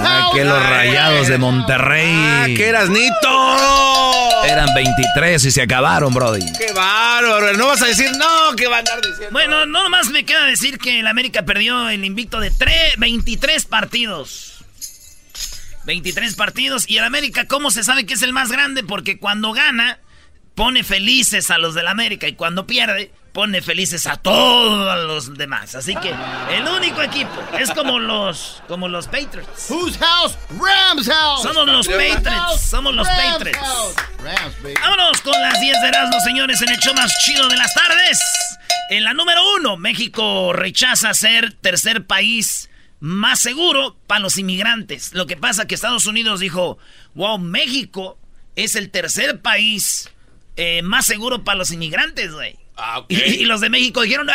Ah, 0.00 0.30
que 0.34 0.44
los 0.44 0.62
rayados 0.68 1.28
de 1.28 1.38
Monterrey. 1.38 2.12
Ah, 2.14 2.46
que 2.46 2.68
eras 2.68 2.88
Nito. 2.88 4.44
Eran 4.44 4.74
23 4.74 5.44
y 5.44 5.50
se 5.50 5.62
acabaron, 5.62 6.12
Brody. 6.12 6.44
Qué 6.58 6.72
bárbaro. 6.72 7.52
No 7.54 7.68
vas 7.68 7.82
a 7.82 7.86
decir 7.86 8.10
no, 8.16 8.56
que 8.56 8.66
va 8.66 8.76
a 8.76 8.78
andar 8.80 9.00
diciendo. 9.00 9.28
Bueno, 9.30 9.66
no 9.66 9.88
más 9.88 10.10
me 10.10 10.24
queda 10.24 10.44
decir 10.46 10.78
que 10.78 11.00
el 11.00 11.06
América 11.06 11.44
perdió 11.44 11.88
el 11.88 12.04
invicto 12.04 12.40
de 12.40 12.50
3, 12.50 12.94
23 12.98 13.64
partidos. 13.66 14.64
23 15.84 16.34
partidos. 16.34 16.88
Y 16.88 16.98
el 16.98 17.04
América, 17.04 17.46
¿cómo 17.46 17.70
se 17.70 17.84
sabe 17.84 18.04
que 18.04 18.14
es 18.14 18.22
el 18.22 18.32
más 18.32 18.50
grande? 18.50 18.82
Porque 18.82 19.18
cuando 19.18 19.52
gana, 19.52 19.98
pone 20.54 20.82
felices 20.82 21.50
a 21.50 21.58
los 21.58 21.74
del 21.74 21.86
América. 21.86 22.26
Y 22.26 22.34
cuando 22.34 22.66
pierde, 22.66 23.12
pone 23.32 23.62
felices 23.62 24.06
a 24.06 24.16
todos 24.16 25.06
los 25.06 25.36
demás. 25.36 25.74
Así 25.74 25.94
que 25.96 26.14
el 26.50 26.68
único 26.68 27.02
equipo 27.02 27.32
es 27.58 27.70
como 27.72 27.98
los 27.98 28.62
como 28.68 28.88
los 28.88 29.06
Patriots. 29.06 29.70
Whose 29.70 29.98
house? 29.98 30.36
Rams 30.50 31.08
house. 31.08 31.42
Somos 31.42 31.66
los 31.66 31.88
Patriots. 31.88 32.60
Somos 32.60 32.94
los 32.94 33.06
Rams 33.06 33.32
Patriots. 33.32 33.58
house. 33.58 33.94
Rams, 34.22 34.62
baby. 34.62 34.74
Vámonos 34.80 35.20
con 35.22 35.40
las 35.40 35.60
10 35.60 35.80
de 35.80 35.88
Erasmo, 35.88 36.20
señores, 36.20 36.60
en 36.62 36.68
el 36.68 36.78
show 36.78 36.94
más 36.94 37.12
chido 37.24 37.48
de 37.48 37.56
las 37.56 37.74
tardes. 37.74 38.20
En 38.90 39.04
la 39.04 39.14
número 39.14 39.40
uno, 39.56 39.76
México 39.76 40.52
rechaza 40.52 41.14
ser 41.14 41.54
tercer 41.54 42.06
país 42.06 42.68
más 43.00 43.40
seguro 43.40 43.96
para 44.06 44.20
los 44.20 44.36
inmigrantes. 44.36 45.12
Lo 45.12 45.26
que 45.26 45.36
pasa 45.36 45.66
que 45.66 45.74
Estados 45.74 46.06
Unidos 46.06 46.40
dijo, 46.40 46.78
wow, 47.14 47.38
México 47.38 48.18
es 48.54 48.76
el 48.76 48.90
tercer 48.90 49.40
país 49.40 50.10
eh, 50.56 50.82
más 50.82 51.06
seguro 51.06 51.42
para 51.42 51.58
los 51.58 51.70
inmigrantes, 51.72 52.32
güey. 52.32 52.61
Ah. 52.76 53.02
Y, 53.08 53.16
y 53.16 53.44
los 53.44 53.60
de 53.60 53.68
México 53.70 54.00
dijeron, 54.02 54.28
¡eh, 54.30 54.32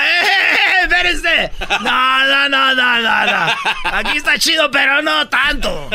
espérense! 0.84 1.52
No, 1.82 2.26
no, 2.28 2.50
no, 2.50 2.76
no, 2.76 3.00
no, 3.02 3.26
no. 3.26 3.54
Aquí 3.86 4.18
está 4.18 4.38
chido, 4.38 4.70
pero 4.72 5.02
no 5.02 5.28
tanto. 5.28 5.90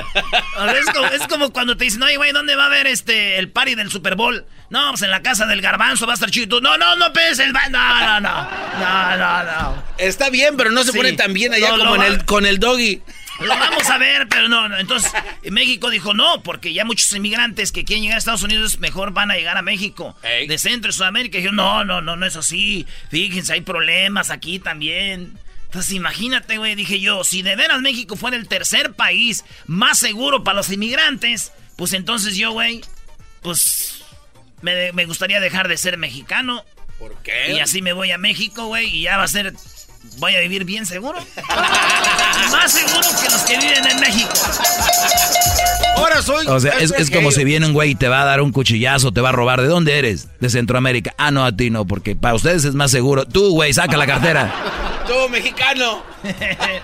Es 0.77 0.87
como, 0.93 1.07
es 1.07 1.27
como 1.29 1.53
cuando 1.53 1.77
te 1.77 1.85
dicen, 1.85 2.03
oye, 2.03 2.17
güey, 2.17 2.33
¿dónde 2.33 2.57
va 2.57 2.65
a 2.65 2.67
haber 2.67 2.87
este, 2.89 3.39
el 3.39 3.49
party 3.51 3.75
del 3.77 3.91
Super 3.91 4.17
Bowl? 4.17 4.45
No, 4.71 4.91
pues 4.91 5.03
en 5.03 5.11
la 5.11 5.23
casa 5.23 5.47
del 5.47 5.61
garbanzo 5.61 6.07
va 6.07 6.13
a 6.13 6.15
estar 6.15 6.31
chido. 6.31 6.49
Tú, 6.49 6.61
No, 6.63 6.77
no, 6.79 6.97
no 6.97 7.13
pegues 7.13 7.39
el... 7.39 7.53
No, 7.53 7.61
no, 7.71 8.21
no. 8.21 8.49
No, 8.81 9.17
no, 9.17 9.43
no. 9.45 9.83
Está 9.99 10.31
bien, 10.31 10.57
pero 10.57 10.71
no 10.71 10.83
se 10.83 10.93
Sí. 10.93 10.97
pone 10.97 11.13
tan 11.13 11.33
bien 11.35 11.53
allá 11.55 11.69
No, 11.71 11.79
como 11.79 11.97
no, 11.97 12.05
en 12.05 12.13
el, 12.13 12.21
va- 12.21 12.25
con 12.27 12.47
el 12.47 12.59
doggy. 12.59 13.03
Lo 13.41 13.48
vamos 13.48 13.88
a 13.88 13.98
ver, 13.98 14.28
pero 14.28 14.48
no, 14.48 14.69
no. 14.69 14.78
Entonces, 14.78 15.12
México 15.50 15.91
dijo 15.91 16.15
no, 16.15 16.43
porque 16.43 16.72
ya 16.72 16.84
muchos 16.84 17.12
inmigrantes 17.12 17.72
que 17.72 17.84
quieren 17.84 18.03
llegar 18.03 18.16
a 18.16 18.19
Estados 18.19 18.43
Unidos 18.43 18.78
mejor 18.78 19.12
van 19.12 19.31
a 19.31 19.34
llegar 19.34 19.56
a 19.56 19.62
México. 19.62 20.16
Ey. 20.22 20.47
De 20.47 20.59
Centro 20.59 20.91
y 20.91 20.93
Sudamérica. 20.93 21.38
Dijeron, 21.38 21.56
no, 21.56 21.84
no, 21.84 22.00
no, 22.00 22.16
no 22.16 22.26
es 22.26 22.37
así. 22.37 22.87
Fíjense, 23.10 23.53
hay 23.54 23.62
problemas 23.62 24.31
aquí 24.31 24.59
también. 24.59 25.38
Entonces, 25.65 25.93
imagínate, 25.94 26.59
güey, 26.59 26.75
dije 26.75 27.00
yo, 27.00 27.25
si 27.25 27.41
de 27.41 27.56
veras 27.56 27.81
México 27.81 28.15
fuera 28.16 28.37
el 28.37 28.47
tercer 28.47 28.93
país 28.93 29.44
más 29.66 29.99
seguro 29.99 30.44
para 30.44 30.56
los 30.56 30.70
inmigrantes, 30.70 31.53
pues 31.76 31.94
entonces 31.94 32.37
yo, 32.37 32.53
güey, 32.53 32.82
pues 33.41 34.04
me, 34.60 34.93
me 34.93 35.06
gustaría 35.06 35.41
dejar 35.41 35.69
de 35.69 35.78
ser 35.78 35.97
mexicano. 35.97 36.62
¿Por 36.99 37.16
qué? 37.22 37.54
Y 37.54 37.60
así 37.60 37.82
me 37.82 37.94
voy 37.94 38.10
a 38.10 38.19
México, 38.19 38.66
güey, 38.66 38.87
y 38.87 39.03
ya 39.03 39.16
va 39.16 39.25
a 39.25 39.28
ser. 39.28 39.54
Voy 40.19 40.35
a 40.35 40.41
vivir 40.41 40.65
bien 40.65 40.87
seguro. 40.87 41.19
Más 42.51 42.73
seguro 42.73 43.09
que 43.21 43.31
los 43.31 43.43
que 43.43 43.57
viven 43.57 43.87
en 43.87 44.01
México. 44.01 44.33
Ahora 45.97 46.23
soy. 46.23 46.47
O 46.47 46.61
sea, 46.61 46.73
es, 46.79 46.91
es 46.93 47.11
como 47.11 47.31
si 47.31 47.45
viene 47.45 47.67
un 47.67 47.73
güey 47.73 47.91
y 47.91 47.95
te 47.95 48.09
va 48.09 48.23
a 48.23 48.25
dar 48.25 48.41
un 48.41 48.53
cuchillazo, 48.53 49.12
te 49.12 49.21
va 49.21 49.31
a 49.31 49.33
robar. 49.33 49.61
¿De 49.61 49.69
dónde 49.69 49.99
eres? 49.99 50.29
De 50.41 50.51
Centroamérica. 50.51 51.15
Ah, 51.19 51.31
no, 51.31 51.45
a 51.45 51.53
ti 51.53 51.71
no, 51.71 51.87
porque 51.87 52.17
para 52.17 52.35
ustedes 52.35 52.65
es 52.65 52.75
más 52.75 52.91
seguro. 52.91 53.27
Tú, 53.27 53.51
güey, 53.51 53.73
saca 53.73 53.97
la 53.97 54.07
cartera. 54.07 54.53
Tú, 55.07 55.29
mexicano. 55.29 56.03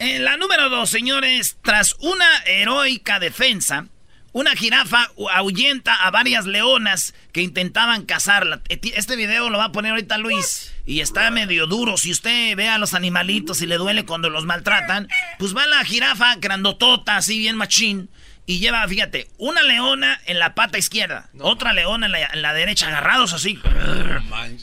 En 0.00 0.24
la 0.24 0.36
número 0.36 0.68
dos, 0.68 0.90
señores, 0.90 1.56
tras 1.62 1.94
una 2.00 2.26
heroica 2.46 3.20
defensa, 3.20 3.86
una 4.32 4.56
jirafa 4.56 5.08
ahuyenta 5.32 5.94
a 5.94 6.10
varias 6.10 6.46
leonas 6.46 7.14
que 7.32 7.42
intentaban 7.42 8.04
cazarla. 8.04 8.60
Este 8.68 9.14
video 9.14 9.48
lo 9.50 9.58
va 9.58 9.66
a 9.66 9.72
poner 9.72 9.92
ahorita 9.92 10.18
Luis. 10.18 10.73
Y 10.86 11.00
está 11.00 11.30
medio 11.30 11.66
duro. 11.66 11.96
Si 11.96 12.10
usted 12.10 12.54
ve 12.56 12.68
a 12.68 12.78
los 12.78 12.92
animalitos 12.94 13.62
y 13.62 13.66
le 13.66 13.76
duele 13.78 14.04
cuando 14.04 14.28
los 14.28 14.44
maltratan, 14.44 15.08
pues 15.38 15.56
va 15.56 15.66
la 15.66 15.82
jirafa 15.84 16.34
grandotota, 16.36 17.16
así 17.16 17.38
bien 17.38 17.56
machín. 17.56 18.10
Y 18.46 18.58
lleva, 18.58 18.86
fíjate, 18.86 19.28
una 19.38 19.62
leona 19.62 20.20
en 20.26 20.38
la 20.38 20.54
pata 20.54 20.76
izquierda, 20.76 21.30
otra 21.40 21.72
leona 21.72 22.04
en 22.06 22.12
la, 22.12 22.26
en 22.26 22.42
la 22.42 22.52
derecha, 22.52 22.88
agarrados 22.88 23.32
así. 23.32 23.58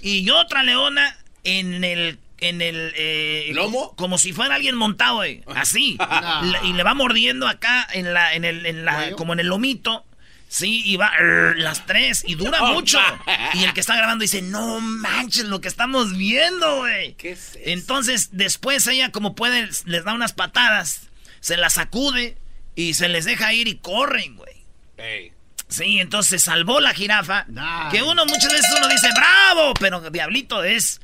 Y 0.04 0.30
otra 0.30 0.64
leona 0.64 1.16
en 1.44 1.84
el. 1.84 2.20
En 2.38 2.62
el. 2.62 2.92
eh, 2.96 3.52
¿Lomo? 3.54 3.96
Como 3.96 4.18
si 4.18 4.34
fuera 4.34 4.56
alguien 4.56 4.76
montado, 4.76 5.16
güey. 5.18 5.44
Así. 5.56 5.96
La- 6.00 6.60
y 6.64 6.74
le 6.74 6.84
va 6.84 6.94
mordiendo 6.94 7.48
acá 7.48 7.88
en 7.94 8.14
la. 8.14 8.34
En 8.36 8.46
el, 8.46 8.66
en 8.66 8.86
la 8.86 9.12
como 9.16 9.34
en 9.34 9.40
el 9.40 9.48
lomito. 9.48 10.06
Sí, 10.54 10.82
y 10.84 10.98
va 10.98 11.08
"Arr", 11.08 11.58
las 11.58 11.86
tres. 11.86 12.26
Y 12.28 12.36
dura 12.36 12.60
No 12.60 12.74
mucho. 12.74 13.00
ma- 13.00 13.24
Y 13.54 13.64
el 13.64 13.74
que 13.74 13.80
está 13.80 13.96
grabando 13.96 14.22
dice: 14.24 14.42
No 14.42 14.82
manches 14.82 15.46
lo 15.46 15.62
que 15.62 15.70
estamos 15.70 16.18
viendo, 16.18 16.80
güey. 16.80 17.16
Entonces, 17.64 18.30
después 18.34 18.86
ella, 18.88 19.12
como 19.14 19.34
puede, 19.34 19.70
les 19.86 20.04
da 20.04 20.14
unas 20.14 20.34
patadas. 20.34 21.04
Se 21.40 21.56
las 21.56 21.74
sacude. 21.74 22.38
Y 22.76 22.94
se 22.96 23.08
les 23.10 23.26
deja 23.26 23.54
ir 23.54 23.68
y 23.68 23.76
corren, 23.78 24.36
güey. 24.36 24.56
Ey. 24.98 25.32
Sí, 25.70 26.00
entonces 26.00 26.44
salvó 26.44 26.80
la 26.82 26.94
jirafa. 26.94 27.46
Que 27.92 28.02
uno 28.04 28.26
muchas 28.26 28.52
veces 28.52 28.70
uno 28.78 28.88
dice, 28.90 29.10
bravo, 29.16 29.74
pero 29.80 30.10
diablito 30.10 30.64
es, 30.66 31.00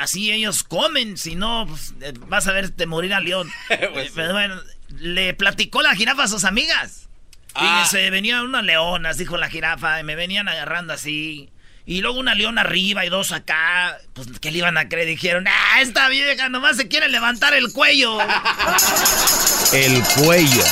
así 0.00 0.32
ellos 0.32 0.62
comen, 0.64 1.16
si 1.16 1.34
no, 1.36 1.66
pues, 1.68 1.92
eh, 2.00 2.12
vas 2.26 2.46
a 2.48 2.52
verte 2.52 2.86
morir 2.86 3.14
al 3.14 3.24
león. 3.24 3.48
Pues 3.68 3.80
Eh, 3.80 4.04
sí. 4.06 4.12
pero 4.14 4.32
bueno, 4.32 4.60
le 4.98 5.34
platicó 5.34 5.82
la 5.82 5.94
jirafa 5.94 6.24
a 6.24 6.28
sus 6.28 6.42
amigas. 6.44 7.07
Ah. 7.54 7.84
Fíjense, 7.84 8.10
venían 8.10 8.42
unas 8.42 8.64
leonas, 8.64 9.16
dijo 9.18 9.36
la 9.36 9.48
jirafa, 9.48 10.00
y 10.00 10.04
me 10.04 10.14
venían 10.14 10.48
agarrando 10.48 10.92
así. 10.92 11.50
Y 11.86 12.02
luego 12.02 12.20
una 12.20 12.34
leona 12.34 12.60
arriba 12.60 13.06
y 13.06 13.08
dos 13.08 13.32
acá. 13.32 13.98
Pues, 14.12 14.28
¿qué 14.40 14.50
le 14.50 14.58
iban 14.58 14.76
a 14.76 14.88
creer? 14.90 15.08
Dijeron, 15.08 15.46
ah, 15.48 15.80
esta 15.80 16.08
vieja 16.10 16.50
nomás 16.50 16.76
se 16.76 16.86
quiere 16.86 17.08
levantar 17.08 17.54
el 17.54 17.72
cuello. 17.72 18.18
El 19.72 20.02
cuello. 20.02 20.64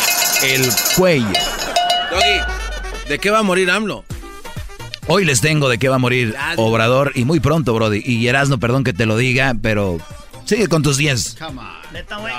El 0.42 0.70
cuello. 0.96 1.32
Doggy, 2.10 3.08
¿de 3.08 3.18
qué 3.18 3.30
va 3.30 3.40
a 3.40 3.42
morir 3.42 3.70
AMLO? 3.70 4.04
Hoy 5.06 5.24
les 5.24 5.40
tengo 5.40 5.68
de 5.68 5.78
qué 5.78 5.88
va 5.88 5.96
a 5.96 5.98
morir 5.98 6.34
Obrador 6.56 7.12
y 7.14 7.24
muy 7.24 7.40
pronto, 7.40 7.74
Brody. 7.74 8.02
Y 8.04 8.26
Erasno, 8.26 8.58
perdón 8.58 8.84
que 8.84 8.92
te 8.92 9.06
lo 9.06 9.16
diga, 9.16 9.54
pero 9.62 9.98
sigue 10.44 10.68
con 10.68 10.82
tus 10.82 10.96
10. 10.96 11.36
Neta, 11.92 12.16
güey. 12.16 12.32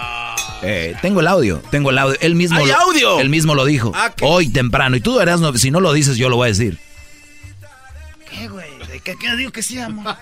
Eh, 0.62 0.95
tengo 1.01 1.19
el 1.19 1.27
audio, 1.27 1.62
tengo 1.71 1.89
el 1.89 1.98
audio. 1.98 2.18
Él 2.19 2.36
mismo, 2.36 2.57
¿Hay 2.57 2.68
lo, 2.68 2.75
audio? 2.75 3.19
Él 3.19 3.30
mismo 3.30 3.56
lo 3.56 3.65
dijo. 3.65 3.92
Ah, 3.95 4.13
¿qué? 4.15 4.25
Hoy 4.25 4.50
temprano. 4.50 4.95
Y 4.95 5.01
tú, 5.01 5.19
Erasno, 5.19 5.56
si 5.57 5.71
no 5.71 5.80
lo 5.80 5.94
dices, 5.94 6.18
yo 6.18 6.30
lo 6.30 6.38
voy 6.38 6.48
a 6.48 6.50
decir. 6.50 6.77
¿Qué, 8.30 8.48
güey? 8.48 8.68
¿Qué, 9.04 9.15
qué 9.18 9.36
digo 9.36 9.51
que 9.51 9.63
sí, 9.63 9.80
amor? 9.80 10.15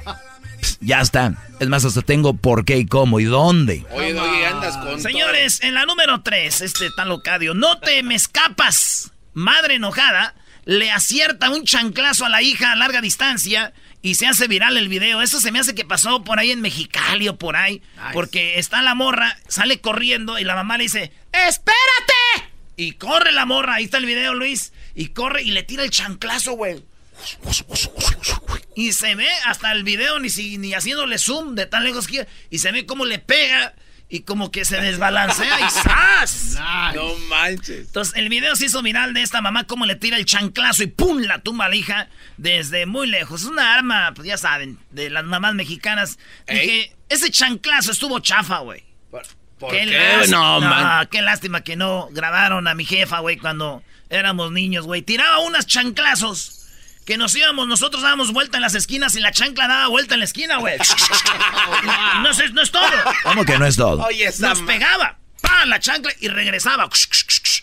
Ya 0.80 1.02
está. 1.02 1.34
Es 1.60 1.68
más, 1.70 1.86
hasta 1.86 2.02
tengo 2.02 2.34
por 2.34 2.66
qué 2.66 2.78
y 2.78 2.86
cómo 2.86 3.20
y 3.20 3.26
dónde. 3.26 3.86
Oye, 3.92 4.20
oye, 4.20 4.46
andas 4.46 4.78
con. 4.78 5.00
Señores, 5.00 5.62
en 5.64 5.74
la 5.74 5.86
número 5.86 6.22
3, 6.22 6.62
este 6.62 6.90
tal 6.96 7.10
locadio, 7.10 7.54
no 7.54 7.80
te 7.80 8.04
me 8.04 8.16
escapas. 8.16 9.12
Madre 9.34 9.76
enojada 9.76 10.34
le 10.66 10.92
acierta 10.92 11.50
un 11.52 11.64
chanclazo 11.64 12.26
a 12.26 12.30
la 12.30 12.42
hija 12.42 12.72
a 12.72 12.76
larga 12.76 13.02
distancia 13.02 13.74
y 14.06 14.14
se 14.14 14.28
hace 14.28 14.48
viral 14.48 14.78
el 14.78 14.88
video. 14.88 15.24
Eso 15.24 15.42
se 15.42 15.52
me 15.52 15.58
hace 15.58 15.74
que 15.74 15.84
pasó 15.84 16.24
por 16.24 16.38
ahí 16.38 16.52
en 16.52 16.62
Mexicali 16.62 17.28
o 17.28 17.38
por 17.38 17.56
ahí. 17.56 17.82
Porque 18.14 18.60
está 18.60 18.84
la 18.84 18.94
morra, 18.94 19.36
sale 19.48 19.82
corriendo 19.82 20.38
y 20.38 20.44
la 20.44 20.54
mamá 20.54 20.78
le 20.78 20.84
dice, 20.84 21.12
¡Espérate! 21.34 22.54
Y 22.76 22.92
corre 22.92 23.32
la 23.32 23.48
morra, 23.48 23.74
ahí 23.74 23.86
está 23.86 23.98
el 23.98 24.06
video, 24.06 24.36
Luis. 24.36 24.74
Y 24.94 25.08
corre 25.08 25.42
y 25.42 25.50
le 25.50 25.64
tira 25.64 25.82
el 25.82 25.90
chanclazo, 25.90 26.52
güey. 26.52 26.84
Y 28.76 28.94
se 28.94 29.16
ve 29.16 29.28
hasta 29.44 29.72
el 29.72 29.84
video, 29.84 30.20
ni, 30.20 30.30
si, 30.30 30.60
ni 30.60 30.76
haciéndole 30.76 31.18
zoom 31.18 31.56
de 31.56 31.66
tan 31.66 31.84
lejos 31.84 32.06
que... 32.06 32.28
Y 32.52 32.60
se 32.60 32.72
ve 32.72 32.86
cómo 32.86 33.06
le 33.06 33.18
pega 33.18 33.74
y 34.08 34.22
como 34.22 34.52
que 34.52 34.66
se 34.66 34.80
desbalancea 34.80 35.60
y 35.62 35.70
¡zas! 35.70 36.58
No 36.94 37.16
manches. 37.30 37.88
Entonces, 37.88 38.14
el 38.16 38.30
video 38.30 38.56
se 38.56 38.66
hizo 38.68 38.82
viral 38.82 39.14
de 39.14 39.22
esta 39.24 39.42
mamá, 39.42 39.66
cómo 39.66 39.86
le 39.86 39.96
tira 39.96 40.18
el 40.18 40.26
chanclazo 40.26 40.84
y 40.84 40.88
¡pum! 40.88 41.20
la 41.22 41.40
tumba 41.40 41.66
a 41.66 41.70
la 41.70 41.76
hija 41.76 42.08
desde 42.38 42.86
muy 42.86 43.08
lejos. 43.08 43.42
Es 43.42 43.48
una 43.48 43.74
arma, 43.74 44.14
pues 44.16 44.28
ya 44.28 44.38
saben, 44.38 44.78
de 44.92 45.10
las 45.10 45.24
mamás 45.26 45.56
mexicanas. 45.56 46.20
Dije, 46.48 46.96
ese 47.10 47.32
chanclazo 47.32 47.92
estuvo 47.92 48.20
chafa, 48.20 48.60
güey. 48.60 48.84
¿Por, 49.10 49.24
por 49.60 49.72
Qué, 49.72 49.80
qué? 49.86 49.86
lástima, 50.18 50.38
No, 50.38 50.62
man. 50.62 51.08
qué 51.12 51.22
lástima 51.22 51.62
que 51.62 51.76
no 51.76 52.08
grabaron 52.12 52.68
a 52.68 52.76
mi 52.76 52.86
jefa, 52.86 53.20
güey, 53.20 53.38
cuando 53.38 53.84
éramos 54.10 54.52
niños, 54.52 54.86
güey. 54.86 55.02
Tiraba 55.02 55.40
unas 55.40 55.66
chanclazos 55.68 56.65
que 57.06 57.18
nos 57.18 57.36
íbamos, 57.36 57.68
nosotros 57.68 58.02
dábamos 58.04 58.34
vuelta 58.34 58.58
en 58.58 58.62
las 58.64 58.74
esquinas 58.76 59.16
y 59.16 59.20
la 59.20 59.32
chancla 59.32 59.68
daba 59.68 59.88
vuelta 59.88 60.16
en 60.16 60.20
la 60.20 60.26
esquina, 60.26 60.58
güey. 60.58 60.78
No, 62.22 62.30
es, 62.32 62.54
no 62.54 62.62
es 62.62 62.72
todo. 62.72 62.90
¿Cómo 63.24 63.46
que 63.46 63.58
no 63.60 63.66
es 63.66 63.76
todo? 63.76 64.04
Oye, 64.06 64.26
Nos 64.40 64.62
ma- 64.62 64.66
pegaba. 64.68 65.18
¡Pam! 65.42 65.70
La 65.70 65.80
chancla 65.80 66.12
y 66.20 66.28
regresaba 66.28 66.90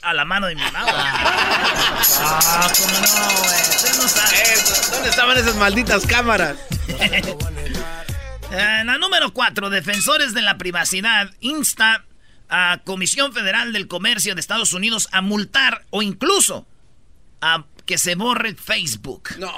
a 0.03 0.15
la 0.15 0.25
mano 0.25 0.47
de 0.47 0.55
mi 0.55 0.63
mamá. 0.63 0.85
Ah, 0.87 2.71
cómo 2.77 2.93
no, 3.01 3.41
güey. 3.41 3.61
Usted 3.61 3.95
no 3.97 4.09
sabe. 4.09 4.43
Eso, 4.55 4.93
¿Dónde 4.93 5.09
estaban 5.09 5.37
esas 5.39 5.57
malditas 5.57 6.07
cámaras? 6.07 6.57
Eh, 8.53 8.83
la 8.85 8.99
número 8.99 9.33
4, 9.33 9.71
defensores 9.71 10.35
de 10.35 10.43
la 10.43 10.59
privacidad 10.59 11.31
insta 11.41 12.05
a 12.49 12.81
Comisión 12.85 13.33
Federal 13.33 13.73
del 13.73 13.89
Comercio 13.89 14.35
de 14.35 14.41
Estados 14.41 14.75
Unidos 14.75 15.09
a 15.13 15.23
multar 15.23 15.85
o 15.91 16.03
incluso 16.03 16.67
a 17.43 17.65
que 17.85 17.99
se 17.99 18.15
borre 18.15 18.55
Facebook. 18.55 19.31
No. 19.39 19.53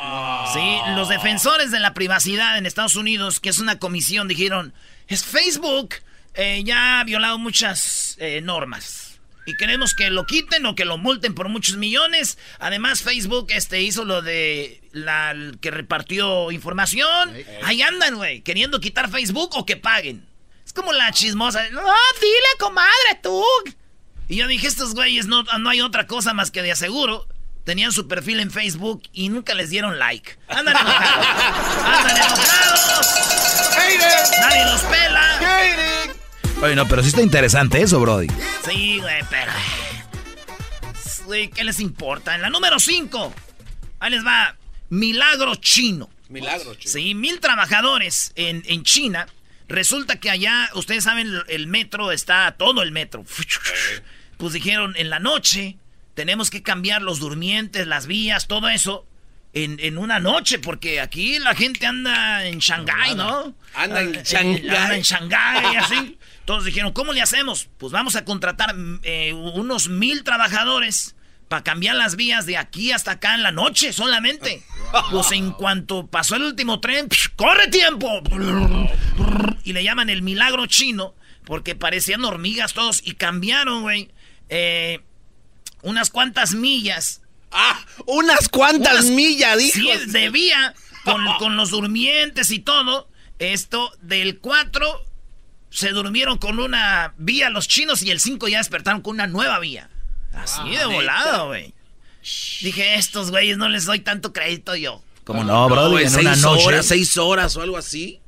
Sí, 0.52 0.78
los 0.96 1.08
defensores 1.08 1.70
de 1.70 1.78
la 1.78 1.94
privacidad 1.94 2.58
en 2.58 2.66
Estados 2.66 2.96
Unidos, 2.96 3.38
que 3.38 3.50
es 3.50 3.58
una 3.58 3.78
comisión, 3.78 4.26
dijeron, 4.26 4.74
es 5.06 5.24
Facebook, 5.24 5.96
eh, 6.32 6.62
ya 6.64 7.00
ha 7.00 7.04
violado 7.04 7.38
muchas 7.38 8.16
eh, 8.18 8.40
normas. 8.40 9.20
Y 9.46 9.56
queremos 9.58 9.94
que 9.94 10.08
lo 10.08 10.24
quiten 10.24 10.64
o 10.64 10.74
que 10.74 10.86
lo 10.86 10.96
multen 10.96 11.34
por 11.34 11.50
muchos 11.50 11.76
millones. 11.76 12.38
Además, 12.58 13.02
Facebook 13.02 13.48
este, 13.50 13.82
hizo 13.82 14.06
lo 14.06 14.22
de 14.22 14.80
la 14.92 15.34
que 15.60 15.70
repartió 15.70 16.50
información. 16.50 17.30
Ahí 17.62 17.82
andan, 17.82 18.14
güey, 18.14 18.40
queriendo 18.40 18.80
quitar 18.80 19.10
Facebook 19.10 19.50
o 19.52 19.66
que 19.66 19.76
paguen. 19.76 20.26
Es 20.64 20.72
como 20.72 20.94
la 20.94 21.12
chismosa. 21.12 21.68
No, 21.70 21.82
dile, 21.82 22.48
comadre, 22.58 23.20
tú. 23.22 23.44
Y 24.28 24.36
yo 24.36 24.48
dije, 24.48 24.66
estos 24.66 24.94
güeyes 24.94 25.26
no, 25.26 25.42
no 25.42 25.68
hay 25.68 25.82
otra 25.82 26.06
cosa 26.06 26.32
más 26.32 26.50
que 26.50 26.62
de 26.62 26.72
aseguro. 26.72 27.28
Tenían 27.64 27.92
su 27.92 28.06
perfil 28.06 28.40
en 28.40 28.50
Facebook 28.50 29.02
y 29.12 29.30
nunca 29.30 29.54
les 29.54 29.70
dieron 29.70 29.98
like. 29.98 30.36
Andan 30.48 30.76
enojados. 30.76 31.26
Andan 31.84 32.16
enojados. 32.16 33.06
Nadie 34.40 34.64
los 34.66 34.80
pela. 34.82 35.24
Oye, 36.62 36.76
no, 36.76 36.86
pero 36.86 37.02
sí 37.02 37.08
está 37.08 37.22
interesante 37.22 37.80
eso, 37.80 37.98
Brody. 38.00 38.28
Sí, 38.64 38.98
güey, 39.00 39.22
pero. 39.30 39.52
Güey, 41.24 41.48
¿qué 41.48 41.64
les 41.64 41.80
importa? 41.80 42.34
En 42.34 42.42
la 42.42 42.50
número 42.50 42.78
5. 42.78 43.34
Ahí 44.00 44.10
les 44.10 44.24
va. 44.24 44.56
Milagro 44.90 45.54
chino. 45.56 46.10
Milagro, 46.28 46.74
chico. 46.74 46.92
Sí, 46.92 47.14
mil 47.14 47.40
trabajadores 47.40 48.32
en, 48.36 48.62
en 48.66 48.82
China. 48.82 49.26
Resulta 49.68 50.16
que 50.20 50.30
allá, 50.30 50.68
ustedes 50.74 51.04
saben, 51.04 51.32
el 51.48 51.66
metro 51.66 52.12
está, 52.12 52.54
todo 52.58 52.82
el 52.82 52.92
metro. 52.92 53.24
Pues 54.36 54.52
dijeron, 54.52 54.94
en 54.96 55.08
la 55.08 55.20
noche 55.20 55.78
tenemos 56.14 56.50
que 56.50 56.62
cambiar 56.62 57.02
los 57.02 57.18
durmientes, 57.20 57.86
las 57.86 58.06
vías, 58.06 58.46
todo 58.46 58.68
eso. 58.68 59.06
En, 59.56 59.78
en 59.78 59.98
una 59.98 60.18
noche, 60.18 60.58
porque 60.58 61.00
aquí 61.00 61.38
la 61.38 61.54
gente 61.54 61.86
anda 61.86 62.44
en 62.44 62.58
Shanghái, 62.58 63.14
¿no? 63.14 63.54
Anda 63.74 64.00
en 64.02 64.14
Eh, 64.16 64.22
Shanghái. 64.24 64.68
Anda 64.68 64.96
en 64.96 65.02
Shanghái, 65.02 65.76
así. 65.76 66.18
Todos 66.44 66.64
dijeron, 66.64 66.92
¿cómo 66.92 67.12
le 67.12 67.22
hacemos? 67.22 67.68
Pues 67.78 67.92
vamos 67.92 68.16
a 68.16 68.24
contratar 68.24 68.74
eh, 69.04 69.32
unos 69.32 69.88
mil 69.88 70.24
trabajadores 70.24 71.14
para 71.46 71.62
cambiar 71.62 71.94
las 71.94 72.16
vías 72.16 72.46
de 72.46 72.56
aquí 72.56 72.90
hasta 72.90 73.12
acá 73.12 73.36
en 73.36 73.44
la 73.44 73.52
noche 73.52 73.92
solamente. 73.92 74.62
Pues 75.12 75.30
en 75.32 75.50
cuanto 75.52 76.06
pasó 76.08 76.34
el 76.36 76.42
último 76.42 76.80
tren, 76.80 77.08
¡psh! 77.08 77.28
¡corre 77.36 77.68
tiempo! 77.68 78.08
Y 79.64 79.72
le 79.72 79.82
llaman 79.84 80.10
el 80.10 80.22
milagro 80.22 80.66
chino 80.66 81.14
porque 81.44 81.74
parecían 81.74 82.24
hormigas 82.24 82.72
todos 82.74 83.00
y 83.04 83.14
cambiaron, 83.14 83.82
güey, 83.82 84.10
eh, 84.48 85.00
unas 85.84 86.10
cuantas 86.10 86.54
millas. 86.54 87.20
Ah, 87.52 87.78
unas 88.06 88.48
cuantas 88.48 88.92
Unas- 88.94 89.10
millas, 89.10 89.56
dijo. 89.58 89.78
Sí, 89.78 89.88
de 90.10 90.30
vía 90.30 90.74
con, 91.04 91.24
con 91.38 91.56
los 91.56 91.70
durmientes 91.70 92.50
y 92.50 92.58
todo. 92.58 93.08
Esto 93.38 93.92
del 94.00 94.38
4 94.38 95.04
se 95.70 95.90
durmieron 95.90 96.38
con 96.38 96.58
una 96.58 97.14
vía 97.16 97.50
los 97.50 97.68
chinos 97.68 98.02
y 98.02 98.10
el 98.10 98.20
5 98.20 98.48
ya 98.48 98.58
despertaron 98.58 99.00
con 99.02 99.14
una 99.14 99.26
nueva 99.26 99.58
vía. 99.60 99.88
Así 100.32 100.68
de 100.70 100.84
volado, 100.86 101.46
güey. 101.48 101.72
Dije, 102.60 102.94
estos 102.96 103.30
güeyes 103.30 103.56
no 103.58 103.68
les 103.68 103.84
doy 103.84 104.00
tanto 104.00 104.32
crédito 104.32 104.74
yo. 104.76 105.02
Como 105.24 105.44
no, 105.44 105.68
Brody, 105.68 106.04
en 106.04 106.14
en 106.14 106.20
una 106.20 106.36
noche. 106.36 106.64
horas, 106.66 106.86
seis 106.86 107.16
horas 107.16 107.56
o 107.56 107.62
algo 107.62 107.76
así. 107.78 108.20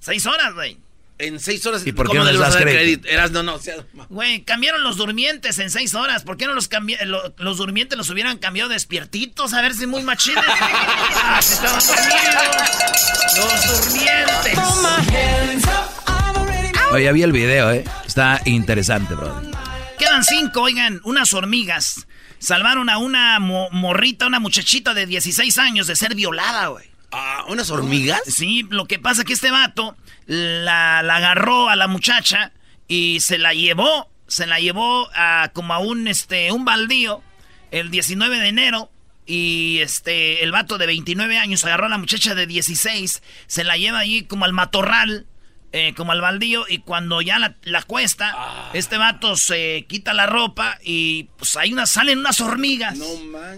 Seis 0.00 0.26
horas, 0.26 0.52
güey. 0.54 0.78
En 1.18 1.38
seis 1.38 1.64
horas. 1.64 1.86
¿Y 1.86 1.92
por 1.92 2.06
qué 2.06 2.18
¿cómo 2.18 2.20
no 2.20 2.26
le 2.26 2.32
les 2.32 2.40
vas 2.40 2.50
a 2.56 2.58
das 2.58 2.64
crédito? 2.64 3.06
Eras, 3.08 3.30
no, 3.30 3.42
no, 3.44 3.54
o 3.54 3.58
sea, 3.60 3.76
Güey, 4.08 4.42
cambiaron 4.42 4.82
los 4.82 4.96
durmientes 4.96 5.58
en 5.60 5.70
seis 5.70 5.94
horas. 5.94 6.24
¿Por 6.24 6.36
qué 6.36 6.46
no 6.46 6.54
los 6.54 6.66
cambié, 6.66 6.98
lo- 7.06 7.32
los 7.38 7.58
durmientes 7.58 7.96
los 7.96 8.10
hubieran 8.10 8.38
cambiado 8.38 8.68
despiertitos? 8.68 9.52
A 9.54 9.62
ver 9.62 9.74
si 9.74 9.86
muy 9.86 10.02
machines. 10.02 10.42
ah, 10.48 11.40
si 11.40 11.52
estaban 11.54 11.80
dormidos. 11.86 13.36
Los 13.36 13.92
durmientes. 13.92 14.54
Oye, 16.92 17.12
vi 17.12 17.22
el 17.22 17.32
video, 17.32 17.70
¿eh? 17.72 17.84
Está 18.06 18.40
interesante, 18.44 19.14
Brody. 19.14 19.50
Quedan 19.98 20.22
cinco, 20.24 20.62
oigan, 20.62 21.00
unas 21.04 21.32
hormigas. 21.34 22.06
Salvaron 22.38 22.88
a 22.90 22.98
una 22.98 23.38
mo- 23.40 23.68
morrita, 23.70 24.26
una 24.26 24.38
muchachita 24.38 24.94
de 24.94 25.06
16 25.06 25.58
años 25.58 25.86
de 25.86 25.96
ser 25.96 26.14
violada, 26.14 26.66
güey. 26.68 26.86
Ah, 27.14 27.44
¿Unas 27.48 27.70
hormigas? 27.70 28.20
Sí, 28.26 28.66
lo 28.70 28.86
que 28.86 28.98
pasa 28.98 29.22
es 29.22 29.26
que 29.26 29.32
este 29.32 29.50
vato 29.50 29.96
la, 30.26 31.02
la 31.02 31.16
agarró 31.16 31.68
a 31.68 31.76
la 31.76 31.86
muchacha 31.86 32.52
y 32.88 33.20
se 33.20 33.38
la 33.38 33.54
llevó, 33.54 34.10
se 34.26 34.46
la 34.46 34.58
llevó 34.60 35.08
a 35.14 35.50
como 35.52 35.74
a 35.74 35.78
un 35.78 36.08
este 36.08 36.52
un 36.52 36.64
baldío 36.64 37.22
el 37.70 37.90
19 37.90 38.38
de 38.38 38.48
enero 38.48 38.90
y 39.26 39.78
este 39.80 40.42
el 40.42 40.52
vato 40.52 40.78
de 40.78 40.86
29 40.86 41.38
años 41.38 41.64
agarró 41.64 41.86
a 41.86 41.90
la 41.90 41.98
muchacha 41.98 42.34
de 42.34 42.46
16, 42.46 43.22
se 43.46 43.64
la 43.64 43.76
lleva 43.76 43.98
allí 43.98 44.24
como 44.24 44.44
al 44.44 44.52
matorral, 44.52 45.26
eh, 45.76 45.92
como 45.96 46.12
al 46.12 46.20
baldío 46.20 46.66
y 46.68 46.78
cuando 46.78 47.20
ya 47.20 47.40
la, 47.40 47.56
la 47.64 47.82
cuesta, 47.82 48.70
este 48.74 48.96
vato 48.96 49.34
se 49.34 49.86
quita 49.88 50.14
la 50.14 50.26
ropa 50.26 50.78
y 50.84 51.24
pues 51.36 51.56
ahí 51.56 51.72
unas, 51.72 51.90
salen 51.90 52.20
unas 52.20 52.40
hormigas 52.40 52.96
No 52.96 53.06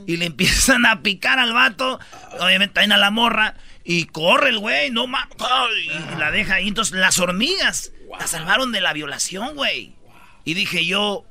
y 0.07 0.17
le 0.17 0.25
empiezan 0.25 0.87
a 0.87 1.03
picar 1.03 1.39
al 1.39 1.53
vato, 1.53 2.01
obviamente 2.41 2.73
también 2.73 2.93
a 2.93 2.97
la 2.97 3.11
morra, 3.11 3.57
y 3.85 4.07
corre 4.07 4.49
el 4.49 4.61
güey, 4.61 4.91
no 4.91 5.07
mames, 5.07 5.37
y 5.85 6.19
la 6.19 6.31
deja 6.31 6.55
ahí. 6.55 6.69
Entonces 6.69 6.95
las 6.95 7.19
hormigas 7.19 7.93
la 8.19 8.27
salvaron 8.27 8.73
de 8.73 8.81
la 8.81 8.95
violación, 8.95 9.55
güey. 9.55 9.93
Y 10.47 10.55
dije 10.55 10.87
yo, 10.87 11.27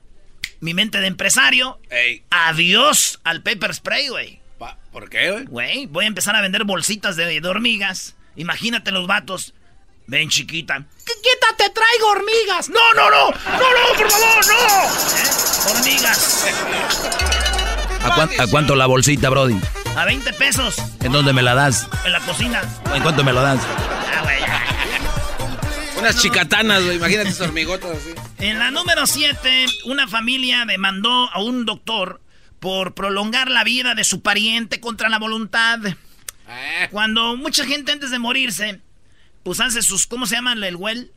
mi 0.59 0.75
mente 0.75 0.99
de 0.99 1.07
empresario, 1.07 1.79
Ey, 1.89 2.21
adiós 2.29 3.19
al 3.23 3.41
pepper 3.41 3.73
spray, 3.73 4.09
güey. 4.09 4.39
¿por 4.91 5.09
qué, 5.09 5.31
güey? 5.31 5.45
Güey, 5.45 5.85
voy 5.87 6.05
a 6.05 6.09
empezar 6.09 6.35
a 6.35 6.41
vender 6.41 6.63
bolsitas 6.63 7.15
de, 7.15 7.41
de 7.41 7.47
hormigas. 7.47 8.15
Imagínate 8.35 8.91
los 8.91 9.07
vatos. 9.07 9.55
Ven, 10.07 10.29
chiquita. 10.29 10.85
¿Qué 11.05 11.13
quítate, 11.21 11.71
traigo 11.71 12.07
hormigas. 12.09 12.69
No, 12.69 12.93
no, 12.93 13.09
no. 13.09 13.31
No, 13.31 13.57
no, 13.59 13.97
por 13.97 14.11
favor, 14.11 14.47
no. 14.47 14.83
¿Eh? 15.17 15.71
Hormigas. 15.71 16.45
¿A, 18.03 18.15
cuán- 18.15 18.29
a 18.39 18.47
cuánto 18.47 18.75
la 18.75 18.85
bolsita, 18.85 19.29
Brody? 19.29 19.57
A 19.95 20.05
20 20.05 20.31
pesos. 20.33 20.75
¿En 21.01 21.11
dónde 21.11 21.33
me 21.33 21.41
la 21.41 21.55
das? 21.55 21.87
En 22.05 22.11
la 22.11 22.19
cocina. 22.19 22.61
¿En 22.93 23.01
cuánto 23.01 23.23
me 23.23 23.33
lo 23.33 23.41
das? 23.41 23.59
Ah, 24.15 24.21
güey. 24.23 24.37
Unas 25.97 26.21
chicatanas, 26.21 26.83
güey. 26.83 26.97
Imagínate 26.97 27.29
esas 27.29 27.47
hormigotas 27.47 27.97
así. 27.97 28.13
En 28.39 28.59
la 28.59 28.69
número 28.69 29.07
7, 29.07 29.65
una 29.85 30.07
familia 30.07 30.65
demandó 30.67 31.31
a 31.31 31.41
un 31.41 31.65
doctor 31.65 32.21
por 32.59 32.93
prolongar 32.93 33.49
la 33.49 33.63
vida 33.63 33.95
de 33.95 34.03
su 34.03 34.21
pariente 34.21 34.79
contra 34.79 35.09
la 35.09 35.17
voluntad. 35.17 35.79
Eh, 36.47 36.87
Cuando 36.91 37.35
mucha 37.37 37.65
gente 37.65 37.91
antes 37.91 38.11
de 38.11 38.19
morirse, 38.19 38.81
pues 39.45 39.59
hace 39.59 39.83
sus, 39.83 40.07
¿cómo 40.07 40.25
se 40.25 40.33
llama 40.33 40.53
el 40.53 40.75
well? 40.75 41.11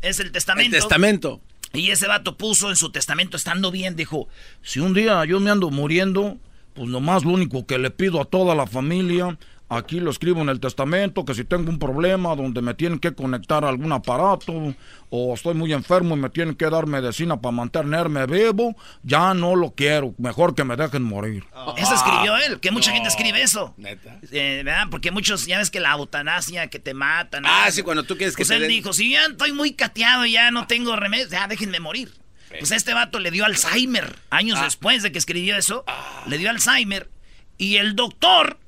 Es 0.00 0.18
el 0.18 0.28
el 0.28 0.32
testamento. 0.32 0.74
testamento. 0.74 1.40
Y 1.74 1.90
ese 1.90 2.06
vato 2.06 2.38
puso 2.38 2.70
en 2.70 2.76
su 2.76 2.90
testamento, 2.90 3.36
estando 3.36 3.70
bien, 3.70 3.94
dijo, 3.94 4.26
si 4.62 4.80
un 4.80 4.94
día 4.94 5.22
yo 5.26 5.38
me 5.38 5.50
ando 5.50 5.70
muriendo, 5.70 6.38
pues 6.72 6.88
nomás 6.88 7.24
lo 7.24 7.32
único 7.32 7.66
que 7.66 7.76
le 7.76 7.90
pido 7.90 8.22
a 8.22 8.24
toda 8.24 8.54
la 8.54 8.66
familia, 8.66 9.38
aquí 9.68 9.98
lo 9.98 10.10
escribo 10.10 10.40
en 10.42 10.48
el 10.48 10.60
testamento, 10.60 11.24
que 11.24 11.34
si 11.34 11.44
tengo 11.44 11.68
un 11.70 11.78
problema 11.78 12.34
donde 12.36 12.62
me 12.62 12.74
tienen 12.74 12.98
que 12.98 13.12
conectar 13.14 13.64
a 13.64 13.68
algún 13.68 13.92
aparato, 13.92 14.74
o 15.10 15.34
estoy 15.34 15.54
muy 15.54 15.72
enfermo 15.72 16.16
y 16.16 16.20
me 16.20 16.30
tienen 16.30 16.54
que 16.54 16.68
dar 16.70 16.86
medicina 16.86 17.40
para 17.40 17.52
mantenerme 17.52 18.26
vivo, 18.26 18.76
ya 19.02 19.34
no 19.34 19.56
lo 19.56 19.70
quiero, 19.72 20.14
mejor 20.18 20.54
que 20.54 20.64
me 20.64 20.76
dejen 20.76 21.02
morir. 21.02 21.44
Eso 21.76 21.94
escribió 21.94 22.36
él, 22.36 22.60
que 22.60 22.70
mucha 22.70 22.92
gente 22.92 23.08
escribe 23.08 23.42
eso. 23.42 23.74
Neta. 23.76 24.18
Eh, 24.30 24.62
¿verdad? 24.64 24.86
Porque 24.90 25.10
muchos, 25.10 25.46
ya 25.46 25.58
ves 25.58 25.70
que 25.70 25.80
la 25.80 25.92
eutanasia, 25.92 26.68
que 26.68 26.78
te 26.78 26.94
matan. 26.94 27.44
Ah, 27.46 27.68
sí, 27.70 27.82
cuando 27.82 28.04
tú 28.04 28.16
quieres 28.16 28.36
que 28.36 28.40
Pues 28.42 28.48
te 28.48 28.54
él 28.56 28.60
den- 28.62 28.70
dijo, 28.70 28.92
si 28.92 29.10
ya 29.12 29.24
estoy 29.26 29.52
muy 29.52 29.72
cateado, 29.72 30.24
ya 30.26 30.50
no 30.50 30.66
tengo 30.66 30.94
remedio, 30.96 31.28
ya 31.28 31.48
déjenme 31.48 31.80
morir. 31.80 32.12
Pues 32.58 32.70
a 32.70 32.76
este 32.76 32.94
vato 32.94 33.18
le 33.18 33.32
dio 33.32 33.44
Alzheimer, 33.44 34.14
años 34.30 34.58
Ah. 34.60 34.64
después 34.64 35.02
de 35.02 35.10
que 35.10 35.18
escribió 35.18 35.56
eso, 35.56 35.84
le 36.26 36.38
dio 36.38 36.50
Alzheimer, 36.50 37.10
y 37.58 37.76
el 37.78 37.96
doctor 37.96 38.58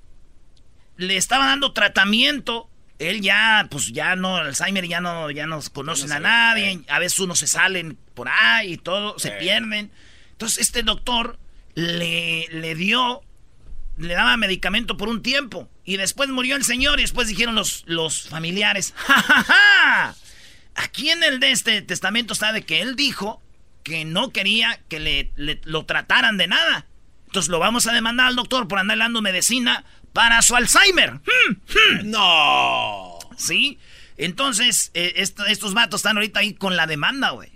le 0.97 1.17
estaba 1.17 1.47
dando 1.47 1.73
tratamiento. 1.73 2.69
Él 2.99 3.21
ya, 3.21 3.67
pues 3.71 3.89
ya 3.93 4.17
no, 4.17 4.37
Alzheimer 4.39 4.87
ya 4.89 5.01
no, 5.03 5.31
ya 5.31 5.47
no 5.47 5.61
conocen 5.73 6.13
a 6.13 6.19
nadie, 6.21 6.81
a 6.89 6.99
veces 6.99 7.19
unos 7.19 7.39
se 7.39 7.47
salen 7.47 7.99
por 8.15 8.29
ahí 8.29 8.73
y 8.75 8.77
todo, 8.79 9.19
se 9.19 9.33
pierden. 9.33 9.91
Entonces 10.33 10.59
este 10.59 10.83
doctor 10.83 11.39
le, 11.75 12.47
le 12.51 12.75
dio 12.75 13.23
le 13.99 14.13
daba 14.15 14.37
medicamento 14.37 14.97
por 14.97 15.09
un 15.09 15.23
tiempo. 15.23 15.69
Y 15.85 15.97
después 15.99 16.29
murió 16.31 16.57
el 16.57 16.65
señor 16.65 16.99
y 16.99 17.03
después 17.03 17.29
dijeron 17.29 17.55
los, 17.55 17.83
los 17.87 18.29
familiares, 18.29 18.93
¡Ja, 18.97 19.15
ja, 19.23 19.43
ja! 19.45 20.15
Aquí 20.75 21.11
en 21.11 21.23
el 21.23 21.41
de 21.41 21.51
este 21.53 21.81
testamento 21.83 22.33
está 22.35 22.53
de 22.53 22.63
que 22.63 22.83
él 22.83 22.97
dijo 22.97 23.43
que 23.83 24.05
no 24.05 24.31
quería 24.33 24.81
que 24.89 25.01
le, 25.01 25.33
le- 25.37 25.61
lo 25.65 25.87
trataran 25.87 26.37
de 26.37 26.47
nada. 26.49 26.87
Entonces 27.27 27.49
lo 27.51 27.59
vamos 27.59 27.87
a 27.87 27.93
demandar 27.93 28.27
al 28.27 28.37
doctor 28.37 28.69
por 28.69 28.79
andar 28.79 28.99
dando 28.99 29.23
medicina 29.23 29.85
para 30.17 30.41
su 30.41 30.57
Alzheimer. 30.57 31.13
Hmm, 31.13 32.11
No. 32.11 33.19
¿Sí? 33.37 33.79
Entonces, 34.17 34.91
eh, 34.95 35.13
esto- 35.17 35.45
estos 35.45 35.75
vatos 35.75 35.99
están 35.99 36.17
ahorita 36.17 36.41
ahí 36.41 36.55
con 36.55 36.75
la 36.75 36.87
demanda, 36.87 37.31
güey. 37.31 37.51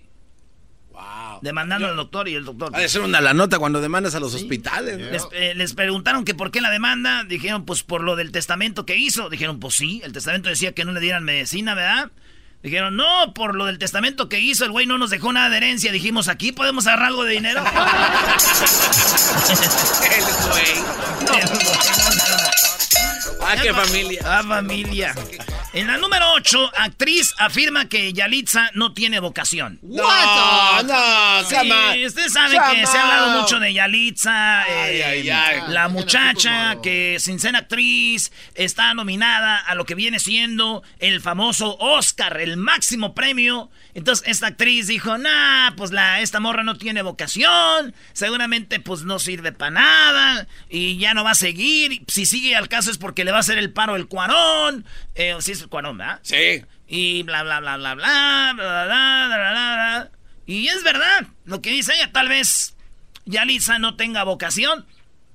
Wow. 0.92 1.38
Demandando 1.40 1.86
al 1.88 1.96
doctor 1.96 2.28
y 2.28 2.34
el 2.34 2.44
doctor. 2.44 2.70
Ha 2.74 2.80
de 2.80 2.88
ser 2.90 3.00
una 3.00 3.22
la 3.22 3.32
nota 3.32 3.58
cuando 3.58 3.80
demandas 3.80 4.14
a 4.14 4.20
los 4.20 4.34
hospitales. 4.34 4.98
¿no? 4.98 5.10
Les, 5.10 5.26
eh, 5.32 5.54
les 5.56 5.72
preguntaron 5.72 6.26
que 6.26 6.34
por 6.34 6.50
qué 6.50 6.60
la 6.60 6.70
demanda. 6.70 7.24
Dijeron, 7.24 7.64
pues 7.64 7.82
por 7.82 8.02
lo 8.02 8.14
del 8.14 8.30
testamento 8.30 8.84
que 8.84 8.96
hizo. 8.96 9.30
Dijeron, 9.30 9.58
pues 9.58 9.74
sí, 9.76 10.02
el 10.04 10.12
testamento 10.12 10.50
decía 10.50 10.72
que 10.74 10.84
no 10.84 10.92
le 10.92 11.00
dieran 11.00 11.24
medicina, 11.24 11.74
¿verdad? 11.74 12.10
Dijeron, 12.62 12.94
no, 12.94 13.32
por 13.34 13.54
lo 13.54 13.64
del 13.64 13.78
testamento 13.78 14.28
que 14.28 14.38
hizo, 14.38 14.66
el 14.66 14.70
güey 14.70 14.84
no 14.86 14.98
nos 14.98 15.08
dejó 15.10 15.32
nada 15.32 15.48
de 15.48 15.56
herencia. 15.56 15.92
Dijimos, 15.92 16.28
aquí 16.28 16.52
podemos 16.52 16.86
agarrar 16.86 17.06
algo 17.06 17.24
de 17.24 17.32
dinero. 17.32 17.64
El 20.04 20.24
güey. 20.50 20.74
Ah, 23.42 23.56
qué 23.60 23.72
familia. 23.72 24.20
Ah, 24.24 24.42
familia. 24.46 25.14
En 25.72 25.86
la 25.86 25.98
número 25.98 26.32
8, 26.32 26.72
actriz 26.78 27.32
afirma 27.38 27.88
que 27.88 28.12
Yalitza 28.12 28.70
no 28.74 28.92
tiene 28.92 29.20
vocación. 29.20 29.78
No, 29.82 30.02
no, 30.82 31.44
Sí, 31.48 31.54
on. 31.54 32.04
usted 32.06 32.28
sabe 32.28 32.56
que 32.74 32.86
se 32.88 32.98
ha 32.98 33.02
hablado 33.02 33.40
mucho 33.40 33.60
de 33.60 33.72
Yalitza, 33.72 34.62
Ay, 34.62 34.96
eh, 34.96 35.04
ay, 35.04 35.30
ay. 35.30 35.60
la 35.68 35.86
muchacha 35.88 36.76
que 36.82 37.18
sin 37.20 37.38
ser 37.38 37.54
actriz 37.54 38.32
está 38.56 38.94
nominada 38.94 39.58
a 39.58 39.76
lo 39.76 39.84
que 39.86 39.94
viene 39.94 40.18
siendo 40.18 40.82
el 40.98 41.20
famoso 41.20 41.76
Oscar, 41.78 42.40
el 42.40 42.56
máximo 42.56 43.14
premio. 43.14 43.70
Entonces 43.94 44.26
esta 44.26 44.48
actriz 44.48 44.88
dijo, 44.88 45.18
nah, 45.18 45.70
pues 45.76 45.92
la, 45.92 46.20
esta 46.20 46.40
morra 46.40 46.64
no 46.64 46.78
tiene 46.78 47.02
vocación, 47.02 47.94
seguramente 48.12 48.80
pues 48.80 49.02
no 49.04 49.20
sirve 49.20 49.52
para 49.52 49.70
nada 49.70 50.48
y 50.68 50.98
ya 50.98 51.14
no 51.14 51.22
va 51.22 51.30
a 51.30 51.34
seguir. 51.36 52.02
Si 52.08 52.26
sigue 52.26 52.56
al 52.56 52.68
caso 52.68 52.90
es 52.90 52.98
porque 52.98 53.24
le 53.24 53.30
va 53.30 53.36
a 53.36 53.40
hacer 53.40 53.58
el 53.58 53.72
paro 53.72 53.94
el 53.94 54.08
cuarón, 54.08 54.84
eh, 55.14 55.36
si 55.38 55.52
es 55.52 55.59
el 55.60 55.68
cuarón, 55.68 55.98
¿verdad? 55.98 56.20
Sí. 56.22 56.64
Y 56.86 57.22
bla, 57.22 57.42
bla, 57.42 57.60
bla, 57.60 57.76
bla, 57.76 57.94
bla, 57.94 58.52
bla, 58.54 58.54
bla, 58.54 58.84
bla, 58.84 59.26
bla, 59.28 59.50
bla, 59.50 59.74
bla. 59.74 60.10
Y 60.46 60.68
es 60.68 60.82
verdad, 60.82 61.26
lo 61.44 61.62
que 61.62 61.70
dice 61.70 61.94
ella, 61.94 62.10
tal 62.12 62.28
vez 62.28 62.74
Yalitza 63.24 63.78
no 63.78 63.96
tenga 63.96 64.24
vocación, 64.24 64.86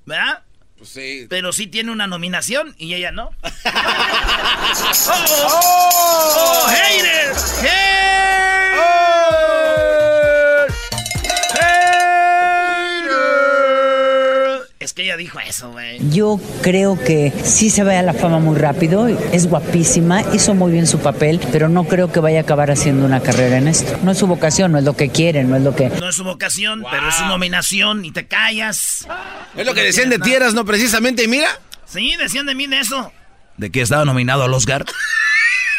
¿verdad? 0.05 0.43
Pues 0.77 0.89
sí. 0.89 1.27
Pero 1.29 1.53
sí 1.53 1.67
tiene 1.67 1.91
una 1.91 2.07
nominación 2.07 2.75
y 2.77 2.93
ella 2.93 3.11
no. 3.11 3.31
¡Oh! 5.47 5.53
¡Oh, 6.37 6.67
hater! 6.67 7.33
¡Hater! 7.61 8.35
Es 8.75 9.54
que 14.95 15.03
ella 15.03 15.17
dijo 15.17 15.39
eso, 15.41 15.71
güey. 15.71 15.99
Yo 16.09 16.39
creo 16.61 16.97
que 16.97 17.33
sí 17.43 17.69
se 17.69 17.83
va 17.83 17.99
a 17.99 18.01
la 18.01 18.13
fama 18.13 18.39
muy 18.39 18.57
rápido, 18.57 19.07
es 19.09 19.47
guapísima, 19.47 20.21
hizo 20.33 20.53
muy 20.53 20.71
bien 20.71 20.87
su 20.87 20.99
papel, 20.99 21.41
pero 21.51 21.67
no 21.67 21.83
creo 21.83 22.13
que 22.13 22.21
vaya 22.21 22.39
a 22.39 22.41
acabar 22.43 22.71
haciendo 22.71 23.05
una 23.05 23.21
carrera 23.21 23.57
en 23.57 23.67
esto. 23.67 23.99
No 24.03 24.11
es 24.11 24.17
su 24.17 24.25
vocación, 24.25 24.71
no 24.71 24.77
es 24.77 24.85
lo 24.85 24.95
que 24.95 25.09
quiere, 25.09 25.43
no 25.43 25.57
es 25.57 25.63
lo 25.63 25.75
que... 25.75 25.89
No 25.89 26.07
es 26.07 26.15
su 26.15 26.23
vocación, 26.23 26.85
pero 26.89 27.09
es 27.09 27.15
su 27.15 27.25
nominación 27.25 28.05
y 28.05 28.11
te 28.11 28.25
callas. 28.25 29.05
Es 29.57 29.65
lo 29.65 29.73
que 29.73 29.83
decían 29.83 30.09
de 30.09 30.17
tierras, 30.17 30.53
no 30.53 30.63
precisamente. 30.63 31.25
Y 31.25 31.27
mira. 31.27 31.49
Sí, 31.85 32.15
decían 32.17 32.45
de 32.45 32.55
mí 32.55 32.65
de 32.67 32.79
eso. 32.79 33.11
¿De 33.57 33.71
qué 33.71 33.81
estaba 33.81 34.05
nominado 34.05 34.43
al 34.43 34.53
Oscar? 34.53 34.85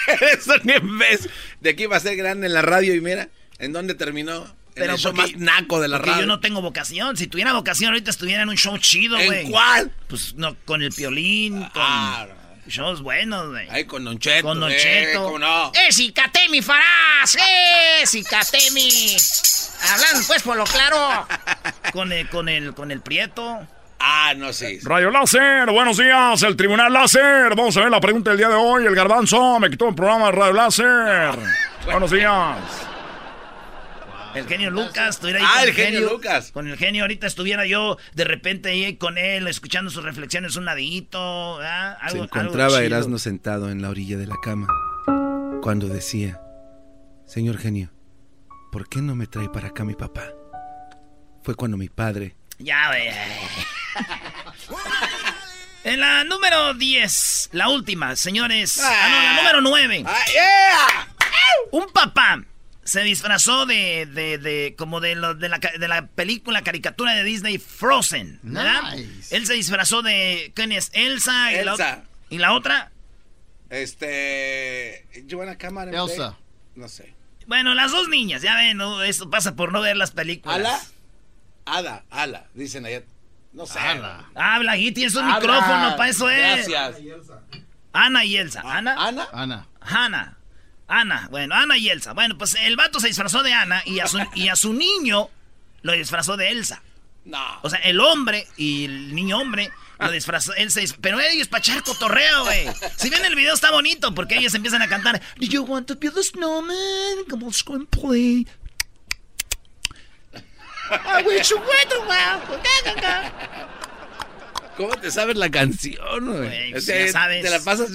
Eso 0.38 0.52
ni 0.62 0.74
en 0.74 0.98
vez. 0.98 1.28
De 1.60 1.70
aquí 1.70 1.84
iba 1.84 1.96
a 1.96 2.00
ser 2.00 2.16
grande 2.16 2.46
en 2.46 2.52
la 2.52 2.62
radio 2.62 2.94
y 2.94 3.00
mira. 3.00 3.28
¿En 3.58 3.72
dónde 3.72 3.94
terminó? 3.94 4.44
En 4.76 4.82
Pero 4.82 4.92
el 4.92 4.98
show 4.98 5.14
porque- 5.14 5.32
más 5.38 5.40
naco 5.40 5.80
de 5.80 5.88
la 5.88 5.96
radio. 5.98 6.20
yo 6.20 6.26
no 6.26 6.38
tengo 6.40 6.60
vocación. 6.60 7.16
Si 7.16 7.26
tuviera 7.28 7.54
vocación, 7.54 7.88
ahorita 7.92 8.10
estuviera 8.10 8.42
en 8.42 8.50
un 8.50 8.56
show 8.56 8.76
chido, 8.76 9.18
¿En 9.18 9.26
güey. 9.26 9.50
cuál? 9.50 9.90
Pues 10.06 10.34
no, 10.34 10.54
con 10.66 10.82
el 10.82 10.92
piolín, 10.92 11.60
con 11.60 11.70
Ah, 11.82 12.26
shows 12.68 13.00
buenos, 13.00 13.48
güey. 13.48 13.66
Ahí 13.70 13.84
con 13.86 14.04
Don 14.04 14.18
Cheto. 14.18 14.42
Con 14.46 14.60
Don 14.60 14.70
eh, 14.70 14.76
Cheto. 14.78 15.22
¿cómo 15.24 15.38
no? 15.38 15.72
¡Eh, 15.74 15.90
Cicatemi 15.92 16.60
Farás! 16.60 17.36
¡Eh, 17.36 18.06
Cicatemi! 18.06 19.16
Hablando 19.92 20.26
pues 20.26 20.42
por 20.42 20.56
lo 20.58 20.64
claro. 20.64 21.26
Con 21.92 22.12
el, 22.12 22.28
con 22.28 22.48
el, 22.50 22.74
con 22.74 22.90
el 22.90 23.00
Prieto. 23.00 23.66
Ah, 23.98 24.34
no, 24.36 24.52
sí. 24.52 24.78
Rayo 24.82 25.10
Láser, 25.10 25.70
buenos 25.70 25.96
días, 25.96 26.42
el 26.42 26.54
Tribunal 26.54 26.92
Láser. 26.92 27.54
Vamos 27.56 27.74
a 27.78 27.80
ver 27.80 27.90
la 27.90 28.00
pregunta 28.00 28.28
del 28.30 28.38
día 28.38 28.48
de 28.48 28.54
hoy. 28.54 28.84
El 28.84 28.94
garbanzo 28.94 29.58
me 29.58 29.70
quitó 29.70 29.88
el 29.88 29.94
programa 29.94 30.26
de 30.26 30.32
Radio 30.32 30.52
Láser. 30.52 31.38
Buenos 31.86 32.10
días. 32.10 32.56
El 34.36 34.46
genio 34.46 34.70
Lucas, 34.70 35.16
estuviera 35.16 35.40
ahí 35.40 35.46
Ah, 35.48 35.60
con 35.60 35.68
el 35.68 35.74
genio 35.74 36.00
Lucas. 36.10 36.50
Con 36.52 36.68
el 36.68 36.76
genio 36.76 37.04
ahorita 37.04 37.26
estuviera 37.26 37.64
yo 37.64 37.96
de 38.14 38.24
repente 38.24 38.68
ahí 38.68 38.96
con 38.96 39.16
él, 39.16 39.48
escuchando 39.48 39.90
sus 39.90 40.04
reflexiones 40.04 40.56
un 40.56 40.66
ladito, 40.66 41.56
¿verdad? 41.56 41.96
Algo, 42.00 42.00
Se 42.00 42.06
algo 42.08 42.24
encontraba 42.24 42.70
chido. 42.72 42.80
Erasmo 42.82 43.18
sentado 43.18 43.70
en 43.70 43.80
la 43.80 43.88
orilla 43.88 44.18
de 44.18 44.26
la 44.26 44.36
cama 44.42 44.66
cuando 45.62 45.88
decía, 45.88 46.38
Señor 47.26 47.56
genio, 47.58 47.90
¿por 48.70 48.88
qué 48.90 49.00
no 49.00 49.14
me 49.14 49.26
trae 49.26 49.48
para 49.48 49.68
acá 49.68 49.84
mi 49.84 49.94
papá? 49.94 50.24
Fue 51.42 51.54
cuando 51.54 51.76
mi 51.78 51.88
padre... 51.88 52.36
Ya, 52.58 52.88
güey. 52.88 53.08
En 55.84 56.00
la 56.00 56.24
número 56.24 56.74
10, 56.74 57.50
la 57.52 57.68
última, 57.68 58.16
señores. 58.16 58.80
Ah, 58.82 59.06
no, 59.08 59.22
la 59.22 59.34
número 59.36 59.60
9. 59.60 60.02
Ah, 60.04 60.18
yeah. 60.32 61.08
Un 61.70 61.86
papá 61.92 62.42
se 62.86 63.02
disfrazó 63.02 63.66
de, 63.66 64.06
de, 64.06 64.38
de 64.38 64.74
como 64.78 65.00
de, 65.00 65.14
lo- 65.16 65.34
de, 65.34 65.48
la, 65.50 65.58
de 65.58 65.88
la 65.88 66.06
película 66.06 66.62
caricatura 66.62 67.14
de 67.14 67.22
Disney 67.24 67.58
Frozen, 67.58 68.40
¿verdad? 68.42 68.94
Nice. 68.94 69.36
Él 69.36 69.46
se 69.46 69.52
disfrazó 69.54 70.00
de, 70.02 70.52
¿quién 70.54 70.72
es? 70.72 70.90
Elsa. 70.94 71.52
Y 71.52 71.56
la, 71.64 71.72
Elsa. 71.72 71.96
ot- 71.98 72.04
¿Y 72.30 72.38
la 72.38 72.52
otra? 72.54 72.90
Este. 73.70 75.06
Joana 75.30 75.56
Cámara. 75.58 75.90
Elsa. 75.90 76.36
No 76.74 76.88
sé. 76.88 77.14
Bueno, 77.46 77.74
las 77.74 77.92
dos 77.92 78.08
niñas, 78.08 78.42
ya 78.42 78.56
ven, 78.56 78.76
¿no? 78.76 79.02
esto 79.02 79.30
pasa 79.30 79.54
por 79.54 79.72
no 79.72 79.80
ver 79.80 79.96
las 79.96 80.10
películas. 80.10 80.56
¿Ala? 80.58 80.80
Ada, 81.64 82.04
Ala, 82.10 82.46
dicen 82.54 82.84
allá. 82.86 83.02
No 83.52 83.66
sé. 83.66 83.78
Ala. 83.78 84.28
Habla, 84.34 84.72
aquí 84.72 84.92
tienes 84.92 85.14
un 85.14 85.24
Habla. 85.24 85.38
micrófono, 85.40 85.96
para 85.96 86.08
eso 86.10 86.28
es. 86.28 86.68
Gracias. 86.68 87.02
Ana 87.92 88.24
y 88.24 88.36
Elsa. 88.36 88.62
¿Ana? 88.64 88.94
Ana. 88.98 89.28
Ana. 89.32 89.66
Ana. 89.80 90.35
Ana. 90.88 91.28
Bueno, 91.30 91.54
Ana 91.54 91.78
y 91.78 91.88
Elsa. 91.88 92.12
Bueno, 92.12 92.38
pues 92.38 92.56
el 92.60 92.76
vato 92.76 93.00
se 93.00 93.08
disfrazó 93.08 93.42
de 93.42 93.52
Ana 93.52 93.82
y 93.84 94.00
a 94.00 94.06
su, 94.06 94.18
y 94.34 94.48
a 94.48 94.56
su 94.56 94.72
niño 94.72 95.30
lo 95.82 95.92
disfrazó 95.92 96.36
de 96.36 96.50
Elsa. 96.50 96.82
No. 97.24 97.44
O 97.62 97.70
sea, 97.70 97.80
el 97.80 98.00
hombre 98.00 98.46
y 98.56 98.84
el 98.84 99.14
niño 99.14 99.38
hombre 99.38 99.72
Lo 99.98 100.12
disfrazó, 100.12 100.54
él 100.54 100.70
se 100.70 100.86
pero 101.00 101.18
ellos 101.18 101.48
para 101.48 101.60
echar 101.60 101.82
cotorreo, 101.82 102.44
güey. 102.44 102.66
Si 102.96 103.08
ven 103.08 103.24
el 103.24 103.34
video 103.34 103.54
está 103.54 103.70
bonito 103.70 104.14
porque 104.14 104.36
ellos 104.36 104.54
empiezan 104.54 104.82
a 104.82 104.88
cantar 104.88 105.20
Do 105.36 105.46
you 105.46 105.64
want 105.64 105.88
to 105.88 105.96
be 105.96 106.10
the 106.10 106.22
snowman? 106.22 107.24
Come 107.28 107.44
on, 107.44 107.52
screenplay. 107.52 108.46
I 110.88 111.22
wish 111.24 111.50
you 111.50 111.58
¿Cómo 114.76 114.94
te 114.96 115.10
sabes 115.10 115.36
la 115.36 115.50
canción, 115.50 116.26
güey? 116.26 116.72
Pues, 116.72 116.86
ya 116.86 117.08
sabes. 117.08 117.42
Te 117.42 117.50
la 117.50 117.60
pasas. 117.60 117.90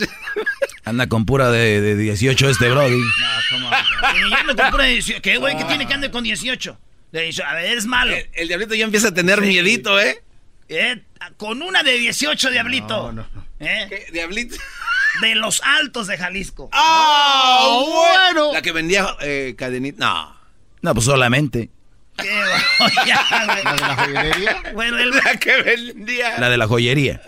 Anda 0.84 1.08
con 1.08 1.26
pura 1.26 1.52
de, 1.52 1.80
de 1.80 1.96
18 1.96 2.50
este 2.50 2.70
Brody. 2.70 2.98
No, 2.98 3.28
¿cómo? 3.52 3.70
ya 3.70 4.38
ando 4.38 4.56
con 4.56 4.72
pura 4.72 4.86
de 4.86 4.94
18. 4.94 5.22
¿Qué, 5.22 5.38
güey? 5.38 5.56
¿Qué 5.58 5.64
tiene 5.66 5.88
que 5.88 5.94
andar 5.94 6.12
con 6.12 6.24
18? 6.24 6.80
A 7.46 7.54
ver, 7.54 7.78
es 7.78 7.86
malo. 7.86 8.16
El, 8.34 8.48
diablito 8.48 8.74
ya 8.74 8.86
empieza 8.86 9.10
a 9.10 9.14
tener 9.14 9.42
miedito, 9.42 10.00
¿eh? 10.00 10.24
¿eh? 10.70 11.04
Con 11.38 11.62
una 11.62 11.84
de 11.84 11.94
18, 11.94 12.50
diablito. 12.50 13.12
No, 13.12 13.28
no. 13.34 13.46
¿Eh? 13.60 13.86
¿Qué, 13.90 14.12
diablito? 14.12 14.56
De 15.22 15.36
los 15.36 15.62
altos 15.64 16.08
de 16.08 16.18
Jalisco. 16.18 16.70
¡Ah! 16.72 17.84
bueno! 17.86 18.54
La 18.54 18.62
que 18.62 18.72
vendía 18.72 19.18
eh, 19.20 19.56
cadenita. 19.58 20.06
No. 20.06 20.36
No, 20.82 20.94
pues 20.94 21.06
solamente. 21.06 21.70
¿Qué 22.22 22.30
¿La 23.32 23.56
de 23.56 23.64
la 23.64 23.96
joyería? 23.96 24.64
Bueno, 24.74 24.98
la 24.98 25.38
que 25.38 25.62
vendía. 25.62 26.40
La 26.40 26.50
de 26.50 26.58
la 26.58 26.68
joyería. 26.68 27.22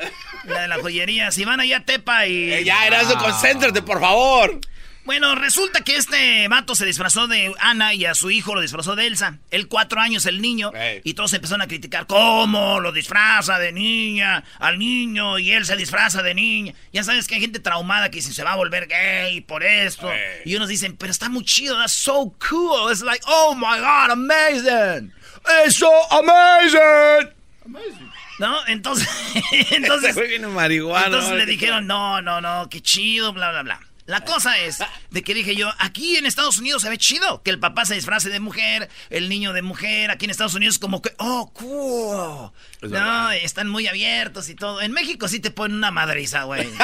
La 0.46 0.62
de 0.62 0.68
la 0.68 0.78
joyería. 0.80 1.32
Si 1.32 1.46
van 1.46 1.60
allá 1.60 1.78
a 1.78 1.86
Tepa 1.86 2.28
y. 2.28 2.54
Eh, 2.54 2.64
ya, 2.64 2.86
Erasmo, 2.88 3.18
concéntrate, 3.18 3.82
por 3.82 4.00
favor. 4.00 4.60
Bueno, 5.06 5.36
resulta 5.36 5.82
que 5.82 5.98
este 5.98 6.48
vato 6.48 6.76
se 6.76 6.86
disfrazó 6.86 7.28
de 7.28 7.54
Ana 7.60 7.94
y 7.94 8.06
a 8.06 8.16
su 8.16 8.32
hijo 8.32 8.56
lo 8.56 8.62
disfrazó 8.62 8.96
de 8.96 9.08
Elsa. 9.08 9.40
Él 9.52 9.68
cuatro 9.68 10.00
años, 10.00 10.26
el 10.26 10.42
niño. 10.42 10.72
Y 11.04 11.14
todos 11.14 11.34
empezaron 11.34 11.62
a 11.62 11.68
criticar 11.68 12.08
cómo 12.08 12.80
lo 12.80 12.94
disfraza 12.94 13.60
de 13.60 13.74
niña 13.74 14.46
al 14.60 14.80
niño 14.80 15.40
y 15.40 15.52
él 15.52 15.66
se 15.66 15.76
disfraza 15.76 16.24
de 16.24 16.34
niña. 16.34 16.74
Ya 16.94 17.04
sabes 17.04 17.28
que 17.28 17.36
hay 17.36 17.42
gente 17.42 17.60
traumada 17.60 18.10
que 18.10 18.18
dice 18.18 18.34
se 18.34 18.44
va 18.44 18.54
a 18.54 18.56
volver 18.56 18.88
gay 18.88 19.42
por 19.42 19.64
esto. 19.64 20.10
Y 20.46 20.56
unos 20.56 20.70
dicen, 20.70 20.96
pero 20.96 21.12
está 21.12 21.28
muy 21.28 21.44
chido, 21.44 21.78
that's 21.78 21.92
so 21.92 22.34
cool. 22.50 22.90
It's 22.90 23.02
like, 23.02 23.24
oh 23.28 23.56
my 23.56 23.80
god, 23.80 24.12
amazing. 24.12 25.12
It's 25.66 25.76
so 25.76 25.92
amazing. 26.12 27.30
Amazing. 27.66 28.12
¿No? 28.40 28.66
Entonces, 28.68 29.08
entonces, 29.72 30.16
entonces 30.18 31.32
le 31.36 31.46
dijeron, 31.46 31.88
no, 31.88 32.22
no, 32.22 32.40
no, 32.40 32.70
qué 32.70 32.82
chido, 32.82 33.34
bla, 33.34 33.52
bla, 33.52 33.64
bla. 33.64 33.80
La 34.06 34.22
cosa 34.22 34.58
es 34.58 34.80
de 35.12 35.24
que 35.24 35.34
dije 35.34 35.56
yo, 35.56 35.72
aquí 35.80 36.18
en 36.18 36.26
Estados 36.26 36.58
Unidos 36.58 36.82
se 36.82 36.90
ve 36.90 36.98
chido 36.98 37.42
que 37.42 37.52
el 37.52 37.60
papá 37.60 37.86
se 37.86 37.96
disfrace 37.96 38.30
de 38.30 38.40
mujer, 38.40 38.90
el 39.10 39.30
niño 39.30 39.54
de 39.54 39.62
mujer, 39.62 40.12
aquí 40.12 40.26
en 40.26 40.32
Estados 40.32 40.56
Unidos 40.56 40.78
como 40.78 41.02
que, 41.02 41.14
oh, 41.18 41.52
cool. 41.54 42.52
No, 42.92 43.32
están 43.32 43.70
muy 43.70 43.88
abiertos 43.88 44.50
y 44.50 44.56
todo. 44.56 44.82
En 44.82 44.92
México 44.92 45.28
sí 45.28 45.40
te 45.40 45.52
ponen 45.52 45.78
una 45.78 45.92
madriza, 45.92 46.44
güey. 46.44 46.68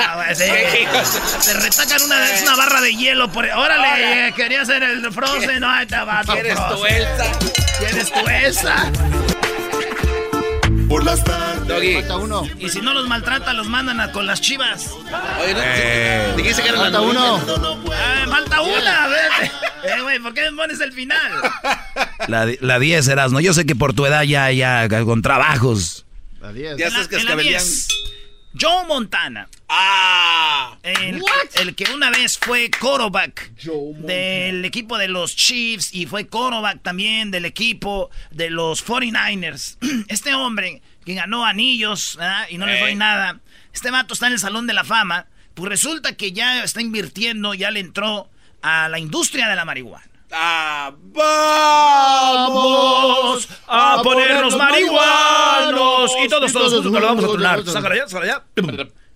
Ah, 0.00 0.32
te 0.34 1.54
retacan 1.54 2.02
una, 2.02 2.16
una, 2.42 2.56
barra 2.56 2.80
de 2.80 2.94
hielo 2.94 3.30
por... 3.30 3.44
Órale, 3.44 4.32
quería 4.34 4.62
hacer 4.62 4.82
el 4.82 5.12
Frozen, 5.12 5.60
no, 5.60 5.86
te 5.86 5.96
va, 5.96 6.22
¿Quieres 6.24 6.58
tu 6.68 6.86
Elsa? 6.86 7.38
¿Quieres 7.78 8.12
tu 8.12 8.28
Elsa? 8.28 8.92
por 10.88 11.04
las 11.04 11.22
tardes. 11.22 11.47
Uno. 12.20 12.42
Y 12.58 12.68
si 12.68 12.80
no 12.80 12.94
los 12.94 13.08
maltrata, 13.08 13.52
los 13.52 13.68
mandan 13.68 14.00
a 14.00 14.12
con 14.12 14.26
las 14.26 14.40
chivas. 14.40 14.90
Oye, 15.40 15.54
no, 15.54 15.60
eh, 15.62 16.34
dijiste 16.36 16.62
que 16.62 16.68
era 16.68 16.78
falta 16.78 17.00
uno. 17.00 17.36
Ah, 17.92 18.26
falta 18.28 18.60
una, 18.62 19.04
a 19.04 19.08
ver. 19.08 19.30
Eh, 19.84 20.02
güey, 20.02 20.18
¿por 20.18 20.34
qué 20.34 20.50
me 20.50 20.56
pones 20.56 20.80
el 20.80 20.92
final? 20.92 21.32
La, 22.26 22.48
la 22.60 22.78
10, 22.80 23.06
Erasmo. 23.06 23.38
Yo 23.38 23.52
sé 23.54 23.64
que 23.64 23.76
por 23.76 23.94
tu 23.94 24.06
edad 24.06 24.24
ya, 24.24 24.50
ya, 24.50 24.88
con 25.04 25.22
trabajos. 25.22 26.04
La 26.40 26.52
10. 26.52 26.78
Ya 26.78 26.88
estás 26.88 27.06
cascabeleando. 27.06 27.64
Joe 28.60 28.86
Montana. 28.86 29.48
Ah. 29.68 30.76
El, 30.82 31.22
el, 31.60 31.74
que 31.76 31.84
una 31.92 32.10
vez 32.10 32.38
fue 32.38 32.70
quarterback 32.70 33.52
del 33.98 34.64
equipo 34.64 34.98
de 34.98 35.06
los 35.06 35.36
Chiefs 35.36 35.94
y 35.94 36.06
fue 36.06 36.26
quarterback 36.26 36.82
también 36.82 37.30
del 37.30 37.44
equipo 37.44 38.10
de 38.32 38.50
los 38.50 38.84
49ers. 38.84 39.76
Este 40.08 40.34
hombre 40.34 40.82
que 41.08 41.14
ganó 41.14 41.46
anillos 41.46 42.18
y 42.50 42.58
no 42.58 42.66
le 42.66 42.78
doy 42.80 42.94
nada. 42.94 43.40
Este 43.72 43.90
vato 43.90 44.12
está 44.12 44.26
en 44.26 44.34
el 44.34 44.38
Salón 44.38 44.66
de 44.66 44.74
la 44.74 44.84
Fama. 44.84 45.24
Pues 45.54 45.70
resulta 45.70 46.14
que 46.16 46.32
ya 46.32 46.62
está 46.62 46.82
invirtiendo, 46.82 47.54
ya 47.54 47.70
le 47.70 47.80
entró 47.80 48.28
a 48.60 48.90
la 48.90 48.98
industria 48.98 49.48
de 49.48 49.56
la 49.56 49.64
marihuana. 49.64 50.04
Ah, 50.30 50.92
vamos 52.44 53.48
a 53.66 54.02
ponernos 54.02 54.54
marihuanos. 54.54 56.12
Y 56.22 56.28
todos, 56.28 56.52
todos 56.52 56.74
juntos 56.74 56.92
lo 56.92 57.00
vamos 57.00 57.24
a 57.24 57.28
tronar. 57.28 57.64
Sácala 57.64 57.94
allá, 57.94 58.06
sácala 58.06 58.32
allá. 58.34 58.44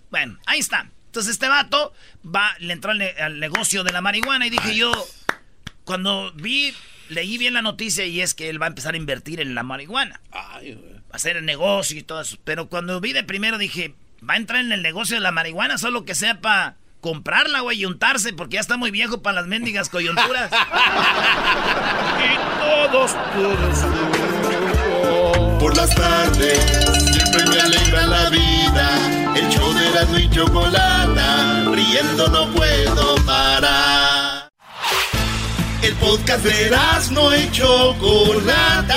Bueno, 0.09 0.39
ahí 0.47 0.57
está. 0.57 0.89
Entonces 1.05 1.33
este 1.33 1.47
vato 1.47 1.93
va, 2.25 2.55
le 2.57 2.73
entró 2.73 2.89
al, 2.89 3.39
negocio 3.39 3.83
de 3.83 3.91
la 3.91 4.01
marihuana 4.01 4.47
y 4.47 4.49
dije 4.49 4.75
yo, 4.75 4.91
cuando 5.83 6.31
vi, 6.33 6.73
leí 7.09 7.37
bien 7.37 7.53
la 7.53 7.61
noticia 7.61 8.03
y 8.07 8.19
es 8.21 8.33
que 8.33 8.49
él 8.49 8.59
va 8.59 8.65
a 8.65 8.69
empezar 8.69 8.95
a 8.95 8.97
invertir 8.97 9.39
en 9.39 9.53
la 9.53 9.61
marihuana. 9.61 10.21
Va 10.33 10.55
a 10.55 10.61
hacer 11.13 11.37
el 11.37 11.45
negocio 11.45 11.97
y 11.97 12.03
todo 12.03 12.19
eso. 12.19 12.37
Pero 12.43 12.67
cuando 12.67 12.99
vi 12.99 13.13
de 13.13 13.23
primero 13.23 13.57
dije, 13.57 13.95
va 14.27 14.33
a 14.33 14.37
entrar 14.37 14.59
en 14.61 14.73
el 14.73 14.81
negocio 14.81 15.15
de 15.15 15.21
la 15.21 15.31
marihuana 15.31 15.77
solo 15.77 16.03
que 16.03 16.15
sea 16.15 16.41
para 16.41 16.75
comprarla, 16.99 17.61
güey, 17.61 17.81
y 17.81 17.85
untarse, 17.85 18.33
porque 18.33 18.55
ya 18.55 18.61
está 18.61 18.77
muy 18.77 18.89
viejo 18.89 19.21
para 19.21 19.35
las 19.35 19.47
mendigas 19.47 19.89
coyunturas. 19.89 20.51
y 22.19 22.37
todos, 22.91 23.11
todos, 23.33 23.79
Por 25.59 25.77
las 25.77 25.93
tardes, 25.95 26.59
siempre 27.11 27.45
me 27.49 27.61
alegra 27.61 28.07
la 28.07 28.29
vida. 28.29 28.89
El 29.35 29.49
show 29.49 29.73
de 29.73 29.89
la 29.91 30.19
y 30.19 30.29
chocolata, 30.29 31.65
riendo 31.71 32.27
no 32.29 32.49
puedo 32.53 33.15
parar. 33.25 34.49
El 35.81 35.93
podcast 35.95 36.45
de 36.45 36.71
no 37.11 37.35
y 37.35 37.51
Chocolata, 37.51 38.95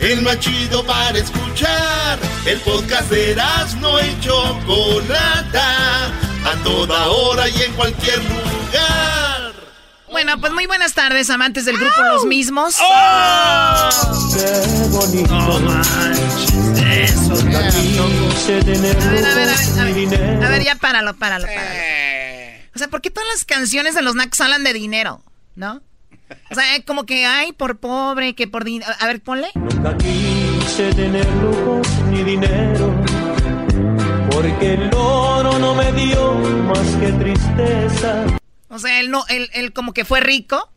el 0.00 0.22
más 0.22 0.38
chido 0.40 0.84
para 0.84 1.18
escuchar. 1.18 2.18
El 2.46 2.60
podcast 2.60 3.10
de 3.10 3.36
no 3.80 4.00
y 4.00 4.20
Chocolata 4.20 6.06
a 6.44 6.54
toda 6.62 7.08
hora 7.08 7.48
y 7.48 7.62
en 7.62 7.72
cualquier 7.74 8.18
lugar. 8.24 9.52
Bueno, 10.10 10.40
pues 10.40 10.52
muy 10.52 10.66
buenas 10.66 10.94
tardes, 10.94 11.28
amantes 11.30 11.64
del 11.64 11.76
grupo 11.76 12.02
Los 12.02 12.24
Mismos. 12.24 12.76
¡Oh! 12.80 13.88
¡Qué 14.34 14.88
bonito! 14.90 15.34
No 15.34 15.60
manches, 15.60 17.10
eso. 17.12 17.34
A 17.34 17.44
ver, 17.44 17.56
a 17.56 19.34
ver, 19.34 19.48
a 19.48 19.84
ver, 19.84 20.44
a 20.44 20.48
ver, 20.48 20.64
ya 20.64 20.74
páralo, 20.76 21.14
páralo, 21.14 21.46
páralo. 21.46 21.70
Eh. 21.74 22.68
O 22.74 22.78
sea, 22.78 22.88
¿por 22.88 23.02
qué 23.02 23.10
todas 23.10 23.28
las 23.28 23.44
canciones 23.44 23.94
de 23.94 24.02
los 24.02 24.14
Nacos 24.14 24.40
hablan 24.40 24.64
de 24.64 24.72
dinero? 24.72 25.22
¿No? 25.56 25.82
O 26.50 26.54
sea, 26.54 26.64
como 26.86 27.04
que 27.04 27.26
hay 27.26 27.52
por 27.52 27.78
pobre, 27.78 28.34
que 28.34 28.46
por 28.46 28.64
dinero. 28.64 28.90
A 29.00 29.06
ver, 29.06 29.20
ponle. 29.20 29.48
Nunca 29.54 29.96
quise 29.96 30.92
tener 30.94 31.26
ni 32.10 32.22
dinero 32.22 32.94
porque 34.30 34.74
el 34.74 34.90
oro 34.94 35.58
no 35.58 35.74
me 35.74 35.92
dio 35.92 36.34
más 36.34 36.86
que 37.00 37.12
tristeza. 37.12 38.26
O 38.68 38.78
sea, 38.78 39.00
él 39.00 39.10
no, 39.10 39.24
él, 39.28 39.50
él 39.52 39.72
como 39.72 39.92
que 39.92 40.04
fue 40.04 40.20
rico 40.20 40.70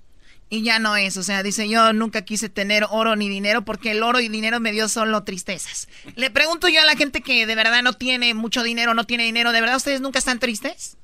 y 0.50 0.64
ya 0.64 0.80
no 0.80 0.96
es. 0.96 1.18
O 1.18 1.24
sea, 1.24 1.44
dice 1.44 1.70
yo 1.70 1.94
nunca 1.94 2.24
quise 2.24 2.50
tener 2.50 2.86
oro 2.90 3.16
ni 3.16 3.30
dinero 3.30 3.64
porque 3.64 3.92
el 3.92 4.04
oro 4.04 4.20
y 4.20 4.30
dinero 4.30 4.60
me 4.60 4.72
dio 4.72 4.88
solo 4.90 5.24
tristezas. 5.24 5.88
Le 6.16 6.30
pregunto 6.30 6.70
yo 6.70 6.82
a 6.82 6.86
la 6.86 6.96
gente 6.96 7.22
que 7.22 7.46
de 7.46 7.56
verdad 7.56 7.84
no 7.84 7.94
tiene 7.94 8.34
mucho 8.34 8.64
dinero, 8.64 8.94
no 8.94 9.06
tiene 9.06 9.24
dinero, 9.24 9.52
¿de 9.52 9.62
verdad 9.62 9.78
ustedes 9.78 10.02
nunca 10.02 10.20
están 10.20 10.40
tristes? 10.40 10.98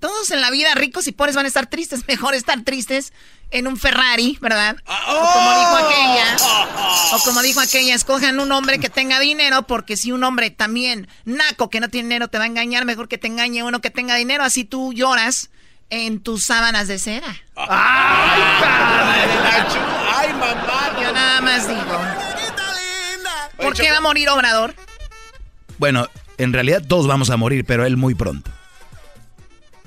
Todos 0.00 0.30
en 0.30 0.40
la 0.40 0.50
vida, 0.50 0.74
ricos 0.74 1.06
y 1.06 1.12
pobres, 1.12 1.36
van 1.36 1.44
a 1.44 1.48
estar 1.48 1.66
tristes. 1.66 2.08
Mejor 2.08 2.34
estar 2.34 2.62
tristes 2.62 3.12
en 3.50 3.66
un 3.66 3.76
Ferrari, 3.76 4.38
¿verdad? 4.40 4.76
O 4.86 5.32
como 5.32 5.50
dijo 5.58 5.76
aquella, 5.76 6.36
o 7.12 7.18
como 7.24 7.42
dijo 7.42 7.60
aquella, 7.60 7.94
escojan 7.94 8.40
un 8.40 8.50
hombre 8.52 8.78
que 8.78 8.88
tenga 8.88 9.18
dinero, 9.20 9.66
porque 9.66 9.96
si 9.96 10.12
un 10.12 10.24
hombre 10.24 10.50
también 10.50 11.08
naco 11.24 11.68
que 11.68 11.80
no 11.80 11.88
tiene 11.88 12.06
dinero 12.08 12.28
te 12.28 12.38
va 12.38 12.44
a 12.44 12.46
engañar, 12.46 12.84
mejor 12.84 13.08
que 13.08 13.18
te 13.18 13.26
engañe 13.26 13.62
uno 13.62 13.80
que 13.80 13.90
tenga 13.90 14.14
dinero, 14.14 14.44
así 14.44 14.64
tú 14.64 14.92
lloras 14.92 15.50
en 15.90 16.20
tus 16.20 16.44
sábanas 16.44 16.88
de 16.88 16.98
seda. 16.98 17.36
¡Ay, 17.56 18.42
¡Ay, 20.16 20.32
mamá! 20.32 20.96
Yo 21.02 21.12
nada 21.12 21.40
más 21.40 21.68
digo. 21.68 22.00
¿Por 23.56 23.74
qué 23.74 23.90
va 23.90 23.98
a 23.98 24.00
morir 24.00 24.28
Obrador? 24.30 24.74
Bueno, 25.78 26.08
en 26.38 26.52
realidad 26.52 26.82
todos 26.86 27.06
vamos 27.06 27.30
a 27.30 27.36
morir, 27.36 27.64
pero 27.66 27.84
él 27.84 27.96
muy 27.96 28.14
pronto. 28.14 28.50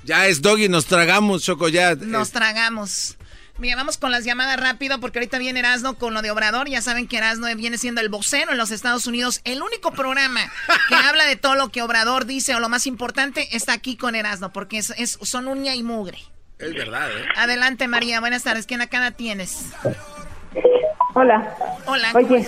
Ya 0.04 0.28
es 0.28 0.42
Doggy, 0.42 0.70
nos 0.70 0.86
tragamos, 0.86 1.44
Choco, 1.44 1.70
ya. 1.70 1.96
Nos 1.96 2.32
tragamos. 2.32 3.18
Mira, 3.60 3.76
vamos 3.76 3.98
con 3.98 4.12
las 4.12 4.26
llamadas 4.26 4.60
rápido 4.60 5.00
porque 5.00 5.20
ahorita 5.20 5.38
viene 5.38 5.60
Erasno 5.60 5.94
con 5.96 6.14
lo 6.14 6.22
de 6.22 6.32
Obrador. 6.32 6.68
Ya 6.68 6.82
saben 6.82 7.08
que 7.08 7.18
Erasno 7.18 7.48
viene 7.56 7.78
siendo 7.78 8.02
el 8.02 8.10
vocero 8.10 8.52
en 8.52 8.58
los 8.58 8.72
Estados 8.72 9.06
Unidos. 9.06 9.42
El 9.46 9.62
único 9.62 9.92
programa 9.92 10.42
que 10.90 10.96
habla 11.08 11.26
de 11.26 11.36
todo 11.36 11.56
lo 11.56 11.70
que 11.70 11.82
Obrador 11.84 12.26
dice 12.26 12.56
o 12.56 12.60
lo 12.60 12.68
más 12.68 12.88
importante 12.88 13.56
está 13.56 13.74
aquí 13.74 13.96
con 13.96 14.16
Erasno 14.16 14.52
porque 14.52 14.80
es, 14.80 15.20
son 15.22 15.48
uña 15.48 15.76
y 15.76 15.84
mugre. 15.84 16.18
Es 16.58 16.74
verdad, 16.74 17.10
¿eh? 17.12 17.26
Adelante, 17.36 17.88
María. 17.88 18.20
Buenas 18.20 18.44
tardes. 18.44 18.66
¿Quién 18.66 18.82
acá 18.82 19.12
tienes? 19.12 19.72
Hola. 21.14 21.56
Hola. 21.86 22.12
Oye, 22.16 22.48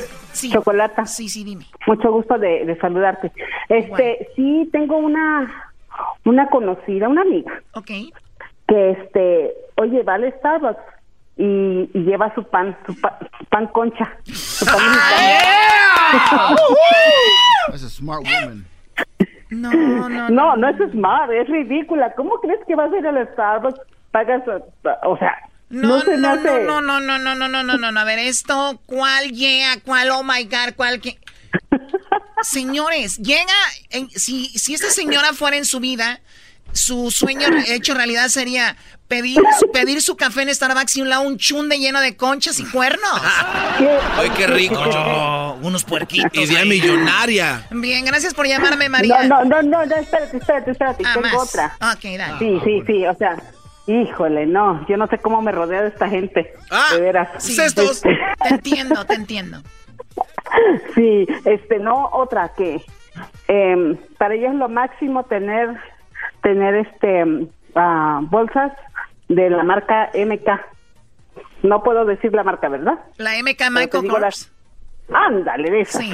Chocolata. 0.52 1.06
Sí, 1.06 1.30
sí, 1.30 1.44
dime. 1.44 1.68
Mucho 1.86 2.12
gusto 2.12 2.38
de, 2.38 2.66
de 2.66 2.78
saludarte. 2.78 3.32
Este, 3.70 4.28
sí, 4.36 4.68
tengo 4.72 4.98
una, 4.98 5.65
una 6.26 6.48
conocida, 6.50 7.08
una 7.08 7.22
amiga. 7.22 7.52
Ok. 7.74 7.88
Que 8.68 8.92
este, 8.92 9.54
oye, 9.78 10.04
va 10.04 10.16
al 10.16 10.34
Starbucks 10.40 10.82
y, 11.38 11.90
y 11.94 12.00
lleva 12.04 12.34
su 12.36 12.44
pan, 12.44 12.76
su, 12.86 13.00
pa- 13.00 13.18
su 13.40 13.46
pan 13.46 13.68
concha. 13.68 14.12
Su 14.34 14.66
pan 14.66 14.76
mexicano. 16.12 16.56
That's 17.70 17.84
a 17.84 17.90
smart 17.90 18.24
woman. 18.24 18.66
No, 19.52 19.72
no, 19.72 20.30
No, 20.30 20.56
no 20.56 20.70
es 20.70 20.92
smart, 20.92 21.32
es 21.32 21.48
ridícula. 21.48 22.14
¿Cómo 22.16 22.40
crees 22.42 22.60
que 22.68 22.76
vas 22.76 22.92
a 22.92 22.98
ir 22.98 23.08
al 23.08 23.28
Starbucks? 23.34 23.80
Pagas, 24.12 24.44
o 25.04 25.18
sea, 25.18 25.36
no, 25.70 25.98
No, 26.04 26.18
no, 26.18 26.30
hace... 26.30 26.64
no, 26.64 26.82
no, 26.82 27.00
no, 27.02 27.18
no, 27.20 27.36
no, 27.36 27.48
no, 27.50 27.64
no, 27.64 27.78
no, 27.78 27.92
no. 27.92 28.00
A 28.00 28.04
ver, 28.06 28.20
esto, 28.20 28.80
¿cuál 28.86 29.30
llega? 29.32 29.68
¿Cuál, 29.86 30.10
oh 30.12 30.24
my 30.24 30.44
God, 30.46 30.74
cuál 30.76 31.02
que... 31.02 31.18
Señores, 32.50 33.18
llega, 33.18 33.54
en- 33.90 34.10
si, 34.12 34.48
si 34.58 34.74
esta 34.74 34.90
señora 34.92 35.34
fuera 35.34 35.58
en 35.58 35.66
su 35.66 35.80
vida, 35.80 36.20
su 36.72 37.10
sueño 37.12 37.48
hecho 37.68 37.94
realidad 37.94 38.28
sería 38.28 38.76
pedir, 39.08 39.38
su- 39.60 39.72
pedir 39.72 40.02
su 40.02 40.16
café 40.18 40.42
en 40.42 40.54
Starbucks 40.54 40.98
y 40.98 41.02
un 41.02 41.10
lado 41.10 41.22
un 41.24 41.38
chunde 41.38 41.80
lleno 41.80 42.02
de 42.02 42.16
conchas 42.18 42.60
y 42.60 42.66
cuernos. 42.66 43.10
Ay, 44.18 44.30
qué 44.36 44.48
rico, 44.48 44.76
Oh, 44.78 45.58
unos 45.62 45.84
puerquitos. 45.84 46.32
Idea 46.34 46.66
millonaria. 46.66 47.66
Bien, 47.72 48.04
gracias 48.06 48.34
por 48.34 48.48
llamarme, 48.48 48.90
María. 48.90 49.24
No, 49.24 49.44
no, 49.46 49.62
no, 49.62 49.62
no, 49.64 49.86
no, 49.86 49.96
espérate, 49.96 50.38
espérate, 50.38 50.72
espérate, 50.72 51.04
Ah, 51.06 51.14
tengo 51.14 51.28
más. 51.28 51.36
otra. 51.36 51.78
Ok, 51.94 52.04
dale. 52.18 52.40
Sí, 52.40 52.60
sí, 52.66 52.84
sí, 52.88 53.06
o 53.06 53.16
sea, 53.18 53.38
híjole, 53.88 54.46
no, 54.48 54.86
yo 54.88 54.98
no 54.98 55.08
sé 55.08 55.18
cómo 55.20 55.42
me 55.42 55.52
rodea 55.52 55.82
de 55.84 55.90
esta 55.90 56.10
gente, 56.10 56.54
Ah, 56.70 56.90
de 56.94 57.00
veras. 57.02 57.30
Sí, 57.44 57.56
Cestos. 57.56 58.02
te 58.02 58.10
entiendo, 58.50 59.06
te 59.06 59.14
entiendo. 59.14 59.62
Sí, 60.96 61.28
este, 61.46 61.80
no, 61.80 62.10
otra 62.14 62.54
que 62.56 62.82
em, 63.48 63.98
para 64.18 64.34
ella 64.36 64.50
es 64.50 64.56
lo 64.56 64.70
máximo 64.70 65.24
tener, 65.24 65.70
tener 66.42 66.76
este, 66.76 67.48
ah, 67.76 68.20
bolsas 68.24 68.72
de 69.28 69.50
la 69.50 69.64
marca 69.64 70.10
MK. 70.14 70.50
No 71.64 71.84
puedo 71.84 72.06
decir 72.06 72.34
la 72.34 72.44
marca, 72.44 72.70
¿verdad? 72.70 73.00
La 73.18 73.32
MK 73.42 73.70
Michael 73.72 74.08
Kors. 74.08 74.52
Ándale, 75.14 75.70
de. 75.70 75.86
Sí. 75.86 76.14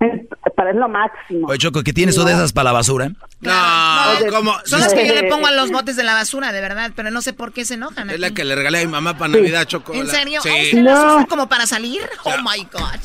Para 0.56 0.70
es 0.70 0.76
lo 0.76 0.88
máximo. 0.88 1.48
Oye, 1.48 1.58
Choco, 1.58 1.82
¿qué 1.82 1.92
tienes 1.92 2.14
tú 2.14 2.24
de 2.24 2.32
esas 2.32 2.52
para 2.52 2.64
la 2.64 2.72
basura? 2.72 3.08
No, 3.40 3.52
¿cómo? 4.30 4.52
Son 4.64 4.80
las 4.80 4.92
que 4.94 5.06
yo 5.06 5.14
le 5.14 5.24
pongo 5.24 5.46
a 5.46 5.52
los 5.52 5.70
botes 5.70 5.96
de 5.96 6.04
la 6.04 6.14
basura, 6.14 6.52
de 6.52 6.60
verdad, 6.60 6.92
pero 6.94 7.10
no 7.10 7.22
sé 7.22 7.32
por 7.32 7.52
qué 7.52 7.64
se 7.64 7.74
enojan. 7.74 8.08
Es 8.10 8.20
la 8.20 8.28
aquí. 8.28 8.36
que 8.36 8.44
le 8.44 8.54
regalé 8.54 8.80
a 8.80 8.84
mi 8.84 8.90
mamá 8.92 9.16
para 9.16 9.32
Navidad, 9.32 9.64
Choco. 9.64 9.92
¿En 9.94 10.06
La- 10.06 10.12
serio? 10.12 10.40
Sí. 10.42 10.48
¿Oh, 10.50 10.62
¿Usted 10.62 10.78
las 10.82 11.04
No. 11.04 11.16
usa 11.16 11.26
como 11.26 11.48
para 11.48 11.66
salir? 11.66 12.02
Oh 12.24 12.36
my 12.42 12.62
God. 12.72 13.00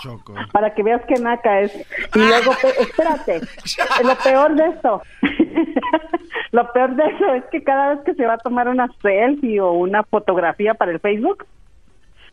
Choco. 0.00 0.34
para 0.52 0.74
que 0.74 0.82
veas 0.82 1.02
que 1.06 1.14
naca 1.20 1.60
es. 1.60 1.74
Y 2.14 2.18
luego, 2.18 2.52
espérate, 2.80 3.40
lo 4.04 4.16
peor 4.16 4.54
de 4.54 4.66
esto, 4.68 5.02
lo 6.52 6.72
peor 6.72 6.94
de 6.96 7.04
eso 7.04 7.34
es 7.34 7.44
que 7.50 7.62
cada 7.62 7.94
vez 7.94 8.04
que 8.04 8.14
se 8.14 8.26
va 8.26 8.34
a 8.34 8.38
tomar 8.38 8.68
una 8.68 8.88
selfie 9.02 9.60
o 9.60 9.72
una 9.72 10.02
fotografía 10.04 10.74
para 10.74 10.92
el 10.92 11.00
Facebook, 11.00 11.46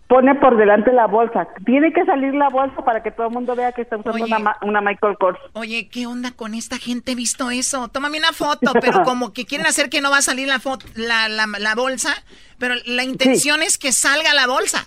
pone 0.08 0.36
por 0.36 0.56
delante 0.56 0.94
la 0.94 1.08
bolsa. 1.08 1.48
Tiene 1.66 1.92
que 1.92 2.06
salir 2.06 2.36
la 2.36 2.50
bolsa 2.50 2.84
para 2.86 3.02
que 3.02 3.10
todo 3.10 3.28
el 3.28 3.34
mundo 3.34 3.56
vea 3.56 3.72
que 3.72 3.82
está 3.82 3.98
usando 3.98 4.14
Oye. 4.14 4.26
una, 4.26 4.38
ma- 4.38 4.58
una 4.62 4.80
Michael 4.80 5.18
Kors. 5.18 5.40
Oye, 5.54 5.90
¿qué 5.90 6.06
onda 6.06 6.30
con 6.32 6.54
esta 6.54 6.78
gente? 6.78 7.14
He 7.14 7.16
visto 7.16 7.50
eso. 7.50 7.88
Tómame 7.88 8.20
una 8.20 8.32
foto, 8.32 8.72
pero 8.80 9.02
como 9.02 9.34
que 9.34 9.46
quieren 9.46 9.66
hacer 9.66 9.90
que 9.90 10.02
no 10.02 10.12
va 10.12 10.18
a 10.18 10.22
salir 10.22 10.48
la, 10.48 10.60
foto, 10.60 10.86
la, 10.94 11.28
la, 11.28 11.48
la 11.58 11.74
bolsa, 11.74 12.14
pero 12.60 12.76
la 12.86 13.04
intención 13.04 13.64
es 13.64 13.80
que 13.80 13.92
salga 13.92 14.36
la 14.36 14.46
bolsa. 14.46 14.86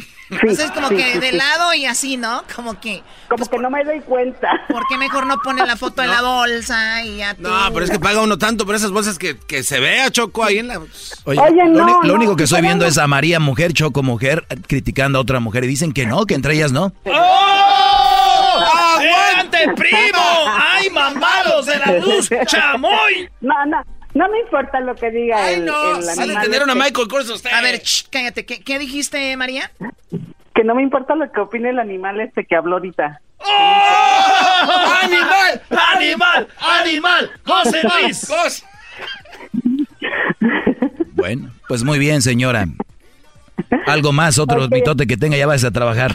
Sí, 0.28 0.34
Entonces, 0.40 0.72
como 0.72 0.88
sí, 0.88 0.96
que 0.96 1.12
sí, 1.12 1.18
de 1.20 1.30
sí. 1.30 1.36
lado 1.36 1.72
y 1.72 1.86
así, 1.86 2.16
¿no? 2.16 2.42
Como 2.56 2.80
que, 2.80 3.00
Como 3.28 3.46
que 3.46 3.58
no 3.58 3.70
me 3.70 3.84
doy 3.84 4.00
cuenta. 4.00 4.48
¿por 4.68 4.82
qué 4.88 4.98
mejor 4.98 5.24
no 5.24 5.38
pone 5.38 5.64
la 5.64 5.76
foto 5.76 6.02
de 6.02 6.08
la 6.08 6.20
bolsa 6.40 7.04
y 7.04 7.18
ya 7.18 7.34
tú? 7.34 7.42
No, 7.42 7.56
pero 7.72 7.84
es 7.84 7.92
que 7.92 8.00
paga 8.00 8.20
uno 8.20 8.36
tanto 8.36 8.66
por 8.66 8.74
esas 8.74 8.90
bolsas 8.90 9.20
que, 9.20 9.38
que 9.38 9.62
se 9.62 9.78
vea, 9.78 10.10
Choco, 10.10 10.42
ahí 10.42 10.58
en 10.58 10.66
la... 10.66 10.78
Oye, 10.78 11.40
Oye, 11.40 11.64
lo, 11.66 11.86
no, 11.86 12.02
lo 12.02 12.08
no, 12.08 12.14
único 12.14 12.34
que 12.34 12.42
estoy 12.42 12.60
viendo 12.60 12.84
no. 12.84 12.88
es 12.88 12.98
a 12.98 13.06
María 13.06 13.38
mujer, 13.38 13.72
Choco 13.72 14.02
mujer, 14.02 14.44
criticando 14.66 15.18
a 15.18 15.22
otra 15.22 15.38
mujer 15.38 15.62
y 15.62 15.68
dicen 15.68 15.92
que 15.92 16.06
no, 16.06 16.26
que 16.26 16.34
entre 16.34 16.54
ellas 16.54 16.72
no. 16.72 16.92
¡Oh! 17.04 18.60
¡Aguante, 18.98 19.58
primo! 19.76 20.18
¡Ay, 20.48 20.90
mamados 20.90 21.66
de 21.66 21.78
la 21.78 21.98
luz! 21.98 22.28
¡Chamoy! 22.46 23.28
No, 23.40 23.54
no, 23.66 23.80
no 24.16 24.28
me 24.30 24.40
importa 24.40 24.80
lo 24.80 24.94
que 24.94 25.10
diga 25.10 25.44
Ay, 25.44 25.54
el, 25.54 25.66
no, 25.66 25.98
el 25.98 26.08
animal 26.08 26.42
tener 26.44 26.62
una 26.62 26.72
este. 26.72 26.84
Michael 26.84 27.08
Kors 27.08 27.30
usted. 27.30 27.50
A 27.52 27.60
ver, 27.60 27.82
cállate. 28.10 28.46
¿Qué, 28.46 28.62
qué 28.62 28.78
dijiste, 28.78 29.36
María? 29.36 29.70
Que 30.54 30.64
no 30.64 30.74
me 30.74 30.82
importa 30.82 31.14
lo 31.14 31.30
que 31.30 31.40
opine 31.40 31.70
el 31.70 31.78
animal 31.78 32.20
este 32.20 32.44
que 32.46 32.56
habló 32.56 32.76
ahorita. 32.76 33.20
¡Animal! 35.02 35.62
¡Animal! 35.94 36.48
¡Animal! 36.58 37.30
¡José 37.44 37.82
Luis! 37.82 38.64
Bueno, 41.12 41.50
pues 41.68 41.84
muy 41.84 41.98
bien, 41.98 42.22
señora. 42.22 42.66
Algo 43.86 44.12
más, 44.12 44.38
otro 44.38 44.64
Ok. 44.64 44.72
mitote 44.72 45.06
que 45.06 45.16
tenga, 45.16 45.36
ya 45.36 45.46
vas 45.46 45.64
a 45.64 45.70
trabajar. 45.70 46.12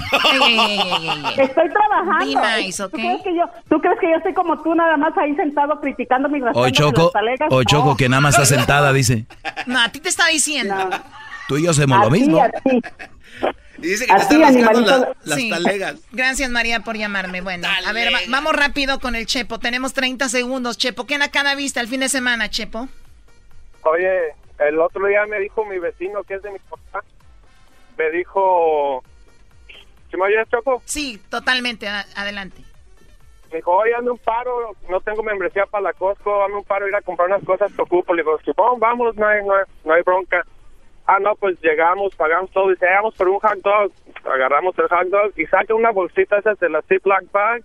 Estoy 1.38 1.70
trabajando. 1.70 2.42
Be 2.42 2.62
nice, 2.64 2.84
¿ok? 2.84 2.92
¿Tú, 2.92 2.98
crees 2.98 3.22
que 3.24 3.36
yo, 3.36 3.44
¿Tú 3.70 3.80
crees 3.82 4.00
que 4.00 4.10
yo 4.10 4.16
estoy 4.18 4.34
como 4.34 4.62
tú, 4.62 4.76
nada 4.76 4.96
más 4.98 5.18
ahí 5.18 5.36
sentado 5.36 5.80
criticando 5.80 6.30
mi 6.30 6.40
Hoy 6.54 6.72
Choco, 6.72 7.12
hoy 7.50 7.66
Choco 7.66 7.96
que 7.98 8.10
nada 8.10 8.22
más 8.22 8.36
está 8.36 8.46
sentada, 8.46 8.94
dice. 8.94 9.26
No, 9.66 9.80
a 9.80 9.90
ti 9.90 10.00
te 10.00 10.10
está 10.10 10.28
diciendo. 10.28 10.76
Tú 11.48 11.58
y 11.58 11.64
yo 11.64 11.72
hacemos 11.72 12.00
lo 12.00 12.10
mismo. 12.12 12.44
Y 13.80 13.88
dice 13.88 14.06
que 14.06 14.14
te 14.14 14.22
Así, 14.22 14.36
están 14.36 14.42
rascando 14.42 14.70
animalito. 14.80 14.98
la- 15.00 15.16
las 15.24 15.40
Sí. 15.40 15.50
talegas. 15.50 15.96
Gracias, 16.12 16.50
María, 16.52 16.82
por 16.82 16.96
llamarme. 16.98 17.42
Bueno, 17.42 17.68
a 17.88 17.92
ver, 17.94 18.14
va- 18.14 18.20
vamos 18.30 18.56
rápido 18.56 19.00
con 19.00 19.16
el 19.16 19.26
Chepo. 19.26 19.58
Tenemos 19.58 19.94
30 19.94 20.30
segundos, 20.30 20.78
Chepo. 20.78 21.08
¿Qué 21.08 21.18
cada 21.32 21.56
vista 21.56 21.82
el 21.82 21.88
fin 21.88 22.02
de 22.02 22.10
semana, 22.10 22.50
Chepo? 22.50 22.88
Oye, 23.84 24.36
el 24.60 24.80
otro 24.80 25.08
día 25.08 25.26
me 25.26 25.40
dijo 25.40 25.66
mi 25.66 25.80
vecino 25.80 26.22
que 26.24 26.36
es 26.36 26.44
de 26.44 26.52
mi 26.52 26.60
papá. 26.60 27.04
Me 28.02 28.10
dijo. 28.18 29.04
¿Sí 30.10 30.18
me 30.18 30.24
oyes, 30.24 30.50
Choco? 30.50 30.82
Sí, 30.86 31.22
totalmente. 31.30 31.88
a- 31.88 32.06
adelante. 32.16 32.64
Me 33.52 33.58
dijo, 33.58 33.72
oye, 33.74 33.94
ando 33.94 34.14
un 34.14 34.18
paro, 34.18 34.72
no 34.90 35.00
tengo 35.02 35.22
membresía 35.24 35.66
para 35.68 35.84
la 35.84 35.94
Costco, 35.94 36.44
ando 36.46 36.58
un 36.60 36.64
paro 36.64 36.88
ir 36.88 36.96
a 36.96 37.02
comprar 37.02 37.28
unas 37.28 37.44
cosas 37.44 37.72
que 37.74 37.82
ocupo. 37.82 38.14
Le 38.16 38.24
digo, 38.24 38.40
Simón, 38.40 38.80
vamos, 38.80 39.16
no 39.18 39.28
hay, 39.28 39.44
no, 39.44 39.54
hay, 39.54 39.64
no 39.86 39.94
hay 39.94 40.02
bronca. 40.02 40.42
Ah, 41.06 41.20
no, 41.20 41.36
pues 41.36 41.60
llegamos, 41.62 42.16
pagamos 42.16 42.50
todo, 42.52 42.70
dice, 42.70 42.86
"Eh, 42.86 42.94
vamos 42.96 43.14
por 43.16 43.28
un 43.28 43.40
hot 43.40 43.58
dog. 43.62 43.92
Agarramos 44.26 44.74
el 44.80 44.88
hot 44.88 45.08
dog 45.10 45.32
y 45.38 45.46
saca 45.48 45.76
una 45.76 45.92
bolsita 45.92 46.38
esas 46.40 46.58
de 46.60 46.70
la 46.70 46.82
Ziploc 46.84 47.30
bag 47.32 47.62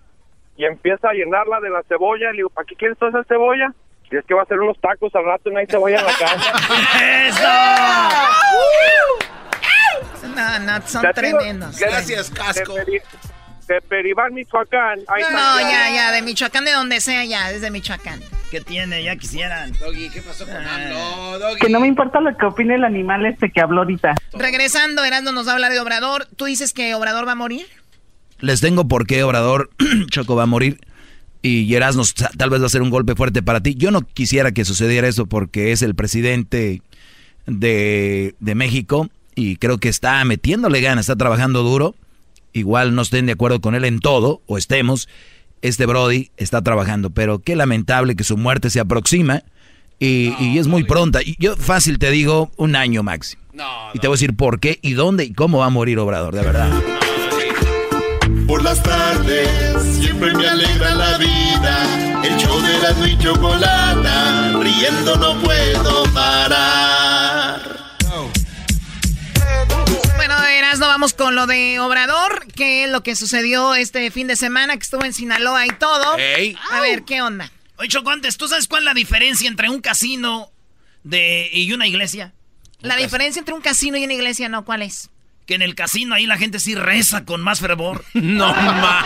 y 0.56 0.64
empieza 0.66 1.08
a 1.10 1.14
llenarla 1.14 1.60
de 1.60 1.70
la 1.70 1.82
cebolla. 1.84 2.30
Le 2.32 2.38
digo, 2.38 2.50
¿para 2.50 2.66
qué 2.66 2.74
quieres 2.76 2.98
toda 2.98 3.10
esa 3.10 3.24
cebolla? 3.24 3.72
Y 4.10 4.16
es 4.16 4.24
que 4.24 4.34
va 4.34 4.40
a 4.40 4.44
hacer 4.44 4.58
unos 4.60 4.78
tacos 4.80 5.14
al 5.14 5.24
rato 5.24 5.50
y 5.50 5.52
no 5.52 5.58
hay 5.60 5.66
cebolla 5.66 5.98
en 6.00 6.06
la 6.06 6.12
casa. 6.12 6.52
No, 10.36 10.58
no, 10.60 10.86
son 10.86 11.04
tremendos. 11.14 11.78
Gracias, 11.78 12.30
casco. 12.30 12.74
De, 12.74 12.84
Peri- 12.84 13.02
de 13.68 13.80
Peribán, 13.82 14.32
Michoacán. 14.34 15.00
Ahí 15.08 15.22
No, 15.22 15.28
está. 15.58 15.60
ya, 15.62 15.90
ya, 15.94 16.12
de 16.12 16.22
Michoacán, 16.22 16.64
de 16.64 16.72
donde 16.72 17.00
sea, 17.00 17.24
ya, 17.24 17.50
desde 17.50 17.70
Michoacán. 17.70 18.20
¿Qué 18.50 18.60
tiene? 18.60 19.02
Ya 19.02 19.16
quisieran. 19.16 19.72
Doggy, 19.80 20.08
¿qué 20.10 20.22
pasó 20.22 20.44
con 20.46 20.54
AMLO, 20.56 21.38
Doggy? 21.40 21.58
Que 21.60 21.68
no 21.68 21.80
me 21.80 21.88
importa 21.88 22.20
lo 22.20 22.36
que 22.36 22.46
opine 22.46 22.76
el 22.76 22.84
animal 22.84 23.26
este 23.26 23.50
que 23.50 23.60
habló 23.60 23.80
ahorita. 23.80 24.14
Regresando, 24.34 25.04
Erasmo 25.04 25.32
nos 25.32 25.46
va 25.48 25.50
a 25.50 25.54
hablar 25.54 25.72
de 25.72 25.80
Obrador. 25.80 26.26
¿Tú 26.36 26.44
dices 26.44 26.72
que 26.72 26.94
Obrador 26.94 27.26
va 27.26 27.32
a 27.32 27.36
morir? 27.36 27.66
Les 28.38 28.60
tengo 28.60 28.86
por 28.86 29.06
qué 29.06 29.24
Obrador 29.24 29.70
Choco 30.10 30.36
va 30.36 30.44
a 30.44 30.46
morir 30.46 30.78
y 31.42 31.74
Erasmo 31.74 32.04
tal 32.38 32.50
vez 32.50 32.60
va 32.62 32.66
a 32.66 32.70
ser 32.70 32.82
un 32.82 32.90
golpe 32.90 33.14
fuerte 33.16 33.42
para 33.42 33.60
ti. 33.60 33.74
Yo 33.76 33.90
no 33.90 34.02
quisiera 34.02 34.52
que 34.52 34.64
sucediera 34.64 35.08
eso 35.08 35.26
porque 35.26 35.72
es 35.72 35.82
el 35.82 35.94
presidente 35.96 36.82
de, 37.46 38.34
de 38.38 38.54
México 38.54 39.08
y 39.36 39.56
creo 39.56 39.78
que 39.78 39.88
está 39.88 40.24
metiéndole 40.24 40.80
ganas, 40.80 41.04
está 41.04 41.14
trabajando 41.14 41.62
duro. 41.62 41.94
Igual 42.52 42.94
no 42.94 43.02
estén 43.02 43.26
de 43.26 43.32
acuerdo 43.32 43.60
con 43.60 43.76
él 43.76 43.84
en 43.84 44.00
todo 44.00 44.40
o 44.46 44.58
estemos. 44.58 45.08
Este 45.62 45.86
Brody 45.86 46.30
está 46.38 46.62
trabajando, 46.62 47.10
pero 47.10 47.38
qué 47.38 47.54
lamentable 47.54 48.16
que 48.16 48.24
su 48.24 48.36
muerte 48.36 48.70
se 48.70 48.80
aproxima 48.80 49.42
y, 49.98 50.34
y 50.40 50.58
es 50.58 50.66
muy 50.66 50.84
pronta. 50.84 51.22
Y 51.22 51.36
yo 51.38 51.54
fácil 51.56 51.98
te 51.98 52.10
digo 52.10 52.50
un 52.56 52.74
año 52.74 53.02
máximo. 53.02 53.42
y 53.92 53.98
te 53.98 54.08
voy 54.08 54.14
a 54.14 54.16
decir 54.16 54.34
por 54.34 54.58
qué 54.58 54.78
y 54.82 54.94
dónde 54.94 55.24
y 55.24 55.32
cómo 55.32 55.58
va 55.58 55.66
a 55.66 55.70
morir 55.70 55.98
Obrador, 55.98 56.34
de 56.34 56.42
verdad. 56.42 56.70
Por 58.46 58.62
las 58.62 58.82
tardes 58.82 59.48
siempre 59.98 60.32
me 60.34 60.48
alegra 60.48 60.94
la 60.94 61.18
vida. 61.18 62.22
El 62.24 62.36
show 62.38 62.58
de 62.60 62.78
la 62.78 63.08
y 63.08 63.18
chocolata, 63.18 64.58
riendo 64.62 65.16
no 65.16 65.42
puedo 65.42 66.04
parar. 66.14 66.95
Erasmo, 70.66 70.86
vamos 70.86 71.14
con 71.14 71.36
lo 71.36 71.46
de 71.46 71.78
Obrador, 71.78 72.44
que 72.52 72.84
es 72.84 72.90
lo 72.90 73.04
que 73.04 73.14
sucedió 73.14 73.76
este 73.76 74.10
fin 74.10 74.26
de 74.26 74.34
semana, 74.34 74.76
que 74.76 74.82
estuvo 74.82 75.04
en 75.04 75.12
Sinaloa 75.12 75.64
y 75.64 75.70
todo. 75.70 76.16
A 76.70 76.80
ver, 76.80 77.04
¿qué 77.04 77.22
onda? 77.22 77.52
Oye, 77.78 77.88
Choco, 77.88 78.10
antes, 78.10 78.36
¿tú 78.36 78.48
sabes 78.48 78.66
cuál 78.66 78.82
es 78.82 78.86
la 78.86 78.94
diferencia 78.94 79.46
entre 79.46 79.70
un 79.70 79.80
casino 79.80 80.50
de, 81.04 81.48
y 81.52 81.72
una 81.72 81.86
iglesia? 81.86 82.34
La 82.80 82.96
diferencia 82.96 83.38
entre 83.38 83.54
un 83.54 83.60
casino 83.60 83.96
y 83.96 84.04
una 84.04 84.14
iglesia, 84.14 84.48
¿no? 84.48 84.64
¿Cuál 84.64 84.82
es? 84.82 85.08
Que 85.46 85.54
en 85.54 85.62
el 85.62 85.74
casino 85.74 86.14
ahí 86.14 86.26
la 86.26 86.36
gente 86.36 86.58
sí 86.58 86.74
reza 86.74 87.24
con 87.24 87.40
más 87.40 87.60
fervor. 87.60 88.04
No, 88.14 88.52
ma. 88.52 89.04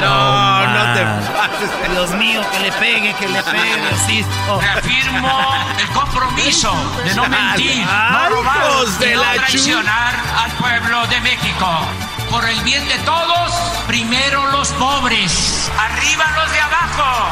No, 0.00 0.66
no, 0.66 0.94
te 0.94 1.02
pases. 1.32 1.90
Dios 1.90 2.10
mío, 2.12 2.40
que 2.52 2.60
le 2.60 2.72
pegue, 2.72 3.14
que 3.14 3.28
le 3.28 3.42
pegue. 3.42 4.24
Reafirmo 4.60 5.54
el 5.78 5.86
compromiso 5.88 6.72
de 7.04 7.14
no 7.14 7.28
mentir, 7.28 7.84
no 7.84 8.28
robar 8.30 8.86
de 8.98 9.12
y 9.12 9.14
no 9.16 9.22
traicionar 9.22 10.14
al 10.38 10.52
pueblo 10.52 11.06
de 11.08 11.20
México. 11.20 11.86
Por 12.30 12.48
el 12.48 12.60
bien 12.60 12.86
de 12.88 12.98
todos, 13.00 13.52
primero 13.86 14.46
los 14.52 14.68
pobres, 14.72 15.70
arriba 15.78 16.24
los 16.36 16.52
de 16.52 16.60
abajo. 16.60 17.28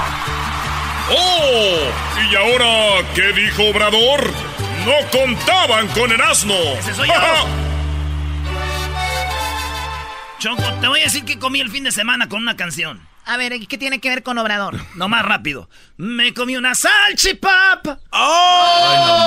¡Oh! 1.11 2.31
¿Y 2.31 2.35
ahora 2.35 3.07
qué 3.15 3.33
dijo 3.33 3.65
Obrador? 3.71 4.33
No 4.85 5.19
contaban 5.19 5.89
con 5.89 6.11
el 6.13 6.21
asno. 6.21 6.55
Ese 6.79 6.95
soy 6.95 7.09
yo. 7.09 7.15
Choco, 10.45 10.63
te 10.79 10.89
voy 10.89 11.01
a 11.01 11.05
decir 11.05 11.25
que 11.25 11.39
comí 11.39 11.61
el 11.61 11.71
fin 11.71 11.85
de 11.85 11.91
semana 11.91 12.29
con 12.29 12.43
una 12.43 12.55
canción. 12.55 13.01
A 13.25 13.39
ver, 13.39 13.55
¿y 13.55 13.67
¿qué 13.67 13.79
tiene 13.79 13.99
que 13.99 14.11
ver 14.11 14.23
con 14.23 14.37
Obrador? 14.37 14.79
No 14.95 15.09
más 15.09 15.25
rápido. 15.25 15.71
Me 15.97 16.35
comí 16.35 16.55
una 16.59 16.75
salchipapa. 16.75 17.99
¡Oh! 18.11 19.23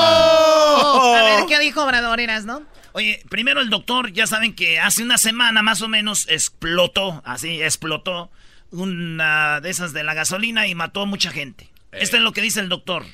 A 1.18 1.24
ver, 1.24 1.48
¿qué 1.48 1.58
dijo 1.58 1.84
Obrador, 1.84 2.20
Eras, 2.20 2.46
no? 2.46 2.62
Oye, 2.92 3.24
primero 3.30 3.62
el 3.62 3.72
doctor, 3.72 4.14
ya 4.14 4.28
saben 4.28 4.54
que 4.54 4.80
hace 4.80 5.02
una 5.02 5.18
semana 5.18 5.64
más 5.64 5.82
o 5.82 5.88
menos 5.88 6.28
explotó, 6.30 7.24
así 7.26 7.64
explotó 7.64 8.30
una 8.70 9.60
de 9.60 9.72
esas 9.72 9.94
de 9.94 10.04
la 10.04 10.14
gasolina 10.14 10.68
y 10.68 10.76
mató 10.76 11.02
a 11.02 11.08
mucha 11.08 11.32
gente. 11.32 11.68
Esto 11.94 12.18
es 12.18 12.22
lo 12.22 12.32
que 12.32 12.42
dice 12.42 12.60
el 12.60 12.70
doctor. 12.70 13.08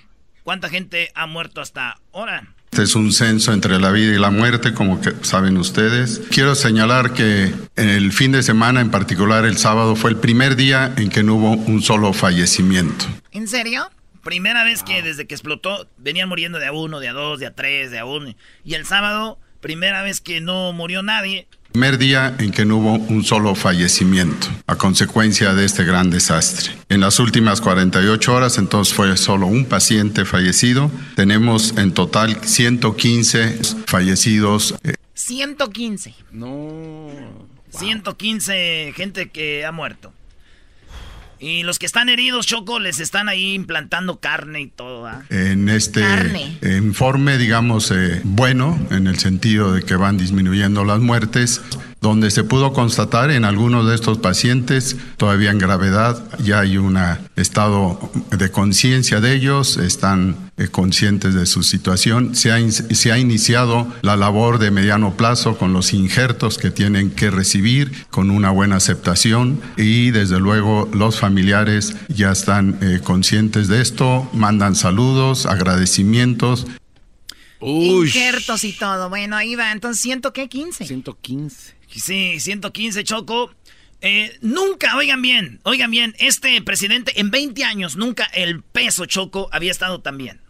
¿Cuánta 0.44 0.68
gente 0.68 1.10
ha 1.16 1.26
muerto 1.26 1.62
hasta 1.62 2.02
ahora? 2.12 2.54
Este 2.74 2.82
es 2.82 2.96
un 2.96 3.14
censo 3.14 3.54
entre 3.54 3.80
la 3.80 3.92
vida 3.92 4.16
y 4.16 4.18
la 4.18 4.32
muerte, 4.32 4.74
como 4.74 5.00
que 5.00 5.12
saben 5.22 5.58
ustedes. 5.58 6.24
Quiero 6.32 6.56
señalar 6.56 7.14
que 7.14 7.54
el 7.76 8.12
fin 8.12 8.32
de 8.32 8.42
semana, 8.42 8.82
en 8.82 8.90
particular 8.90 9.46
el 9.46 9.60
sábado, 9.60 9.96
fue 9.96 10.10
el 10.10 10.18
primer 10.18 10.56
día 10.56 10.92
en 10.98 11.10
que 11.10 11.22
no 11.22 11.36
hubo 11.36 11.52
un 11.52 11.84
solo 11.84 12.14
fallecimiento. 12.14 13.06
¿En 13.32 13.48
serio? 13.48 13.92
Primera 14.24 14.64
vez 14.64 14.82
que 14.82 15.04
desde 15.04 15.28
que 15.28 15.36
explotó 15.36 15.88
venían 15.98 16.28
muriendo 16.28 16.58
de 16.58 16.66
a 16.66 16.72
uno, 16.72 17.00
de 17.00 17.10
a 17.10 17.14
dos, 17.14 17.40
de 17.40 17.46
a 17.46 17.54
tres, 17.54 17.92
de 17.92 18.00
a 18.00 18.06
uno. 18.06 18.34
Y 18.66 18.74
el 18.74 18.88
sábado, 18.88 19.38
primera 19.62 20.02
vez 20.02 20.20
que 20.20 20.42
no 20.42 20.74
murió 20.74 21.04
nadie. 21.04 21.48
Primer 21.74 21.98
día 21.98 22.36
en 22.38 22.52
que 22.52 22.66
no 22.66 22.78
hubo 22.78 22.94
un 22.94 23.24
solo 23.24 23.56
fallecimiento 23.56 24.46
a 24.68 24.76
consecuencia 24.76 25.56
de 25.56 25.66
este 25.66 25.84
gran 25.84 26.12
desastre. 26.12 26.72
En 26.88 27.02
las 27.02 27.20
últimas 27.20 27.62
48 27.62 28.32
horas, 28.32 28.60
entonces 28.60 28.94
fue 28.94 29.18
solo 29.18 29.48
un 29.48 29.66
paciente 29.66 30.24
fallecido. 30.24 30.92
Tenemos 31.16 31.76
en 31.76 31.92
total 31.92 32.38
115 32.44 33.58
fallecidos. 33.88 34.76
eh, 34.84 34.94
115. 35.16 36.14
No. 36.32 37.08
115 37.72 38.94
gente 38.96 39.30
que 39.32 39.66
ha 39.66 39.72
muerto. 39.72 40.14
Y 41.44 41.64
los 41.64 41.78
que 41.78 41.86
están 41.86 42.08
heridos, 42.08 42.48
Choco, 42.48 42.80
les 42.80 43.02
están 43.02 43.28
ahí 43.28 43.54
implantando 43.54 44.22
carne 44.22 44.62
y 44.62 44.68
todo. 44.68 45.06
¿ah? 45.08 45.24
en 45.30 45.68
este 45.68 46.00
Carne. 46.00 46.58
informe, 46.62 47.38
digamos, 47.38 47.92
eh, 47.92 48.22
bueno, 48.24 48.80
en 48.92 49.08
el 49.08 49.20
sentido 49.20 49.74
de 49.74 49.82
que 49.82 49.96
van 49.98 50.18
disminuyendo 50.18 50.86
las 50.86 51.00
muertes, 51.00 51.62
donde 52.04 52.32
se 52.32 52.44
pudo 52.44 52.74
constatar 52.74 53.32
en 53.32 53.46
algunos 53.46 53.88
de 53.88 53.96
estos 53.96 54.18
pacientes, 54.18 54.98
todavía 55.16 55.52
en 55.52 55.58
gravedad, 55.58 56.22
ya 56.44 56.60
hay 56.60 56.76
un 56.78 57.00
estado 57.38 58.12
de 58.30 58.52
conciencia 58.52 59.22
de 59.22 59.34
ellos, 59.34 59.78
están 59.78 60.52
eh, 60.58 60.68
conscientes 60.68 61.34
de 61.34 61.46
su 61.46 61.64
situación. 61.64 62.36
Se 62.36 62.52
ha, 62.52 62.60
in- 62.60 62.74
se 62.74 63.12
ha 63.14 63.18
iniciado 63.18 63.88
la 64.02 64.18
labor 64.18 64.60
de 64.60 64.70
mediano 64.70 65.16
plazo 65.16 65.58
con 65.58 65.72
los 65.72 65.94
injertos 65.94 66.58
que 66.58 66.72
tienen 66.72 67.10
que 67.10 67.32
recibir, 67.32 68.06
con 68.10 68.32
una 68.32 68.52
buena 68.52 68.76
aceptación 68.76 69.62
y 69.78 70.12
desde 70.12 70.42
luego 70.42 70.90
los 70.94 71.18
familiares 71.22 71.96
ya 72.10 72.34
están 72.34 72.80
eh, 72.82 73.00
conscientes 73.02 73.70
de 73.70 73.82
esto, 73.82 74.30
mandan 74.34 74.76
saludos, 74.76 75.46
agradecimientos. 75.46 76.68
Injertos 77.62 78.66
y 78.66 78.74
todo. 78.74 79.08
Bueno, 79.10 79.38
ahí 79.38 79.56
va. 79.56 79.72
Entonces, 79.72 80.02
¿ciento 80.02 80.34
qué? 80.34 80.50
15. 80.50 80.86
115. 80.86 81.76
Sí, 81.96 82.40
115, 82.40 83.04
Choco. 83.04 83.52
Eh, 84.02 84.38
nunca, 84.42 84.98
oigan 84.98 85.22
bien, 85.22 85.60
oigan 85.64 85.90
bien, 85.90 86.14
este 86.20 86.62
presidente 86.62 87.20
en 87.22 87.32
20 87.32 87.64
años, 87.64 87.96
nunca 87.96 88.26
el 88.34 88.62
peso, 88.62 89.06
Choco, 89.06 89.48
había 89.54 89.72
estado 89.72 90.02
tan 90.02 90.18
bien. 90.18 90.42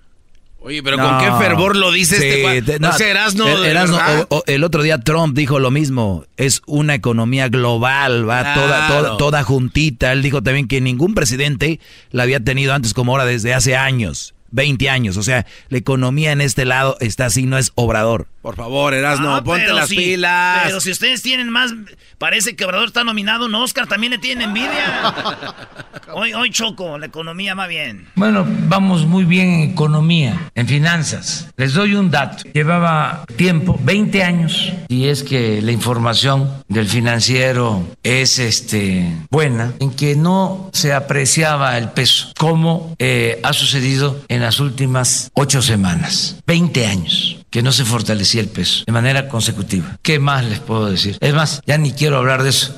Oye, 0.66 0.82
pero 0.82 0.98
con 0.98 1.20
qué 1.20 1.26
fervor 1.44 1.76
lo 1.76 1.92
dice 1.92 2.16
este 2.16 2.42
Juan. 2.42 2.66
te- 2.66 2.80
No, 2.80 2.90
o 2.90 2.94
sea, 2.94 3.10
Erasmo, 3.10 3.46
el, 3.48 3.62
de 3.64 3.70
Erasmo, 3.70 3.98
verdad. 3.98 4.28
o- 4.30 4.38
o- 4.38 4.44
el 4.48 4.64
otro 4.64 4.82
día 4.82 4.98
Trump 4.98 5.36
dijo 5.36 5.60
lo 5.60 5.72
mismo. 5.72 6.26
Es 6.38 6.62
una 6.66 6.96
economía 6.96 7.50
global, 7.50 8.28
va 8.28 8.54
toda, 8.56 8.88
toda, 8.88 9.18
toda 9.18 9.44
juntita. 9.44 10.14
Él 10.14 10.22
dijo 10.24 10.42
también 10.42 10.68
que 10.70 10.80
ningún 10.80 11.14
presidente 11.16 11.82
la 12.12 12.24
había 12.24 12.40
tenido 12.40 12.74
antes 12.74 12.94
como 12.94 13.12
ahora 13.12 13.26
desde 13.26 13.54
hace 13.54 13.76
años, 13.76 14.34
20 14.54 14.90
años. 14.90 15.18
O 15.18 15.24
sea, 15.24 15.46
la 15.70 15.78
economía 15.78 16.32
en 16.32 16.40
este 16.42 16.64
lado 16.64 16.96
está 17.02 17.26
así, 17.26 17.46
no 17.46 17.58
es 17.58 17.72
obrador. 17.76 18.28
Por 18.42 18.56
favor, 18.56 18.94
Erasmo, 18.94 19.36
Ah, 19.36 19.44
ponte 19.44 19.72
las 19.72 19.88
si- 19.90 19.96
pilas. 19.96 20.64
Pero 20.66 20.82
si 20.82 20.92
ustedes 20.92 21.22
tienen 21.22 21.50
más, 21.50 21.72
parece 22.18 22.56
que 22.58 22.66
Obrador 22.66 22.88
está 22.88 23.04
nominado, 23.06 23.46
un 23.46 23.56
Oscar 23.56 23.88
también 23.88 24.12
le 24.12 24.18
tienen 24.18 24.50
envidia. 24.50 25.14
hoy, 26.14 26.34
hoy 26.34 26.50
Choco, 26.52 26.98
la 26.98 27.06
economía 27.06 27.56
va 27.56 27.68
bien. 27.68 28.08
Bueno, 28.16 28.46
vamos 28.68 29.06
muy 29.06 29.24
bien 29.24 29.50
en 29.50 29.72
economía, 29.72 30.50
en 30.56 30.68
finanzas. 30.68 31.50
Les 31.56 31.74
doy 31.74 31.96
un 31.96 32.12
dato. 32.12 32.44
Llevaba 32.54 33.24
tiempo, 33.38 33.80
20 33.82 34.24
años, 34.24 34.74
y 34.90 35.06
es 35.08 35.24
que 35.24 35.62
la 35.62 35.72
información 35.72 36.52
del 36.68 36.88
financiero 36.90 37.88
es 38.04 38.40
este, 38.40 39.10
buena, 39.30 39.72
en 39.80 39.92
que 39.92 40.16
no 40.18 40.70
se 40.74 40.92
apreciaba 40.92 41.78
el 41.78 41.90
peso, 41.92 42.34
como 42.38 42.94
eh, 43.00 43.40
ha 43.44 43.54
sucedido 43.54 44.22
en 44.28 44.43
las 44.44 44.60
últimas 44.60 45.32
ocho 45.36 45.62
semanas. 45.62 46.36
20 46.46 46.86
años 46.86 47.38
que 47.50 47.62
no 47.64 47.72
se 47.72 47.86
fortalecía 47.86 48.42
el 48.42 48.50
peso 48.50 48.84
de 48.86 48.92
manera 48.92 49.30
consecutiva. 49.30 49.98
¿Qué 50.02 50.20
más 50.20 50.44
les 50.44 50.60
puedo 50.60 50.90
decir? 50.90 51.18
Es 51.22 51.34
más, 51.34 51.62
ya 51.66 51.78
ni 51.78 51.94
quiero 51.94 52.18
hablar 52.18 52.44
de 52.44 52.50
eso. 52.50 52.74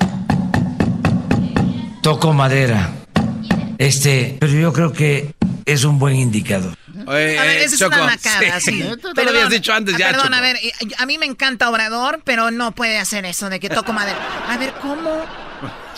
Toco 2.02 2.32
madera. 2.32 2.92
Este, 3.78 4.36
pero 4.38 4.52
yo 4.52 4.72
creo 4.72 4.92
que 4.92 5.34
es 5.64 5.82
un 5.84 5.98
buen 5.98 6.14
indicador. 6.16 6.76
Oye, 7.06 7.38
A 7.38 7.42
ver, 7.42 7.56
eh, 7.56 7.64
esa 7.64 7.74
es 7.74 7.80
Choco, 7.80 7.96
una 7.96 8.06
macada, 8.06 8.60
sí. 8.60 8.82
Te 9.14 9.24
lo 9.24 9.30
habías 9.30 9.50
dicho 9.50 9.72
antes 9.72 9.94
ah, 9.96 9.98
ya, 9.98 10.06
Perdón, 10.08 10.26
Choco. 10.26 10.36
a 10.36 10.40
ver, 10.40 10.56
y- 10.62 10.72
a 10.96 11.06
mí 11.06 11.18
me 11.18 11.26
encanta 11.26 11.68
Obrador, 11.68 12.22
pero 12.24 12.50
no 12.50 12.72
puede 12.72 12.98
hacer 12.98 13.26
eso 13.26 13.50
de 13.50 13.58
que 13.60 13.68
toco 13.68 13.92
madera. 13.92 14.18
A 14.48 14.56
ver, 14.56 14.72
¿cómo? 14.80 15.24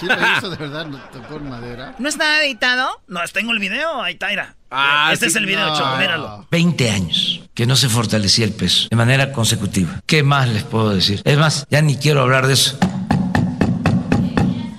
Sí, 0.00 0.06
hizo 0.38 0.48
de 0.50 0.56
verdad, 0.56 0.86
no 0.86 0.98
tocó 1.12 1.38
madera. 1.40 1.94
¿No 1.98 2.08
está 2.08 2.42
editado? 2.42 2.88
No, 3.06 3.20
tengo 3.32 3.52
el 3.52 3.58
video, 3.58 4.02
ahí 4.02 4.14
está, 4.14 4.28
mira. 4.28 4.54
Ah, 4.70 5.10
este 5.12 5.26
sí, 5.26 5.30
es 5.30 5.36
el 5.36 5.46
video, 5.46 5.66
no. 5.68 5.76
Choco, 5.78 5.96
míralo. 5.96 6.46
20 6.50 6.90
años 6.90 7.40
que 7.54 7.66
no 7.66 7.74
se 7.76 7.88
fortalecía 7.88 8.44
el 8.44 8.52
peso 8.52 8.88
de 8.90 8.96
manera 8.96 9.32
consecutiva. 9.32 10.00
¿Qué 10.06 10.22
más 10.22 10.48
les 10.48 10.62
puedo 10.64 10.90
decir? 10.94 11.22
Es 11.24 11.38
más, 11.38 11.66
ya 11.70 11.80
ni 11.82 11.96
quiero 11.96 12.20
hablar 12.22 12.46
de 12.46 12.54
eso. 12.54 12.78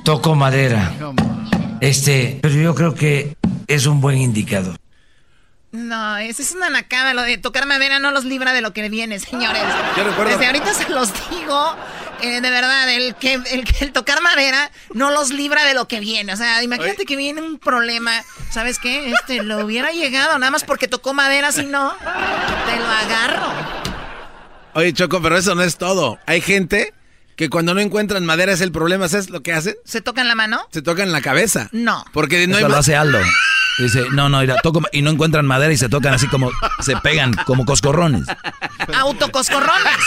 Toco 0.04 0.36
madera. 0.36 0.92
Este, 1.82 2.40
pero 2.42 2.56
yo 2.56 2.76
creo 2.76 2.94
que 2.96 3.36
es 3.68 3.86
un 3.86 4.02
buen 4.02 4.18
indicador. 4.18 4.76
No, 5.72 6.18
esa 6.18 6.42
es 6.42 6.52
una 6.56 6.70
nacada. 6.70 7.14
Lo 7.14 7.22
de 7.22 7.38
tocar 7.38 7.68
madera 7.68 8.00
no 8.00 8.12
los 8.12 8.26
libra 8.26 8.54
de 8.54 8.62
lo 8.62 8.74
que 8.74 8.90
viene, 8.90 9.20
señores. 9.20 9.62
Yo 9.96 10.04
recuerdo- 10.04 10.32
Desde 10.32 10.48
ahorita 10.48 10.74
se 10.74 10.90
los 10.90 11.12
digo. 11.30 11.76
Eh, 12.22 12.42
de 12.42 12.50
verdad, 12.50 12.90
el 12.90 13.16
que, 13.16 13.34
el 13.34 13.64
que 13.66 13.86
el 13.86 13.92
tocar 13.92 14.22
madera 14.22 14.72
no 14.94 15.12
los 15.12 15.30
libra 15.32 15.64
de 15.66 15.74
lo 15.74 15.88
que 15.88 16.00
viene. 16.00 16.34
O 16.34 16.38
sea, 16.38 16.62
imagínate 16.64 17.06
que 17.06 17.16
viene 17.16 17.42
un 17.42 17.60
problema. 17.60 18.24
¿Sabes 18.52 18.80
qué? 18.80 19.12
Este 19.12 19.44
lo 19.44 19.66
hubiera 19.66 19.92
llegado 19.92 20.38
nada 20.40 20.52
más 20.52 20.64
porque 20.64 20.88
tocó 20.88 21.14
madera, 21.14 21.52
si 21.52 21.66
no, 21.66 21.94
te 21.98 22.76
lo 22.80 22.86
agarro. 22.88 23.54
Oye, 24.74 24.94
Choco, 24.94 25.22
pero 25.22 25.38
eso 25.38 25.56
no 25.56 25.64
es 25.64 25.78
todo. 25.78 26.20
Hay 26.26 26.42
gente 26.42 26.94
que 27.36 27.50
cuando 27.50 27.74
no 27.74 27.80
encuentran 27.80 28.26
madera 28.26 28.52
es 28.54 28.62
el 28.62 28.72
problema. 28.72 29.08
¿Sabes 29.10 29.30
lo 29.30 29.42
que 29.42 29.54
hacen? 29.54 29.76
¿Se 29.86 30.02
tocan 30.02 30.28
la 30.28 30.36
mano? 30.36 30.62
Se 30.72 30.82
tocan 30.82 31.12
la 31.12 31.22
cabeza. 31.22 31.70
No. 31.72 32.06
Porque 32.14 32.46
no 32.48 32.56
hay 32.58 32.62
Eso 32.62 32.68
lo 32.70 32.74
ma- 32.76 32.80
hace 32.80 32.96
Aldo. 32.96 33.20
Dice, 33.80 34.04
no, 34.12 34.28
no, 34.30 34.40
mira, 34.42 34.58
toco, 34.62 34.82
y 34.92 35.02
no 35.02 35.10
encuentran 35.10 35.46
madera 35.46 35.72
y 35.72 35.78
se 35.78 35.88
tocan 35.90 36.14
así 36.14 36.28
como, 36.28 36.52
se 36.82 36.98
pegan 36.98 37.34
como 37.46 37.66
coscorrones. 37.66 38.28
Autocoscorrones. 38.94 39.98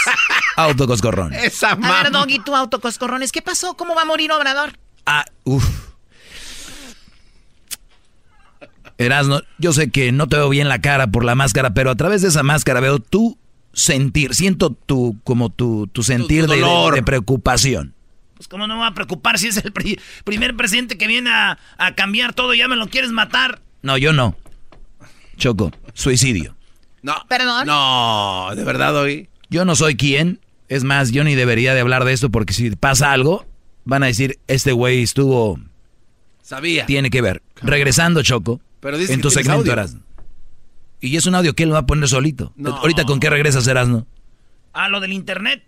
Autocoscorrones. 0.56 1.42
Esa 1.44 1.70
A 1.70 2.02
ver, 2.02 2.12
Doggy, 2.12 2.38
tú 2.40 2.54
autocoscorrones. 2.54 3.32
¿Qué 3.32 3.40
pasó? 3.40 3.74
¿Cómo 3.74 3.94
va 3.94 4.02
a 4.02 4.04
morir 4.04 4.30
Obrador? 4.32 4.72
Ah, 5.06 5.24
uff. 5.44 5.64
Erasno, 8.98 9.40
yo 9.58 9.72
sé 9.72 9.90
que 9.90 10.12
no 10.12 10.28
te 10.28 10.36
veo 10.36 10.48
bien 10.48 10.68
la 10.68 10.80
cara 10.80 11.06
por 11.06 11.24
la 11.24 11.34
máscara, 11.34 11.74
pero 11.74 11.90
a 11.90 11.96
través 11.96 12.22
de 12.22 12.28
esa 12.28 12.42
máscara 12.42 12.80
veo 12.80 12.98
tu 12.98 13.38
sentir, 13.72 14.34
siento 14.34 14.70
tu, 14.70 15.16
como 15.24 15.48
tu, 15.48 15.86
tu 15.88 16.02
sentir 16.02 16.46
de- 16.46 16.56
de, 16.56 16.60
dolor. 16.60 16.94
de 16.94 17.02
preocupación. 17.02 17.94
Pues 18.42 18.48
cómo 18.48 18.66
no 18.66 18.74
me 18.74 18.80
va 18.80 18.88
a 18.88 18.94
preocupar 18.94 19.38
si 19.38 19.46
es 19.46 19.56
el 19.58 19.72
pri- 19.72 20.00
primer 20.24 20.56
presidente 20.56 20.98
que 20.98 21.06
viene 21.06 21.30
a, 21.30 21.60
a 21.78 21.94
cambiar 21.94 22.32
todo 22.34 22.54
y 22.54 22.58
ya 22.58 22.66
me 22.66 22.74
lo 22.74 22.88
quieres 22.88 23.12
matar. 23.12 23.60
No, 23.82 23.96
yo 23.96 24.12
no. 24.12 24.34
Choco, 25.36 25.70
suicidio. 25.94 26.56
No. 27.02 27.14
Perdón. 27.28 27.68
No, 27.68 28.48
de 28.56 28.64
verdad 28.64 28.96
hoy. 28.96 29.28
Yo 29.48 29.64
no 29.64 29.76
soy 29.76 29.94
quien 29.94 30.40
Es 30.68 30.82
más, 30.82 31.12
yo 31.12 31.22
ni 31.22 31.36
debería 31.36 31.72
de 31.72 31.82
hablar 31.82 32.04
de 32.04 32.12
esto 32.14 32.30
porque 32.30 32.52
si 32.52 32.70
pasa 32.72 33.12
algo, 33.12 33.46
van 33.84 34.02
a 34.02 34.06
decir, 34.06 34.40
este 34.48 34.72
güey 34.72 35.02
estuvo... 35.04 35.60
Sabía. 36.42 36.84
Tiene 36.86 37.08
que 37.10 37.22
ver. 37.22 37.42
Regresando, 37.62 38.24
Choco, 38.24 38.60
Pero 38.80 38.98
dice 38.98 39.12
en 39.12 39.20
que 39.20 39.22
tu 39.22 39.30
segmento. 39.30 39.70
Erasmo. 39.70 40.00
Y 41.00 41.16
es 41.16 41.26
un 41.26 41.36
audio 41.36 41.54
que 41.54 41.62
él 41.62 41.72
va 41.72 41.78
a 41.78 41.86
poner 41.86 42.08
solito. 42.08 42.52
Ahorita, 42.64 43.04
¿con 43.04 43.20
qué 43.20 43.30
regresas, 43.30 43.68
Erasmo? 43.68 44.04
A 44.72 44.88
lo 44.88 44.98
del 44.98 45.12
internet. 45.12 45.62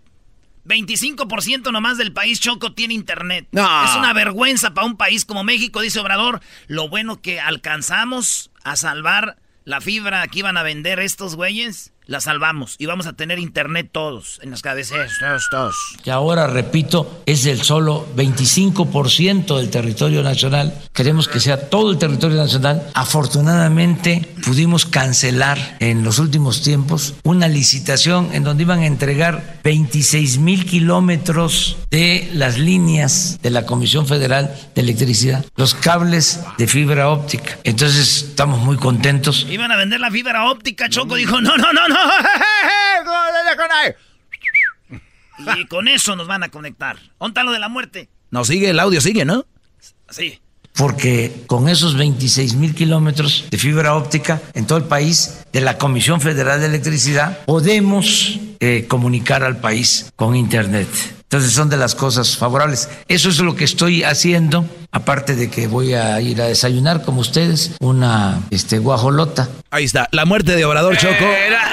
25% 0.65 1.71
nomás 1.71 1.97
del 1.97 2.13
país 2.13 2.39
Choco 2.39 2.73
tiene 2.73 2.93
internet. 2.93 3.47
No. 3.51 3.85
Es 3.85 3.95
una 3.95 4.13
vergüenza 4.13 4.73
para 4.73 4.87
un 4.87 4.97
país 4.97 5.25
como 5.25 5.43
México, 5.43 5.81
dice 5.81 5.99
Obrador. 5.99 6.41
Lo 6.67 6.89
bueno 6.89 7.21
que 7.21 7.39
alcanzamos 7.39 8.51
a 8.63 8.75
salvar 8.75 9.37
la 9.63 9.81
fibra 9.81 10.27
que 10.27 10.39
iban 10.39 10.57
a 10.57 10.63
vender 10.63 10.99
estos 10.99 11.35
güeyes, 11.35 11.93
la 12.07 12.21
salvamos. 12.21 12.75
Y 12.77 12.85
vamos 12.85 13.07
a 13.07 13.13
tener 13.13 13.39
internet 13.39 13.89
todos 13.91 14.39
en 14.43 14.51
las 14.51 14.61
cabeceras. 14.61 15.11
Todos, 15.19 15.47
todos. 15.49 15.75
que 16.03 16.11
ahora, 16.11 16.47
repito, 16.47 17.21
es 17.25 17.45
el 17.45 17.61
solo 17.61 18.07
25% 18.15 19.57
del 19.57 19.69
territorio 19.69 20.23
nacional. 20.23 20.73
Queremos 20.93 21.27
que 21.27 21.39
sea 21.39 21.69
todo 21.69 21.91
el 21.91 21.97
territorio 21.97 22.37
nacional. 22.37 22.89
Afortunadamente 22.93 24.27
pudimos 24.45 24.85
cancelar 24.85 25.77
en 25.79 26.03
los 26.03 26.19
últimos 26.19 26.61
tiempos 26.61 27.15
una 27.23 27.47
licitación 27.47 28.29
en 28.33 28.43
donde 28.43 28.63
iban 28.63 28.79
a 28.79 28.85
entregar 28.85 29.59
26 29.63 30.37
mil 30.37 30.65
kilómetros 30.65 31.77
de 31.89 32.29
las 32.33 32.57
líneas 32.59 33.39
de 33.41 33.49
la 33.49 33.65
Comisión 33.65 34.07
Federal 34.07 34.55
de 34.75 34.81
Electricidad, 34.81 35.45
los 35.55 35.73
cables 35.73 36.41
de 36.57 36.67
fibra 36.67 37.09
óptica. 37.09 37.57
Entonces 37.63 38.23
estamos 38.29 38.59
muy 38.61 38.77
contentos. 38.77 39.47
Iban 39.49 39.71
a 39.71 39.77
vender 39.77 39.99
la 39.99 40.11
fibra 40.11 40.49
óptica, 40.49 40.89
Choco 40.89 41.15
dijo, 41.15 41.41
no, 41.41 41.57
no, 41.57 41.73
no, 41.73 41.87
no. 41.87 41.94
Y 45.57 45.65
con 45.65 45.87
eso 45.87 46.15
nos 46.15 46.27
van 46.27 46.43
a 46.43 46.49
conectar. 46.49 46.97
¿Dónde 47.19 47.31
está 47.31 47.43
lo 47.43 47.51
de 47.51 47.59
la 47.59 47.67
muerte? 47.67 48.09
No, 48.31 48.45
sigue, 48.45 48.69
el 48.69 48.79
audio 48.79 49.01
sigue, 49.01 49.25
¿no? 49.25 49.45
Sí. 50.09 50.39
porque 50.77 51.43
con 51.47 51.67
esos 51.69 51.95
26 51.97 52.55
mil 52.55 52.75
kilómetros 52.75 53.45
de 53.49 53.57
fibra 53.57 53.95
óptica 53.95 54.41
en 54.53 54.67
todo 54.67 54.77
el 54.77 54.83
país 54.85 55.43
de 55.51 55.61
la 55.61 55.77
Comisión 55.77 56.21
Federal 56.21 56.59
de 56.59 56.67
Electricidad 56.67 57.39
podemos 57.45 58.39
eh, 58.59 58.85
comunicar 58.87 59.43
al 59.43 59.57
país 59.57 60.11
con 60.15 60.35
Internet. 60.35 60.87
Entonces 61.25 61.53
son 61.53 61.69
de 61.69 61.77
las 61.77 61.95
cosas 61.95 62.37
favorables. 62.37 62.87
Eso 63.07 63.29
es 63.29 63.39
lo 63.39 63.55
que 63.55 63.63
estoy 63.63 64.03
haciendo, 64.03 64.65
aparte 64.91 65.35
de 65.35 65.49
que 65.49 65.67
voy 65.67 65.93
a 65.95 66.21
ir 66.21 66.39
a 66.41 66.45
desayunar 66.45 67.01
como 67.03 67.21
ustedes, 67.21 67.71
una 67.79 68.41
este, 68.51 68.77
guajolota. 68.77 69.49
Ahí 69.71 69.85
está, 69.85 70.07
la 70.11 70.25
muerte 70.25 70.55
de 70.55 70.63
Obrador, 70.65 70.95
Choco. 70.97 71.25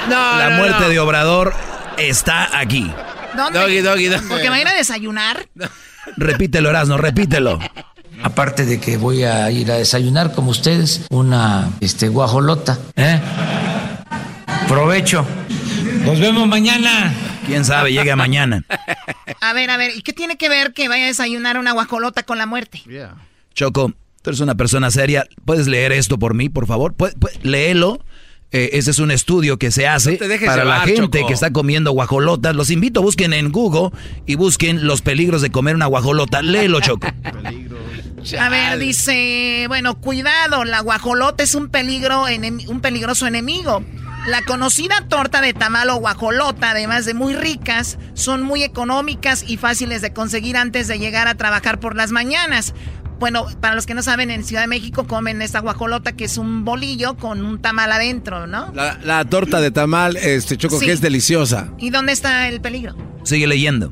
no, 0.09 0.37
la 0.37 0.49
no, 0.49 0.57
muerte 0.57 0.81
no. 0.81 0.89
de 0.89 0.99
Obrador 0.99 1.53
está 1.97 2.57
aquí. 2.57 2.91
¿Dónde? 3.37 3.59
Doggy, 3.59 3.81
doggy, 3.81 4.05
doggy. 4.07 4.27
Porque 4.27 4.49
va 4.49 4.55
a 4.55 4.61
ir 4.61 4.67
a 4.67 4.73
desayunar. 4.73 5.47
Repítelo, 6.17 6.69
Erasmo, 6.69 6.97
repítelo. 6.97 7.59
Aparte 8.23 8.65
de 8.65 8.79
que 8.79 8.97
voy 8.97 9.23
a 9.23 9.51
ir 9.51 9.71
a 9.71 9.75
desayunar 9.75 10.33
como 10.33 10.51
ustedes, 10.51 11.05
una 11.09 11.69
este, 11.79 12.09
guajolota. 12.09 12.79
¿eh? 12.95 13.19
Provecho. 14.67 15.25
Nos 16.05 16.19
vemos 16.19 16.47
mañana. 16.47 17.13
¿Quién 17.45 17.65
sabe? 17.65 17.91
Llega 17.91 18.15
mañana. 18.15 18.63
A 19.41 19.53
ver, 19.53 19.69
a 19.69 19.77
ver, 19.77 19.91
¿y 19.95 20.01
qué 20.01 20.13
tiene 20.13 20.37
que 20.37 20.49
ver 20.49 20.73
que 20.73 20.87
vaya 20.87 21.03
a 21.05 21.07
desayunar 21.07 21.57
una 21.57 21.71
guajolota 21.73 22.23
con 22.23 22.37
la 22.37 22.45
muerte? 22.45 22.81
Choco, 23.53 23.93
tú 24.21 24.29
eres 24.29 24.39
una 24.39 24.55
persona 24.55 24.89
seria. 24.91 25.25
¿Puedes 25.45 25.67
leer 25.67 25.91
esto 25.91 26.17
por 26.17 26.33
mí, 26.33 26.49
por 26.49 26.67
favor? 26.67 26.93
Pu- 26.95 27.13
pu- 27.15 27.29
léelo. 27.43 27.99
Eh, 28.55 28.77
ese 28.77 28.91
es 28.91 28.99
un 28.99 29.09
estudio 29.09 29.57
que 29.57 29.71
se 29.71 29.87
hace 29.87 30.19
No 30.21 30.45
para 30.45 30.63
la 30.63 30.81
gente 30.81 31.17
Choco. 31.17 31.27
que 31.27 31.33
está 31.33 31.51
comiendo 31.51 31.91
guajolotas. 31.91 32.55
Los 32.55 32.69
invito, 32.69 33.01
busquen 33.01 33.33
en 33.33 33.51
Google 33.51 33.89
y 34.27 34.35
busquen 34.35 34.85
los 34.85 35.01
peligros 35.01 35.41
de 35.41 35.49
comer 35.49 35.73
una 35.73 35.87
guajolota. 35.87 36.43
Léelo, 36.43 36.79
Choco. 36.79 37.07
A 38.39 38.49
ver, 38.49 38.77
dice, 38.79 39.65
bueno, 39.67 39.99
cuidado, 39.99 40.63
la 40.63 40.79
guajolota 40.81 41.43
es 41.43 41.55
un 41.55 41.67
peligro, 41.69 42.25
un 42.69 42.79
peligroso 42.79 43.27
enemigo. 43.27 43.83
La 44.27 44.41
conocida 44.43 45.05
torta 45.09 45.41
de 45.41 45.53
tamal 45.53 45.89
o 45.89 45.97
guajolota, 45.97 46.71
además 46.71 47.05
de 47.05 47.13
muy 47.13 47.33
ricas, 47.35 47.97
son 48.13 48.41
muy 48.41 48.63
económicas 48.63 49.43
y 49.45 49.57
fáciles 49.57 50.01
de 50.01 50.13
conseguir 50.13 50.55
antes 50.55 50.87
de 50.87 50.97
llegar 50.97 51.27
a 51.27 51.35
trabajar 51.35 51.79
por 51.81 51.95
las 51.97 52.11
mañanas. 52.11 52.73
Bueno, 53.19 53.45
para 53.59 53.75
los 53.75 53.85
que 53.85 53.93
no 53.93 54.01
saben, 54.01 54.31
en 54.31 54.43
Ciudad 54.45 54.61
de 54.63 54.67
México 54.67 55.07
comen 55.07 55.41
esta 55.41 55.59
guajolota 55.59 56.13
que 56.13 56.25
es 56.25 56.37
un 56.37 56.63
bolillo 56.63 57.15
con 57.17 57.45
un 57.45 57.61
tamal 57.61 57.91
adentro, 57.91 58.47
¿no? 58.47 58.71
La, 58.73 58.97
la 59.03 59.25
torta 59.25 59.59
de 59.59 59.71
tamal, 59.71 60.15
este 60.15 60.55
Choco, 60.57 60.79
Sí. 60.79 60.85
que 60.85 60.91
es 60.93 61.01
deliciosa. 61.01 61.71
¿Y 61.77 61.89
dónde 61.89 62.13
está 62.13 62.47
el 62.47 62.61
peligro? 62.61 62.95
Sigue 63.23 63.45
leyendo. 63.47 63.91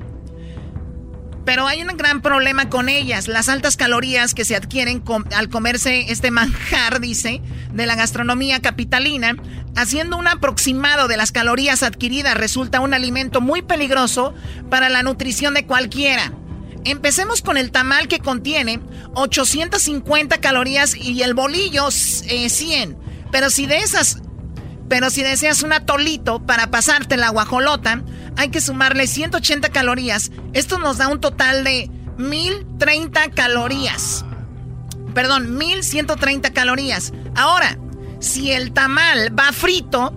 Pero 1.46 1.68
hay 1.68 1.82
un 1.82 1.98
gran 1.98 2.22
problema 2.22 2.70
con 2.70 2.88
ellas, 2.88 3.28
las 3.28 3.50
altas 3.50 3.76
calorías 3.76 4.34
que 4.34 4.46
se 4.46 4.56
adquieren 4.56 5.04
al 5.36 5.50
comerse 5.50 6.12
este 6.12 6.30
manjar, 6.30 7.00
dice, 7.00 7.42
de 7.74 7.86
la 7.86 7.96
gastronomía 7.96 8.62
capitalina. 8.62 9.36
Haciendo 9.76 10.18
un 10.18 10.28
aproximado 10.28 11.08
de 11.08 11.18
las 11.18 11.32
calorías 11.32 11.82
adquiridas 11.82 12.36
resulta 12.36 12.82
un 12.82 12.94
alimento 12.94 13.42
muy 13.42 13.62
peligroso 13.62 14.34
para 14.70 14.90
la 14.90 15.02
nutrición 15.02 15.54
de 15.54 15.66
cualquiera. 15.66 16.34
Empecemos 16.84 17.42
con 17.42 17.58
el 17.58 17.72
tamal 17.72 18.08
que 18.08 18.20
contiene 18.20 18.80
850 19.14 20.40
calorías 20.40 20.96
y 20.96 21.22
el 21.22 21.34
bolillo 21.34 21.88
eh, 22.28 22.50
100. 22.50 22.98
Pero 23.32 23.50
si 23.50 23.66
de 23.66 23.78
esas 23.78 24.22
pero 24.92 25.10
si 25.10 25.24
deseas 25.24 25.64
un 25.64 25.72
atolito 25.72 26.46
para 26.46 26.70
pasarte 26.70 27.16
la 27.16 27.30
guajolota, 27.30 28.04
hay 28.38 28.50
que 28.50 28.62
sumarle 28.62 29.08
180 29.08 29.70
calorías. 29.70 30.32
Esto 30.54 30.80
nos 30.80 30.98
da 30.98 31.08
un 31.08 31.20
total 31.20 31.64
de 31.64 31.90
1030 32.18 33.30
calorías. 33.32 34.26
Perdón, 35.14 35.58
1130 35.58 36.52
calorías. 36.54 37.12
Ahora, 37.36 37.78
si 38.20 38.52
el 38.52 38.72
tamal 38.72 39.38
va 39.38 39.52
frito, 39.52 40.14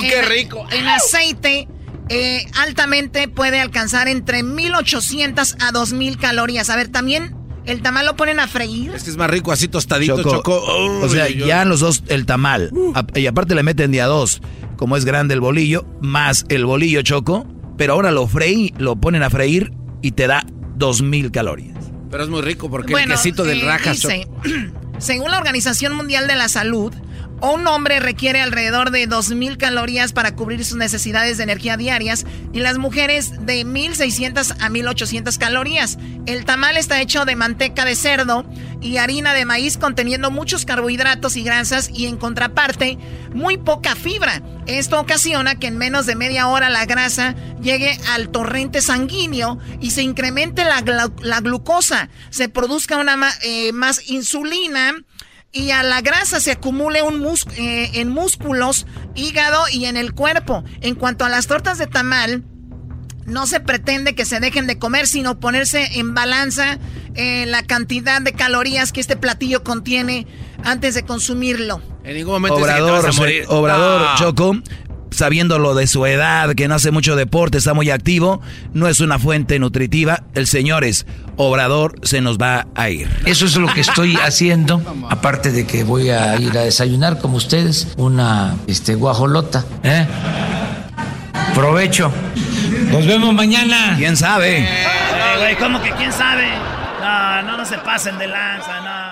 qué 0.00 0.18
en- 0.20 0.28
rico! 0.28 0.66
En 0.72 0.88
aceite, 0.88 1.68
eh, 2.08 2.46
altamente 2.60 3.28
puede 3.28 3.60
alcanzar 3.60 4.08
entre 4.08 4.42
1800 4.42 5.56
a 5.60 5.70
2000 5.72 6.18
calorías. 6.18 6.70
A 6.70 6.76
ver, 6.76 6.88
también 6.88 7.36
el 7.64 7.80
tamal 7.82 8.04
lo 8.06 8.16
ponen 8.16 8.40
a 8.40 8.48
freír. 8.48 8.92
Es 8.94 9.04
que 9.04 9.10
es 9.10 9.16
más 9.16 9.30
rico 9.30 9.52
así 9.52 9.68
tostadito, 9.68 10.16
Choco. 10.16 10.30
Choco, 10.32 10.64
o 11.02 11.08
sea, 11.08 11.28
ya 11.28 11.64
los 11.64 11.78
dos, 11.80 12.02
el 12.08 12.26
tamal. 12.26 12.72
A- 12.94 13.06
y 13.18 13.26
aparte 13.28 13.54
le 13.54 13.62
meten 13.62 13.92
día 13.92 14.06
dos, 14.06 14.40
como 14.82 14.96
es 14.96 15.04
grande 15.04 15.32
el 15.34 15.40
bolillo, 15.40 15.86
más 16.00 16.44
el 16.48 16.66
bolillo 16.66 17.02
choco. 17.02 17.46
Pero 17.78 17.92
ahora 17.92 18.10
lo 18.10 18.26
freí, 18.26 18.74
lo 18.78 18.96
ponen 18.96 19.22
a 19.22 19.30
freír 19.30 19.72
y 20.02 20.10
te 20.10 20.26
da 20.26 20.44
dos 20.74 21.02
mil 21.02 21.30
calorías. 21.30 21.78
Pero 22.10 22.24
es 22.24 22.28
muy 22.28 22.42
rico 22.42 22.68
porque 22.68 22.90
Bueno, 22.90 23.12
el 23.14 23.20
quesito 23.20 23.44
del 23.44 23.60
eh, 23.60 23.64
rajas, 23.64 24.04
según 24.98 25.30
la 25.30 25.38
Organización 25.38 25.94
Mundial 25.94 26.26
de 26.26 26.34
la 26.34 26.48
Salud, 26.48 26.92
un 27.42 27.66
hombre 27.66 27.98
requiere 27.98 28.40
alrededor 28.40 28.90
de 28.92 29.08
2.000 29.08 29.56
calorías 29.56 30.12
para 30.12 30.36
cubrir 30.36 30.64
sus 30.64 30.76
necesidades 30.78 31.36
de 31.38 31.42
energía 31.42 31.76
diarias 31.76 32.24
y 32.52 32.60
las 32.60 32.78
mujeres 32.78 33.44
de 33.46 33.66
1.600 33.66 34.56
a 34.60 34.68
1.800 34.68 35.38
calorías. 35.38 35.98
El 36.26 36.44
tamal 36.44 36.76
está 36.76 37.00
hecho 37.00 37.24
de 37.24 37.34
manteca 37.34 37.84
de 37.84 37.96
cerdo 37.96 38.44
y 38.80 38.98
harina 38.98 39.34
de 39.34 39.44
maíz 39.44 39.76
conteniendo 39.76 40.30
muchos 40.30 40.64
carbohidratos 40.64 41.36
y 41.36 41.42
grasas 41.42 41.90
y 41.92 42.06
en 42.06 42.16
contraparte 42.16 42.96
muy 43.34 43.56
poca 43.56 43.96
fibra. 43.96 44.42
Esto 44.66 45.00
ocasiona 45.00 45.56
que 45.58 45.66
en 45.66 45.78
menos 45.78 46.06
de 46.06 46.14
media 46.14 46.46
hora 46.48 46.70
la 46.70 46.86
grasa 46.86 47.34
llegue 47.60 47.98
al 48.10 48.28
torrente 48.28 48.80
sanguíneo 48.80 49.58
y 49.80 49.90
se 49.90 50.02
incremente 50.02 50.64
la, 50.64 50.80
glu- 50.80 51.20
la 51.22 51.40
glucosa, 51.40 52.08
se 52.30 52.48
produzca 52.48 52.98
una 52.98 53.16
eh, 53.42 53.72
más 53.72 54.08
insulina 54.08 54.94
y 55.52 55.70
a 55.70 55.82
la 55.82 56.00
grasa 56.00 56.40
se 56.40 56.52
acumule 56.52 57.02
un 57.02 57.20
mus- 57.20 57.46
eh, 57.56 57.90
en 57.94 58.08
músculos, 58.08 58.86
hígado 59.14 59.62
y 59.70 59.84
en 59.84 59.96
el 59.96 60.14
cuerpo. 60.14 60.64
En 60.80 60.94
cuanto 60.94 61.24
a 61.24 61.28
las 61.28 61.46
tortas 61.46 61.78
de 61.78 61.86
tamal, 61.86 62.42
no 63.26 63.46
se 63.46 63.60
pretende 63.60 64.14
que 64.14 64.24
se 64.24 64.40
dejen 64.40 64.66
de 64.66 64.78
comer, 64.78 65.06
sino 65.06 65.38
ponerse 65.38 65.98
en 65.98 66.14
balanza 66.14 66.78
eh, 67.14 67.44
la 67.46 67.62
cantidad 67.62 68.20
de 68.22 68.32
calorías 68.32 68.90
que 68.92 69.00
este 69.00 69.16
platillo 69.16 69.62
contiene 69.62 70.26
antes 70.64 70.94
de 70.94 71.02
consumirlo. 71.04 71.82
En 72.04 72.14
ningún 72.16 72.32
momento 72.32 72.56
dice 72.56 72.68
que 72.70 72.74
te 72.74 72.80
Obrador, 72.82 73.04
vas 73.04 73.16
a 73.16 73.20
morir. 73.20 73.44
Obrador 73.48 74.02
Ah. 74.08 74.14
Choco, 74.18 74.56
sabiendo 75.22 75.60
lo 75.60 75.76
de 75.76 75.86
su 75.86 76.04
edad, 76.04 76.52
que 76.56 76.66
no 76.66 76.74
hace 76.74 76.90
mucho 76.90 77.14
deporte, 77.14 77.58
está 77.58 77.74
muy 77.74 77.90
activo, 77.90 78.40
no 78.74 78.88
es 78.88 78.98
una 78.98 79.20
fuente 79.20 79.60
nutritiva. 79.60 80.24
El 80.34 80.48
señor 80.48 80.82
es 80.82 81.06
Obrador, 81.36 81.94
se 82.02 82.20
nos 82.20 82.38
va 82.38 82.66
a 82.74 82.90
ir. 82.90 83.08
Eso 83.24 83.46
es 83.46 83.54
lo 83.54 83.72
que 83.72 83.82
estoy 83.82 84.16
haciendo, 84.24 84.82
aparte 85.08 85.52
de 85.52 85.64
que 85.64 85.84
voy 85.84 86.10
a 86.10 86.40
ir 86.40 86.58
a 86.58 86.62
desayunar 86.62 87.20
como 87.20 87.36
ustedes, 87.36 87.94
una 87.98 88.56
este, 88.66 88.96
guajolota. 88.96 89.64
¿eh? 89.84 90.08
Provecho. 91.54 92.10
Nos 92.90 93.06
vemos 93.06 93.32
mañana. 93.32 93.94
¿Quién 93.96 94.16
sabe? 94.16 94.58
Eh, 94.58 94.86
güey, 95.38 95.54
¿cómo 95.54 95.80
que 95.80 95.92
quién 95.92 96.12
sabe? 96.12 96.48
No, 97.00 97.42
no, 97.42 97.58
no 97.58 97.64
se 97.64 97.78
pasen 97.78 98.18
de 98.18 98.26
lanza, 98.26 98.80
no. 98.80 99.11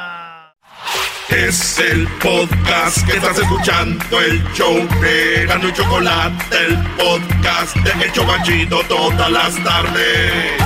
Es 1.31 1.79
el 1.79 2.09
podcast 2.21 3.07
que 3.07 3.17
estás 3.17 3.39
escuchando, 3.39 4.21
el 4.21 4.43
show 4.53 4.75
de 5.01 5.47
Gano 5.47 5.69
y 5.69 5.73
Chocolate, 5.73 6.57
el 6.67 6.77
podcast 6.97 7.77
de 7.77 8.05
El 8.05 8.13
Chobachito 8.13 8.81
todas 8.89 9.31
las 9.31 9.55
tardes. 9.63 10.61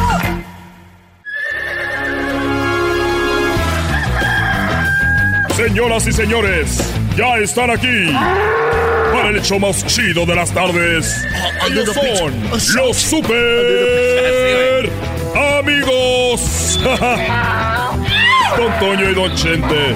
Señoras 5.54 6.06
y 6.06 6.12
señores, 6.12 6.94
ya 7.14 7.36
están 7.38 7.70
aquí 7.70 8.10
para 9.12 9.28
el 9.28 9.36
hecho 9.36 9.58
más 9.58 9.84
chido 9.86 10.24
de 10.24 10.34
las 10.34 10.50
tardes. 10.50 11.26
Ellos 11.68 11.90
son 11.94 12.50
los 12.74 12.96
super 12.96 14.90
amigos. 15.58 16.80
Don 18.56 18.78
Toño 18.78 19.10
y 19.10 19.14
Don 19.14 19.34
Chente. 19.36 19.94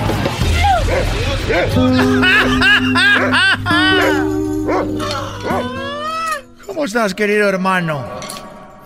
¿Cómo 6.67 6.85
estás, 6.85 7.15
querido 7.15 7.49
hermano? 7.49 8.05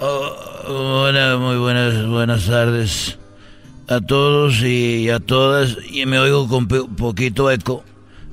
Oh, 0.01 0.33
hola, 0.67 1.37
muy 1.39 1.57
buenas, 1.57 2.07
buenas 2.07 2.47
tardes 2.47 3.19
a 3.89 4.01
todos 4.01 4.63
y 4.63 5.11
a 5.11 5.21
todas. 5.21 5.77
Y 5.91 6.07
me 6.07 6.19
oigo 6.19 6.49
con 6.49 6.67
poquito 6.69 7.51
eco 7.51 7.85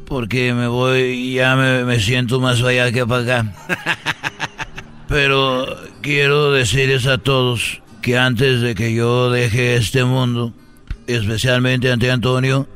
porque 0.05 0.53
me 0.53 0.67
voy, 0.67 1.33
ya 1.33 1.55
me, 1.55 1.83
me 1.83 1.99
siento 1.99 2.39
más 2.39 2.61
allá 2.63 2.91
que 2.91 3.05
para 3.05 3.21
acá. 3.41 3.55
Pero 5.07 5.77
quiero 6.01 6.51
decirles 6.51 7.05
a 7.07 7.17
todos 7.17 7.81
que 8.01 8.17
antes 8.17 8.61
de 8.61 8.73
que 8.75 8.93
yo 8.93 9.29
deje 9.29 9.75
este 9.75 10.03
mundo, 10.03 10.53
especialmente 11.07 11.91
ante 11.91 12.09
Antonio, 12.09 12.67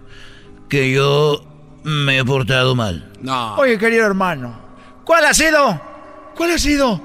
que 0.73 0.91
yo 0.91 1.39
me 1.83 2.17
he 2.17 2.25
portado 2.25 2.73
mal. 2.73 3.07
No. 3.21 3.57
Oye, 3.57 3.77
querido 3.77 4.07
hermano, 4.07 4.59
¿cuál 5.05 5.23
ha 5.23 5.31
sido? 5.31 5.79
¿Cuál 6.35 6.49
ha 6.49 6.57
sido 6.57 6.99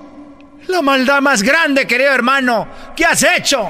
la 0.68 0.80
maldad 0.80 1.20
más 1.20 1.42
grande, 1.42 1.86
querido 1.86 2.10
hermano? 2.10 2.66
¿Qué 2.96 3.04
has 3.04 3.22
hecho? 3.22 3.68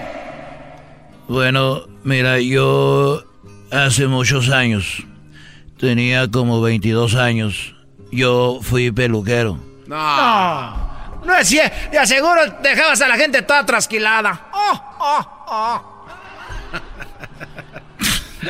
Bueno, 1.26 1.82
mira, 2.05 2.38
yo 2.38 3.24
hace 3.72 4.07
muchos 4.07 4.51
años, 4.51 5.03
tenía 5.80 6.30
como 6.30 6.61
22 6.61 7.16
años, 7.16 7.74
yo 8.12 8.61
fui 8.62 8.92
peluquero. 8.92 9.59
No, 9.88 10.76
no 11.24 11.34
es 11.34 11.49
cierto. 11.49 11.74
Te 11.90 11.99
aseguro 11.99 12.40
dejabas 12.62 13.01
a 13.01 13.09
la 13.09 13.16
gente 13.16 13.42
toda 13.42 13.66
trasquilada. 13.66 14.46
Oh, 14.53 14.80
oh, 15.01 15.44
oh. 15.49 15.97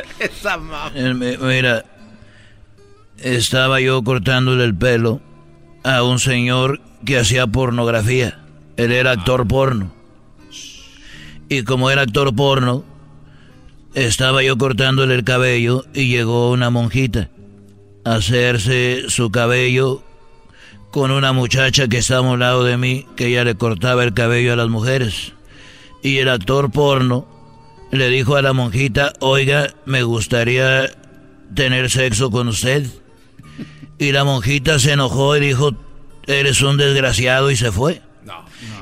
Esa 0.19 0.57
mamá. 0.57 0.91
Eh, 0.95 1.13
mi- 1.13 1.37
Mira, 1.37 1.85
estaba 3.17 3.79
yo 3.81 4.03
cortándole 4.03 4.63
el 4.63 4.75
pelo 4.75 5.21
a 5.83 6.03
un 6.03 6.19
señor 6.19 6.81
que 7.05 7.17
hacía 7.19 7.47
pornografía. 7.47 8.39
Él 8.77 8.91
era 8.91 9.11
actor 9.11 9.47
porno. 9.47 9.93
Y 11.49 11.63
como 11.63 11.89
era 11.89 12.03
actor 12.03 12.33
porno, 12.35 12.83
estaba 13.95 14.43
yo 14.43 14.57
cortándole 14.57 15.15
el 15.15 15.23
cabello 15.23 15.83
y 15.93 16.07
llegó 16.07 16.51
una 16.51 16.69
monjita 16.69 17.29
a 18.05 18.15
hacerse 18.15 19.03
su 19.09 19.31
cabello 19.31 20.03
con 20.91 21.11
una 21.11 21.33
muchacha 21.33 21.87
que 21.87 21.97
estaba 21.97 22.27
a 22.27 22.31
un 22.31 22.39
lado 22.39 22.63
de 22.63 22.77
mí, 22.77 23.05
que 23.15 23.27
ella 23.27 23.43
le 23.43 23.55
cortaba 23.55 24.03
el 24.03 24.13
cabello 24.13 24.53
a 24.53 24.55
las 24.55 24.69
mujeres. 24.69 25.33
Y 26.03 26.17
el 26.17 26.29
actor 26.29 26.71
porno 26.71 27.27
le 27.91 28.09
dijo 28.09 28.35
a 28.35 28.41
la 28.41 28.53
monjita, 28.53 29.13
oiga, 29.19 29.73
me 29.85 30.03
gustaría 30.03 30.91
tener 31.53 31.89
sexo 31.89 32.29
con 32.31 32.47
usted. 32.47 32.85
Y 33.97 34.11
la 34.11 34.23
monjita 34.23 34.79
se 34.79 34.93
enojó 34.93 35.35
y 35.35 35.41
dijo, 35.41 35.75
eres 36.27 36.61
un 36.61 36.77
desgraciado 36.77 37.51
y 37.51 37.55
se 37.55 37.71
fue. 37.71 38.01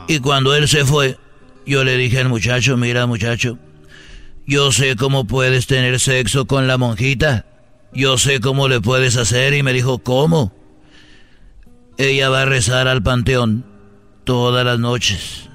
Y 0.07 0.19
cuando 0.19 0.53
él 0.55 0.67
se 0.67 0.85
fue, 0.85 1.17
yo 1.65 1.83
le 1.83 1.97
dije 1.97 2.19
al 2.19 2.29
muchacho, 2.29 2.77
mira 2.77 3.05
muchacho, 3.07 3.57
yo 4.45 4.71
sé 4.71 4.95
cómo 4.95 5.25
puedes 5.25 5.67
tener 5.67 5.99
sexo 5.99 6.45
con 6.45 6.67
la 6.67 6.77
monjita. 6.77 7.45
Yo 7.93 8.17
sé 8.17 8.39
cómo 8.39 8.67
le 8.67 8.81
puedes 8.81 9.17
hacer 9.17 9.53
y 9.53 9.63
me 9.63 9.73
dijo, 9.73 9.99
¿cómo? 9.99 10.53
Ella 11.97 12.29
va 12.29 12.43
a 12.43 12.45
rezar 12.45 12.87
al 12.87 13.01
panteón 13.01 13.65
todas 14.23 14.65
las 14.65 14.77
noches. 14.77 15.49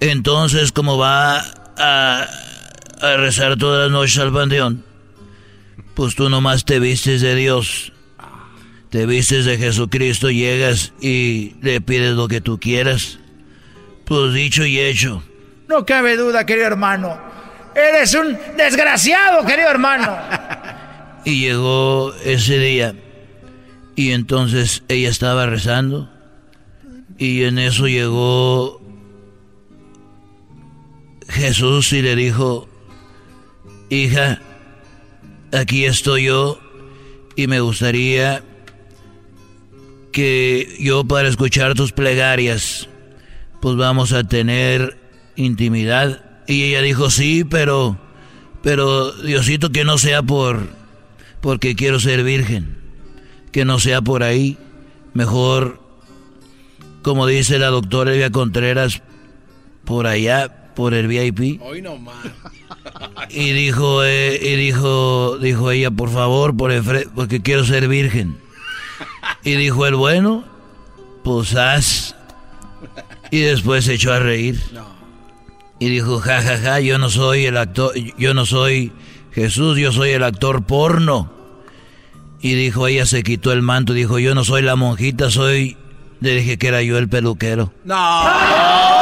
Entonces, 0.00 0.72
como 0.72 0.98
va 0.98 1.61
a, 1.78 2.26
a 3.00 3.16
rezar 3.16 3.56
todas 3.56 3.84
las 3.84 3.90
noches 3.90 4.18
al 4.18 4.32
panteón, 4.32 4.84
pues 5.94 6.14
tú 6.14 6.28
nomás 6.28 6.64
te 6.64 6.78
vistes 6.78 7.20
de 7.20 7.34
Dios, 7.34 7.92
te 8.90 9.06
vistes 9.06 9.44
de 9.44 9.58
Jesucristo, 9.58 10.30
llegas 10.30 10.92
y 11.00 11.54
le 11.62 11.80
pides 11.80 12.14
lo 12.14 12.28
que 12.28 12.40
tú 12.40 12.60
quieras. 12.60 13.18
Pues 14.04 14.34
dicho 14.34 14.66
y 14.66 14.78
hecho. 14.78 15.22
No 15.68 15.86
cabe 15.86 16.16
duda, 16.16 16.44
querido 16.44 16.66
hermano. 16.66 17.18
Eres 17.74 18.14
un 18.14 18.36
desgraciado, 18.56 19.46
querido 19.46 19.70
hermano. 19.70 20.16
Y 21.24 21.38
llegó 21.38 22.12
ese 22.24 22.58
día. 22.58 22.96
Y 23.94 24.10
entonces 24.10 24.82
ella 24.88 25.08
estaba 25.08 25.46
rezando. 25.46 26.10
Y 27.16 27.44
en 27.44 27.58
eso 27.58 27.86
llegó 27.86 28.81
Jesús 31.32 31.92
y 31.94 32.02
le 32.02 32.14
dijo, 32.14 32.68
hija, 33.88 34.40
aquí 35.50 35.86
estoy 35.86 36.24
yo 36.24 36.60
y 37.36 37.46
me 37.46 37.60
gustaría 37.60 38.44
que 40.12 40.76
yo 40.78 41.04
para 41.04 41.28
escuchar 41.28 41.74
tus 41.74 41.92
plegarias, 41.92 42.88
pues 43.60 43.76
vamos 43.76 44.12
a 44.12 44.24
tener 44.24 44.98
intimidad. 45.36 46.22
Y 46.46 46.64
ella 46.64 46.82
dijo, 46.82 47.10
sí, 47.10 47.44
pero, 47.44 47.98
pero 48.62 49.10
Diosito 49.12 49.70
que 49.70 49.84
no 49.84 49.96
sea 49.96 50.22
por, 50.22 50.68
porque 51.40 51.74
quiero 51.74 51.98
ser 51.98 52.24
virgen, 52.24 52.76
que 53.52 53.64
no 53.64 53.78
sea 53.78 54.02
por 54.02 54.22
ahí, 54.22 54.58
mejor, 55.14 55.80
como 57.00 57.26
dice 57.26 57.58
la 57.58 57.68
doctora 57.68 58.12
Elvia 58.12 58.30
Contreras, 58.30 59.00
por 59.86 60.06
allá, 60.06 60.61
por 60.74 60.94
el 60.94 61.06
VIP. 61.08 61.60
Hoy 61.62 61.82
no 61.82 61.96
más. 61.98 62.16
Y 63.30 63.52
dijo, 63.52 64.02
eh, 64.04 64.38
y 64.42 64.56
dijo, 64.56 65.38
dijo 65.38 65.70
ella, 65.70 65.90
por 65.90 66.10
favor, 66.10 66.56
por 66.56 66.72
el 66.72 66.82
fre- 66.82 67.08
porque 67.14 67.40
quiero 67.40 67.64
ser 67.64 67.88
virgen. 67.88 68.36
Y 69.44 69.52
dijo 69.54 69.86
el 69.86 69.94
bueno, 69.94 70.44
pues 71.24 71.54
haz. 71.54 72.14
Y 73.30 73.40
después 73.40 73.84
se 73.84 73.94
echó 73.94 74.12
a 74.12 74.18
reír. 74.18 74.60
Y 75.78 75.88
dijo, 75.88 76.18
ja, 76.20 76.42
ja, 76.42 76.58
ja, 76.58 76.80
yo 76.80 76.98
no 76.98 77.08
soy 77.10 77.46
el 77.46 77.56
actor, 77.56 77.92
yo 78.18 78.34
no 78.34 78.44
soy 78.46 78.92
Jesús, 79.32 79.78
yo 79.78 79.90
soy 79.92 80.10
el 80.10 80.22
actor 80.22 80.64
porno. 80.64 81.32
Y 82.40 82.54
dijo, 82.54 82.86
ella 82.88 83.06
se 83.06 83.22
quitó 83.22 83.52
el 83.52 83.62
manto, 83.62 83.92
dijo, 83.92 84.18
yo 84.18 84.34
no 84.34 84.44
soy 84.44 84.62
la 84.62 84.76
monjita, 84.76 85.30
soy... 85.30 85.76
Le 86.20 86.34
dije 86.36 86.56
que 86.56 86.68
era 86.68 86.82
yo 86.82 86.98
el 86.98 87.08
peluquero. 87.08 87.72
¡Se 87.84 87.88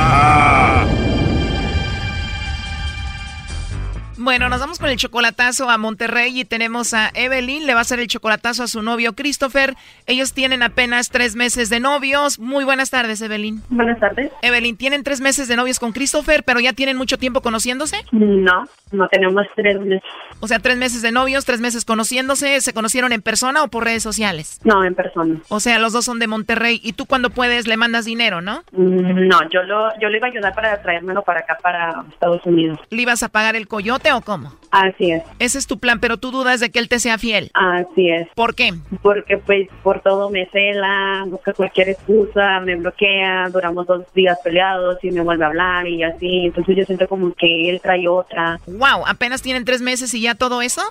Bueno, 4.23 4.49
nos 4.49 4.59
vamos 4.59 4.77
con 4.77 4.87
el 4.89 4.97
chocolatazo 4.97 5.67
a 5.67 5.79
Monterrey 5.79 6.39
y 6.39 6.45
tenemos 6.45 6.93
a 6.93 7.09
Evelyn, 7.15 7.65
le 7.65 7.73
va 7.73 7.79
a 7.79 7.81
hacer 7.81 7.99
el 7.99 8.05
chocolatazo 8.07 8.61
a 8.61 8.67
su 8.67 8.83
novio 8.83 9.13
Christopher. 9.13 9.73
Ellos 10.05 10.33
tienen 10.33 10.61
apenas 10.61 11.09
tres 11.09 11.35
meses 11.35 11.71
de 11.71 11.79
novios. 11.79 12.37
Muy 12.37 12.63
buenas 12.63 12.91
tardes, 12.91 13.19
Evelyn. 13.21 13.63
Buenas 13.69 13.99
tardes. 13.99 14.31
Evelyn, 14.43 14.77
¿tienen 14.77 15.01
tres 15.03 15.21
meses 15.21 15.47
de 15.47 15.55
novios 15.55 15.79
con 15.79 15.91
Christopher, 15.91 16.43
pero 16.43 16.59
ya 16.59 16.73
tienen 16.73 16.97
mucho 16.97 17.17
tiempo 17.17 17.41
conociéndose? 17.41 17.97
No, 18.11 18.65
no 18.91 19.07
tenemos 19.07 19.47
tres 19.55 19.79
meses. 19.79 20.03
O 20.39 20.47
sea, 20.47 20.59
tres 20.59 20.77
meses 20.77 21.01
de 21.01 21.11
novios, 21.11 21.43
tres 21.45 21.59
meses 21.59 21.83
conociéndose. 21.83 22.61
¿Se 22.61 22.73
conocieron 22.73 23.13
en 23.13 23.23
persona 23.23 23.63
o 23.63 23.69
por 23.69 23.85
redes 23.85 24.03
sociales? 24.03 24.59
No, 24.63 24.83
en 24.85 24.93
persona. 24.93 25.39
O 25.49 25.59
sea, 25.59 25.79
los 25.79 25.93
dos 25.93 26.05
son 26.05 26.19
de 26.19 26.27
Monterrey 26.27 26.79
y 26.83 26.93
tú 26.93 27.07
cuando 27.07 27.31
puedes 27.31 27.67
le 27.67 27.75
mandas 27.75 28.05
dinero, 28.05 28.39
¿no? 28.41 28.63
Mm, 28.71 29.27
No, 29.27 29.49
yo 29.49 29.63
lo, 29.63 29.89
yo 29.99 30.09
le 30.09 30.17
iba 30.17 30.27
a 30.27 30.29
ayudar 30.29 30.53
para 30.53 30.79
traérmelo 30.83 31.23
para 31.23 31.39
acá, 31.39 31.57
para 31.59 32.03
Estados 32.11 32.45
Unidos. 32.45 32.77
¿Le 32.91 33.01
ibas 33.01 33.23
a 33.23 33.29
pagar 33.29 33.55
el 33.55 33.67
coyote 33.67 34.10
o 34.17 34.21
cómo? 34.21 34.53
Así 34.71 35.11
es. 35.11 35.23
Ese 35.39 35.57
es 35.57 35.67
tu 35.67 35.79
plan, 35.79 35.99
pero 35.99 36.17
tú 36.17 36.31
dudas 36.31 36.61
de 36.61 36.71
que 36.71 36.79
él 36.79 36.87
te 36.87 36.99
sea 36.99 37.17
fiel. 37.17 37.51
Así 37.53 38.09
es. 38.09 38.27
¿Por 38.35 38.55
qué? 38.55 38.73
Porque 39.01 39.37
pues 39.37 39.67
por 39.83 40.01
todo 40.01 40.29
me 40.29 40.47
cela, 40.47 41.25
busca 41.27 41.53
cualquier 41.53 41.89
excusa, 41.89 42.61
me 42.61 42.77
bloquea, 42.77 43.49
duramos 43.49 43.85
dos 43.85 44.05
días 44.13 44.39
peleados 44.43 44.97
y 45.03 45.11
me 45.11 45.21
vuelve 45.21 45.43
a 45.43 45.47
hablar 45.47 45.87
y 45.87 46.03
así. 46.03 46.45
Entonces 46.45 46.77
yo 46.77 46.85
siento 46.85 47.07
como 47.07 47.33
que 47.33 47.69
él 47.69 47.81
trae 47.81 48.07
otra. 48.07 48.59
Wow, 48.65 49.05
apenas 49.05 49.41
tienen 49.41 49.65
tres 49.65 49.81
meses 49.81 50.13
y 50.13 50.21
ya 50.21 50.35
todo 50.35 50.61
eso. 50.61 50.81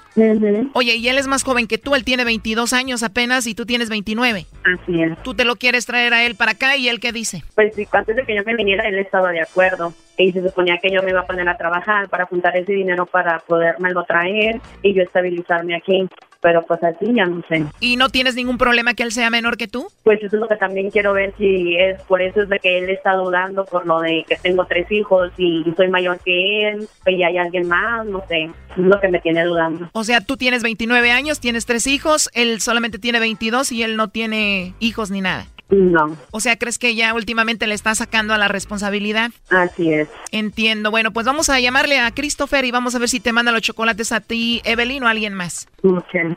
Oye, 0.75 0.97
y 0.97 1.09
él 1.09 1.17
es 1.17 1.27
más 1.27 1.43
joven 1.43 1.67
que 1.67 1.79
tú, 1.79 1.95
él 1.95 2.05
tiene 2.05 2.25
22 2.25 2.75
años 2.75 3.03
apenas 3.03 3.47
y 3.47 3.55
tú 3.55 3.65
tienes 3.65 3.89
29. 3.89 4.47
Así 4.65 5.03
es. 5.03 5.23
Tú 5.23 5.35
te 5.35 5.45
lo 5.45 5.57
quieres 5.57 5.87
traer 5.87 6.13
a 6.13 6.25
él 6.25 6.35
para 6.35 6.53
acá 6.53 6.77
y 6.77 6.89
él 6.89 7.01
qué 7.01 7.13
dice. 7.13 7.43
Pues 7.55 7.73
antes 7.93 8.15
de 8.15 8.25
que 8.25 8.37
yo 8.37 8.43
me 8.45 8.55
viniera, 8.57 8.87
él 8.87 8.99
estaba 8.99 9.31
de 9.31 9.41
acuerdo. 9.41 9.95
Y 10.21 10.33
se 10.33 10.43
suponía 10.43 10.79
que 10.79 10.91
yo 10.91 11.03
me 11.03 11.11
iba 11.11 11.21
a 11.21 11.27
poner 11.27 11.49
a 11.49 11.57
trabajar 11.57 12.09
para 12.09 12.27
juntar 12.27 12.57
ese 12.57 12.73
dinero 12.73 13.07
para 13.07 13.39
podérmelo 13.39 14.05
traer 14.05 14.61
y 14.83 14.93
yo 14.93 15.03
estabilizarme 15.03 15.77
aquí. 15.77 16.09
Pero 16.43 16.63
pues 16.63 16.83
así 16.83 17.13
ya 17.13 17.27
no 17.27 17.43
sé. 17.49 17.65
¿Y 17.81 17.97
no 17.97 18.09
tienes 18.09 18.35
ningún 18.35 18.57
problema 18.57 18.95
que 18.95 19.03
él 19.03 19.13
sea 19.13 19.29
menor 19.29 19.59
que 19.59 19.69
tú? 19.69 19.89
Pues 20.03 20.23
eso 20.23 20.37
es 20.37 20.41
lo 20.41 20.49
que 20.49 20.57
también 20.57 20.91
quiero 20.91 21.13
ver 21.13 21.35
si 21.37 21.77
es 21.77 22.01
por 22.03 22.23
eso 22.23 22.43
es 22.43 22.49
de 22.49 22.59
que 22.59 22.79
él 22.79 22.89
está 22.89 23.13
dudando 23.13 23.67
por 23.67 23.87
lo 23.87 24.01
de 24.01 24.25
que 24.27 24.37
tengo 24.37 24.65
tres 24.65 24.91
hijos 24.91 25.31
y 25.37 25.65
soy 25.77 25.89
mayor 25.89 26.19
que 26.25 26.69
él, 26.69 26.89
que 27.05 27.19
ya 27.19 27.27
hay 27.27 27.37
alguien 27.37 27.69
más, 27.69 28.07
no 28.07 28.25
sé. 28.27 28.51
Es 28.71 28.79
lo 28.79 28.99
que 29.01 29.09
me 29.09 29.21
tiene 29.21 29.45
dudando. 29.45 29.91
O 29.93 30.05
sea, 30.05 30.23
tú 30.23 30.39
tienes 30.39 30.63
29 30.63 31.11
años, 31.11 31.41
tienes 31.41 31.67
tres 31.67 31.87
hijos, 31.87 32.31
él 32.33 32.61
solamente 32.61 32.99
tiene 32.99 33.21
22 33.21 33.73
y 33.73 33.83
él 33.83 33.97
no 33.97 34.09
tiene 34.09 34.75
hijos 34.81 35.11
ni 35.11 35.21
nada. 35.21 35.47
No. 35.71 36.17
O 36.33 36.41
sea, 36.41 36.57
¿crees 36.57 36.79
que 36.79 36.95
ya 36.95 37.15
últimamente 37.15 37.67
le 37.67 37.75
está 37.75 37.95
sacando 37.95 38.35
a 38.35 38.39
la 38.39 38.49
responsabilidad? 38.49 39.31
Así 39.51 39.93
es. 39.93 40.09
Entiendo. 40.33 40.91
Bueno, 40.91 41.13
pues 41.13 41.27
vamos 41.27 41.49
a 41.49 41.61
llamarle 41.61 41.99
a 42.01 42.11
Christopher 42.13 42.65
y 42.65 42.71
vamos 42.71 42.95
a 42.95 42.99
ver 42.99 43.09
si 43.09 43.21
te 43.21 43.33
manda 43.33 43.53
los 43.53 43.63
chocolates 43.63 44.13
a 44.13 44.21
ti, 44.21 44.61
Evelyn, 44.65 45.03
o 45.05 45.07
a 45.07 45.11
alguien 45.11 45.35
más. 45.35 45.69
Ok. 45.83 46.37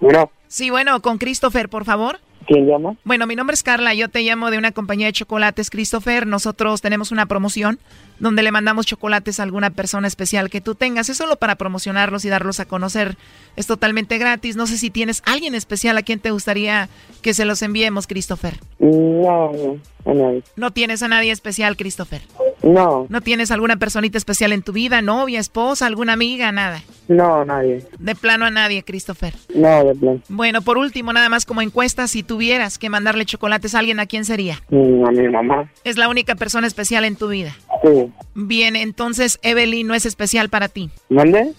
Bueno, 0.00 0.30
Sí, 0.48 0.70
bueno, 0.70 1.02
con 1.02 1.18
Christopher, 1.18 1.68
por 1.68 1.84
favor. 1.84 2.20
¿Quién 2.46 2.66
llama? 2.66 2.96
Bueno, 3.04 3.26
mi 3.26 3.36
nombre 3.36 3.54
es 3.54 3.62
Carla, 3.62 3.94
yo 3.94 4.08
te 4.08 4.22
llamo 4.22 4.50
de 4.50 4.58
una 4.58 4.72
compañía 4.72 5.06
de 5.06 5.12
chocolates, 5.12 5.70
Christopher. 5.70 6.26
Nosotros 6.26 6.80
tenemos 6.80 7.12
una 7.12 7.26
promoción 7.26 7.78
donde 8.18 8.42
le 8.42 8.52
mandamos 8.52 8.86
chocolates 8.86 9.40
a 9.40 9.42
alguna 9.42 9.70
persona 9.70 10.06
especial 10.08 10.48
que 10.48 10.60
tú 10.60 10.74
tengas. 10.74 11.08
Es 11.08 11.18
solo 11.18 11.36
para 11.36 11.56
promocionarlos 11.56 12.24
y 12.24 12.28
darlos 12.28 12.60
a 12.60 12.66
conocer. 12.66 13.16
Es 13.56 13.66
totalmente 13.66 14.18
gratis. 14.18 14.56
No 14.56 14.66
sé 14.66 14.78
si 14.78 14.90
tienes 14.90 15.22
alguien 15.26 15.54
especial 15.54 15.98
a 15.98 16.02
quien 16.02 16.20
te 16.20 16.30
gustaría 16.30 16.88
que 17.22 17.34
se 17.34 17.44
los 17.44 17.62
enviemos, 17.62 18.06
Christopher. 18.06 18.58
No, 18.78 19.52
no, 19.52 19.78
a 20.04 20.14
nadie. 20.14 20.42
No 20.56 20.70
tienes 20.72 21.02
a 21.02 21.08
nadie 21.08 21.32
especial, 21.32 21.76
Christopher. 21.76 22.22
No, 22.66 23.06
No 23.08 23.20
tienes 23.20 23.50
alguna 23.50 23.76
personita 23.76 24.18
especial 24.18 24.52
en 24.52 24.62
tu 24.62 24.72
vida, 24.72 25.00
novia, 25.02 25.38
esposa, 25.40 25.86
alguna 25.86 26.12
amiga, 26.14 26.50
nada. 26.52 26.82
no, 27.08 27.44
nadie. 27.44 27.86
De 27.98 28.14
plano 28.14 28.44
a 28.44 28.50
nadie, 28.50 28.82
Christopher. 28.82 29.34
No, 29.54 29.84
de 29.84 29.94
plan. 29.94 30.22
Bueno, 30.28 30.62
por 30.62 30.76
último, 30.78 31.12
nada 31.12 31.28
más 31.28 31.46
como 31.46 31.62
encuesta, 31.62 32.08
si 32.08 32.22
tuvieras 32.22 32.78
que 32.78 32.90
mandarle 32.90 33.24
chocolates 33.24 33.74
a 33.74 33.78
alguien, 33.78 34.00
¿a 34.00 34.06
quién 34.06 34.24
sería? 34.24 34.60
Mm, 34.70 35.04
A 35.06 35.10
mi 35.12 35.28
mamá. 35.28 35.70
Es 35.84 35.96
la 35.96 36.08
única 36.08 36.34
persona 36.34 36.66
especial 36.66 37.04
en 37.04 37.16
tu 37.16 37.28
vida. 37.28 37.56
Sí. 37.82 38.12
Bien, 38.34 38.74
entonces 38.76 39.38
Evelyn 39.42 39.86
no 39.86 39.94
es 39.94 40.04
especial 40.06 40.48
para 40.48 40.68
ti. 40.68 40.90
¿Mande? 41.08 41.52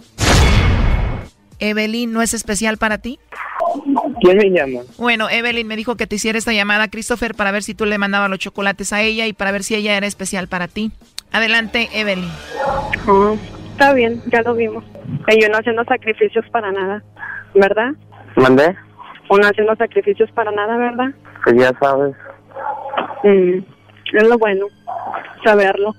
Evelyn 1.60 2.12
no 2.12 2.22
es 2.22 2.34
especial 2.34 2.78
para 2.78 3.00
ti. 3.00 3.20
¿Quién 4.22 4.38
me 4.38 4.50
llama? 4.50 4.82
Bueno, 4.98 5.30
Evelyn 5.30 5.68
me 5.68 5.76
dijo 5.76 5.96
que 5.96 6.08
te 6.08 6.16
hiciera 6.16 6.38
esta 6.38 6.54
llamada 6.54 6.86
a 6.86 6.88
Christopher 6.90 7.36
para 7.36 7.52
ver 7.52 7.64
si 7.64 7.74
tú 7.76 7.86
le 7.86 7.98
mandabas 7.98 8.30
los 8.30 8.40
chocolates 8.40 8.92
a 8.94 9.02
ella 9.02 9.28
y 9.28 9.34
para 9.34 9.52
ver 9.52 9.64
si 9.64 9.76
ella 9.76 9.96
era 9.96 10.08
especial 10.08 10.48
para 10.48 10.68
ti. 10.68 10.92
Adelante, 11.32 11.90
Evelyn. 11.94 12.30
Ah, 13.08 13.34
está 13.72 13.94
bien, 13.94 14.22
ya 14.32 14.42
lo 14.42 14.56
vimos. 14.56 14.84
Y 15.28 15.42
yo 15.42 15.50
no 15.50 15.58
haciendo 15.58 15.84
sacrificios 15.86 16.46
para 16.52 16.72
nada, 16.72 17.04
¿verdad? 17.54 17.92
¿Mandé? 18.36 18.76
Uno 19.30 19.48
haciendo 19.48 19.76
sacrificios 19.76 20.32
para 20.32 20.52
nada, 20.52 20.78
¿verdad? 20.78 21.08
Pues 21.44 21.56
ya 21.60 21.74
sabes. 21.80 22.16
Mm, 23.24 23.60
es 24.14 24.24
lo 24.28 24.38
bueno, 24.38 24.66
saberlo. 25.44 25.94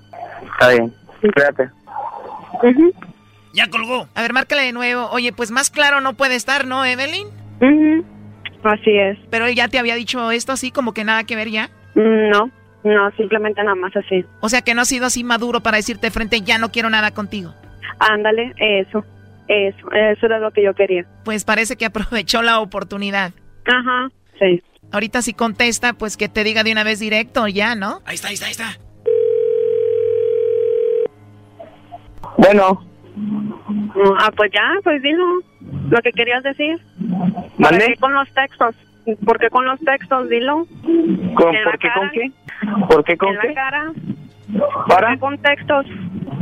Está 0.53 0.69
bien. 0.69 0.93
Cuídate. 1.21 1.69
Ujú, 2.63 2.93
Ya 3.53 3.69
colgó. 3.69 4.07
A 4.15 4.21
ver, 4.21 4.33
márcale 4.33 4.63
de 4.63 4.73
nuevo. 4.73 5.07
Oye, 5.11 5.31
pues 5.31 5.51
más 5.51 5.69
claro 5.69 6.01
no 6.01 6.13
puede 6.13 6.35
estar, 6.35 6.65
¿no, 6.65 6.83
Evelyn? 6.85 7.27
Ujú. 7.61 8.05
Así 8.63 8.97
es. 8.97 9.17
Pero 9.29 9.45
él 9.45 9.55
ya 9.55 9.67
te 9.69 9.79
había 9.79 9.95
dicho 9.95 10.31
esto 10.31 10.51
así, 10.51 10.71
como 10.71 10.93
que 10.93 11.03
nada 11.03 11.23
que 11.23 11.35
ver 11.35 11.49
ya. 11.49 11.69
Mm, 11.95 12.29
No, 12.29 12.49
no, 12.83 13.11
simplemente 13.17 13.63
nada 13.63 13.75
más 13.75 13.95
así. 13.95 14.25
O 14.41 14.49
sea 14.49 14.61
que 14.61 14.73
no 14.73 14.81
ha 14.81 14.85
sido 14.85 15.05
así 15.05 15.23
maduro 15.23 15.61
para 15.61 15.77
decirte 15.77 16.07
de 16.07 16.11
frente, 16.11 16.41
ya 16.41 16.57
no 16.57 16.69
quiero 16.69 16.89
nada 16.89 17.11
contigo. 17.11 17.53
Ándale, 17.99 18.53
eso, 18.57 19.03
eso, 19.47 19.91
eso 19.91 20.25
era 20.25 20.39
lo 20.39 20.51
que 20.51 20.63
yo 20.63 20.73
quería. 20.73 21.05
Pues 21.25 21.45
parece 21.45 21.75
que 21.77 21.85
aprovechó 21.85 22.41
la 22.41 22.59
oportunidad. 22.59 23.31
Ajá, 23.65 24.09
sí. 24.39 24.61
Ahorita 24.91 25.21
si 25.21 25.33
contesta, 25.33 25.93
pues 25.93 26.17
que 26.17 26.27
te 26.29 26.43
diga 26.43 26.63
de 26.63 26.71
una 26.71 26.83
vez 26.83 26.99
directo, 26.99 27.47
ya, 27.47 27.75
¿no? 27.75 27.99
Ahí 28.05 28.15
está, 28.15 28.29
ahí 28.29 28.33
está, 28.33 28.45
ahí 28.47 28.51
está. 28.51 28.77
Bueno, 32.37 32.85
Ah, 34.19 34.31
pues 34.35 34.49
ya, 34.53 34.61
pues 34.83 35.01
dilo 35.01 35.25
lo 35.89 35.97
que 36.01 36.11
querías 36.11 36.41
decir. 36.43 36.77
¿Por 37.59 37.77
qué 37.77 37.95
con 37.99 38.13
los 38.13 38.29
textos? 38.33 38.75
¿Por 39.25 39.39
qué 39.39 39.49
con 39.49 39.65
los 39.65 39.79
textos? 39.81 40.29
Dilo. 40.29 40.65
¿Con, 41.35 41.55
¿En 41.55 41.63
la 41.63 41.71
¿por 41.71 41.79
qué 41.79 41.87
cara? 41.87 41.99
con 41.99 42.09
qué? 42.11 42.31
¿Por 42.87 43.03
qué 43.03 43.17
con 43.17 43.29
en 43.29 43.35
la 43.35 43.41
qué? 43.41 43.53
cara. 43.53 43.91
¿Por 44.53 44.87
¿Para? 44.87 45.11
qué 45.13 45.19
con 45.19 45.37
textos? 45.39 45.85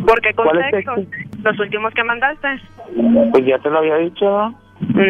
¿Por 0.05 0.22
qué 0.22 0.34
con 0.34 0.45
¿Cuáles 0.45 0.72
textos? 0.72 0.99
Los 1.43 1.59
últimos 1.59 1.93
que 1.93 2.03
mandaste. 2.03 2.47
Pues 3.32 3.45
ya 3.45 3.59
te 3.59 3.70
lo 3.70 3.80
había 3.80 3.97
dicho. 3.97 4.26
¿no? 4.26 4.55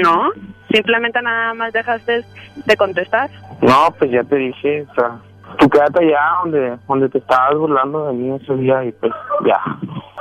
No, 0.02 0.30
simplemente 0.72 1.22
nada 1.22 1.54
más 1.54 1.74
dejaste 1.74 2.24
de 2.66 2.78
contestar. 2.78 3.30
No, 3.62 3.90
pues 3.98 4.12
ya 4.12 4.24
te 4.24 4.36
dije, 4.38 4.86
o 4.90 4.94
sea, 4.96 5.18
tú 5.60 5.70
quédate 5.70 6.06
allá 6.06 6.20
donde, 6.44 6.78
donde 6.88 7.10
te 7.10 7.18
estabas 7.18 7.56
burlando 7.58 8.08
de 8.08 8.14
mí 8.14 8.36
ese 8.42 8.56
día 8.56 8.84
y 8.86 8.92
pues 8.94 9.12
ya. 9.46 9.60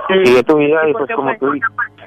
Sigue 0.08 0.42
tu 0.42 0.56
vida 0.56 0.88
y 0.88 0.92
pues 0.92 1.10
como 1.14 1.34
fue? 1.36 1.38
tú 1.38 1.54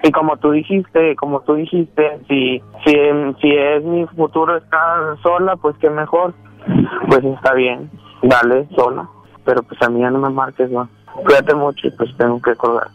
y 0.02 0.12
como 0.12 0.38
tú 0.38 0.52
dijiste, 0.52 1.16
como 1.18 1.41
tú 1.41 1.56
dijiste, 1.56 2.20
si 2.28 2.62
si 2.86 2.93
si 3.41 3.52
es 3.52 3.84
mi 3.84 4.06
futuro 4.08 4.58
estar 4.58 5.18
sola, 5.22 5.56
pues 5.58 5.76
qué 5.78 5.89
mejor. 5.89 6.34
Pues 7.08 7.24
está 7.24 7.54
bien, 7.54 7.89
dale 8.22 8.68
sola, 8.76 9.10
pero 9.43 9.64
pues 9.64 9.82
a 9.82 9.89
mí 9.89 10.02
ya 10.02 10.12
no 10.12 10.20
me 10.20 10.30
marques, 10.30 10.74
va. 10.74 10.88
Cuídate 11.26 11.54
mucho 11.56 11.88
y 11.88 11.91
pues 11.91 12.16
tengo 12.18 12.41
que 12.41 12.56
colgar. 12.56 12.88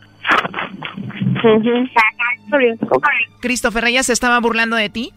Está 1.36 2.58
bien. 2.58 2.78
Christopher, 3.40 3.84
¿ella 3.86 4.02
se 4.02 4.12
estaba 4.12 4.38
burlando 4.40 4.76
de 4.76 4.88
ti? 4.88 5.12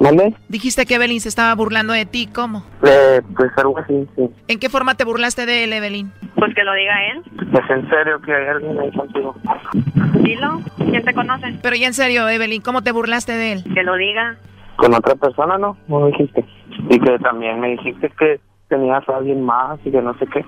¿Vale? 0.00 0.34
Dijiste 0.48 0.86
que 0.86 0.94
Evelyn 0.94 1.20
se 1.20 1.28
estaba 1.28 1.54
burlando 1.54 1.92
de 1.92 2.06
ti, 2.06 2.28
¿cómo? 2.32 2.64
Eh, 2.82 3.20
pues 3.36 3.50
algo 3.56 3.78
así, 3.78 4.06
sí. 4.14 4.28
¿En 4.48 4.58
qué 4.58 4.68
forma 4.68 4.94
te 4.94 5.04
burlaste 5.04 5.46
de 5.46 5.64
él, 5.64 5.72
Evelyn? 5.72 6.12
Pues 6.34 6.54
que 6.54 6.64
lo 6.64 6.74
diga 6.74 6.94
él. 7.12 7.22
Pues 7.50 7.70
en 7.70 7.88
serio 7.88 8.20
que 8.20 8.34
hay 8.34 8.46
alguien 8.46 8.78
ahí 8.78 8.90
contigo. 8.92 9.34
Dilo. 10.22 10.60
¿Quién 10.76 11.04
te 11.04 11.14
conoce? 11.14 11.58
Pero 11.62 11.76
ya 11.76 11.86
en 11.86 11.94
serio, 11.94 12.28
Evelyn, 12.28 12.62
¿cómo 12.62 12.82
te 12.82 12.92
burlaste 12.92 13.32
de 13.32 13.52
él? 13.52 13.64
Que 13.74 13.82
lo 13.82 13.96
diga. 13.96 14.36
Con 14.76 14.94
otra 14.94 15.14
persona, 15.14 15.56
¿no? 15.56 15.76
No 15.88 16.06
dijiste. 16.06 16.44
Y 16.90 16.98
que 16.98 17.18
también 17.18 17.58
me 17.60 17.68
dijiste 17.68 18.10
que 18.18 18.40
tenías 18.68 19.08
a 19.08 19.16
alguien 19.16 19.42
más 19.42 19.78
y 19.84 19.90
que 19.90 20.02
no 20.02 20.16
sé 20.18 20.26
qué. 20.26 20.44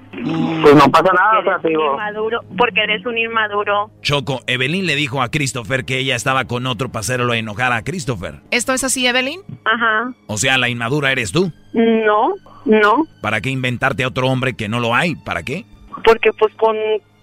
Pues 0.62 0.74
no 0.74 0.90
pasa 0.90 1.12
nada, 1.12 1.38
o 1.40 1.42
sea, 1.44 1.58
te 1.58 1.68
digo... 1.68 1.92
Inmaduro, 1.92 2.40
porque 2.56 2.82
eres 2.82 3.04
un 3.06 3.16
inmaduro. 3.16 3.90
Choco, 4.02 4.40
Evelyn 4.46 4.86
le 4.86 4.96
dijo 4.96 5.22
a 5.22 5.30
Christopher 5.30 5.84
que 5.84 5.98
ella 5.98 6.16
estaba 6.16 6.44
con 6.44 6.66
otro 6.66 6.88
para 6.88 7.00
hacerlo 7.00 7.34
enojar 7.34 7.72
a 7.72 7.82
Christopher. 7.82 8.40
¿Esto 8.50 8.72
es 8.72 8.84
así, 8.84 9.06
Evelyn? 9.06 9.40
Ajá. 9.64 10.12
O 10.26 10.36
sea, 10.36 10.58
la 10.58 10.68
inmadura 10.68 11.12
eres 11.12 11.32
tú. 11.32 11.52
No, 11.72 12.34
no, 12.64 13.04
¿Para 13.22 13.40
qué 13.40 13.50
inventarte 13.50 14.02
a 14.02 14.08
otro 14.08 14.28
hombre 14.28 14.54
que 14.54 14.68
no 14.68 14.80
lo 14.80 14.94
hay? 14.94 15.14
¿Para 15.14 15.42
qué? 15.42 15.64
porque 16.04 16.30
pues 16.38 16.54
con 16.54 16.76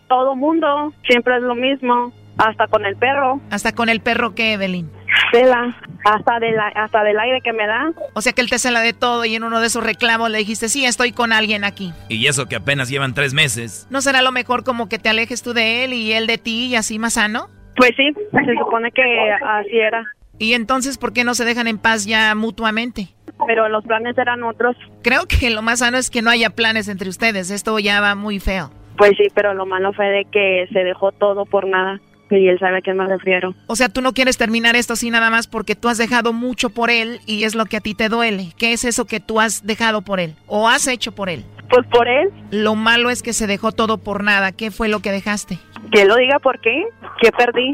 todo 0.08 0.36
mundo 0.36 0.94
siempre 1.08 1.38
es 1.38 1.44
lo 1.44 1.56
mismo, 1.56 2.14
hasta 2.38 2.68
con 2.68 2.86
el 2.86 2.96
perro. 2.96 3.40
¿Hasta 3.50 3.74
con 3.74 3.90
el 3.90 4.02
perro 4.02 4.36
que 4.36 4.54
Evelyn? 4.54 4.90
Cela 5.32 5.76
hasta, 6.04 6.40
de 6.40 6.52
la, 6.52 6.68
hasta 6.68 7.04
del 7.04 7.20
aire 7.20 7.42
que 7.42 7.54
me 7.54 7.66
da. 7.68 7.92
O 8.14 8.22
sea 8.22 8.34
que 8.34 8.42
él 8.42 8.50
te 8.50 8.60
cela 8.60 8.82
de 8.82 8.94
todo 8.94 9.26
y 9.26 9.36
en 9.36 9.44
uno 9.44 9.60
de 9.60 9.68
esos 9.68 9.84
reclamos 9.84 10.30
le 10.30 10.38
dijiste, 10.38 10.70
sí, 10.70 10.86
estoy 10.86 11.12
con 11.12 11.34
alguien 11.34 11.64
aquí. 11.64 11.94
Y 12.10 12.28
eso 12.28 12.48
que 12.48 12.56
apenas 12.56 12.90
llevan 12.90 13.14
tres 13.14 13.34
meses. 13.34 13.88
¿No 13.90 14.02
será 14.02 14.22
lo 14.22 14.32
mejor 14.32 14.64
como 14.64 14.90
que 14.90 15.00
te 15.00 15.10
alejes 15.10 15.42
tú 15.42 15.54
de 15.54 15.84
él 15.84 15.94
y 15.94 16.14
él 16.14 16.28
de 16.28 16.38
ti 16.38 16.68
y 16.68 16.76
así 16.76 17.00
más 17.00 17.14
sano? 17.14 17.50
Pues 17.76 17.92
sí, 17.98 18.14
se 18.32 18.56
supone 18.56 18.92
que 18.92 19.04
así 19.44 19.78
era. 19.78 20.04
¿Y 20.38 20.54
entonces 20.54 20.98
por 20.98 21.14
qué 21.14 21.24
no 21.24 21.34
se 21.34 21.46
dejan 21.46 21.68
en 21.68 21.78
paz 21.78 22.06
ya 22.06 22.36
mutuamente? 22.36 23.10
Pero 23.48 23.68
los 23.70 23.84
planes 23.86 24.18
eran 24.18 24.44
otros. 24.44 24.76
Creo 25.02 25.26
que 25.28 25.50
lo 25.50 25.62
más 25.62 25.80
sano 25.80 25.98
es 25.98 26.10
que 26.10 26.22
no 26.22 26.30
haya 26.30 26.50
planes 26.50 26.88
entre 26.88 27.10
ustedes. 27.10 27.52
Esto 27.52 27.78
ya 27.80 28.00
va 28.02 28.16
muy 28.16 28.40
feo. 28.40 28.72
Pues 28.98 29.12
sí, 29.18 29.28
pero 29.34 29.54
lo 29.54 29.66
malo 29.66 29.92
fue 29.94 30.06
de 30.08 30.26
que 30.26 30.68
se 30.72 30.80
dejó 30.80 31.12
todo 31.12 31.46
por 31.46 31.68
nada. 31.68 32.00
Y 32.30 32.48
él 32.48 32.58
sabe 32.60 32.80
a 32.80 32.82
quién 32.82 32.98
me 32.98 33.08
refiero. 33.08 33.54
O 33.68 33.76
sea, 33.76 33.90
tú 33.90 34.02
no 34.02 34.14
quieres 34.14 34.38
terminar 34.38 34.76
esto 34.76 34.94
así 34.94 35.10
nada 35.10 35.30
más 35.30 35.48
porque 35.48 35.76
tú 35.76 35.90
has 35.90 35.98
dejado 35.98 36.34
mucho 36.34 36.70
por 36.70 36.90
él 36.90 37.20
y 37.26 37.44
es 37.44 37.56
lo 37.56 37.66
que 37.66 37.78
a 37.78 37.82
ti 37.82 37.94
te 37.94 38.10
duele. 38.10 38.54
¿Qué 38.58 38.74
es 38.74 38.84
eso 38.84 39.06
que 39.06 39.20
tú 39.20 39.40
has 39.40 39.66
dejado 39.66 40.02
por 40.02 40.20
él 40.20 40.36
o 40.48 40.68
has 40.68 40.88
hecho 40.88 41.12
por 41.14 41.30
él? 41.30 41.46
Pues 41.70 41.86
por 41.88 42.08
él. 42.08 42.30
Lo 42.52 42.76
malo 42.76 43.10
es 43.10 43.22
que 43.22 43.34
se 43.34 43.48
dejó 43.48 43.72
todo 43.72 43.98
por 43.98 44.24
nada. 44.24 44.52
¿Qué 44.52 44.72
fue 44.72 44.88
lo 44.88 45.00
que 45.00 45.12
dejaste? 45.12 45.60
Que 45.92 46.06
lo 46.06 46.16
diga 46.16 46.40
por 46.40 46.60
qué. 46.62 46.84
¿Qué 47.22 47.32
perdí? 47.32 47.74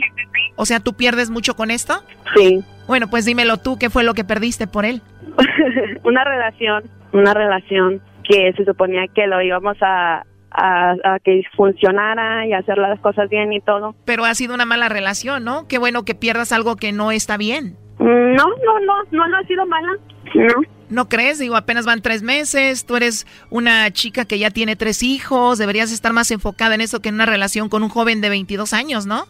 O 0.55 0.65
sea, 0.65 0.79
¿tú 0.79 0.93
pierdes 0.93 1.29
mucho 1.29 1.55
con 1.55 1.71
esto? 1.71 2.03
Sí. 2.35 2.63
Bueno, 2.87 3.07
pues 3.09 3.25
dímelo 3.25 3.57
tú, 3.57 3.77
¿qué 3.77 3.89
fue 3.89 4.03
lo 4.03 4.13
que 4.13 4.23
perdiste 4.23 4.67
por 4.67 4.85
él? 4.85 5.01
una 6.03 6.23
relación, 6.23 6.83
una 7.13 7.33
relación 7.33 8.01
que 8.23 8.53
se 8.53 8.65
suponía 8.65 9.07
que 9.13 9.27
lo 9.27 9.41
íbamos 9.41 9.77
a, 9.81 10.23
a, 10.51 10.95
a, 11.03 11.19
que 11.19 11.43
funcionara 11.55 12.45
y 12.45 12.53
hacer 12.53 12.77
las 12.77 12.99
cosas 12.99 13.29
bien 13.29 13.53
y 13.53 13.61
todo. 13.61 13.95
Pero 14.05 14.25
ha 14.25 14.35
sido 14.35 14.53
una 14.53 14.65
mala 14.65 14.89
relación, 14.89 15.43
¿no? 15.43 15.67
Qué 15.67 15.77
bueno 15.77 16.03
que 16.03 16.15
pierdas 16.15 16.51
algo 16.51 16.75
que 16.75 16.91
no 16.91 17.11
está 17.11 17.37
bien. 17.37 17.77
No, 17.99 18.07
no, 18.07 18.79
no, 18.85 19.03
no, 19.11 19.27
no 19.27 19.37
ha 19.37 19.43
sido 19.43 19.65
mala. 19.65 19.89
No. 20.33 20.61
¿No 20.89 21.07
crees? 21.07 21.39
Digo, 21.39 21.55
apenas 21.55 21.85
van 21.85 22.01
tres 22.01 22.21
meses, 22.21 22.85
tú 22.85 22.97
eres 22.97 23.25
una 23.49 23.89
chica 23.91 24.25
que 24.25 24.39
ya 24.39 24.51
tiene 24.51 24.75
tres 24.75 25.03
hijos, 25.03 25.57
deberías 25.57 25.91
estar 25.91 26.11
más 26.11 26.31
enfocada 26.31 26.75
en 26.75 26.81
eso 26.81 26.99
que 26.99 27.07
en 27.09 27.15
una 27.15 27.25
relación 27.25 27.69
con 27.69 27.81
un 27.81 27.89
joven 27.89 28.19
de 28.19 28.27
22 28.27 28.73
años, 28.73 29.05
¿no? 29.05 29.23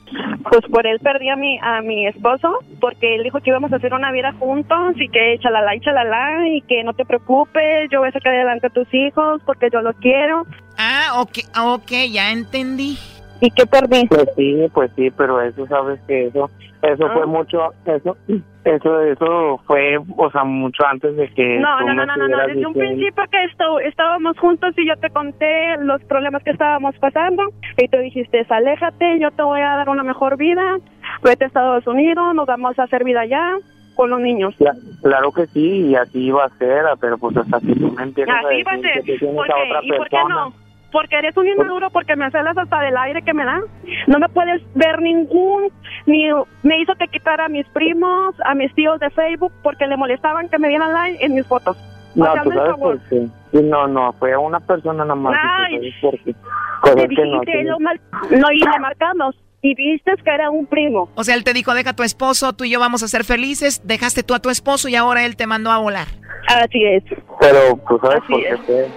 Pues 0.51 0.65
por 0.69 0.85
él 0.85 0.99
perdí 0.99 1.29
a 1.29 1.37
mi, 1.37 1.57
a 1.61 1.81
mi 1.81 2.07
esposo, 2.07 2.59
porque 2.81 3.15
él 3.15 3.23
dijo 3.23 3.39
que 3.39 3.51
íbamos 3.51 3.71
a 3.71 3.77
hacer 3.77 3.93
una 3.93 4.11
vida 4.11 4.33
juntos 4.37 4.95
y 4.97 5.07
que 5.07 5.39
chalala 5.39 5.77
y 5.77 5.79
chalala 5.79 6.45
y 6.49 6.61
que 6.63 6.83
no 6.83 6.91
te 6.91 7.05
preocupes, 7.05 7.89
yo 7.89 7.99
voy 7.99 8.09
a 8.09 8.11
sacar 8.11 8.33
adelante 8.33 8.67
a 8.67 8.69
tus 8.69 8.93
hijos 8.93 9.41
porque 9.45 9.69
yo 9.71 9.79
los 9.79 9.95
quiero. 10.01 10.45
Ah, 10.77 11.21
ok, 11.21 11.37
ok, 11.57 11.91
ya 12.11 12.33
entendí. 12.33 12.97
¿Y 13.41 13.49
qué 13.51 13.65
perdí? 13.65 14.07
Pues 14.07 14.29
sí, 14.35 14.67
pues 14.73 14.91
sí, 14.95 15.09
pero 15.11 15.41
eso 15.41 15.65
sabes 15.67 15.99
que 16.07 16.27
eso, 16.27 16.49
eso 16.83 17.05
Ah. 17.07 17.11
fue 17.13 17.25
mucho, 17.25 17.73
eso, 17.85 18.15
eso, 18.63 19.01
eso 19.01 19.59
fue, 19.65 19.97
o 20.17 20.31
sea, 20.31 20.43
mucho 20.43 20.85
antes 20.85 21.15
de 21.15 21.27
que. 21.29 21.59
No, 21.59 21.77
tú 21.79 21.85
no, 21.87 21.93
no, 21.95 22.05
no, 22.05 22.15
no, 22.17 22.27
no, 22.27 22.37
desde 22.37 22.51
un 22.67 22.73
diciendo- 22.73 22.79
principio 22.79 23.23
que 23.31 23.43
esto, 23.45 23.79
estábamos 23.79 24.37
juntos 24.37 24.73
y 24.77 24.87
yo 24.87 24.95
te 24.97 25.09
conté 25.09 25.75
los 25.79 26.03
problemas 26.03 26.43
que 26.43 26.51
estábamos 26.51 26.95
pasando 26.99 27.43
y 27.77 27.87
tú 27.87 27.97
dijiste, 27.97 28.45
aléjate, 28.49 29.19
yo 29.19 29.31
te 29.31 29.41
voy 29.43 29.61
a 29.61 29.75
dar 29.77 29.89
una 29.89 30.03
mejor 30.03 30.37
vida, 30.37 30.77
vete 31.23 31.45
a 31.45 31.47
Estados 31.47 31.87
Unidos, 31.87 32.35
nos 32.35 32.45
vamos 32.45 32.77
a 32.77 32.83
hacer 32.83 33.03
vida 33.03 33.21
allá 33.21 33.57
con 33.95 34.09
los 34.11 34.19
niños. 34.21 34.55
Cla- 34.59 34.77
Claro 35.01 35.31
que 35.31 35.47
sí, 35.47 35.87
y 35.89 35.95
así 35.95 36.25
iba 36.27 36.45
a 36.45 36.49
ser, 36.57 36.85
pero 36.99 37.17
pues 37.17 37.35
hasta 37.37 37.59
que 37.59 37.73
tú 37.73 37.91
me 37.91 38.03
a 38.03 38.05
Así 38.05 38.63
va 38.63 38.71
a 38.73 38.77
decir 38.77 38.93
ser. 38.93 39.03
que 39.03 39.17
tienes 39.17 39.35
¿Por 39.35 39.51
a 39.51 39.55
otra 39.57 39.79
¿Y 39.83 39.89
por 39.89 40.07
qué 40.07 40.09
persona. 40.17 40.35
no? 40.35 40.53
Porque 40.91 41.15
eres 41.17 41.35
un 41.37 41.47
inmaduro, 41.47 41.89
porque 41.89 42.15
me 42.15 42.29
celas 42.31 42.57
hasta 42.57 42.79
del 42.81 42.97
aire 42.97 43.21
que 43.21 43.33
me 43.33 43.45
da. 43.45 43.61
No 44.07 44.19
me 44.19 44.27
puedes 44.29 44.61
ver 44.75 45.01
ningún, 45.01 45.69
ni 46.05 46.27
me 46.63 46.79
hizo 46.81 46.93
que 46.95 47.07
quitara 47.07 47.45
a 47.45 47.49
mis 47.49 47.67
primos, 47.69 48.35
a 48.45 48.53
mis 48.55 48.73
tíos 48.75 48.99
de 48.99 49.09
Facebook, 49.11 49.53
porque 49.63 49.87
le 49.87 49.95
molestaban 49.97 50.49
que 50.49 50.59
me 50.59 50.67
dieran 50.69 50.91
like 50.93 51.23
en 51.25 51.33
mis 51.35 51.45
fotos. 51.47 51.77
No, 52.15 52.29
O 52.29 52.33
sea, 52.33 52.43
tú 52.43 52.51
el 52.51 52.57
sabes 52.57 52.75
por 52.77 52.99
qué. 53.07 53.27
Sí, 53.51 53.61
No, 53.63 53.87
no, 53.87 54.11
fue 54.13 54.35
una 54.35 54.59
persona 54.59 55.05
nada 55.05 55.15
más. 55.15 55.33
y 55.33 55.37
tú 55.37 55.85
Ay. 55.85 55.91
sabes 55.91 55.95
por 56.01 56.19
qué. 56.19 56.33
Te 56.33 57.15
Cosas 57.15 57.41
que 57.45 57.63
no 57.63 57.71
lo 57.71 57.79
mal- 57.79 58.01
no, 58.31 58.51
y 58.51 58.59
le 58.59 58.79
marcamos. 58.79 59.35
Y 59.63 59.75
viste 59.75 60.11
que 60.25 60.29
era 60.31 60.49
un 60.49 60.65
primo. 60.65 61.07
O 61.13 61.23
sea, 61.23 61.35
él 61.35 61.43
te 61.43 61.53
dijo, 61.53 61.73
deja 61.75 61.91
a 61.91 61.95
tu 61.95 62.01
esposo, 62.01 62.51
tú 62.53 62.63
y 62.63 62.71
yo 62.71 62.79
vamos 62.79 63.03
a 63.03 63.07
ser 63.07 63.23
felices, 63.23 63.81
dejaste 63.85 64.23
tú 64.23 64.33
a 64.33 64.39
tu 64.39 64.49
esposo 64.49 64.89
y 64.89 64.95
ahora 64.95 65.23
él 65.23 65.35
te 65.35 65.45
mandó 65.45 65.69
a 65.69 65.77
volar. 65.77 66.07
Así 66.47 66.83
es. 66.83 67.03
Pero 67.39 67.79
tú 67.87 67.99
sabes 68.01 68.21
Así 68.23 68.33
por 68.33 68.41
qué 68.41 68.49
es. 68.85 68.91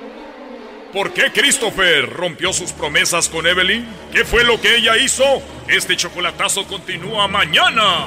¿Por 0.95 1.13
qué 1.13 1.33
Christopher 1.33 2.09
rompió 2.09 2.53
sus 2.53 2.71
promesas 2.71 3.29
con 3.29 3.49
Evelyn? 3.49 3.85
¿Qué 4.13 4.25
fue 4.25 4.45
lo 4.45 4.61
que 4.61 4.77
ella 4.77 4.97
hizo? 4.97 5.25
Este 5.67 5.97
chocolatazo 5.97 6.69
continúa 6.69 7.27
mañana. 7.27 8.07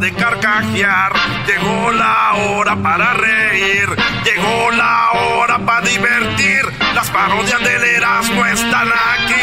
de 0.00 0.12
carcajear, 0.14 1.12
llegó 1.46 1.92
la 1.92 2.32
hora 2.32 2.74
para 2.82 3.12
reír, 3.12 3.86
llegó 4.24 4.70
la 4.70 5.10
hora 5.12 5.58
para 5.58 5.86
divertir. 5.86 6.62
Las 6.94 7.10
parodias 7.10 7.62
del 7.62 7.84
Erasmo 7.84 8.46
están 8.46 8.88
aquí. 8.88 9.34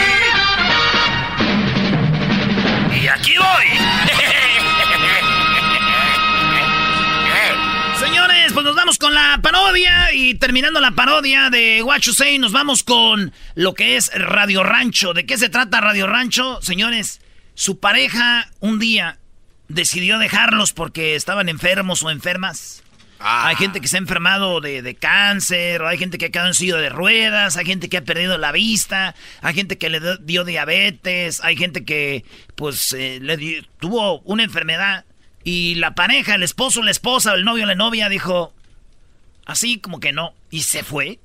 Y 2.99 3.07
aquí 3.07 3.35
voy. 3.37 3.67
Señores, 7.99 8.51
pues 8.53 8.65
nos 8.65 8.75
vamos 8.75 8.97
con 8.97 9.13
la 9.13 9.39
parodia 9.43 10.11
y 10.11 10.33
terminando 10.35 10.79
la 10.79 10.91
parodia 10.91 11.51
de 11.51 11.83
What 11.83 11.99
You 11.99 12.13
Say, 12.13 12.39
nos 12.39 12.51
vamos 12.51 12.81
con 12.81 13.31
lo 13.53 13.75
que 13.75 13.95
es 13.95 14.11
Radio 14.15 14.63
Rancho. 14.63 15.13
¿De 15.13 15.27
qué 15.27 15.37
se 15.37 15.49
trata 15.49 15.81
Radio 15.81 16.07
Rancho? 16.07 16.59
Señores, 16.63 17.21
su 17.53 17.79
pareja 17.79 18.49
un 18.59 18.79
día 18.79 19.19
decidió 19.67 20.19
dejarlos 20.19 20.73
porque 20.73 21.15
estaban 21.15 21.49
enfermos 21.49 22.03
o 22.03 22.09
enfermas. 22.09 22.83
Hay 23.19 23.55
gente 23.55 23.81
que 23.81 23.87
se 23.87 23.97
ha 23.97 23.99
enfermado 23.99 24.61
de, 24.61 24.83
de 24.83 24.93
cáncer, 24.93 25.81
o 25.81 25.87
hay 25.87 25.97
gente 25.97 26.19
que 26.19 26.25
ha 26.25 26.29
quedado 26.29 26.49
en 26.49 26.53
silla 26.53 26.77
de 26.77 26.89
ruedas, 26.89 27.57
hay 27.57 27.65
gente 27.65 27.89
que 27.89 27.97
ha 27.97 28.03
perdido 28.03 28.37
la 28.37 28.51
vista, 28.51 29.15
hay 29.41 29.55
gente 29.55 29.79
que 29.79 29.89
le 29.89 29.99
dio, 29.99 30.17
dio 30.17 30.43
diabetes, 30.43 31.41
hay 31.43 31.57
gente 31.57 31.83
que 31.83 32.23
pues 32.55 32.93
eh, 32.93 33.17
le 33.19 33.35
di- 33.35 33.67
tuvo 33.79 34.19
una 34.19 34.43
enfermedad 34.43 35.03
y 35.43 35.75
la 35.75 35.95
pareja, 35.95 36.35
el 36.35 36.43
esposo, 36.43 36.83
la 36.83 36.91
esposa, 36.91 37.33
el 37.33 37.43
novio, 37.43 37.65
la 37.65 37.73
novia 37.73 38.07
dijo 38.07 38.53
así 39.47 39.79
como 39.79 39.99
que 39.99 40.13
no 40.13 40.35
y 40.51 40.61
se 40.61 40.83
fue. 40.83 41.19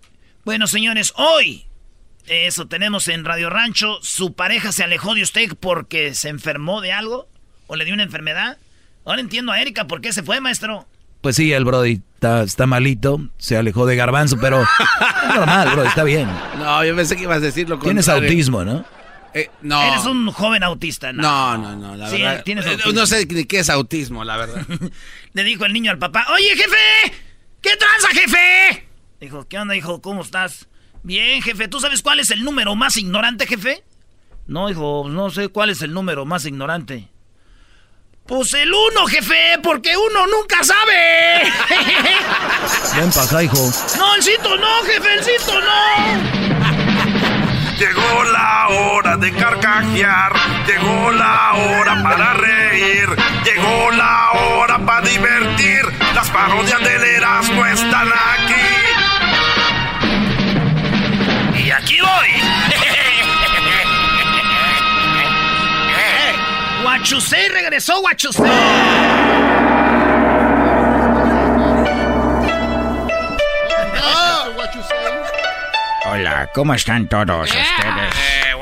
Bueno, 0.46 0.66
señores, 0.68 1.12
hoy 1.16 1.66
eso 2.26 2.68
tenemos 2.68 3.06
en 3.08 3.24
Radio 3.26 3.50
Rancho, 3.50 3.98
su 4.00 4.32
pareja 4.32 4.72
se 4.72 4.82
alejó 4.84 5.14
de 5.14 5.24
usted 5.24 5.50
porque 5.60 6.14
se 6.14 6.30
enfermó 6.30 6.80
de 6.80 6.92
algo 6.92 7.28
o 7.72 7.76
le 7.76 7.86
dio 7.86 7.94
una 7.94 8.02
enfermedad. 8.02 8.58
Ahora 9.06 9.22
entiendo 9.22 9.50
a 9.50 9.58
Erika 9.60 9.86
por 9.86 10.02
qué 10.02 10.12
se 10.12 10.22
fue, 10.22 10.40
maestro. 10.42 10.86
Pues 11.22 11.36
sí, 11.36 11.52
el 11.54 11.64
Brody 11.64 12.02
está, 12.14 12.42
está 12.42 12.66
malito, 12.66 13.18
se 13.38 13.56
alejó 13.56 13.86
de 13.86 13.96
Garbanzo, 13.96 14.36
pero 14.38 14.62
es 15.28 15.34
normal, 15.34 15.70
Brody, 15.70 15.88
está 15.88 16.04
bien. 16.04 16.28
No, 16.58 16.84
yo 16.84 16.94
pensé 16.94 17.16
que 17.16 17.22
ibas 17.22 17.38
a 17.38 17.40
decir 17.40 17.68
lo 17.70 17.78
Tienes 17.78 18.08
autismo, 18.10 18.62
¿no? 18.62 18.84
Eh, 19.32 19.48
no. 19.62 19.82
Eres 19.82 20.04
un 20.04 20.30
joven 20.30 20.62
autista, 20.62 21.14
¿no? 21.14 21.22
No, 21.22 21.56
no, 21.56 21.76
no, 21.76 21.96
la 21.96 22.10
Sí, 22.10 22.20
verdad. 22.20 22.42
tienes 22.44 22.66
eh, 22.66 22.70
autismo. 22.72 22.92
No 22.92 23.06
sé 23.06 23.24
ni 23.24 23.44
qué 23.46 23.60
es 23.60 23.70
autismo, 23.70 24.22
la 24.24 24.36
verdad. 24.36 24.66
Le 25.32 25.44
dijo 25.44 25.64
el 25.64 25.72
niño 25.72 25.90
al 25.90 25.98
papá, 25.98 26.26
oye, 26.34 26.50
jefe, 26.54 27.16
¿qué 27.62 27.70
tranza, 27.76 28.08
jefe? 28.20 28.86
Dijo, 29.18 29.48
¿qué 29.48 29.58
onda, 29.58 29.74
hijo? 29.74 30.02
¿Cómo 30.02 30.20
estás? 30.20 30.68
Bien, 31.02 31.40
jefe, 31.40 31.68
¿tú 31.68 31.80
sabes 31.80 32.02
cuál 32.02 32.20
es 32.20 32.30
el 32.30 32.44
número 32.44 32.74
más 32.74 32.98
ignorante, 32.98 33.46
jefe? 33.46 33.82
No, 34.46 34.68
hijo, 34.68 35.06
no 35.08 35.30
sé 35.30 35.48
cuál 35.48 35.70
es 35.70 35.80
el 35.80 35.94
número 35.94 36.26
más 36.26 36.44
ignorante. 36.44 37.08
Pues 38.26 38.54
el 38.54 38.72
uno, 38.72 39.06
jefe, 39.08 39.58
porque 39.62 39.96
uno 39.96 40.26
nunca 40.28 40.62
sabe. 40.62 41.42
Ven 42.96 43.10
para 43.10 43.26
acá, 43.26 43.42
hijo. 43.42 43.70
no, 43.98 44.14
el 44.14 44.22
cito 44.22 44.56
no, 44.56 44.82
jefe, 44.84 45.14
el 45.14 45.24
cito 45.24 45.60
no. 45.60 46.42
Llegó 47.78 48.24
la 48.24 48.68
hora 48.68 49.16
de 49.16 49.32
carcajear, 49.32 50.32
llegó 50.66 51.10
la 51.10 51.52
hora 51.54 52.00
para 52.02 52.34
reír, 52.34 53.08
llegó 53.44 53.90
la 53.90 54.30
hora 54.32 54.78
para 54.78 55.00
divertir. 55.00 55.82
Las 56.14 56.30
parodias 56.30 56.78
del 56.80 57.02
Erasmo 57.02 57.66
están 57.66 58.08
aquí. 58.08 58.54
Y 61.64 61.70
aquí 61.72 61.98
voy. 62.00 63.01
Guachusei 66.82 67.48
regresó, 67.48 68.00
Guachusei. 68.00 68.50
Hola, 76.04 76.50
¿cómo 76.52 76.74
están 76.74 77.08
todos 77.08 77.50
yeah. 77.50 77.62
ustedes? 77.62 78.14
Eh, 78.16 78.54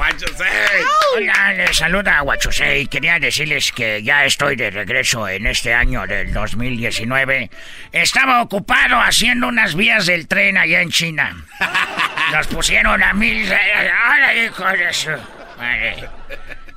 Hola, 1.16 1.52
les 1.54 1.76
saluda 1.76 2.20
Guachusei. 2.20 2.86
Quería 2.86 3.18
decirles 3.18 3.72
que 3.72 4.02
ya 4.02 4.24
estoy 4.24 4.54
de 4.54 4.70
regreso 4.70 5.26
en 5.26 5.46
este 5.46 5.72
año 5.72 6.06
del 6.06 6.32
2019. 6.32 7.50
Estaba 7.90 8.42
ocupado 8.42 9.00
haciendo 9.00 9.48
unas 9.48 9.74
vías 9.74 10.06
del 10.06 10.28
tren 10.28 10.58
allá 10.58 10.82
en 10.82 10.90
China. 10.90 11.44
Nos 12.32 12.46
pusieron 12.48 13.02
a 13.02 13.14
mil... 13.14 13.50
Eh, 13.50 13.90
¡Hola, 14.14 14.34
hijo 14.34 14.64
de 14.64 14.92
su... 14.92 15.10
Vale. 15.56 16.08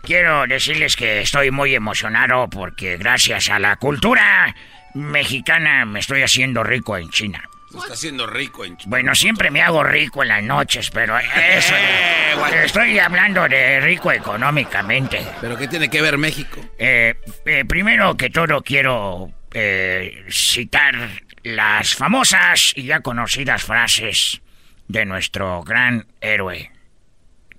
Quiero 0.04 0.45
decirles 0.47 0.97
que 0.97 1.22
estoy 1.22 1.49
muy 1.49 1.74
emocionado 1.74 2.49
porque 2.49 2.97
gracias 2.97 3.49
a 3.49 3.58
la 3.58 3.78
cultura 3.78 4.54
mexicana 4.93 5.86
me 5.86 6.01
estoy 6.01 6.24
haciendo 6.24 6.62
rico 6.62 6.97
en 6.97 7.10
China. 7.10 7.41
Se 7.72 7.78
está 7.78 7.93
haciendo 7.93 8.28
rico 8.28 8.66
en 8.66 8.78
Bueno, 8.86 9.16
siempre 9.16 9.49
me 9.49 9.62
hago 9.62 9.82
rico 9.82 10.22
en 10.22 10.28
las 10.28 10.43
noches, 10.43 10.91
pero 10.91 11.18
eso... 11.18 11.74
Eh, 11.74 12.66
estoy 12.66 12.99
hablando 12.99 13.47
de 13.47 13.80
rico 13.80 14.12
económicamente. 14.12 15.26
¿Pero 15.39 15.58
qué 15.58 15.70
tiene 15.70 15.89
que 15.89 16.01
ver 16.01 16.18
México? 16.18 16.60
Eh, 16.78 17.16
eh, 17.45 17.64
primero 17.66 18.18
que 18.18 18.30
todo 18.30 18.62
quiero 18.62 19.32
eh, 19.54 20.26
citar 20.30 20.95
las 21.43 21.95
famosas 21.95 22.74
y 22.76 22.84
ya 22.84 22.99
conocidas 22.99 23.64
frases 23.64 24.41
de 24.89 25.06
nuestro 25.06 25.64
gran 25.64 26.06
héroe 26.20 26.72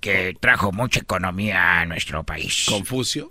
que 0.05 0.37
trajo 0.39 0.71
mucha 0.71 0.99
economía 0.99 1.79
a 1.79 1.85
nuestro 1.85 2.23
país. 2.23 2.67
¿Confucio? 2.69 3.27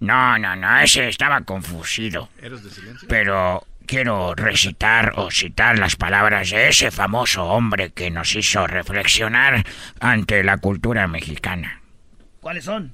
No, 0.00 0.38
no, 0.38 0.54
no, 0.54 0.78
ese 0.80 1.08
estaba 1.08 1.40
confusido. 1.40 2.28
¿Eres 2.42 2.62
de 2.62 2.70
silencio? 2.70 3.08
Pero 3.08 3.66
quiero 3.86 4.34
recitar 4.34 5.14
o 5.16 5.30
citar 5.30 5.78
las 5.78 5.96
palabras 5.96 6.50
de 6.50 6.68
ese 6.68 6.90
famoso 6.90 7.46
hombre 7.46 7.92
que 7.92 8.10
nos 8.10 8.34
hizo 8.34 8.66
reflexionar 8.66 9.64
ante 10.00 10.44
la 10.44 10.58
cultura 10.58 11.08
mexicana. 11.08 11.80
¿Cuáles 12.40 12.66
son? 12.66 12.92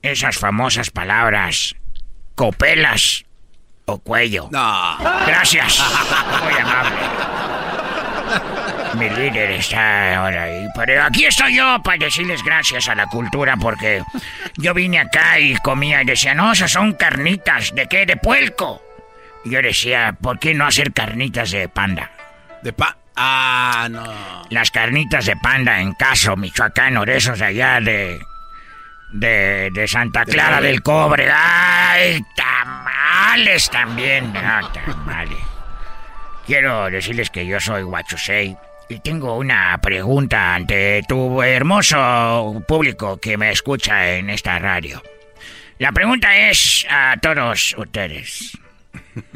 Esas 0.00 0.38
famosas 0.38 0.88
palabras, 0.90 1.76
copelas 2.34 3.26
o 3.84 3.98
cuello. 3.98 4.48
No. 4.50 4.96
Gracias. 5.26 5.78
Muy 6.42 6.54
amable. 6.54 6.96
Mi 8.96 9.10
líder 9.10 9.50
está 9.52 10.16
ahora 10.16 10.44
ahí. 10.44 10.66
Pero 10.76 11.02
aquí 11.02 11.24
estoy 11.24 11.56
yo 11.56 11.80
para 11.82 11.98
decirles 11.98 12.42
gracias 12.44 12.88
a 12.88 12.94
la 12.94 13.06
cultura 13.06 13.56
porque 13.56 14.02
yo 14.56 14.72
vine 14.72 15.00
acá 15.00 15.38
y 15.38 15.56
comía 15.56 16.02
y 16.02 16.04
decía, 16.04 16.34
no, 16.34 16.52
esas 16.52 16.70
son 16.70 16.92
carnitas. 16.92 17.74
¿De 17.74 17.86
qué? 17.86 18.06
De 18.06 18.16
puerco. 18.16 18.82
Y 19.44 19.50
yo 19.50 19.60
decía, 19.62 20.16
¿por 20.20 20.38
qué 20.38 20.54
no 20.54 20.66
hacer 20.66 20.92
carnitas 20.92 21.50
de 21.50 21.68
panda? 21.68 22.10
¿De 22.62 22.72
pa? 22.72 22.96
Ah, 23.16 23.88
no. 23.90 24.04
Las 24.50 24.70
carnitas 24.70 25.26
de 25.26 25.36
panda 25.36 25.80
en 25.80 25.92
Caso, 25.94 26.36
Michoacán, 26.36 26.96
o 26.96 27.04
de 27.04 27.16
esos 27.16 27.38
de 27.38 27.44
allá 27.44 27.80
de... 27.80 28.20
De, 29.12 29.70
de 29.72 29.86
Santa 29.86 30.24
Clara 30.24 30.60
del 30.60 30.82
Cobre. 30.82 31.30
¡Ay, 31.32 32.20
tamales 32.34 33.70
también! 33.70 34.32
No, 34.32 34.68
tamales. 34.70 35.38
Quiero 36.46 36.90
decirles 36.90 37.30
que 37.30 37.46
yo 37.46 37.60
soy 37.60 37.84
Huachusei 37.84 38.56
y 38.94 39.00
tengo 39.00 39.36
una 39.36 39.76
pregunta 39.82 40.54
ante 40.54 41.02
tu 41.08 41.42
hermoso 41.42 42.62
público 42.68 43.18
que 43.18 43.36
me 43.36 43.50
escucha 43.50 44.12
en 44.12 44.30
esta 44.30 44.58
radio. 44.60 45.02
La 45.78 45.90
pregunta 45.90 46.36
es 46.48 46.86
a 46.88 47.16
todos 47.20 47.74
ustedes. 47.76 48.56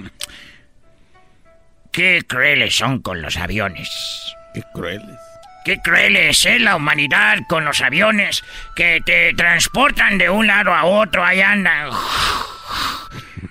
¿Qué 1.93 2.23
crueles 2.27 2.77
son 2.77 3.01
con 3.01 3.21
los 3.21 3.37
aviones? 3.37 3.91
Qué 4.55 4.63
crueles. 4.73 5.19
Qué 5.65 5.79
crueles 5.83 6.47
es 6.47 6.61
la 6.61 6.77
humanidad 6.77 7.39
con 7.49 7.65
los 7.65 7.81
aviones 7.81 8.45
que 8.77 9.01
te 9.05 9.35
transportan 9.35 10.19
de 10.19 10.31
un 10.31 10.47
lado 10.47 10.73
a 10.73 10.85
otro, 10.85 11.25
ahí 11.25 11.41
andan. 11.41 11.91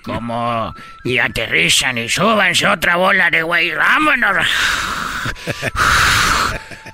Como 0.02 0.74
y 1.04 1.18
aterrizan 1.18 1.98
y 1.98 2.10
súbanse 2.10 2.68
otra 2.68 2.96
bola 2.96 3.30
de 3.30 3.44
güey, 3.44 3.72
vámonos. 3.74 4.46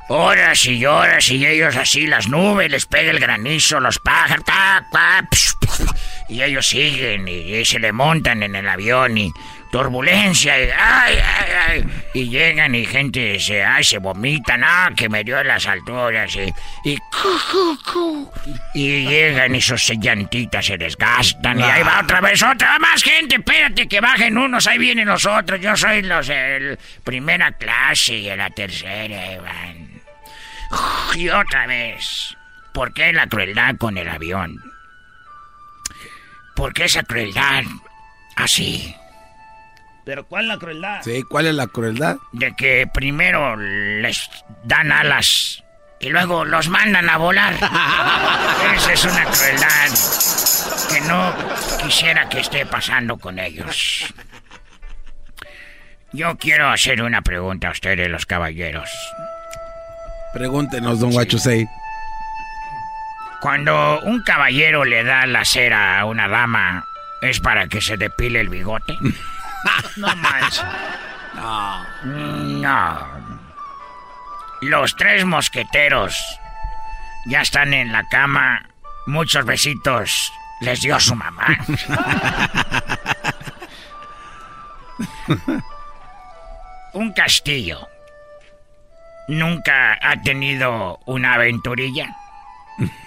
Horas 0.09 0.65
y 0.65 0.85
horas 0.85 1.29
y 1.29 1.45
ellos 1.45 1.75
así, 1.75 2.07
las 2.07 2.27
nubes, 2.27 2.69
les 2.69 2.85
pega 2.85 3.11
el 3.11 3.19
granizo, 3.19 3.79
los 3.79 3.99
pájaros, 3.99 4.45
tac, 4.45 4.89
tac, 4.91 5.25
psh, 5.31 5.53
psh, 5.61 5.85
y 6.29 6.43
ellos 6.43 6.67
siguen 6.67 7.27
y, 7.27 7.55
y 7.55 7.65
se 7.65 7.79
le 7.79 7.91
montan 7.91 8.43
en 8.43 8.55
el 8.55 8.67
avión 8.67 9.17
y 9.17 9.31
turbulencia 9.73 10.59
y 10.59 10.69
ay, 10.69 11.17
ay, 11.17 11.51
ay, 11.67 11.85
y 12.13 12.29
llegan 12.29 12.75
y 12.75 12.85
gente 12.85 13.39
se, 13.39 13.63
ay, 13.63 13.83
se 13.83 13.97
vomitan, 13.97 14.63
ah, 14.63 14.91
que 14.95 15.09
me 15.09 15.23
dio 15.23 15.43
las 15.43 15.65
alturas 15.65 16.35
y, 16.35 16.53
y, 16.83 16.95
cu, 16.97 17.39
cu, 17.51 17.77
cu, 17.91 18.31
y 18.75 19.07
llegan 19.07 19.55
y 19.55 19.61
sus 19.61 19.89
llantitas 19.99 20.63
se 20.63 20.77
desgastan 20.77 21.59
y 21.59 21.63
ahí 21.63 21.81
va 21.81 22.01
otra 22.01 22.21
vez 22.21 22.43
otra 22.43 22.77
más 22.77 23.01
gente, 23.01 23.37
espérate 23.37 23.87
que 23.87 23.99
bajen 23.99 24.37
unos, 24.37 24.67
ahí 24.67 24.77
vienen 24.77 25.07
los 25.07 25.25
otros, 25.25 25.59
yo 25.59 25.75
soy 25.75 26.03
los 26.03 26.27
de 26.27 26.77
primera 27.03 27.51
clase 27.53 28.13
y 28.13 28.35
la 28.35 28.51
tercera 28.51 29.21
ahí 29.21 29.37
van. 29.39 30.03
Y 31.15 31.29
otra 31.29 31.65
vez, 31.65 32.37
¿por 32.73 32.93
qué 32.93 33.11
la 33.11 33.25
crueldad 33.25 33.75
con 33.77 33.97
el 33.97 34.07
avión? 34.07 34.55
¿Por 36.55 36.73
qué 36.73 36.85
esa 36.85 37.01
crueldad 37.01 37.63
así? 38.35 38.95
¿Pero 40.05 40.25
cuál 40.25 40.45
es 40.45 40.49
la 40.49 40.57
crueldad? 40.57 41.01
Sí, 41.03 41.23
¿cuál 41.23 41.47
es 41.47 41.55
la 41.55 41.67
crueldad? 41.67 42.17
De 42.33 42.53
que 42.55 42.87
primero 42.93 43.55
les 43.55 44.29
dan 44.65 44.91
alas 44.91 45.63
y 45.99 46.09
luego 46.09 46.43
los 46.43 46.67
mandan 46.67 47.09
a 47.09 47.17
volar. 47.17 47.53
Esa 48.75 48.93
es 48.93 49.05
una 49.05 49.23
crueldad 49.23 49.89
que 50.89 51.01
no 51.01 51.33
quisiera 51.81 52.27
que 52.27 52.41
esté 52.41 52.65
pasando 52.65 53.17
con 53.17 53.39
ellos. 53.39 54.13
Yo 56.11 56.37
quiero 56.37 56.69
hacer 56.69 57.01
una 57.01 57.21
pregunta 57.21 57.69
a 57.69 57.71
ustedes, 57.71 58.09
los 58.09 58.25
caballeros. 58.25 58.89
Pregúntenos, 60.33 60.99
don 60.99 61.11
Guachusei. 61.11 61.65
Cuando 63.41 63.99
un 64.01 64.21
caballero 64.23 64.83
le 64.85 65.03
da 65.03 65.25
la 65.25 65.45
cera 65.45 65.99
a 65.99 66.05
una 66.05 66.27
dama, 66.27 66.85
¿es 67.21 67.39
para 67.39 67.67
que 67.67 67.81
se 67.81 67.97
depile 67.97 68.41
el 68.41 68.49
bigote? 68.49 68.97
No 69.97 70.15
manches. 70.15 70.63
No. 71.35 71.85
No. 72.03 73.07
Los 74.61 74.95
tres 74.95 75.25
mosqueteros 75.25 76.15
ya 77.25 77.41
están 77.41 77.73
en 77.73 77.91
la 77.91 78.03
cama. 78.09 78.69
Muchos 79.05 79.45
besitos 79.45 80.31
les 80.61 80.79
dio 80.81 80.99
su 80.99 81.15
mamá. 81.15 81.47
Un 86.93 87.11
castillo. 87.13 87.87
¿Nunca 89.27 89.97
ha 90.01 90.21
tenido 90.21 90.99
una 91.05 91.33
aventurilla? 91.35 92.15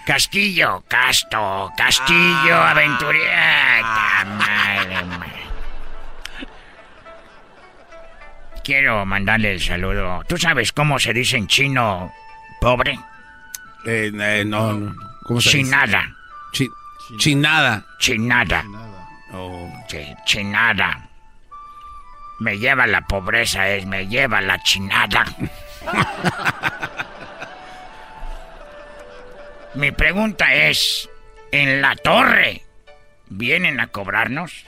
Castillo, 0.07 0.83
casto, 0.89 1.73
castillo, 1.77 2.57
aventurilla. 2.57 3.81
Ta 3.83 4.25
madre, 4.25 5.05
madre. 5.05 5.46
Quiero 8.67 9.07
mandarle 9.07 9.53
el 9.53 9.61
saludo. 9.61 10.25
¿Tú 10.27 10.37
sabes 10.37 10.73
cómo 10.73 10.99
se 10.99 11.13
dice 11.13 11.37
en 11.37 11.47
chino 11.47 12.13
pobre? 12.61 12.99
Eh, 13.87 14.11
eh, 14.13 14.43
no, 14.45 14.73
no. 14.73 14.93
¿Cómo 15.23 15.41
se 15.41 15.59
dice? 15.59 15.71
Chinada. 15.71 16.17
Chi- 16.51 16.71
chinada. 17.17 17.85
Chinada. 18.01 18.65
Oh. 19.33 19.73
Sí, 19.89 20.05
chinada. 20.25 21.09
Me 22.41 22.59
lleva 22.59 22.89
la 22.89 23.03
pobreza, 23.03 23.69
es, 23.69 23.87
me 23.87 24.09
lleva 24.09 24.41
la 24.41 24.61
chinada. 24.65 25.25
Mi 29.75 29.93
pregunta 29.93 30.53
es, 30.53 31.09
¿en 31.53 31.81
la 31.81 31.95
torre 31.95 32.65
vienen 33.29 33.79
a 33.79 33.87
cobrarnos? 33.87 34.65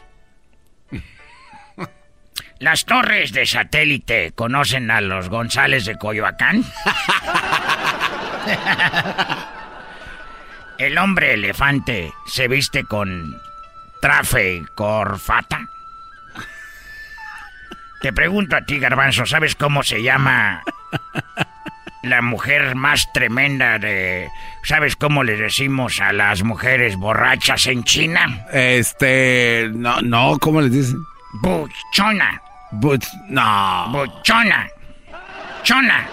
¿Las 2.61 2.85
torres 2.85 3.33
de 3.33 3.47
satélite 3.47 4.33
conocen 4.35 4.91
a 4.91 5.01
los 5.01 5.29
González 5.29 5.85
de 5.85 5.97
Coyoacán? 5.97 6.65
¿El 10.79 10.99
hombre 10.99 11.35
elefante 11.35 12.13
se 12.27 12.49
viste 12.49 12.83
con 12.83 13.41
trafe 14.01 14.55
y 14.55 14.65
corfata? 14.75 15.69
Te 18.01 18.13
pregunto 18.13 18.57
a 18.57 18.63
ti, 18.63 18.81
Garbanzo, 18.81 19.25
¿sabes 19.25 19.55
cómo 19.55 19.85
se 19.85 20.03
llama 20.03 20.65
la 22.03 22.23
mujer 22.23 22.75
más 22.75 23.13
tremenda 23.13 23.79
de... 23.79 24.29
¿Sabes 24.65 24.97
cómo 24.97 25.23
le 25.23 25.37
decimos 25.37 26.01
a 26.01 26.13
las 26.13 26.43
mujeres 26.43 26.97
borrachas 26.97 27.67
en 27.67 27.85
China? 27.85 28.47
Este. 28.53 29.71
No, 29.73 30.01
no, 30.01 30.39
¿cómo 30.41 30.61
les 30.61 30.73
dicen? 30.73 30.99
Buchona. 31.41 32.43
But, 32.73 33.05
no. 33.29 33.87
Buchona. 33.93 34.69
Chona. 35.63 36.07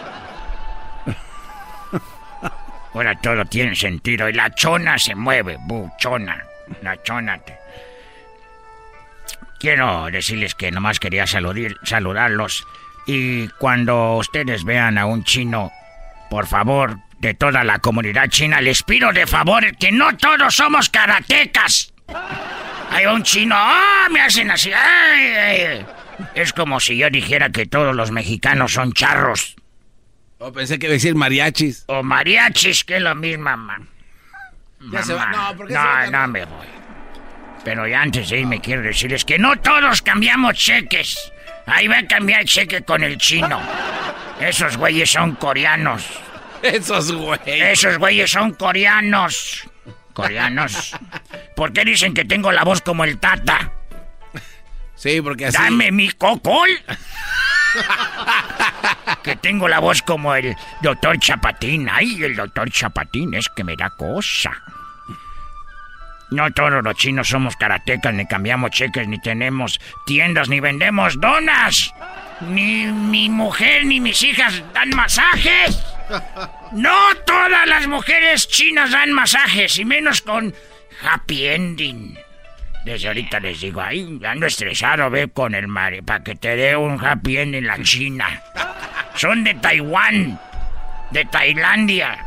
Ahora 2.93 3.13
todo 3.21 3.43
tiene 3.45 3.75
sentido. 3.75 4.29
Y 4.29 4.33
la 4.33 4.53
chona 4.55 4.97
se 4.97 5.15
mueve, 5.15 5.57
buchona. 5.59 6.41
La 6.81 7.01
chona. 7.03 7.39
Quiero 9.59 10.05
decirles 10.11 10.55
que 10.55 10.71
nomás 10.71 10.99
quería 10.99 11.25
saludir- 11.27 11.77
saludarlos. 11.83 12.65
Y 13.05 13.47
cuando 13.59 14.15
ustedes 14.15 14.63
vean 14.63 14.97
a 14.97 15.05
un 15.05 15.23
chino, 15.23 15.71
por 16.29 16.47
favor, 16.47 16.97
de 17.19 17.33
toda 17.33 17.63
la 17.63 17.79
comunidad 17.79 18.29
china, 18.29 18.61
les 18.61 18.81
pido 18.83 19.11
de 19.11 19.27
favor 19.27 19.75
que 19.77 19.91
no 19.91 20.15
todos 20.17 20.55
somos 20.55 20.89
karatecas. 20.89 21.93
Hay 22.91 23.05
un 23.07 23.23
chino, 23.23 23.55
¡ah! 23.57 24.07
Me 24.09 24.21
hacen 24.21 24.49
así, 24.51 24.71
¡ay! 24.71 25.25
ay! 25.35 25.85
Es 26.33 26.53
como 26.53 26.79
si 26.79 26.97
yo 26.97 27.09
dijera 27.09 27.49
que 27.49 27.65
todos 27.65 27.95
los 27.95 28.11
mexicanos 28.11 28.73
son 28.73 28.93
charros. 28.93 29.55
Oh, 30.37 30.51
pensé 30.51 30.77
que 30.77 30.87
iba 30.87 30.93
a 30.93 30.95
decir 30.95 31.15
mariachis. 31.15 31.85
O 31.87 32.03
mariachis, 32.03 32.83
que 32.83 32.97
es 32.97 33.01
lo 33.01 33.15
mismo, 33.15 33.45
mamá. 33.45 33.79
Ya 34.91 35.01
se 35.03 35.13
va. 35.13 35.31
No, 35.31 35.57
¿por 35.57 35.67
qué 35.67 35.73
no, 35.73 35.81
se 35.81 35.87
va? 35.87 36.07
no 36.07 36.27
me 36.27 36.45
voy. 36.45 36.67
Pero 37.63 37.87
ya 37.87 38.01
antes 38.01 38.29
de 38.29 38.39
irme 38.41 38.61
quiero 38.61 38.81
decirles 38.81 39.25
que 39.25 39.39
no 39.39 39.55
todos 39.57 40.01
cambiamos 40.01 40.53
cheques. 40.55 41.31
Ahí 41.65 41.87
va 41.87 41.97
a 41.99 42.07
cambiar 42.07 42.45
cheque 42.45 42.83
con 42.83 43.03
el 43.03 43.17
chino. 43.17 43.59
Esos 44.39 44.77
güeyes 44.77 45.09
son 45.09 45.35
coreanos. 45.35 46.05
Esos 46.61 47.11
güeyes. 47.11 47.39
Esos 47.45 47.97
güeyes 47.97 48.29
son 48.29 48.53
coreanos. 48.53 49.67
Coreanos. 50.13 50.95
¿Por 51.55 51.73
qué 51.73 51.83
dicen 51.83 52.13
que 52.13 52.25
tengo 52.25 52.51
la 52.51 52.63
voz 52.63 52.81
como 52.81 53.03
el 53.03 53.17
tata? 53.17 53.71
Dame 55.51 55.91
mi 55.91 56.09
cocol. 56.11 56.69
que 59.23 59.35
tengo 59.35 59.67
la 59.67 59.79
voz 59.79 60.01
como 60.01 60.33
el 60.33 60.55
doctor 60.81 61.19
Chapatín. 61.19 61.87
Ay, 61.91 62.23
el 62.23 62.35
doctor 62.35 62.69
Chapatín 62.71 63.33
es 63.33 63.47
que 63.55 63.63
me 63.63 63.75
da 63.75 63.91
cosa. 63.91 64.51
No 66.31 66.51
todos 66.51 66.83
los 66.83 66.95
chinos 66.95 67.27
somos 67.27 67.55
karatecas, 67.55 68.13
ni 68.13 68.25
cambiamos 68.25 68.71
cheques, 68.71 69.07
ni 69.07 69.19
tenemos 69.19 69.79
tiendas, 70.05 70.49
ni 70.49 70.59
vendemos 70.59 71.19
donas. 71.19 71.93
Ni 72.41 72.85
mi 72.87 73.29
mujer 73.29 73.85
ni 73.85 73.99
mis 73.99 74.23
hijas 74.23 74.63
dan 74.73 74.89
masajes. 74.89 75.83
No 76.71 77.15
todas 77.25 77.67
las 77.67 77.87
mujeres 77.87 78.47
chinas 78.47 78.91
dan 78.91 79.13
masajes, 79.13 79.77
y 79.77 79.85
menos 79.85 80.21
con 80.21 80.53
happy 81.03 81.45
ending. 81.45 82.24
Desde 82.85 83.07
ahorita 83.07 83.39
les 83.39 83.59
digo, 83.59 83.81
ay, 83.81 84.19
ando 84.23 84.45
estresado, 84.45 85.09
ve 85.09 85.27
con 85.27 85.55
el 85.55 85.67
mare, 85.67 86.03
para 86.03 86.23
que 86.23 86.35
te 86.35 86.55
dé 86.55 86.75
un 86.75 87.03
happy 87.03 87.37
ending 87.37 87.63
en 87.63 87.67
la 87.67 87.81
China. 87.81 88.41
Son 89.15 89.43
de 89.43 89.55
Taiwán, 89.55 90.39
de 91.09 91.25
Tailandia. 91.25 92.23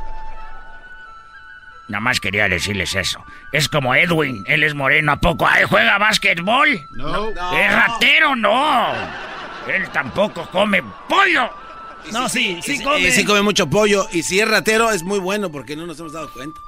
Nada 1.86 2.00
más 2.00 2.18
quería 2.18 2.48
decirles 2.48 2.92
eso. 2.96 3.24
Es 3.52 3.68
como 3.68 3.94
Edwin, 3.94 4.42
él 4.48 4.64
es 4.64 4.74
moreno, 4.74 5.12
¿a 5.12 5.16
poco? 5.20 5.46
Ay, 5.46 5.64
¿juega 5.64 5.96
básquetbol? 5.96 6.68
No. 6.96 7.28
¿Es 7.28 7.72
ratero? 7.72 8.34
No. 8.34 8.92
Él 9.68 9.88
tampoco 9.90 10.48
come 10.50 10.82
pollo. 11.08 11.50
No, 12.12 12.28
sí, 12.28 12.58
sí 12.62 12.82
come. 12.82 13.10
sí 13.12 13.24
come 13.24 13.42
mucho 13.42 13.70
pollo. 13.70 14.08
Y 14.12 14.24
si 14.24 14.40
es 14.40 14.48
ratero, 14.48 14.90
es 14.90 15.04
muy 15.04 15.20
bueno 15.20 15.52
porque 15.52 15.76
no 15.76 15.86
nos 15.86 16.00
hemos 16.00 16.12
dado 16.12 16.32
cuenta. 16.32 16.60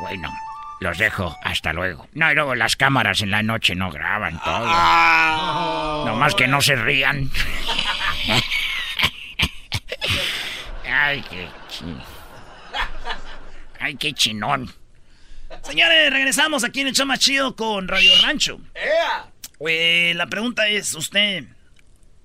Bueno, 0.00 0.32
los 0.80 0.98
dejo. 0.98 1.36
Hasta 1.42 1.72
luego. 1.72 2.08
No, 2.14 2.30
y 2.30 2.34
luego 2.34 2.54
las 2.54 2.76
cámaras 2.76 3.20
en 3.22 3.30
la 3.30 3.42
noche 3.42 3.74
no 3.74 3.90
graban 3.90 4.40
todo. 4.42 4.64
Ah. 4.68 6.04
Nomás 6.06 6.34
que 6.34 6.46
no 6.48 6.60
se 6.60 6.76
rían. 6.76 7.30
Ay, 10.90 11.22
qué 11.30 11.48
chin. 11.68 11.98
Ay, 13.80 13.96
qué 13.96 14.12
chinón. 14.12 14.72
Señores, 15.62 16.10
regresamos 16.12 16.64
aquí 16.64 16.80
en 16.80 16.88
el 16.88 16.94
show 16.94 17.06
más 17.06 17.20
chido 17.20 17.54
con 17.56 17.88
Radio 17.88 18.10
Rancho. 18.22 18.60
Eh, 19.66 20.12
la 20.16 20.26
pregunta 20.26 20.68
es, 20.68 20.94
¿usted 20.94 21.44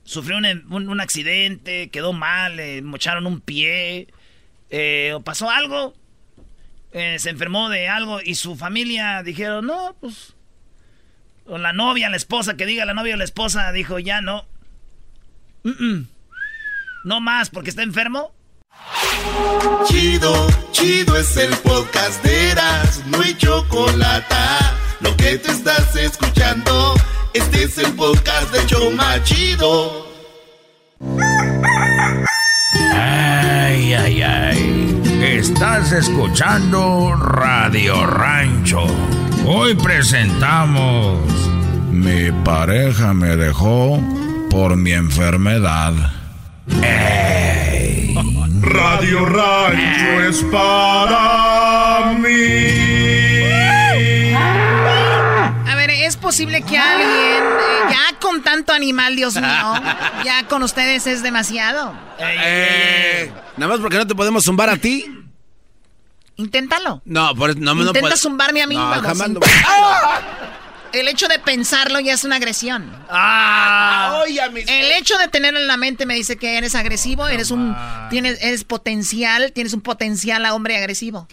sufrió 0.03 0.37
un, 0.37 0.45
un- 0.45 0.89
un 0.89 1.01
accidente, 1.01 1.89
quedó 1.89 2.13
mal, 2.13 2.57
le 2.57 2.81
mocharon 2.81 3.25
un 3.25 3.39
pie, 3.41 4.07
eh, 4.69 5.13
o 5.15 5.21
pasó 5.21 5.49
algo? 5.49 5.93
Eh, 6.93 7.17
se 7.17 7.31
enfermó 7.31 7.69
de 7.69 7.89
algo 7.89 8.21
y 8.23 8.35
su 8.35 8.55
familia 8.55 9.23
dijeron, 9.23 9.65
no, 9.65 9.95
pues... 9.99 10.35
O 11.45 11.57
la 11.57 11.73
novia, 11.73 12.09
la 12.09 12.15
esposa, 12.15 12.55
que 12.55 12.65
diga 12.65 12.85
la 12.85 12.93
novia 12.93 13.15
o 13.15 13.17
la 13.17 13.25
esposa, 13.25 13.71
dijo, 13.73 13.99
ya 13.99 14.21
no. 14.21 14.45
No 17.03 17.19
más, 17.19 17.49
porque 17.49 17.69
está 17.69 17.83
enfermo. 17.83 18.33
Chido, 19.87 20.47
chido 20.71 21.17
es 21.17 21.35
el 21.35 21.53
podcast 21.57 22.23
de 22.23 22.51
Eras, 22.51 23.05
no 23.07 23.21
hay 23.21 23.35
chocolate. 23.35 24.35
Lo 25.01 25.15
que 25.17 25.37
te 25.37 25.51
estás 25.51 25.95
escuchando, 25.95 26.93
este 27.33 27.63
es 27.63 27.77
el 27.77 27.91
podcast 27.93 28.53
de 28.53 28.65
Choma 28.65 29.21
Chido. 29.23 30.07
Ay, 32.93 33.93
ay, 33.93 34.21
ay. 34.21 34.82
Estás 35.23 35.93
escuchando 35.93 37.15
Radio 37.15 38.05
Rancho. 38.05 38.83
Hoy 39.45 39.73
presentamos. 39.73 41.17
Mi 41.91 42.29
pareja 42.43 43.13
me 43.13 43.37
dejó 43.37 44.01
por 44.49 44.75
mi 44.75 44.91
enfermedad. 44.91 45.93
Ey. 46.81 48.13
Radio 48.61 49.25
Rancho 49.25 50.21
es 50.27 50.43
para 50.51 52.15
mí. 52.19 52.92
Posible 56.23 56.61
que 56.63 56.77
alguien, 56.77 57.43
eh, 57.43 57.91
ya 57.91 58.17
con 58.19 58.41
tanto 58.41 58.73
animal, 58.73 59.15
Dios 59.15 59.35
mío, 59.35 59.45
ya 60.25 60.47
con 60.47 60.63
ustedes 60.63 61.05
es 61.05 61.21
demasiado? 61.21 61.93
Eh, 62.17 63.31
Nada 63.57 63.73
más 63.73 63.81
porque 63.81 63.97
no 63.97 64.07
te 64.07 64.15
podemos 64.15 64.43
zumbar 64.45 64.69
a 64.69 64.77
ti. 64.77 65.05
Inténtalo. 66.37 67.01
No, 67.05 67.35
por 67.35 67.51
eso 67.51 67.59
no, 67.59 67.75
no 67.75 67.81
Intenta 67.81 67.99
puedo. 67.99 68.17
zumbarme 68.17 68.63
a 68.63 68.67
mí, 68.67 68.75
No, 68.75 68.89
vamos, 68.89 69.05
jamás 69.05 69.29
lo-. 69.29 69.39
El 70.93 71.07
hecho 71.07 71.27
de 71.27 71.39
pensarlo 71.39 71.99
ya 71.99 72.13
es 72.13 72.23
una 72.23 72.35
agresión. 72.37 72.95
Ah. 73.09 74.23
El 74.27 74.91
hecho 74.93 75.17
de 75.17 75.27
tenerlo 75.27 75.59
en 75.59 75.67
la 75.67 75.75
mente 75.77 76.05
me 76.05 76.13
dice 76.13 76.37
que 76.37 76.57
eres 76.57 76.75
agresivo, 76.75 77.27
eres 77.27 77.49
un 77.51 77.75
tienes 78.11 78.37
eres 78.41 78.63
potencial, 78.63 79.51
tienes 79.53 79.73
un 79.73 79.81
potencial 79.81 80.45
a 80.45 80.53
hombre 80.53 80.77
agresivo. 80.77 81.27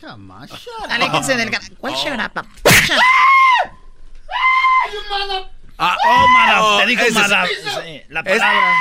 Aléjense 0.88 1.36
del 1.36 1.50
¿Cuál 1.78 1.94
shut 1.94 2.18
up? 2.36 2.46
Ah, 5.82 5.96
Oh, 6.06 6.26
madam, 6.28 6.80
te 6.80 6.86
dijo 6.86 7.02
es-. 7.02 7.14
Sí, 7.14 8.02
la 8.08 8.20
es- 8.20 8.38
palabra. 8.38 8.74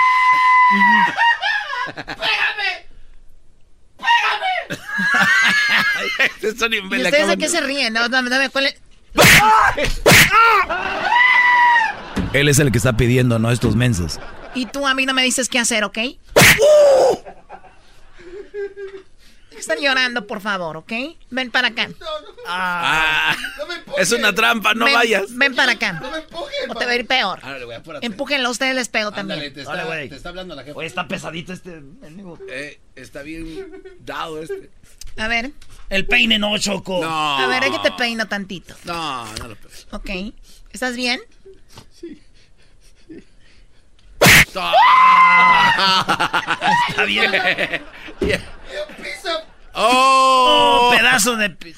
Eso 6.41 6.69
ni 6.69 6.81
me 6.81 6.97
¿Y 6.97 7.01
la 7.01 7.09
ustedes 7.09 7.11
de 7.11 7.17
acaban 7.33 7.37
qué 7.39 7.45
de- 7.45 7.51
se 7.51 7.61
ríen? 7.61 7.93
No, 7.93 8.09
dame, 8.09 8.29
dame, 8.29 8.49
¿cuál 8.49 8.67
es? 8.67 8.75
Él 12.33 12.47
es 12.49 12.59
el 12.59 12.71
que 12.71 12.77
está 12.77 12.93
pidiendo, 12.95 13.39
no 13.39 13.51
estos 13.51 13.75
mensos. 13.75 14.19
Y 14.53 14.65
tú 14.67 14.87
a 14.87 14.93
mí 14.93 15.05
no 15.05 15.13
me 15.13 15.23
dices 15.23 15.49
qué 15.49 15.59
hacer, 15.59 15.83
¿ok? 15.83 15.97
Están 19.59 19.77
llorando, 19.79 20.25
por 20.25 20.41
favor, 20.41 20.77
¿ok? 20.77 20.91
Ven 21.29 21.51
para 21.51 21.67
acá. 21.69 21.89
Ah, 22.47 23.35
es 23.97 24.11
una 24.11 24.33
trampa, 24.33 24.73
no 24.73 24.85
ven, 24.85 24.93
vayas. 24.93 25.25
Ven 25.35 25.53
para 25.55 25.73
acá. 25.73 26.01
o 26.67 26.75
te 26.75 26.85
va 26.85 26.91
a 26.91 26.95
ir 26.95 27.05
peor. 27.05 27.39
Güey, 27.41 27.77
apúrate. 27.77 28.05
Empújenlo, 28.05 28.47
a 28.47 28.51
ustedes 28.51 28.73
les 28.75 28.87
pego 28.87 29.09
Ándale, 29.09 29.51
también. 29.51 29.53
te 29.53 29.63
Dale, 29.63 29.81
está, 29.81 30.09
te 30.09 30.15
está 30.15 30.29
hablando 30.29 30.55
la 30.55 30.63
jefa. 30.63 30.77
Oye, 30.77 30.87
está 30.87 31.07
pesadito 31.07 31.53
este. 31.53 31.81
Eh, 32.49 32.79
está 32.95 33.21
bien 33.21 33.83
dado 33.99 34.41
este. 34.41 34.69
A 35.17 35.27
ver, 35.27 35.51
El 35.89 36.05
peine 36.07 36.39
no, 36.39 36.57
Choco. 36.57 37.01
No. 37.01 37.37
a 37.37 37.47
ver, 37.47 37.63
es 37.65 37.71
que 37.71 37.79
te 37.79 37.91
peino 37.91 38.27
tantito. 38.27 38.75
No, 38.85 39.25
no 39.35 39.47
lo 39.49 39.55
puedo. 39.55 39.75
¿Ok? 39.91 40.09
¿Estás 40.71 40.95
bien? 40.95 41.19
Está 46.89 47.05
bien. 47.05 47.31
¡Oh! 49.81 50.89
Oh, 50.91 50.95
pedazo 50.95 51.35
de. 51.37 51.55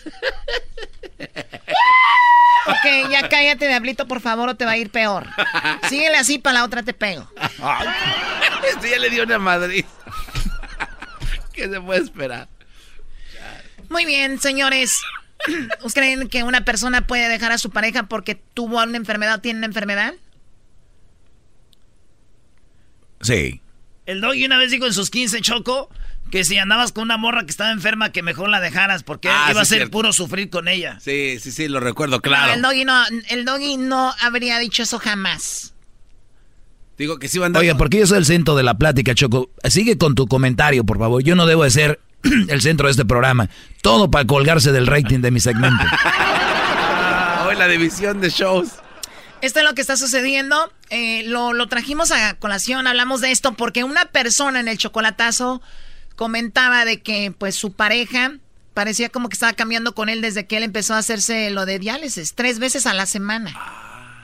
Ok, 2.68 3.10
ya 3.10 3.28
cállate, 3.28 3.68
Diablito, 3.68 4.08
por 4.08 4.22
favor, 4.22 4.50
o 4.50 4.56
te 4.56 4.66
va 4.66 4.72
a 4.72 4.78
ir 4.78 4.92
peor. 4.92 5.26
Síguele 5.90 6.18
así, 6.18 6.38
para 6.38 6.60
la 6.60 6.64
otra 6.64 6.84
te 6.84 6.94
pego. 6.94 7.28
Este 8.72 8.92
ya 8.92 9.00
le 9.00 9.10
dio 9.10 9.24
una 9.24 9.40
madriz. 9.40 9.86
¿Qué 11.54 11.68
se 11.68 11.82
puede 11.82 12.02
esperar? 12.02 12.48
Muy 13.90 14.06
bien, 14.06 14.40
señores. 14.40 15.02
¿Ustedes 15.84 15.94
creen 15.94 16.30
que 16.30 16.44
una 16.44 16.64
persona 16.64 17.08
puede 17.08 17.28
dejar 17.28 17.52
a 17.52 17.58
su 17.58 17.72
pareja 17.72 18.04
porque 18.04 18.36
tuvo 18.36 18.82
una 18.84 18.98
enfermedad 18.98 19.36
o 19.36 19.42
tiene 19.42 19.58
una 19.58 19.68
enfermedad? 19.68 20.14
Sí. 23.22 23.62
El 24.06 24.22
doggy 24.22 24.46
una 24.46 24.58
vez 24.58 24.70
dijo 24.70 24.86
en 24.86 24.94
sus 24.94 25.10
15, 25.10 25.42
Choco, 25.42 25.90
que 26.32 26.44
si 26.46 26.58
andabas 26.58 26.92
con 26.94 27.04
una 27.04 27.18
morra 27.18 27.44
que 27.44 27.52
estaba 27.52 27.72
enferma, 27.72 28.12
que 28.12 28.24
mejor 28.24 28.50
la 28.50 28.60
dejaras, 28.60 29.04
porque 29.04 29.30
Ah, 29.30 29.50
iba 29.52 29.62
a 29.62 29.66
ser 29.66 29.80
cierto. 29.80 29.92
puro 29.92 30.14
sufrir 30.14 30.50
con 30.50 30.68
ella. 30.68 30.98
Sí, 31.02 31.38
sí, 31.40 31.52
sí, 31.52 31.68
lo 31.68 31.80
recuerdo, 31.80 32.16
No, 32.18 32.22
claro. 32.22 32.54
el 32.54 32.62
doggy 32.62 32.86
no, 32.86 33.04
el 33.30 33.46
doggy 33.46 33.78
no 33.78 34.14
habría 34.22 34.58
dicho 34.58 34.82
eso 34.84 34.98
jamás. 34.98 35.74
Digo 36.98 37.20
que 37.20 37.28
sí 37.28 37.38
va 37.40 37.46
a 37.46 37.48
andar. 37.48 37.62
Oye, 37.62 37.76
porque 37.76 38.00
yo 38.00 38.08
soy 38.08 38.20
el 38.20 38.26
centro 38.26 38.56
de 38.56 38.64
la 38.64 38.76
plática, 38.76 39.14
Choco. 39.16 39.50
Sigue 39.66 39.98
con 39.98 40.14
tu 40.16 40.28
comentario, 40.28 40.84
por 40.84 41.00
favor. 41.00 41.24
Yo 41.24 41.36
no 41.36 41.46
debo 41.48 41.64
de 41.64 41.72
ser 41.72 42.00
el 42.48 42.62
centro 42.62 42.88
de 42.88 42.92
este 42.92 43.06
programa. 43.06 43.50
Todo 43.82 44.10
para 44.12 44.26
colgarse 44.26 44.72
del 44.72 44.88
rating 44.88 45.20
de 45.20 45.32
mi 45.32 45.40
segmento. 45.40 45.84
Hoy 47.48 47.56
la 47.56 47.68
división 47.68 48.22
de 48.22 48.30
shows. 48.30 48.70
Esto 49.42 49.60
es 49.60 49.66
lo 49.66 49.74
que 49.74 49.82
está 49.82 49.98
sucediendo. 49.98 50.72
Eh, 50.92 51.24
lo, 51.26 51.54
lo 51.54 51.68
trajimos 51.68 52.12
a 52.12 52.36
colación, 52.36 52.86
hablamos 52.86 53.22
de 53.22 53.32
esto 53.32 53.54
porque 53.54 53.84
una 53.84 54.06
persona 54.06 54.60
en 54.60 54.68
el 54.68 54.78
chocolatazo 54.78 55.62
comentaba 56.22 56.86
de 56.86 57.02
que 57.02 57.34
pues 57.36 57.56
su 57.56 57.74
pareja 57.74 58.34
parecía 58.76 59.10
como 59.10 59.28
que 59.28 59.34
estaba 59.34 59.54
cambiando 59.54 59.96
con 59.96 60.08
él 60.08 60.22
desde 60.22 60.46
que 60.46 60.58
él 60.58 60.62
empezó 60.62 60.94
a 60.94 61.00
hacerse 61.00 61.50
lo 61.50 61.66
de 61.66 61.80
diálisis, 61.80 62.36
tres 62.36 62.60
veces 62.60 62.86
a 62.86 62.94
la 62.94 63.08
semana. 63.08 63.52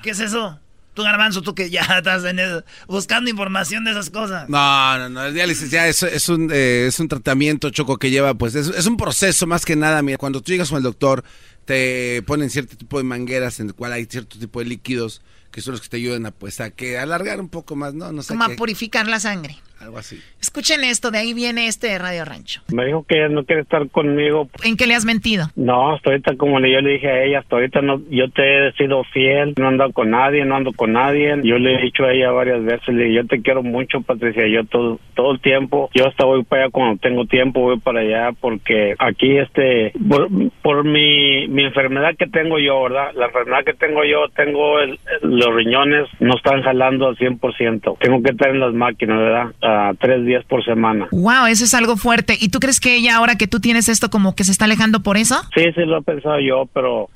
¿Qué 0.03 0.11
es 0.11 0.19
eso? 0.19 0.59
Tú, 0.93 1.01
Garbanzo, 1.01 1.41
tú 1.41 1.55
que 1.55 1.71
ya 1.71 1.81
estás 1.97 2.23
en 2.25 2.37
eso, 2.37 2.63
buscando 2.87 3.31
información 3.31 3.83
de 3.83 3.89
esas 3.89 4.11
cosas. 4.11 4.47
No, 4.47 4.99
no, 4.99 5.09
no, 5.09 5.25
el 5.25 5.33
diálisis 5.33 5.71
ya 5.71 5.87
es, 5.87 6.03
es 6.03 6.29
un, 6.29 6.51
eh, 6.53 6.85
es 6.85 6.99
un 6.99 7.07
tratamiento, 7.07 7.71
Choco, 7.71 7.97
que 7.97 8.11
lleva, 8.11 8.35
pues, 8.35 8.53
es, 8.53 8.67
es 8.67 8.85
un 8.85 8.95
proceso 8.95 9.47
más 9.47 9.65
que 9.65 9.75
nada. 9.75 10.03
Mira, 10.03 10.19
cuando 10.19 10.41
tú 10.41 10.51
llegas 10.51 10.69
con 10.69 10.77
el 10.77 10.83
doctor, 10.83 11.23
te 11.65 12.21
ponen 12.27 12.51
cierto 12.51 12.77
tipo 12.77 12.99
de 12.99 13.05
mangueras 13.05 13.59
en 13.59 13.69
el 13.69 13.73
cual 13.73 13.93
hay 13.93 14.05
cierto 14.05 14.37
tipo 14.37 14.59
de 14.59 14.67
líquidos 14.67 15.23
que 15.49 15.61
son 15.61 15.71
los 15.71 15.81
que 15.81 15.89
te 15.89 15.97
ayudan 15.97 16.27
a, 16.27 16.31
pues, 16.31 16.61
a 16.61 16.69
que 16.69 16.99
alargar 16.99 17.39
un 17.41 17.49
poco 17.49 17.75
más, 17.75 17.95
¿no? 17.95 18.11
No 18.11 18.21
sé 18.21 18.27
Como 18.27 18.43
a 18.43 18.49
purificar 18.49 19.07
la 19.07 19.19
sangre. 19.19 19.57
Algo 19.82 19.97
así. 19.97 20.19
Escuchen 20.41 20.84
esto, 20.84 21.11
de 21.11 21.17
ahí 21.19 21.34
viene 21.34 21.67
este 21.67 21.97
Radio 21.97 22.25
Rancho. 22.25 22.61
Me 22.73 22.86
dijo 22.86 23.03
que 23.07 23.17
ella 23.17 23.30
no 23.30 23.43
quiere 23.45 23.61
estar 23.63 23.88
conmigo. 23.89 24.49
¿En 24.63 24.78
qué 24.78 24.88
le 24.88 24.95
has 24.95 25.05
mentido? 25.05 25.45
No, 25.55 25.93
hasta 25.93 26.09
ahorita 26.11 26.36
como 26.38 26.59
yo 26.59 26.82
le 26.82 26.91
dije 26.93 27.07
a 27.09 27.23
ella, 27.23 27.39
hasta 27.39 27.55
ahorita 27.55 27.82
no, 27.82 28.01
yo 28.09 28.30
te 28.30 28.67
he 28.67 28.71
sido 28.73 29.03
fiel, 29.05 29.53
no 29.57 29.67
ando 29.67 29.91
con 29.93 30.11
nadie, 30.11 30.45
no 30.45 30.55
ando 30.55 30.71
con 30.73 30.93
nadie. 30.93 31.36
Yo 31.43 31.57
le 31.57 31.75
he 31.75 31.82
dicho 31.82 32.03
a 32.05 32.13
ella 32.13 32.32
varias 32.32 32.63
veces, 32.63 32.88
le 32.89 33.03
dije, 33.05 33.15
yo 33.15 33.25
te 33.28 33.41
quiero 33.41 33.63
mucho, 33.63 34.01
Patricia, 34.01 34.47
yo 34.47 34.63
todo, 34.65 34.99
todo 35.15 35.32
el 35.34 35.39
tiempo, 35.41 35.89
yo 35.93 36.07
hasta 36.07 36.25
voy 36.25 36.43
para 36.43 36.63
allá 36.63 36.71
cuando 36.71 36.99
tengo 37.01 37.25
tiempo, 37.25 37.61
voy 37.61 37.80
para 37.80 38.01
allá 38.01 38.32
porque 38.39 38.95
aquí 38.99 39.38
este, 39.38 39.91
por, 40.09 40.28
por 40.61 40.84
mi, 40.84 41.47
mi 41.47 41.65
enfermedad 41.65 42.15
que 42.17 42.28
tengo 42.28 42.59
yo, 42.59 42.84
¿verdad? 42.84 43.11
La 43.15 43.25
enfermedad 43.28 43.63
que 43.65 43.73
tengo 43.73 44.03
yo, 44.03 44.28
tengo 44.36 44.80
el- 44.80 44.99
el- 45.21 45.38
los 45.38 45.53
riñones 45.55 46.07
no 46.19 46.36
están 46.36 46.61
jalando 46.63 47.07
al 47.07 47.17
100%. 47.17 47.97
Tengo 47.99 48.21
que 48.23 48.32
estar 48.32 48.49
en 48.49 48.59
las 48.59 48.73
máquinas, 48.73 49.17
¿verdad? 49.19 49.45
Tres 49.99 50.26
días 50.26 50.43
por 50.45 50.63
semana. 50.63 51.07
Wow, 51.11 51.45
eso 51.47 51.65
es 51.65 51.74
algo 51.74 51.97
fuerte. 51.97 52.38
¿Y 52.39 52.49
tú 52.49 52.59
crees 52.59 52.80
que 52.80 52.95
ella, 52.95 53.15
ahora 53.15 53.36
que 53.38 53.47
tú 53.47 53.59
tienes 53.59 53.89
esto, 53.89 54.09
como 54.09 54.36
que 54.36 54.43
se 54.43 54.51
está 54.51 54.65
alejando 54.65 55.01
por 55.03 55.18
eso? 55.18 55.41
Sí, 55.55 55.63
sí 55.76 55.82
lo 55.86 55.99
he 55.99 56.01
pensado 56.03 56.39
yo, 56.39 56.65
pero 56.74 57.09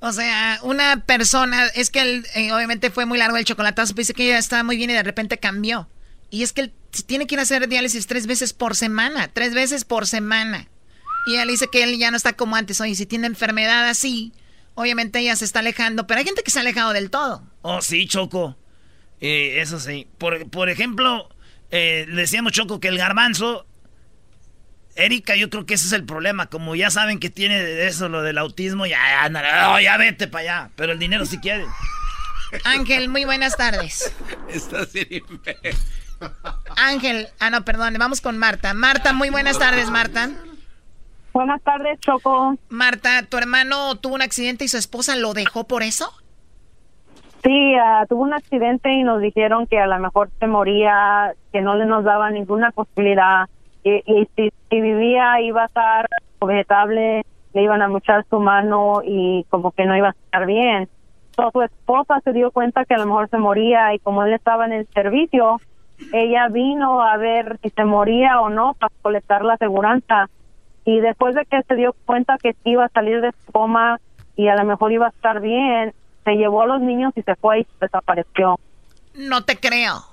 O 0.00 0.12
sea, 0.12 0.58
una 0.62 1.02
persona, 1.04 1.66
es 1.74 1.90
que 1.90 2.00
él, 2.00 2.24
eh, 2.34 2.52
obviamente 2.52 2.90
fue 2.90 3.06
muy 3.06 3.18
largo 3.18 3.36
el 3.36 3.44
chocolatazo, 3.44 3.94
pero 3.94 4.02
dice 4.02 4.14
que 4.14 4.24
ella 4.26 4.38
estaba 4.38 4.62
muy 4.62 4.76
bien 4.76 4.90
y 4.90 4.94
de 4.94 5.02
repente 5.02 5.38
cambió. 5.38 5.88
Y 6.30 6.42
es 6.42 6.52
que 6.52 6.62
él 6.62 6.72
tiene 7.06 7.26
que 7.26 7.34
ir 7.34 7.38
a 7.38 7.42
hacer 7.42 7.68
diálisis 7.68 8.06
tres 8.06 8.26
veces 8.26 8.52
por 8.52 8.76
semana, 8.76 9.28
tres 9.32 9.52
veces 9.52 9.84
por 9.84 10.06
semana. 10.06 10.68
Y 11.26 11.34
ella 11.34 11.44
le 11.44 11.52
dice 11.52 11.66
que 11.70 11.82
él 11.82 11.98
ya 11.98 12.10
no 12.10 12.16
está 12.16 12.32
como 12.32 12.56
antes. 12.56 12.80
Oye, 12.80 12.94
si 12.94 13.04
tiene 13.04 13.26
enfermedad 13.26 13.88
así, 13.88 14.32
obviamente 14.74 15.18
ella 15.18 15.36
se 15.36 15.44
está 15.44 15.58
alejando, 15.58 16.06
pero 16.06 16.18
hay 16.18 16.24
gente 16.24 16.42
que 16.42 16.50
se 16.50 16.58
ha 16.58 16.62
alejado 16.62 16.92
del 16.92 17.10
todo. 17.10 17.42
Oh, 17.62 17.82
sí, 17.82 18.06
Choco. 18.06 18.56
Eh, 19.20 19.60
eso 19.60 19.78
sí. 19.78 20.06
Por, 20.18 20.48
por 20.48 20.70
ejemplo, 20.70 21.28
eh, 21.70 22.06
le 22.08 22.22
decíamos, 22.22 22.52
Choco, 22.52 22.80
que 22.80 22.88
el 22.88 22.98
garbanzo... 22.98 23.66
Erika, 24.96 25.36
yo 25.36 25.48
creo 25.48 25.64
que 25.64 25.74
ese 25.74 25.86
es 25.86 25.92
el 25.92 26.04
problema. 26.04 26.46
Como 26.46 26.74
ya 26.74 26.90
saben 26.90 27.20
que 27.20 27.30
tiene 27.30 27.86
eso, 27.86 28.08
lo 28.08 28.22
del 28.22 28.38
autismo, 28.38 28.86
ya, 28.86 29.30
oh, 29.72 29.78
ya 29.78 29.96
vete 29.96 30.26
para 30.26 30.42
allá. 30.42 30.70
Pero 30.76 30.92
el 30.92 30.98
dinero 30.98 31.24
si 31.24 31.38
quiere. 31.38 31.64
Ángel, 32.64 33.08
muy 33.08 33.24
buenas 33.24 33.56
tardes. 33.56 34.12
Está 34.48 34.84
sin 34.86 35.22
Ángel, 36.76 37.28
ah, 37.38 37.50
no, 37.50 37.64
perdón, 37.64 37.94
vamos 37.98 38.20
con 38.20 38.36
Marta. 38.36 38.74
Marta, 38.74 39.12
muy 39.12 39.30
buenas 39.30 39.58
tardes, 39.58 39.90
Marta. 39.90 40.30
Buenas 41.32 41.62
tardes, 41.62 41.98
Choco. 42.00 42.58
Marta, 42.68 43.22
¿tu 43.22 43.38
hermano 43.38 43.96
tuvo 43.96 44.16
un 44.16 44.22
accidente 44.22 44.64
y 44.64 44.68
su 44.68 44.76
esposa 44.76 45.16
lo 45.16 45.32
dejó 45.32 45.66
por 45.66 45.82
eso? 45.82 46.12
Sí, 47.42 47.74
ah, 47.76 48.04
tuvo 48.08 48.22
un 48.22 48.34
accidente 48.34 48.92
y 48.92 49.02
nos 49.02 49.20
dijeron 49.20 49.66
que 49.66 49.78
a 49.78 49.86
lo 49.86 49.98
mejor 49.98 50.28
se 50.38 50.46
moría, 50.46 51.32
que 51.52 51.62
no 51.62 51.74
le 51.74 51.86
nos 51.86 52.04
daba 52.04 52.30
ninguna 52.30 52.70
posibilidad. 52.70 53.48
Y, 53.82 54.02
y 54.04 54.28
si, 54.36 54.52
si 54.68 54.80
vivía 54.80 55.40
iba 55.40 55.62
a 55.62 55.66
estar 55.66 56.06
vegetable, 56.46 57.24
le 57.54 57.62
iban 57.62 57.82
a 57.82 57.88
muchar 57.88 58.24
su 58.28 58.40
mano 58.40 59.00
y 59.04 59.44
como 59.48 59.72
que 59.72 59.86
no 59.86 59.96
iba 59.96 60.08
a 60.08 60.10
estar 60.10 60.46
bien. 60.46 60.88
So, 61.36 61.50
su 61.52 61.62
esposa 61.62 62.20
se 62.24 62.32
dio 62.32 62.50
cuenta 62.50 62.84
que 62.84 62.94
a 62.94 62.98
lo 62.98 63.06
mejor 63.06 63.28
se 63.30 63.38
moría 63.38 63.94
y 63.94 63.98
como 63.98 64.22
él 64.24 64.32
estaba 64.34 64.66
en 64.66 64.72
el 64.72 64.86
servicio, 64.88 65.60
ella 66.12 66.48
vino 66.48 67.02
a 67.02 67.16
ver 67.16 67.58
si 67.62 67.70
se 67.70 67.84
moría 67.84 68.40
o 68.40 68.50
no 68.50 68.74
para 68.74 68.92
colectar 69.02 69.44
la 69.44 69.54
aseguranza. 69.54 70.28
Y 70.84 71.00
después 71.00 71.34
de 71.34 71.44
que 71.46 71.62
se 71.62 71.74
dio 71.74 71.94
cuenta 72.04 72.38
que 72.38 72.54
iba 72.64 72.84
a 72.84 72.88
salir 72.88 73.20
de 73.20 73.32
coma 73.52 74.00
y 74.36 74.48
a 74.48 74.56
lo 74.56 74.64
mejor 74.64 74.92
iba 74.92 75.06
a 75.06 75.10
estar 75.10 75.40
bien, 75.40 75.92
se 76.30 76.36
llevó 76.36 76.62
a 76.62 76.66
los 76.66 76.80
niños 76.80 77.12
y 77.16 77.22
se 77.22 77.34
fue 77.36 77.60
y 77.60 77.66
desapareció. 77.80 78.58
No 79.14 79.42
te 79.42 79.56
creo. 79.56 80.04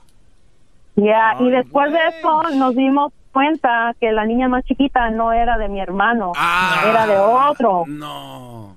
Ya, 0.96 1.36
y 1.40 1.52
después 1.52 1.92
de 1.92 2.00
eso 2.08 2.44
nos 2.56 2.76
dimos 2.76 3.14
cuenta 3.32 3.94
que 4.00 4.12
la 4.12 4.26
niña 4.26 4.48
más 4.48 4.66
chiquita 4.66 5.12
no 5.12 5.32
era 5.32 5.60
de 5.60 5.70
mi 5.70 5.80
hermano, 5.80 6.32
era 6.90 7.06
de 7.06 7.20
otro. 7.20 7.84
No. 7.86 8.76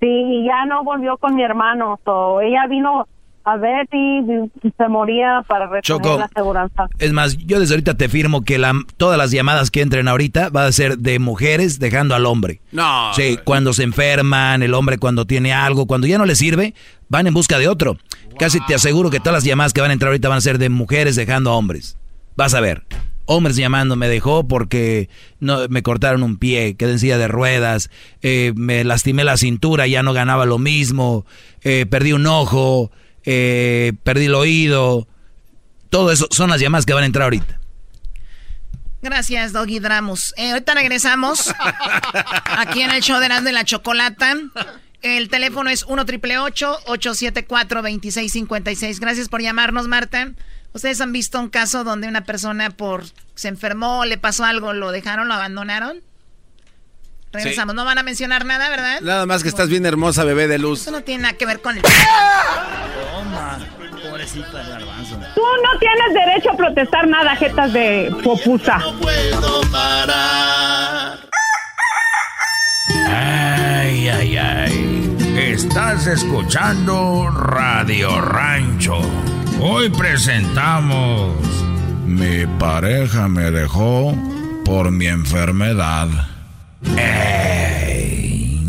Sí, 0.00 0.06
y 0.08 0.46
ya 0.46 0.64
no 0.64 0.82
volvió 0.82 1.16
con 1.18 1.36
mi 1.36 1.44
hermano. 1.44 2.00
So, 2.04 2.40
ella 2.40 2.66
vino 2.68 3.06
a 3.52 3.86
si 3.90 4.70
se 4.76 4.88
moría 4.88 5.42
para 5.46 5.66
retener 5.66 5.82
Choco. 5.82 6.18
la 6.18 6.24
aseguranza. 6.24 6.86
Es 6.98 7.12
más, 7.12 7.36
yo 7.38 7.60
desde 7.60 7.74
ahorita 7.74 7.94
te 7.94 8.08
firmo 8.08 8.44
que 8.44 8.58
la, 8.58 8.72
todas 8.96 9.18
las 9.18 9.30
llamadas 9.30 9.70
que 9.70 9.80
entren 9.80 10.08
ahorita 10.08 10.50
va 10.50 10.66
a 10.66 10.72
ser 10.72 10.98
de 10.98 11.18
mujeres 11.18 11.78
dejando 11.78 12.14
al 12.14 12.26
hombre. 12.26 12.60
No. 12.72 13.12
Sí, 13.14 13.38
cuando 13.44 13.72
se 13.72 13.84
enferman, 13.84 14.62
el 14.62 14.74
hombre 14.74 14.98
cuando 14.98 15.26
tiene 15.26 15.52
algo, 15.52 15.86
cuando 15.86 16.06
ya 16.06 16.18
no 16.18 16.26
le 16.26 16.34
sirve, 16.34 16.74
van 17.08 17.26
en 17.26 17.34
busca 17.34 17.58
de 17.58 17.68
otro. 17.68 17.96
Casi 18.38 18.60
te 18.66 18.74
aseguro 18.74 19.10
que 19.10 19.18
todas 19.18 19.34
las 19.34 19.44
llamadas 19.44 19.72
que 19.72 19.80
van 19.80 19.90
a 19.90 19.94
entrar 19.94 20.08
ahorita 20.08 20.28
van 20.28 20.38
a 20.38 20.42
ser 20.42 20.58
de 20.58 20.68
mujeres 20.68 21.16
dejando 21.16 21.50
a 21.50 21.54
hombres. 21.54 21.96
Vas 22.36 22.54
a 22.54 22.60
ver. 22.60 22.84
Hombres 23.30 23.56
llamando, 23.56 23.94
me 23.94 24.08
dejó 24.08 24.48
porque 24.48 25.10
no, 25.38 25.68
me 25.68 25.82
cortaron 25.82 26.22
un 26.22 26.38
pie, 26.38 26.76
quedé 26.76 26.92
en 26.92 26.98
silla 26.98 27.18
de 27.18 27.28
ruedas, 27.28 27.90
eh, 28.22 28.52
me 28.56 28.84
lastimé 28.84 29.22
la 29.22 29.36
cintura, 29.36 29.86
ya 29.86 30.02
no 30.02 30.14
ganaba 30.14 30.46
lo 30.46 30.58
mismo, 30.58 31.26
eh, 31.62 31.84
perdí 31.84 32.14
un 32.14 32.26
ojo, 32.26 32.90
eh, 33.24 33.92
perdí 34.02 34.26
el 34.26 34.34
oído. 34.34 35.06
Todo 35.90 36.12
eso 36.12 36.28
son 36.30 36.50
las 36.50 36.60
llamadas 36.60 36.86
que 36.86 36.94
van 36.94 37.04
a 37.04 37.06
entrar 37.06 37.24
ahorita. 37.24 37.58
Gracias, 39.00 39.52
Doggy 39.52 39.78
Dramus. 39.78 40.34
Eh, 40.36 40.50
ahorita 40.50 40.74
regresamos 40.74 41.54
aquí 42.44 42.82
en 42.82 42.90
el 42.90 43.02
show 43.02 43.20
de 43.20 43.26
Erasmo 43.26 43.48
y 43.48 43.52
la 43.52 43.64
Chocolata. 43.64 44.34
El 45.02 45.28
teléfono 45.28 45.70
es 45.70 45.84
1 45.84 46.04
triple 46.04 46.38
874 46.38 47.82
2656 47.82 48.98
Gracias 48.98 49.28
por 49.28 49.40
llamarnos, 49.40 49.86
Marta. 49.86 50.32
¿Ustedes 50.72 51.00
han 51.00 51.12
visto 51.12 51.38
un 51.38 51.48
caso 51.48 51.84
donde 51.84 52.08
una 52.08 52.24
persona 52.24 52.70
por 52.70 53.04
se 53.34 53.48
enfermó, 53.48 54.04
le 54.04 54.18
pasó 54.18 54.44
algo, 54.44 54.72
lo 54.72 54.90
dejaron, 54.90 55.28
lo 55.28 55.34
abandonaron? 55.34 56.02
Regresamos. 57.32 57.74
No 57.74 57.84
van 57.84 57.98
a 57.98 58.02
mencionar 58.02 58.44
nada, 58.44 58.70
¿verdad? 58.70 59.00
Nada 59.02 59.26
más 59.26 59.42
que 59.42 59.48
estás 59.48 59.68
bien 59.68 59.84
hermosa, 59.84 60.24
bebé 60.24 60.48
de 60.48 60.58
luz. 60.58 60.82
Eso 60.82 60.90
no 60.90 61.02
tiene 61.02 61.24
nada 61.24 61.34
que 61.36 61.46
ver 61.46 61.60
con 61.60 61.76
el... 61.76 61.82
Toma, 61.82 63.58
pobrecita 64.02 64.62
garbanzo. 64.62 65.16
Tú 65.34 65.42
no 65.62 65.78
tienes 65.78 66.14
derecho 66.14 66.52
a 66.52 66.56
protestar 66.56 67.06
nada, 67.06 67.36
jetas 67.36 67.72
de 67.72 68.14
popusa. 68.24 68.80
Ay, 73.06 74.08
ay, 74.08 74.36
ay. 74.36 75.16
Estás 75.36 76.06
escuchando 76.06 77.30
Radio 77.30 78.20
Rancho. 78.20 79.00
Hoy 79.60 79.90
presentamos. 79.90 81.36
Mi 82.06 82.46
pareja 82.58 83.28
me 83.28 83.50
dejó 83.50 84.14
por 84.64 84.90
mi 84.90 85.08
enfermedad. 85.08 86.08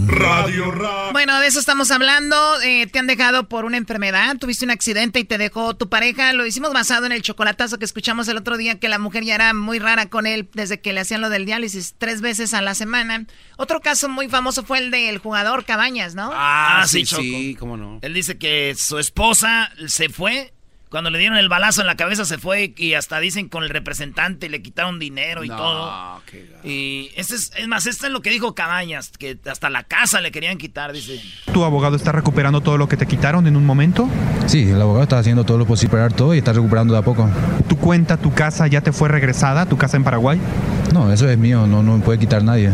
Radio 0.07 0.74
Bueno, 1.12 1.39
de 1.39 1.47
eso 1.47 1.60
estamos 1.60 1.91
hablando. 1.91 2.36
Eh, 2.62 2.88
te 2.88 2.99
han 2.99 3.07
dejado 3.07 3.47
por 3.47 3.66
una 3.66 3.78
enfermedad, 3.78 4.38
tuviste 4.38 4.66
un 4.66 4.72
accidente 4.72 5.20
y 5.20 5.24
te 5.24 5.38
dejó 5.38 5.76
tu 5.76 5.89
pareja. 5.89 6.34
Lo 6.34 6.45
hicimos 6.45 6.74
basado 6.74 7.05
en 7.05 7.12
el 7.12 7.22
chocolatazo 7.22 7.78
que 7.78 7.86
escuchamos 7.86 8.28
el 8.28 8.38
otro 8.38 8.57
día, 8.57 8.80
que 8.80 8.89
la 8.89 8.97
mujer 8.99 9.24
ya 9.24 9.36
era 9.36 9.53
muy 9.53 9.78
rara 9.80 10.10
con 10.10 10.26
él 10.26 10.49
desde 10.53 10.82
que 10.82 10.93
le 10.93 11.01
hacían 11.01 11.22
lo 11.22 11.30
del 11.30 11.45
diálisis 11.45 11.95
tres 11.97 12.22
veces 12.22 12.53
a 12.53 12.62
la 12.62 12.74
semana. 12.74 13.28
Otro 13.57 13.82
caso 13.82 14.10
muy 14.10 14.28
famoso 14.28 14.64
fue 14.64 14.80
el 14.80 14.91
del 14.91 15.20
jugador 15.20 15.66
Cabañas, 15.66 16.16
¿no? 16.16 16.32
Ah, 16.34 16.86
sí, 16.88 16.99
sí, 16.99 17.05
Choco. 17.05 17.22
sí, 17.22 17.55
cómo 17.60 17.78
no. 17.78 17.99
Él 18.01 18.14
dice 18.14 18.38
que 18.38 18.74
su 18.76 18.97
esposa 18.97 19.72
se 19.88 20.10
fue 20.10 20.53
Cuando 20.89 21.11
le 21.11 21.19
dieron 21.19 21.37
el 21.37 21.49
balazo 21.49 21.81
en 21.81 21.87
la 21.87 21.95
cabeza 21.95 22.25
se 22.25 22.39
fue 22.39 22.73
y 22.75 22.95
hasta 22.95 23.19
dicen 23.19 23.47
con 23.47 23.63
el 23.63 23.69
representante 23.69 24.49
le 24.49 24.63
quitaron 24.63 24.97
dinero 24.97 25.43
y 25.43 25.47
todo. 25.47 26.19
Y 26.63 27.11
este 27.15 27.35
es, 27.35 27.51
es 27.55 27.67
más, 27.67 27.85
esto 27.85 28.07
es 28.07 28.11
lo 28.11 28.21
que 28.21 28.31
dijo 28.31 28.55
Cabañas, 28.55 29.11
que 29.11 29.37
hasta 29.45 29.69
la 29.69 29.83
casa 29.83 30.19
le 30.19 30.31
querían 30.31 30.57
quitar, 30.57 30.91
dice. 30.91 31.21
¿Tu 31.53 31.63
abogado 31.63 31.95
está 31.95 32.11
recuperando 32.11 32.61
todo 32.61 32.79
lo 32.79 32.89
que 32.89 32.97
te 32.97 33.05
quitaron 33.05 33.45
en 33.45 33.55
un 33.55 33.67
momento? 33.67 34.09
Sí, 34.47 34.63
el 34.63 34.81
abogado 34.81 35.03
está 35.03 35.19
haciendo 35.19 35.43
todo 35.43 35.59
lo 35.59 35.67
posible 35.67 35.97
para 35.97 36.09
todo 36.09 36.33
y 36.33 36.39
está 36.39 36.53
recuperando 36.53 36.93
de 36.93 36.99
a 36.99 37.03
poco. 37.03 37.29
¿Tu 37.67 37.77
cuenta, 37.77 38.17
tu 38.17 38.33
casa 38.33 38.65
ya 38.65 38.81
te 38.81 38.91
fue 38.91 39.09
regresada, 39.09 39.67
tu 39.67 39.77
casa 39.77 39.95
en 39.95 40.03
Paraguay? 40.03 40.39
No, 40.91 41.13
eso 41.13 41.29
es 41.29 41.37
mío, 41.37 41.67
no, 41.67 41.83
no 41.83 41.97
me 41.99 42.03
puede 42.03 42.17
quitar 42.17 42.43
nadie. 42.43 42.71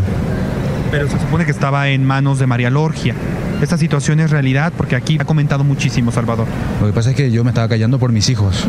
Pero 0.92 1.10
se 1.10 1.20
supone 1.20 1.46
que 1.46 1.52
estaba 1.52 1.90
en 1.90 2.06
manos 2.06 2.40
de 2.40 2.48
María 2.48 2.70
Lorgia. 2.70 3.16
¿Esta 3.62 3.78
situación 3.78 4.20
es 4.20 4.32
realidad? 4.32 4.72
Porque 4.76 4.96
aquí 4.96 5.18
ha 5.20 5.26
comentado 5.26 5.64
muchísimo 5.64 6.12
Salvador. 6.12 6.48
Lo 6.82 6.88
que 6.88 6.94
pasa 6.94 7.12
es 7.12 7.16
que 7.16 7.32
yo 7.32 7.44
me 7.44 7.52
estaba 7.52 7.68
callando 7.68 8.00
por 8.00 8.12
mis 8.12 8.30
hijos. 8.30 8.66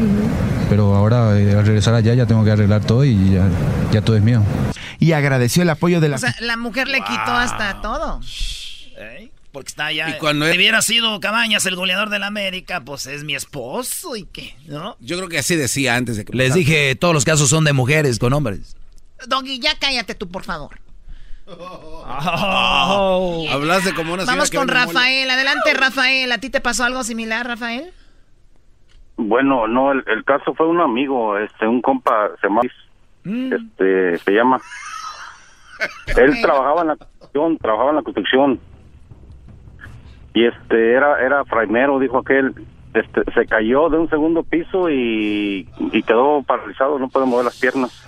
Pero 0.70 0.94
ahora, 0.94 1.38
eh, 1.38 1.54
al 1.56 1.66
regresar 1.66 1.94
allá, 1.94 2.14
ya 2.14 2.26
tengo 2.26 2.44
que 2.44 2.50
arreglar 2.50 2.84
todo 2.84 3.04
y 3.04 3.32
ya, 3.32 3.48
ya 3.92 4.00
todo 4.02 4.16
es 4.16 4.22
mío. 4.22 4.42
Y 4.98 5.12
agradeció 5.12 5.62
el 5.62 5.70
apoyo 5.70 6.00
de 6.00 6.08
la... 6.08 6.16
O 6.16 6.18
sea, 6.18 6.34
la 6.40 6.56
mujer 6.56 6.88
le 6.88 6.98
quitó 7.00 7.32
hasta 7.32 7.80
todo. 7.82 8.20
¿Eh? 8.98 9.30
Porque 9.52 9.68
está 9.68 9.92
ya. 9.92 10.10
Y 10.10 10.18
cuando 10.18 10.46
si 10.46 10.52
él- 10.52 10.58
hubiera 10.58 10.82
sido 10.82 11.18
Cabañas 11.20 11.66
el 11.66 11.76
goleador 11.76 12.08
de 12.10 12.18
la 12.18 12.26
América, 12.28 12.80
pues 12.84 13.06
es 13.06 13.24
mi 13.24 13.34
esposo 13.34 14.16
y 14.16 14.24
qué, 14.24 14.54
¿no? 14.66 14.96
Yo 15.00 15.16
creo 15.16 15.28
que 15.28 15.38
así 15.38 15.56
decía 15.56 15.96
antes 15.96 16.16
de 16.16 16.24
que 16.24 16.32
Les 16.32 16.48
pasara. 16.48 16.58
dije, 16.58 16.96
todos 16.96 17.14
los 17.14 17.24
casos 17.24 17.48
son 17.50 17.64
de 17.64 17.72
mujeres 17.72 18.18
con 18.18 18.32
hombres. 18.32 18.76
Doggy, 19.28 19.58
ya 19.58 19.78
cállate 19.78 20.14
tú, 20.14 20.28
por 20.28 20.44
favor. 20.44 20.78
Hablaste 23.52 23.94
como 23.94 24.14
una 24.14 24.22
señora 24.24 24.36
Vamos 24.36 24.50
con. 24.50 24.68
Rafael. 24.68 25.30
Adelante, 25.30 25.74
Rafael. 25.74 26.32
¿A 26.32 26.38
ti 26.38 26.50
te 26.50 26.60
pasó 26.60 26.84
algo 26.84 27.04
similar, 27.04 27.46
Rafael? 27.46 27.92
Bueno, 29.16 29.66
no, 29.66 29.92
el, 29.92 30.04
el 30.08 30.24
caso 30.24 30.54
fue 30.54 30.66
un 30.66 30.80
amigo, 30.80 31.38
este, 31.38 31.66
un 31.66 31.80
compa, 31.80 32.30
se 32.40 32.48
llama, 32.48 32.60
este, 33.24 34.18
se 34.18 34.30
llama. 34.32 34.60
Él 36.16 36.40
trabajaba 36.42 36.82
en 36.82 36.88
la 36.88 36.96
construcción, 36.96 37.58
trabajaba 37.58 37.90
en 37.90 37.96
la 37.96 38.02
construcción. 38.02 38.60
Y 40.34 40.44
este, 40.44 40.92
era, 40.92 41.18
era 41.24 41.44
fraimero, 41.46 41.98
dijo 41.98 42.18
aquel, 42.18 42.54
este, 42.92 43.22
se 43.32 43.46
cayó 43.46 43.88
de 43.88 43.96
un 43.98 44.10
segundo 44.10 44.42
piso 44.42 44.90
y, 44.90 45.66
y 45.92 46.02
quedó 46.02 46.42
paralizado, 46.42 46.98
no 46.98 47.08
puede 47.08 47.24
mover 47.24 47.46
las 47.46 47.58
piernas. 47.58 48.06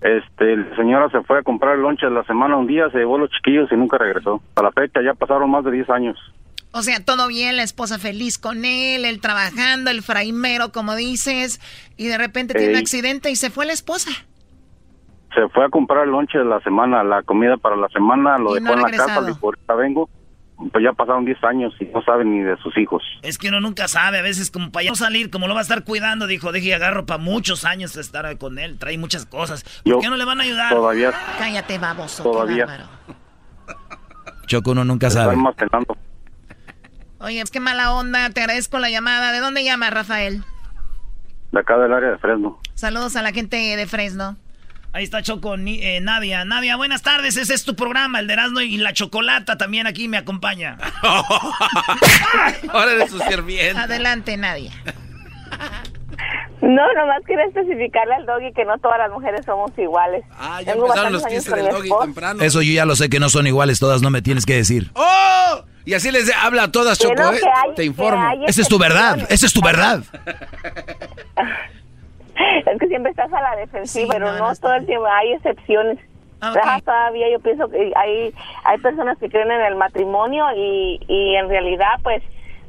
Este, 0.00 0.56
la 0.56 0.76
señora 0.76 1.10
se 1.10 1.20
fue 1.22 1.38
a 1.38 1.42
comprar 1.42 1.74
el 1.74 1.82
lonche 1.82 2.06
de 2.06 2.12
la 2.12 2.24
semana 2.24 2.56
un 2.56 2.66
día, 2.66 2.88
se 2.90 2.98
llevó 2.98 3.18
los 3.18 3.30
chiquillos 3.30 3.70
y 3.70 3.76
nunca 3.76 3.98
regresó. 3.98 4.40
A 4.56 4.62
la 4.62 4.72
fecha 4.72 5.02
ya 5.02 5.14
pasaron 5.14 5.50
más 5.50 5.64
de 5.64 5.72
10 5.72 5.90
años. 5.90 6.18
O 6.72 6.82
sea, 6.82 7.04
todo 7.04 7.26
bien, 7.26 7.56
la 7.56 7.64
esposa 7.64 7.98
feliz 7.98 8.38
con 8.38 8.64
él, 8.64 9.04
él 9.04 9.20
trabajando, 9.20 9.90
el 9.90 10.02
fraimero, 10.02 10.70
como 10.72 10.94
dices, 10.94 11.60
y 11.96 12.06
de 12.06 12.16
repente 12.16 12.54
tiene 12.54 12.74
un 12.74 12.78
accidente 12.78 13.30
y 13.30 13.36
se 13.36 13.50
fue 13.50 13.66
la 13.66 13.72
esposa. 13.72 14.10
se 15.34 15.48
fue 15.48 15.64
a 15.64 15.68
comprar 15.68 16.04
el 16.04 16.10
lonche 16.10 16.38
de 16.38 16.44
la 16.44 16.60
semana, 16.60 17.02
la 17.02 17.22
comida 17.22 17.56
para 17.56 17.76
la 17.76 17.88
semana, 17.88 18.38
lo 18.38 18.56
Y 18.56 18.60
dejó 18.60 18.76
no 18.76 18.86
en 18.86 18.92
la 18.92 18.96
casa, 18.96 19.22
dijo, 19.22 19.38
ahorita 19.42 19.74
vengo. 19.74 20.08
Pues 20.72 20.84
ya 20.84 20.92
pasaron 20.92 21.24
10 21.24 21.42
años 21.44 21.72
y 21.80 21.84
no 21.86 22.02
sabe 22.02 22.24
ni 22.24 22.40
de 22.40 22.56
sus 22.58 22.76
hijos. 22.76 23.02
Es 23.22 23.38
que 23.38 23.48
uno 23.48 23.60
nunca 23.60 23.88
sabe, 23.88 24.18
a 24.18 24.22
veces 24.22 24.50
como 24.50 24.70
para 24.70 24.84
ya 24.84 24.90
no 24.90 24.94
salir, 24.96 25.30
como 25.30 25.48
lo 25.48 25.54
va 25.54 25.60
a 25.60 25.62
estar 25.62 25.84
cuidando, 25.84 26.26
dijo, 26.26 26.52
deje 26.52 26.68
y 26.68 26.72
agarro 26.72 27.06
para 27.06 27.18
muchos 27.18 27.64
años 27.64 27.94
de 27.94 28.02
estar 28.02 28.36
con 28.36 28.58
él, 28.58 28.78
trae 28.78 28.98
muchas 28.98 29.24
cosas. 29.24 29.62
¿Por 29.84 29.92
Yo 29.94 30.00
qué 30.00 30.08
no 30.10 30.16
le 30.16 30.24
van 30.26 30.40
a 30.40 30.44
ayudar? 30.44 30.70
todavía- 30.74 31.12
Cállate, 31.38 31.78
baboso. 31.78 32.22
Todavía. 32.22 32.88
Choco, 34.46 34.72
uno 34.72 34.84
nunca 34.84 35.08
sabe. 35.10 35.36
Oye, 37.20 37.40
es 37.40 37.50
que 37.50 37.60
mala 37.60 37.92
onda, 37.94 38.28
te 38.30 38.40
agradezco 38.40 38.78
la 38.78 38.90
llamada. 38.90 39.32
¿De 39.32 39.40
dónde 39.40 39.62
llama, 39.64 39.90
Rafael? 39.90 40.42
De 41.52 41.60
acá 41.60 41.78
del 41.78 41.92
área 41.92 42.10
de 42.12 42.18
Fresno. 42.18 42.58
Saludos 42.74 43.16
a 43.16 43.22
la 43.22 43.32
gente 43.32 43.56
de 43.56 43.86
Fresno. 43.86 44.36
Ahí 44.92 45.04
está 45.04 45.22
Choco, 45.22 45.56
ni- 45.56 45.80
eh, 45.82 46.00
Nadia. 46.00 46.44
Nadia, 46.44 46.74
buenas 46.76 47.02
tardes, 47.02 47.36
ese 47.36 47.54
es 47.54 47.64
tu 47.64 47.76
programa, 47.76 48.18
el 48.18 48.26
de 48.26 48.32
Erasmo 48.32 48.60
y 48.60 48.76
la 48.76 48.92
Chocolata 48.92 49.56
también 49.56 49.86
aquí 49.86 50.08
me 50.08 50.16
acompaña. 50.16 50.76
Ahora 52.72 52.92
eres 52.92 53.10
su 53.10 53.18
sirviente. 53.20 53.78
Adelante, 53.80 54.36
Nadia. 54.36 54.72
No, 56.60 56.82
nomás 56.94 57.22
quería 57.26 57.44
especificarle 57.46 58.14
al 58.16 58.26
doggy 58.26 58.52
que 58.52 58.64
no 58.64 58.76
todas 58.78 58.98
las 58.98 59.10
mujeres 59.10 59.44
somos 59.46 59.70
iguales. 59.78 60.24
Ah, 60.38 60.60
ya 60.60 60.72
Tengo 60.72 60.86
empezaron 60.86 61.12
los 61.14 61.24
chistes 61.26 61.54
del 61.54 61.68
doggy 61.68 61.90
temprano. 62.02 62.42
Eso 62.42 62.60
yo 62.60 62.72
ya 62.72 62.84
lo 62.84 62.96
sé 62.96 63.08
que 63.08 63.20
no 63.20 63.28
son 63.28 63.46
iguales 63.46 63.78
todas, 63.78 64.02
no 64.02 64.10
me 64.10 64.22
tienes 64.22 64.44
que 64.44 64.56
decir. 64.56 64.90
¡Oh! 64.94 65.64
Y 65.84 65.94
así 65.94 66.10
les 66.10 66.30
habla 66.34 66.64
a 66.64 66.72
todas, 66.72 66.98
Choco, 66.98 67.14
no, 67.14 67.32
¿eh? 67.32 67.40
hay- 67.64 67.74
Te 67.76 67.84
informo. 67.84 68.22
Esa 68.46 68.60
es 68.60 68.68
tu 68.68 68.78
verdad, 68.78 69.24
esa 69.30 69.46
es 69.46 69.52
tu 69.52 69.62
verdad. 69.62 70.02
Es 72.66 72.78
que 72.78 72.86
siempre 72.88 73.10
estás 73.10 73.32
a 73.32 73.40
la 73.40 73.56
defensiva, 73.56 74.12
pero 74.14 74.32
no, 74.32 74.54
todo 74.56 74.74
el 74.74 74.86
tiempo. 74.86 75.06
Hay 75.06 75.32
excepciones. 75.32 75.98
Raja, 76.40 76.80
Todavía 76.80 77.30
yo 77.30 77.38
pienso 77.40 77.68
que 77.68 77.92
hay, 77.94 78.32
hay 78.64 78.78
personas 78.78 79.18
que 79.18 79.28
creen 79.28 79.50
en 79.50 79.60
el 79.60 79.74
matrimonio 79.76 80.46
y, 80.56 80.98
y 81.06 81.36
en 81.36 81.48
realidad, 81.50 81.98
pues, 82.02 82.22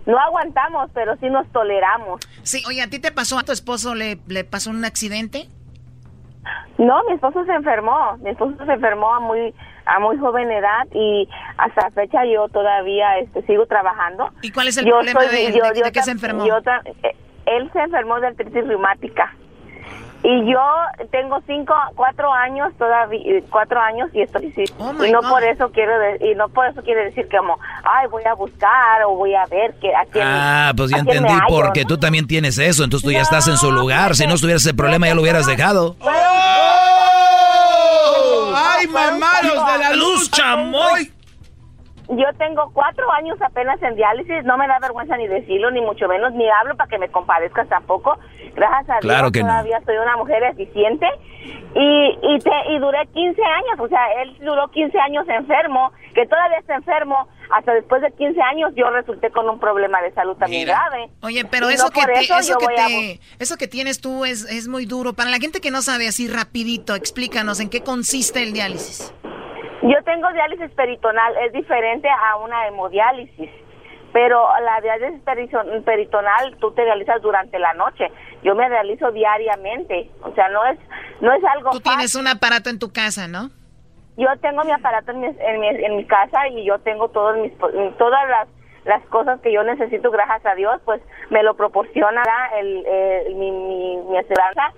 no 0.05 0.17
aguantamos, 0.19 0.89
pero 0.93 1.15
sí 1.17 1.29
nos 1.29 1.47
toleramos. 1.53 2.19
Sí, 2.43 2.63
oye, 2.67 2.81
¿a 2.81 2.87
ti 2.89 2.99
te 2.99 3.11
pasó, 3.13 3.39
a 3.39 3.43
tu 3.43 3.53
esposo 3.53 3.95
le, 3.95 4.17
le 4.27 4.43
pasó 4.43 4.71
un 4.71 4.83
accidente? 4.83 5.47
No, 6.77 7.01
mi 7.07 7.13
esposo 7.13 7.45
se 7.45 7.53
enfermó. 7.53 8.17
Mi 8.17 8.31
esposo 8.31 8.55
se 8.65 8.71
enfermó 8.73 9.13
a 9.13 9.19
muy 9.19 9.53
a 9.85 9.99
muy 9.99 10.17
joven 10.17 10.49
edad 10.51 10.85
y 10.93 11.27
hasta 11.57 11.81
la 11.87 11.91
fecha 11.91 12.23
yo 12.25 12.47
todavía 12.49 13.17
este, 13.19 13.41
sigo 13.43 13.65
trabajando. 13.65 14.29
¿Y 14.41 14.51
cuál 14.51 14.67
es 14.67 14.77
el 14.77 14.85
Yo 14.85 14.91
problema 14.91 15.21
soy- 15.21 15.35
de 15.35 15.51
yo- 15.53 15.63
¿De- 15.63 15.79
yo 15.79 15.85
de 15.85 15.91
qué 15.91 16.01
se 16.03 16.11
enfermó? 16.11 16.45
yo 16.45 16.57
eh, 16.57 17.15
él 17.47 17.69
se 17.73 17.79
enfermó 17.79 18.19
de 18.19 18.27
artritis 18.27 18.67
reumática. 18.67 19.33
Y 20.23 20.51
yo 20.51 20.59
tengo 21.11 21.39
cinco, 21.47 21.73
cuatro 21.95 22.31
años 22.31 22.71
todavía, 22.77 23.19
eh, 23.25 23.43
cuatro 23.49 23.79
años 23.81 24.07
y 24.13 24.21
estoy 24.21 24.51
sí. 24.51 24.63
Oh 24.77 24.93
y 25.03 25.11
no 25.11 25.19
God. 25.21 25.29
por 25.29 25.43
eso 25.43 25.71
quiero 25.71 25.97
de- 25.97 26.31
y 26.31 26.35
no 26.35 26.47
por 26.49 26.67
eso 26.67 26.83
quiere 26.83 27.05
decir 27.05 27.27
que 27.27 27.37
como, 27.37 27.57
ay, 27.83 28.07
voy 28.07 28.23
a 28.25 28.35
buscar 28.35 29.01
o 29.07 29.15
voy 29.15 29.33
a 29.33 29.45
ver 29.47 29.73
que 29.81 29.95
a 29.95 30.05
quién. 30.11 30.23
Ah, 30.27 30.73
pues 30.77 30.91
ya 30.91 30.97
entendí, 30.97 31.33
porque 31.49 31.85
tú 31.85 31.97
también 31.97 32.27
tienes 32.27 32.59
eso, 32.59 32.83
entonces 32.83 33.03
tú 33.03 33.11
ya 33.11 33.21
estás 33.21 33.47
en 33.47 33.57
su 33.57 33.71
lugar. 33.71 34.15
Si 34.15 34.27
no 34.27 34.35
estuvieras 34.35 34.61
ese 34.63 34.75
problema, 34.75 35.07
ya 35.07 35.15
lo 35.15 35.21
hubieras 35.21 35.47
dejado. 35.47 35.95
¡Ay, 38.55 38.87
mamaros 38.87 39.65
de 39.73 39.77
la 39.79 39.93
luz, 39.93 40.29
chamoy! 40.31 41.11
Yo 42.09 42.25
tengo 42.37 42.71
cuatro 42.73 43.09
años 43.11 43.37
apenas 43.41 43.81
en 43.81 43.95
diálisis, 43.95 44.43
no 44.43 44.57
me 44.57 44.67
da 44.67 44.79
vergüenza 44.79 45.15
ni 45.17 45.27
decirlo, 45.27 45.71
ni 45.71 45.81
mucho 45.81 46.07
menos, 46.07 46.33
ni 46.33 46.49
hablo 46.49 46.75
para 46.75 46.89
que 46.89 46.97
me 46.97 47.09
compadezcas 47.09 47.69
tampoco. 47.69 48.17
Gracias 48.53 48.89
a 48.89 48.99
Claro 48.99 49.29
Dios 49.29 49.31
que 49.31 49.41
no. 49.43 49.47
todavía 49.49 49.79
soy 49.85 49.95
una 49.97 50.17
mujer 50.17 50.43
eficiente 50.43 51.07
y, 51.73 52.17
y, 52.21 52.39
te, 52.39 52.51
y 52.73 52.79
duré 52.79 53.07
15 53.13 53.41
años, 53.43 53.79
o 53.79 53.87
sea, 53.87 54.21
él 54.21 54.37
duró 54.41 54.67
15 54.69 54.99
años 54.99 55.25
enfermo, 55.29 55.91
que 56.13 56.25
todavía 56.25 56.57
está 56.57 56.75
enfermo, 56.75 57.27
hasta 57.49 57.73
después 57.73 58.01
de 58.01 58.11
15 58.11 58.41
años 58.41 58.73
yo 58.75 58.89
resulté 58.89 59.29
con 59.31 59.47
un 59.47 59.59
problema 59.59 60.01
de 60.01 60.11
salud 60.11 60.35
también 60.35 60.67
grave. 60.67 61.09
Oye, 61.21 61.45
pero 61.45 61.71
Y 61.71 61.75
eso 61.75 61.85
no 61.85 61.91
que, 61.91 62.01
te- 62.05 62.19
eso 62.19 62.57
que 62.57 62.67
te- 62.75 63.19
eso 63.39 63.57
que 63.57 63.67
tienes 63.67 64.01
tú 64.01 64.25
es, 64.25 64.43
es 64.51 64.67
muy 64.67 64.85
duro. 64.85 65.13
Para 65.13 65.29
la 65.29 65.37
gente 65.37 65.61
que 65.61 65.71
no 65.71 65.81
sabe 65.81 66.07
así 66.09 66.27
rapidito, 66.27 66.93
explícanos 66.95 67.59
en 67.61 67.69
qué 67.69 67.81
consiste 67.81 68.43
el 68.43 68.51
diálisis. 68.53 69.13
Yo 69.81 70.03
tengo 70.03 70.31
diálisis 70.31 70.69
peritonal, 70.71 71.35
es 71.37 71.53
diferente 71.53 72.07
a 72.09 72.35
una 72.37 72.67
hemodiálisis, 72.67 73.49
pero 74.13 74.47
la 74.63 74.79
diálisis 74.81 75.23
perito- 75.25 75.83
peritonal 75.83 76.55
tú 76.59 76.71
te 76.71 76.83
realizas 76.83 77.21
durante 77.21 77.57
la 77.59 77.73
noche. 77.73 78.11
Yo 78.43 78.53
me 78.55 78.67
realizo 78.69 79.11
diariamente, 79.11 80.09
o 80.23 80.31
sea, 80.33 80.49
no 80.49 80.65
es 80.65 80.77
no 81.21 81.31
es 81.33 81.43
algo 81.43 81.71
Tú 81.71 81.79
tienes 81.79 82.15
un 82.15 82.27
aparato 82.27 82.69
en 82.69 82.79
tu 82.79 82.91
casa, 82.91 83.27
¿no? 83.27 83.49
Yo 84.17 84.27
tengo 84.41 84.63
mi 84.63 84.71
aparato 84.71 85.11
en 85.11 85.19
mi, 85.21 85.27
en 85.27 85.59
mi, 85.59 85.67
en 85.67 85.95
mi 85.97 86.05
casa 86.05 86.47
y 86.49 86.63
yo 86.65 86.77
tengo 86.79 87.09
todos 87.09 87.37
mis 87.37 87.51
todas 87.97 88.29
las 88.29 88.47
las 88.83 89.03
cosas 89.09 89.39
que 89.41 89.51
yo 89.53 89.63
necesito, 89.63 90.09
gracias 90.09 90.43
a 90.45 90.55
Dios, 90.55 90.81
pues 90.85 91.01
me 91.29 91.43
lo 91.43 91.53
proporciona 91.55 92.23
el, 92.59 92.83
el- 92.85 93.35
mi, 93.35 93.51
mi, 93.51 93.97
mi 93.97 94.17
aseguranza. 94.17 94.73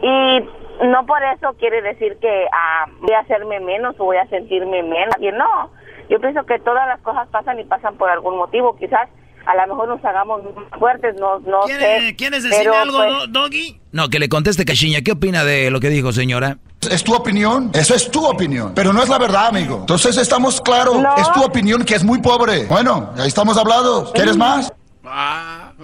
Y 0.00 0.48
no 0.82 1.06
por 1.06 1.22
eso 1.24 1.54
quiere 1.58 1.82
decir 1.82 2.16
que 2.20 2.46
ah, 2.52 2.86
voy 3.00 3.12
a 3.14 3.20
hacerme 3.20 3.60
menos 3.60 3.94
o 3.98 4.04
voy 4.04 4.16
a 4.16 4.26
sentirme 4.28 4.82
menos. 4.82 5.14
Y 5.20 5.28
no, 5.32 5.70
yo 6.10 6.20
pienso 6.20 6.44
que 6.44 6.58
todas 6.58 6.86
las 6.88 7.00
cosas 7.00 7.28
pasan 7.28 7.58
y 7.60 7.64
pasan 7.64 7.96
por 7.96 8.10
algún 8.10 8.36
motivo. 8.36 8.76
Quizás 8.76 9.08
a 9.46 9.54
lo 9.54 9.66
mejor 9.74 9.88
nos 9.88 10.04
hagamos 10.04 10.42
más 10.42 10.78
fuertes, 10.78 11.14
no, 11.20 11.38
no 11.40 11.62
sé. 11.68 12.14
¿Quieres 12.18 12.44
pero, 12.50 12.74
algo, 12.76 12.98
pues, 12.98 13.08
Do- 13.08 13.26
Doggy? 13.42 13.80
No, 13.92 14.08
que 14.08 14.18
le 14.18 14.28
conteste 14.28 14.64
Cachiña. 14.64 15.00
¿Qué 15.02 15.12
opina 15.12 15.44
de 15.44 15.70
lo 15.70 15.78
que 15.80 15.88
dijo, 15.88 16.12
señora? 16.12 16.58
Es 16.90 17.02
tu 17.02 17.14
opinión, 17.14 17.70
eso 17.74 17.94
es 17.94 18.10
tu 18.10 18.24
opinión, 18.26 18.72
pero 18.74 18.92
no 18.92 19.02
es 19.02 19.08
la 19.08 19.18
verdad, 19.18 19.46
amigo. 19.48 19.78
Entonces 19.80 20.16
estamos 20.18 20.60
claros, 20.60 20.98
No. 21.00 21.16
es 21.16 21.30
tu 21.32 21.42
opinión 21.42 21.84
que 21.84 21.94
es 21.94 22.04
muy 22.04 22.20
pobre. 22.20 22.66
Bueno, 22.66 23.12
ahí 23.18 23.26
estamos 23.28 23.56
hablados. 23.58 24.12
¿Quieres 24.12 24.36
más? 24.36 24.72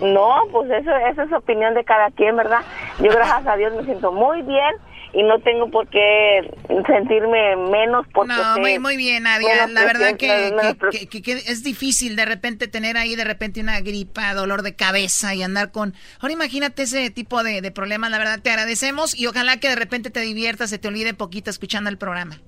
No, 0.00 0.36
pues 0.50 0.70
eso, 0.70 0.90
esa 1.10 1.24
es 1.24 1.32
opinión 1.32 1.74
de 1.74 1.84
cada 1.84 2.10
quien, 2.12 2.36
¿verdad? 2.36 2.60
Yo 2.98 3.10
gracias 3.10 3.46
a 3.46 3.56
Dios 3.56 3.74
me 3.74 3.84
siento 3.84 4.10
muy 4.12 4.40
bien 4.42 4.74
y 5.12 5.22
no 5.22 5.38
tengo 5.40 5.70
por 5.70 5.86
qué 5.88 6.50
sentirme 6.86 7.54
menos 7.56 8.06
porque 8.14 8.32
No, 8.32 8.58
muy, 8.58 8.78
muy 8.78 8.96
bien, 8.96 9.24
Nadia. 9.24 9.66
La 9.66 9.84
verdad 9.84 10.16
que, 10.16 10.28
presión, 10.28 10.56
menos 10.56 10.76
que- 10.90 11.06
que- 11.06 11.20
que 11.20 11.32
es 11.32 11.62
difícil 11.62 12.16
de 12.16 12.24
repente 12.24 12.68
tener 12.68 12.96
ahí 12.96 13.14
de 13.14 13.24
repente 13.24 13.60
una 13.60 13.80
gripa, 13.80 14.32
dolor 14.32 14.62
de 14.62 14.74
cabeza 14.74 15.34
y 15.34 15.42
andar 15.42 15.70
con... 15.70 15.92
Ahora 16.20 16.32
imagínate 16.32 16.84
ese 16.84 17.10
tipo 17.10 17.42
de, 17.42 17.60
de 17.60 17.70
problemas. 17.70 18.10
La 18.10 18.16
verdad 18.18 18.40
te 18.42 18.48
agradecemos 18.50 19.14
y 19.18 19.26
ojalá 19.26 19.58
que 19.58 19.68
de 19.68 19.76
repente 19.76 20.08
te 20.10 20.20
diviertas, 20.20 20.70
se 20.70 20.78
te 20.78 20.88
olvide 20.88 21.12
poquito 21.12 21.50
escuchando 21.50 21.90
el 21.90 21.98
programa. 21.98 22.40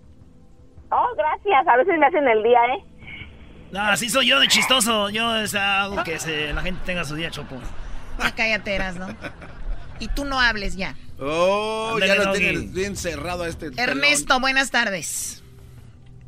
Oh, 0.90 1.08
gracias. 1.16 1.66
A 1.68 1.76
veces 1.76 1.98
me 1.98 2.06
hacen 2.06 2.26
el 2.28 2.42
día, 2.42 2.60
¿eh? 2.76 2.84
No, 3.74 3.80
así 3.82 4.08
soy 4.08 4.28
yo 4.28 4.38
de 4.38 4.46
chistoso. 4.46 5.10
Yo 5.10 5.36
es 5.36 5.54
algo 5.56 6.02
que 6.04 6.18
se- 6.20 6.52
la 6.52 6.62
gente 6.62 6.80
tenga 6.86 7.02
su 7.04 7.16
día, 7.16 7.30
Choco. 7.30 7.56
Ya 8.20 8.32
cállate, 8.34 8.78
¿no? 8.98 9.08
Y 9.98 10.06
tú 10.08 10.24
no 10.24 10.40
hables 10.40 10.76
ya. 10.76 10.94
Oh, 11.18 11.98
ya 11.98 12.14
lo 12.14 12.24
Doggy. 12.26 12.38
tienes 12.38 12.72
bien 12.72 12.96
cerrado 12.96 13.42
a 13.42 13.48
este. 13.48 13.70
Ernesto, 13.76 14.38
buenas 14.38 14.70
tardes. 14.70 15.42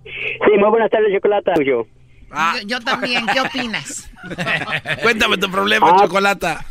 Sí, 0.04 0.58
muy 0.58 0.70
buenas 0.70 0.90
tardes, 0.90 1.12
Chocolata. 1.14 1.52
Yo. 1.64 1.86
Ah. 2.32 2.54
Yo, 2.62 2.66
yo 2.66 2.80
también, 2.80 3.24
¿qué 3.32 3.40
opinas? 3.40 4.10
Cuéntame 5.02 5.38
tu 5.38 5.48
problema, 5.50 5.90
Ah. 5.92 5.96
Chocolata. 6.02 6.64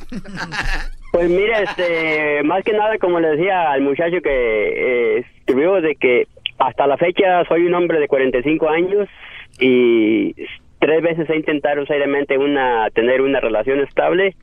Pues 1.13 1.29
mira, 1.29 1.61
este, 1.61 2.43
más 2.43 2.63
que 2.65 2.73
nada, 2.73 2.97
como 2.99 3.21
le 3.21 3.29
decía 3.29 3.71
al 3.71 3.81
muchacho 3.81 4.17
que 4.21 4.29
eh, 5.19 5.25
escribió, 5.39 5.79
de 5.79 5.95
que 5.95 6.27
hasta 6.59 6.85
la 6.87 6.97
fecha 6.97 7.43
soy 7.47 7.65
un 7.65 7.73
hombre 7.75 7.99
de 7.99 8.07
45 8.09 8.69
años 8.69 9.07
y 9.59 10.35
tres 10.85 11.01
veces 11.01 11.27
he 11.31 11.35
intentado 11.35 11.83
seriamente 11.87 12.37
una, 12.37 12.89
tener 12.91 13.21
una 13.21 13.39
relación 13.39 13.79
estable. 13.79 14.35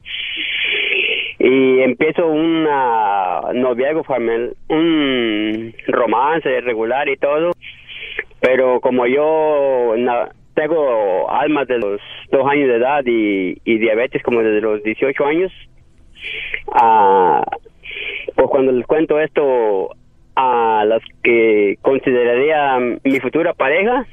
Y 1.38 1.80
empiezo 1.80 2.26
una 2.26 3.52
noviazgo 3.54 4.02
familiar, 4.02 4.50
un 4.68 5.72
romance 5.86 6.60
regular 6.60 7.08
y 7.08 7.16
todo, 7.16 7.52
pero 8.40 8.80
como 8.80 9.06
yo 9.06 9.94
tengo 10.54 11.30
almas 11.30 11.68
de 11.68 11.78
los 11.78 12.00
dos 12.30 12.46
años 12.48 12.68
de 12.68 12.76
edad 12.76 13.02
y, 13.06 13.58
y 13.64 13.78
diabetes 13.78 14.22
como 14.22 14.42
desde 14.42 14.60
los 14.60 14.82
18 14.82 15.24
años, 15.24 15.52
ah, 16.72 17.44
pues 18.34 18.48
cuando 18.48 18.72
les 18.72 18.86
cuento 18.86 19.18
esto 19.20 19.90
a 20.34 20.84
las 20.86 21.02
que 21.22 21.78
consideraría 21.82 22.78
mi 23.02 23.20
futura 23.20 23.52
pareja, 23.54 24.06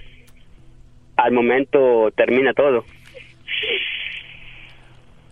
al 1.24 1.32
momento 1.32 2.12
termina 2.16 2.54
todo. 2.54 2.86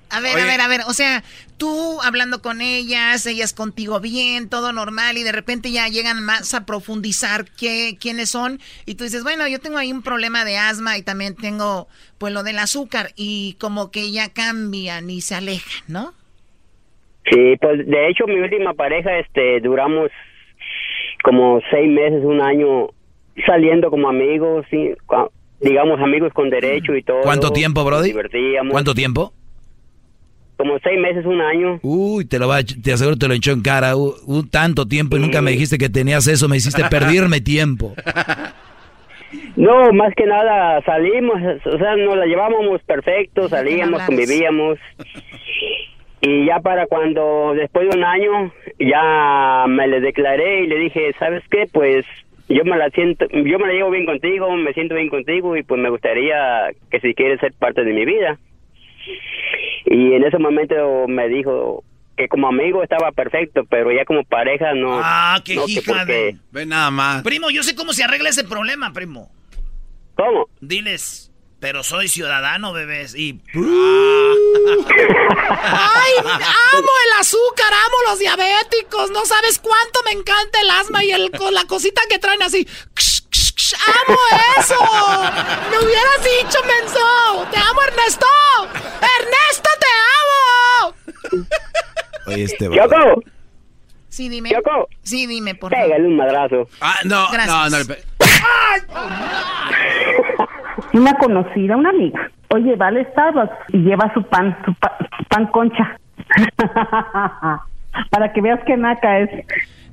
A 0.09 0.22
ver, 0.22 0.39
a 0.39 0.45
ver, 0.45 0.61
a 0.61 0.68
ver, 0.69 0.81
o 0.88 0.93
sea, 0.93 1.22
tú 1.57 1.99
hablando 2.01 2.41
con 2.41 2.61
ellas, 2.61 3.26
ellas 3.26 3.53
contigo 3.53 3.99
bien, 3.99 4.49
todo 4.49 4.72
normal, 4.72 5.18
y 5.18 5.23
de 5.23 5.34
repente 5.34 5.69
ya 5.69 5.89
llegan 5.89 6.23
más 6.23 6.53
a 6.53 6.65
profundizar 6.65 7.43
qué, 7.59 7.97
quiénes 7.99 8.30
son, 8.30 8.59
y 8.85 8.95
tú 8.95 9.03
dices, 9.03 9.23
bueno, 9.23 9.47
yo 9.49 9.59
tengo 9.59 9.77
ahí 9.77 9.91
un 9.91 10.03
problema 10.03 10.45
de 10.45 10.57
asma 10.57 10.97
y 10.97 11.03
también 11.03 11.35
tengo, 11.35 11.89
pues, 12.19 12.31
lo 12.34 12.43
del 12.43 12.57
azúcar, 12.57 13.09
y 13.18 13.57
como 13.59 13.91
que 13.91 14.11
ya 14.11 14.31
cambian 14.31 15.09
y 15.09 15.19
se 15.19 15.35
alejan, 15.35 15.84
¿no? 15.89 16.14
Sí, 17.30 17.57
pues 17.59 17.85
de 17.85 18.07
hecho 18.07 18.26
mi 18.26 18.39
última 18.39 18.73
pareja, 18.73 19.19
este, 19.19 19.59
duramos 19.59 20.09
como 21.23 21.59
seis 21.69 21.89
meses, 21.89 22.23
un 22.23 22.39
año 22.39 22.91
saliendo 23.45 23.89
como 23.89 24.07
amigos, 24.07 24.65
sí, 24.69 24.91
digamos 25.59 25.99
amigos 25.99 26.34
con 26.34 26.49
derecho 26.49 26.95
y 26.95 27.03
todo. 27.03 27.21
¿Cuánto 27.21 27.51
tiempo, 27.51 27.84
Brody? 27.84 28.09
Divertíamos. 28.09 28.71
¿Cuánto 28.71 28.93
tiempo? 28.93 29.34
Como 30.57 30.79
seis 30.79 30.99
meses, 30.99 31.25
un 31.25 31.39
año. 31.39 31.79
Uy, 31.84 32.25
te 32.25 32.39
lo 32.39 32.47
va, 32.47 32.63
te 32.63 32.91
aseguro 32.91 33.15
te 33.15 33.27
lo 33.27 33.35
echó 33.35 33.51
en 33.51 33.61
cara. 33.61 33.95
Uh, 33.95 34.15
uh, 34.25 34.43
tanto 34.43 34.88
tiempo 34.88 35.15
y 35.15 35.19
nunca 35.19 35.41
me 35.41 35.51
dijiste 35.51 35.77
que 35.77 35.89
tenías 35.89 36.27
eso, 36.27 36.49
me 36.49 36.57
hiciste 36.57 36.84
perderme 36.89 37.41
tiempo. 37.41 37.93
No, 39.55 39.91
más 39.93 40.13
que 40.15 40.25
nada 40.25 40.81
salimos, 40.84 41.35
o 41.65 41.77
sea, 41.77 41.95
nos 41.95 42.17
la 42.17 42.25
llevábamos 42.25 42.81
perfecto, 42.84 43.49
salíamos, 43.49 44.01
convivíamos. 44.03 44.79
Y 46.21 46.45
ya 46.45 46.59
para 46.59 46.88
cuando, 46.88 47.53
después 47.55 47.89
de 47.89 47.97
un 47.97 48.03
año, 48.03 48.51
ya 48.79 49.65
me 49.67 49.88
le 49.88 50.01
declaré 50.01 50.63
y 50.63 50.67
le 50.67 50.79
dije, 50.79 51.13
¿sabes 51.19 51.43
qué? 51.51 51.65
Pues 51.71 52.05
yo 52.49 52.63
me 52.65 52.77
la 52.77 52.89
siento, 52.91 53.25
yo 53.29 53.59
me 53.59 53.67
la 53.67 53.73
llevo 53.73 53.91
bien 53.91 54.05
contigo, 54.05 54.49
me 54.55 54.73
siento 54.73 54.95
bien 54.95 55.09
contigo 55.09 55.55
y 55.57 55.63
pues 55.63 55.81
me 55.81 55.89
gustaría 55.89 56.69
que 56.89 56.99
si 56.99 57.13
quieres 57.13 57.39
ser 57.39 57.53
parte 57.53 57.83
de 57.83 57.93
mi 57.93 58.05
vida. 58.05 58.37
Y 59.85 60.13
en 60.13 60.23
ese 60.23 60.37
momento 60.37 61.07
me 61.07 61.27
dijo 61.29 61.83
que 62.17 62.27
como 62.27 62.47
amigo 62.47 62.83
estaba 62.83 63.11
perfecto, 63.11 63.63
pero 63.69 63.91
ya 63.91 64.03
como 64.05 64.23
pareja 64.23 64.73
no. 64.73 64.99
Ah, 65.01 65.39
qué 65.45 65.55
no, 65.55 65.65
que 65.65 65.71
hija 65.73 65.93
porque- 65.99 66.11
de... 66.13 66.35
Ve 66.51 66.65
nada 66.65 66.89
más. 66.91 67.23
Primo, 67.23 67.49
yo 67.51 67.63
sé 67.63 67.75
cómo 67.75 67.93
se 67.93 68.03
arregla 68.03 68.29
ese 68.29 68.43
problema, 68.43 68.91
primo. 68.91 69.29
¿Cómo? 70.15 70.47
Diles, 70.61 71.31
pero 71.59 71.83
soy 71.83 72.07
ciudadano, 72.07 72.73
bebés, 72.73 73.15
y... 73.15 73.39
¡Ay, 75.61 76.13
amo 76.19 76.89
el 77.05 77.19
azúcar, 77.19 77.71
amo 77.73 77.97
los 78.09 78.19
diabéticos! 78.19 79.11
No 79.11 79.25
sabes 79.25 79.59
cuánto 79.59 80.01
me 80.05 80.11
encanta 80.11 80.61
el 80.61 80.69
asma 80.69 81.03
y 81.03 81.11
el, 81.11 81.31
con 81.31 81.53
la 81.53 81.65
cosita 81.65 82.01
que 82.09 82.19
traen 82.19 82.41
así. 82.43 82.67
¡Amo 83.87 84.17
eso! 84.57 84.75
¡Me 85.71 85.77
hubieras 85.85 86.23
dicho, 86.23 86.59
menso! 86.63 87.47
¡Te 87.51 87.57
amo, 87.57 87.81
Ernesto! 87.87 88.25
¡Ernesto, 89.19 89.69
te 89.79 89.87
amo! 90.21 91.47
Oye, 92.27 92.43
este 92.43 92.69
¡Choco! 92.69 93.23
Sí, 94.09 94.29
dime. 94.29 94.51
¡Choco! 94.51 94.87
Sí, 95.03 95.27
dime, 95.27 95.53
por 95.55 95.71
favor. 95.71 95.85
Pégale 95.87 96.07
un 96.07 96.15
madrazo. 96.17 96.69
Ah, 96.81 96.95
no, 97.03 97.29
Gracias. 97.31 97.71
no, 97.71 97.83
no. 97.83 97.95
Una 100.93 101.13
conocida, 101.17 101.75
una 101.75 101.89
amiga. 101.89 102.31
Oye, 102.49 102.75
va 102.75 102.87
al 102.87 103.05
Starbucks 103.11 103.73
y 103.73 103.77
lleva 103.79 104.11
su 104.13 104.23
pan, 104.23 104.57
su, 104.65 104.73
pa- 104.75 104.97
su 105.17 105.25
pan 105.25 105.47
concha. 105.47 105.99
Para 108.09 108.31
que 108.33 108.41
veas 108.41 108.59
qué 108.65 108.77
naca 108.77 109.19
es. 109.19 109.29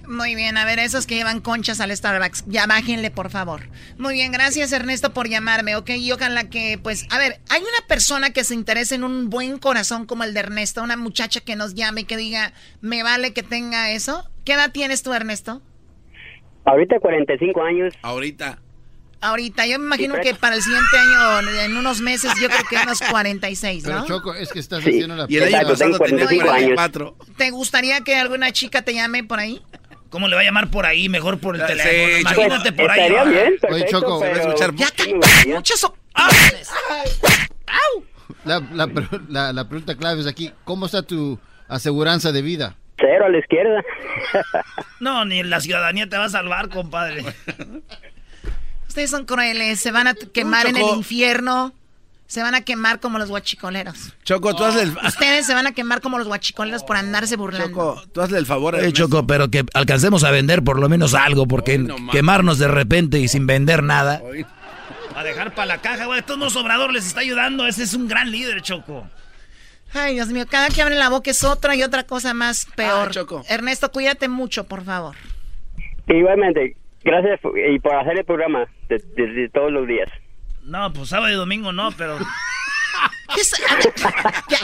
Muy 0.06 0.35
bien, 0.35 0.59
a 0.59 0.66
ver, 0.66 0.78
esos 0.78 1.06
que 1.06 1.14
llevan 1.14 1.40
conchas 1.40 1.81
al 1.81 1.90
Starbucks, 1.97 2.44
ya 2.47 2.66
bájenle, 2.66 3.10
por 3.10 3.31
favor. 3.31 3.62
Muy 3.97 4.12
bien, 4.12 4.32
gracias 4.32 4.70
Ernesto 4.72 5.14
por 5.14 5.28
llamarme, 5.31 5.76
¿ok? 5.76 5.90
Y 5.97 6.12
ojalá 6.12 6.51
que, 6.51 6.78
pues, 6.82 7.06
a 7.10 7.16
ver, 7.18 7.40
hay 7.51 7.62
una 7.62 7.86
persona 7.89 8.31
que 8.31 8.44
se 8.44 8.55
interese 8.55 8.97
en 8.97 9.05
un 9.05 9.31
buen 9.31 9.59
corazón 9.59 10.05
como 10.05 10.22
el 10.24 10.35
de 10.35 10.40
Ernesto, 10.40 10.82
una 10.82 10.98
muchacha 10.98 11.40
que 11.40 11.56
nos 11.56 11.74
llame 11.74 12.02
y 12.02 12.05
que 12.05 12.18
diga, 12.18 12.52
me 12.82 13.02
vale 13.02 13.32
que 13.32 13.43
tenga 13.43 13.90
eso. 13.93 14.24
¿Qué 14.44 14.52
edad 14.52 14.72
tienes 14.72 15.02
tú, 15.02 15.14
Ernesto? 15.14 15.62
Ahorita 16.66 17.01
45 17.01 17.62
años. 17.62 17.94
Ahorita. 18.02 18.59
Ahorita, 19.25 19.67
yo 19.67 19.79
me 19.79 19.87
imagino 19.87 20.17
que 20.23 20.35
para 20.35 20.55
el 20.57 20.63
siguiente 20.63 20.99
año, 20.99 21.49
en 21.61 21.77
unos 21.77 22.01
meses, 22.03 22.31
yo 22.41 22.49
creo 22.49 22.61
que 22.69 22.77
unos 22.77 23.01
46, 23.01 23.83
Pero 23.85 24.01
¿no? 24.01 24.07
Choco, 24.07 24.35
es 24.35 24.51
que 24.53 24.59
estás 24.59 24.83
Sí, 24.85 24.91
haciendo 24.91 25.17
la 25.17 25.27
Y 25.29 25.37
el 25.39 25.55
año 25.55 25.69
pasado 25.69 25.77
tengo 25.93 25.99
tenía 25.99 26.25
45 26.27 26.51
años. 26.53 26.69
44. 26.77 27.17
¿Te 27.39 27.51
gustaría 27.51 28.01
que 28.03 28.17
alguna 28.17 28.53
chica 28.53 28.83
te 28.83 28.93
llame 28.95 29.25
por 29.25 29.39
ahí? 29.41 29.63
¿Cómo 30.11 30.29
le 30.29 30.37
va 30.37 30.43
a 30.43 30.45
llamar 30.45 30.71
por 30.71 30.85
ahí? 30.87 31.09
Mejor 31.09 31.39
por 31.41 31.57
el 31.57 31.63
Sí, 31.63 31.67
teléfono. 31.69 31.95
Choco. 32.19 32.21
Imagínate 32.43 32.73
por 32.73 32.91
ahí. 32.91 33.01
Estaría 33.01 33.25
bien, 33.25 33.47
Oye, 33.47 33.59
perfecto, 33.61 34.01
Choco, 34.01 34.21
pero... 34.21 34.37
escuchar- 34.37 34.75
Ya 34.77 34.91
te 34.91 35.15
muchas 35.49 35.85
opiniones. 35.85 36.71
La, 38.45 38.61
la- 39.31 39.53
la 39.53 39.69
pregunta 39.69 39.97
clave 39.97 40.21
es 40.21 40.27
aquí, 40.27 40.53
¿cómo 40.65 40.87
está 40.87 41.03
tu 41.03 41.39
aseguranza 41.67 42.31
de 42.31 42.43
vida? 42.43 42.77
Cero 42.99 43.25
a 43.27 43.29
la 43.31 43.39
izquierda. 43.39 43.83
No, 45.01 45.25
ni 45.25 45.43
la 45.43 45.61
ciudadanía 45.61 46.09
te 46.09 46.17
va 46.19 46.27
a 46.27 46.29
salvar, 46.29 46.69
compadre. 46.69 47.25
Ustedes 48.95 49.11
son 49.11 49.25
crueles, 49.25 49.81
se 49.81 49.91
van 49.91 50.07
a 50.07 50.15
quemar 50.15 50.66
en 50.66 50.77
el 50.77 50.87
infierno. 50.95 51.73
Se 52.29 52.43
van 52.43 52.55
a 52.55 52.61
quemar 52.61 53.01
como 53.01 53.19
los 53.19 53.29
guachicoleros. 53.29 54.15
Choco, 54.23 54.55
tú 54.55 54.62
hazle 54.62 54.83
el, 54.83 54.97
Ustedes 55.05 55.47
se 55.47 55.53
van 55.53 55.66
a 55.66 55.73
quemar 55.73 56.01
como 56.01 56.16
los 56.16 56.29
guachicoleros 56.29 56.85
por 56.85 56.97
andarse 56.97 57.35
burlando. 57.35 57.66
Choco, 57.66 58.05
tú 58.12 58.21
hazle 58.21 58.39
el 58.39 58.47
favor. 58.47 58.77
Ernesto. 58.77 58.97
Choco, 58.97 59.27
pero 59.27 59.51
que 59.51 59.65
alcancemos 59.75 60.23
a 60.23 60.31
vender 60.31 60.62
por 60.62 60.79
lo 60.79 60.89
menos 60.89 61.15
algo, 61.15 61.49
porque 61.49 61.77
no 61.77 61.97
quemarnos 62.12 62.61
de 62.61 62.69
repente 62.69 63.19
y 63.19 63.27
sin 63.27 63.49
vender 63.49 63.83
nada. 63.83 64.23
A 65.16 65.25
dejar 65.25 65.57
para 65.57 65.66
la 65.66 65.79
caja, 65.79 66.07
güey. 66.07 66.21
Estos 66.21 66.39
no 66.39 66.47
Obrador 66.47 66.93
les 66.93 67.05
está 67.05 67.19
ayudando. 67.19 67.66
Ese 67.66 67.83
es 67.83 67.95
un 67.95 68.07
gran 68.07 68.31
líder, 68.31 68.62
Choco. 68.62 69.09
Ay, 69.93 70.15
Dios 70.15 70.29
mío, 70.29 70.45
cada 70.49 70.69
que 70.69 70.83
abre 70.83 70.95
la 70.95 71.09
boca 71.09 71.33
es 71.33 71.43
otra 71.43 71.75
y 71.75 71.83
otra 71.83 72.05
cosa 72.05 72.33
más 72.33 72.69
peor. 72.77 73.09
Ah, 73.09 73.11
Choco. 73.11 73.43
Ernesto, 73.49 73.91
cuídate 73.91 74.29
mucho, 74.29 74.69
por 74.69 74.85
favor. 74.85 75.16
Igualmente, 76.07 76.77
gracias 77.05 77.40
y 77.72 77.78
por 77.78 77.94
hacer 77.97 78.18
el 78.18 78.24
programa 78.24 78.66
de, 78.89 78.98
de- 79.16 79.26
de 79.32 79.48
todos 79.51 79.70
los 79.72 79.86
días. 79.86 80.09
No, 80.64 80.93
pues 80.93 81.10
sábado 81.10 81.31
y 81.32 81.36
domingo 81.36 81.72
no, 81.72 81.90
pero... 81.93 82.18
¿Qué 83.35 83.40
es- 83.40 83.55
a 83.70 83.74
ver, 83.76 83.93
ya. 84.48 84.59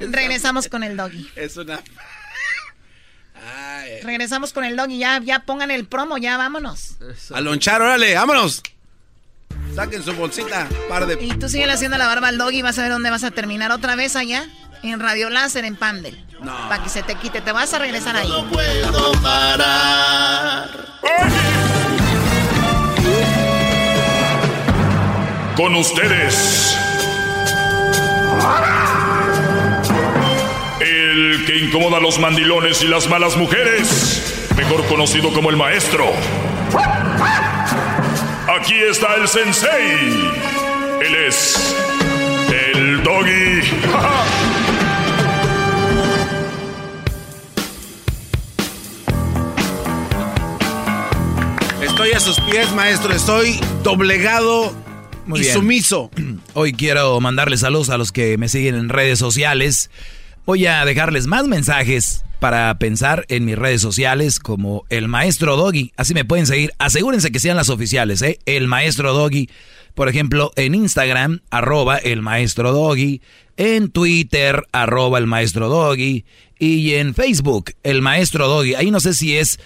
Regresamos 0.00 0.68
con 0.68 0.82
el 0.82 0.96
doggy. 0.96 1.28
Es 1.36 1.56
una. 1.56 1.80
Ay. 3.54 4.00
Regresamos 4.02 4.52
con 4.52 4.64
el 4.64 4.76
doggy. 4.76 4.98
Ya, 4.98 5.20
ya 5.22 5.40
pongan 5.40 5.70
el 5.70 5.86
promo, 5.86 6.18
ya 6.18 6.36
vámonos. 6.36 6.96
A 7.34 7.40
lonchar, 7.40 7.82
órale, 7.82 8.14
vámonos. 8.14 8.62
Saquen 9.74 10.02
su 10.02 10.12
bolsita, 10.14 10.68
par 10.88 11.06
de... 11.06 11.22
Y 11.24 11.30
tú 11.38 11.48
sigues 11.48 11.68
haciendo 11.70 11.96
la 11.96 12.06
barba 12.06 12.28
al 12.28 12.36
doggy 12.36 12.58
y 12.58 12.62
vas 12.62 12.78
a 12.78 12.82
ver 12.82 12.90
dónde 12.90 13.08
vas 13.10 13.24
a 13.24 13.30
terminar 13.30 13.70
otra 13.70 13.96
vez 13.96 14.16
allá. 14.16 14.44
En 14.82 14.98
Radio 14.98 15.30
Láser, 15.30 15.64
en 15.64 15.76
Pandel. 15.76 16.18
No. 16.40 16.52
Para 16.68 16.82
que 16.82 16.88
se 16.88 17.04
te 17.04 17.14
quite. 17.14 17.40
Te 17.40 17.52
vas 17.52 17.72
a 17.72 17.78
regresar 17.78 18.16
ahí. 18.16 18.28
No 18.28 18.44
puedo 18.46 19.12
parar. 19.22 20.68
Con 25.56 25.76
ustedes. 25.76 26.76
El 30.80 31.44
que 31.46 31.58
incomoda 31.58 31.98
a 31.98 32.00
los 32.00 32.18
mandilones 32.18 32.82
y 32.82 32.88
las 32.88 33.08
malas 33.08 33.36
mujeres. 33.36 34.48
Mejor 34.56 34.84
conocido 34.86 35.32
como 35.32 35.50
el 35.50 35.56
maestro. 35.56 36.06
Aquí 38.60 38.74
está 38.90 39.14
el 39.14 39.28
sensei. 39.28 40.32
Él 41.00 41.14
es 41.28 41.76
el 42.50 43.02
doggy. 43.04 43.60
Estoy 51.82 52.12
a 52.12 52.20
sus 52.20 52.38
pies, 52.40 52.72
maestro. 52.74 53.12
Estoy 53.12 53.58
doblegado 53.82 54.72
Muy 55.26 55.40
y 55.40 55.42
bien. 55.42 55.54
sumiso. 55.54 56.10
Hoy 56.54 56.72
quiero 56.72 57.20
mandarles 57.20 57.60
saludos 57.60 57.90
a 57.90 57.98
los 57.98 58.12
que 58.12 58.38
me 58.38 58.48
siguen 58.48 58.76
en 58.76 58.88
redes 58.88 59.18
sociales. 59.18 59.90
Voy 60.46 60.66
a 60.66 60.84
dejarles 60.84 61.26
más 61.26 61.46
mensajes 61.48 62.24
para 62.38 62.76
pensar 62.78 63.24
en 63.28 63.44
mis 63.44 63.56
redes 63.56 63.80
sociales 63.80 64.38
como 64.38 64.84
el 64.90 65.08
maestro 65.08 65.56
Doggy. 65.56 65.92
Así 65.96 66.14
me 66.14 66.24
pueden 66.24 66.46
seguir. 66.46 66.72
Asegúrense 66.78 67.30
que 67.32 67.40
sean 67.40 67.56
las 67.56 67.68
oficiales, 67.68 68.22
¿eh? 68.22 68.38
El 68.46 68.68
maestro 68.68 69.12
Doggy. 69.12 69.48
Por 69.94 70.08
ejemplo, 70.08 70.52
en 70.56 70.74
Instagram, 70.74 71.40
arroba 71.50 71.98
el 71.98 72.22
maestro 72.22 72.72
Doggy. 72.72 73.20
En 73.56 73.90
Twitter, 73.90 74.64
arroba 74.72 75.18
el 75.18 75.26
maestro 75.26 75.68
Doggy. 75.68 76.24
Y 76.58 76.94
en 76.94 77.14
Facebook, 77.14 77.72
el 77.82 78.02
maestro 78.02 78.48
Doggy. 78.48 78.74
Ahí 78.74 78.90
no 78.90 79.00
sé 79.00 79.14
si 79.14 79.36
es, 79.36 79.58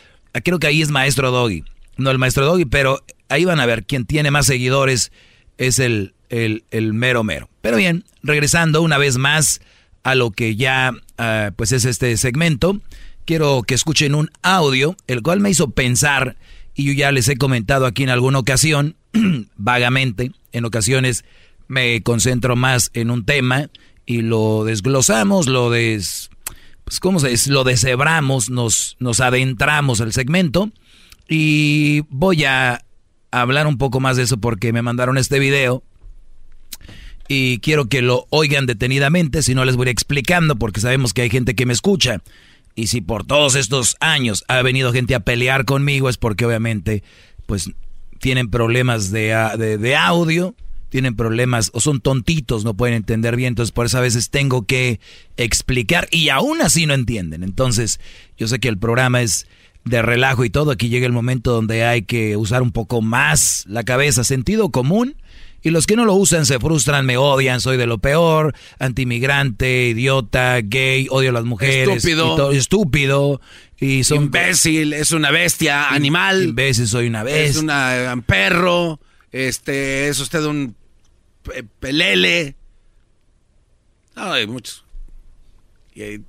creo 0.44 0.58
que 0.58 0.66
ahí 0.66 0.82
es 0.82 0.90
maestro 0.90 1.30
Doggy. 1.30 1.62
No 1.96 2.10
el 2.10 2.18
maestro 2.18 2.44
Doggy, 2.44 2.64
pero 2.64 3.04
ahí 3.28 3.44
van 3.44 3.60
a 3.60 3.66
ver 3.66 3.84
quién 3.84 4.04
tiene 4.04 4.30
más 4.30 4.46
seguidores 4.46 5.12
es 5.58 5.78
el, 5.78 6.14
el, 6.28 6.64
el 6.70 6.92
mero 6.92 7.24
mero. 7.24 7.48
Pero 7.60 7.76
bien, 7.76 8.04
regresando 8.22 8.82
una 8.82 8.98
vez 8.98 9.16
más 9.16 9.60
a 10.02 10.14
lo 10.14 10.30
que 10.30 10.56
ya 10.56 10.92
ah, 11.18 11.50
pues 11.56 11.72
es 11.72 11.84
este 11.84 12.16
segmento, 12.16 12.80
quiero 13.24 13.62
que 13.62 13.74
escuchen 13.74 14.14
un 14.14 14.30
audio, 14.42 14.96
el 15.06 15.22
cual 15.22 15.40
me 15.40 15.50
hizo 15.50 15.70
pensar, 15.70 16.36
y 16.74 16.84
yo 16.84 16.92
ya 16.92 17.10
les 17.10 17.28
he 17.28 17.36
comentado 17.36 17.86
aquí 17.86 18.02
en 18.02 18.10
alguna 18.10 18.38
ocasión, 18.38 18.96
vagamente, 19.56 20.32
en 20.52 20.64
ocasiones 20.64 21.24
me 21.68 22.02
concentro 22.02 22.54
más 22.54 22.90
en 22.94 23.10
un 23.10 23.24
tema 23.24 23.70
y 24.04 24.22
lo 24.22 24.64
desglosamos, 24.64 25.48
lo 25.48 25.70
des... 25.70 26.30
Pues, 26.84 27.00
¿cómo 27.00 27.18
se 27.18 27.30
dice? 27.30 27.50
Lo 27.50 27.64
deshebramos, 27.64 28.48
nos, 28.48 28.96
nos 29.00 29.18
adentramos 29.18 30.00
al 30.00 30.12
segmento 30.12 30.70
y 31.28 32.00
voy 32.08 32.44
a 32.44 32.84
hablar 33.30 33.66
un 33.66 33.78
poco 33.78 34.00
más 34.00 34.16
de 34.16 34.22
eso 34.24 34.36
porque 34.38 34.72
me 34.72 34.82
mandaron 34.82 35.18
este 35.18 35.38
video 35.38 35.82
y 37.28 37.58
quiero 37.58 37.86
que 37.86 38.02
lo 38.02 38.26
oigan 38.30 38.66
detenidamente, 38.66 39.42
si 39.42 39.54
no 39.54 39.64
les 39.64 39.76
voy 39.76 39.88
explicando 39.88 40.56
porque 40.56 40.80
sabemos 40.80 41.12
que 41.12 41.22
hay 41.22 41.30
gente 41.30 41.54
que 41.54 41.66
me 41.66 41.72
escucha. 41.72 42.22
Y 42.74 42.88
si 42.88 43.00
por 43.00 43.24
todos 43.26 43.54
estos 43.56 43.96
años 44.00 44.44
ha 44.48 44.60
venido 44.62 44.92
gente 44.92 45.14
a 45.14 45.20
pelear 45.20 45.64
conmigo 45.64 46.08
es 46.08 46.18
porque 46.18 46.44
obviamente 46.44 47.02
pues 47.46 47.70
tienen 48.20 48.50
problemas 48.50 49.10
de, 49.10 49.34
de- 49.58 49.78
de 49.78 49.96
audio, 49.96 50.54
tienen 50.90 51.16
problemas 51.16 51.70
o 51.74 51.80
son 51.80 52.00
tontitos, 52.00 52.64
no 52.64 52.74
pueden 52.74 52.94
entender 52.94 53.34
bien, 53.34 53.48
entonces 53.48 53.72
por 53.72 53.86
eso 53.86 53.98
a 53.98 54.02
veces 54.02 54.30
tengo 54.30 54.66
que 54.66 55.00
explicar 55.36 56.06
y 56.10 56.28
aún 56.28 56.60
así 56.62 56.86
no 56.86 56.94
entienden. 56.94 57.42
Entonces 57.42 57.98
yo 58.38 58.46
sé 58.46 58.58
que 58.60 58.68
el 58.68 58.78
programa 58.78 59.22
es 59.22 59.46
de 59.86 60.02
relajo 60.02 60.44
y 60.44 60.50
todo, 60.50 60.70
aquí 60.72 60.88
llega 60.90 61.06
el 61.06 61.12
momento 61.12 61.52
donde 61.52 61.84
hay 61.84 62.02
que 62.02 62.36
usar 62.36 62.60
un 62.62 62.72
poco 62.72 63.00
más 63.00 63.64
la 63.68 63.84
cabeza, 63.84 64.22
sentido 64.24 64.70
común. 64.70 65.16
Y 65.62 65.70
los 65.70 65.86
que 65.86 65.96
no 65.96 66.04
lo 66.04 66.14
usan 66.14 66.46
se 66.46 66.60
frustran, 66.60 67.06
me 67.06 67.16
odian, 67.16 67.60
soy 67.60 67.76
de 67.76 67.86
lo 67.86 67.98
peor, 67.98 68.54
antimigrante, 68.78 69.88
idiota, 69.88 70.58
gay, 70.62 71.08
odio 71.10 71.30
a 71.30 71.32
las 71.32 71.44
mujeres. 71.44 71.88
Estúpido. 71.88 72.34
y 72.34 72.36
todo, 72.36 72.52
estúpido. 72.52 73.40
Y 73.80 74.04
son 74.04 74.24
Imbécil, 74.24 74.92
es 74.92 75.10
una 75.12 75.30
bestia, 75.32 75.88
animal. 75.88 76.44
Imbécil, 76.44 76.86
soy 76.86 77.08
una 77.08 77.20
Es 77.20 77.24
bestia. 77.24 77.62
una- 77.62 78.10
un 78.14 78.22
perro. 78.22 79.00
Este, 79.32 80.08
es 80.08 80.20
usted 80.20 80.44
un 80.44 80.76
pe- 81.42 81.64
pelele. 81.80 82.54
Hay 84.14 84.46
muchos. 84.46 84.84
Y 85.94 86.02
hay 86.02 86.20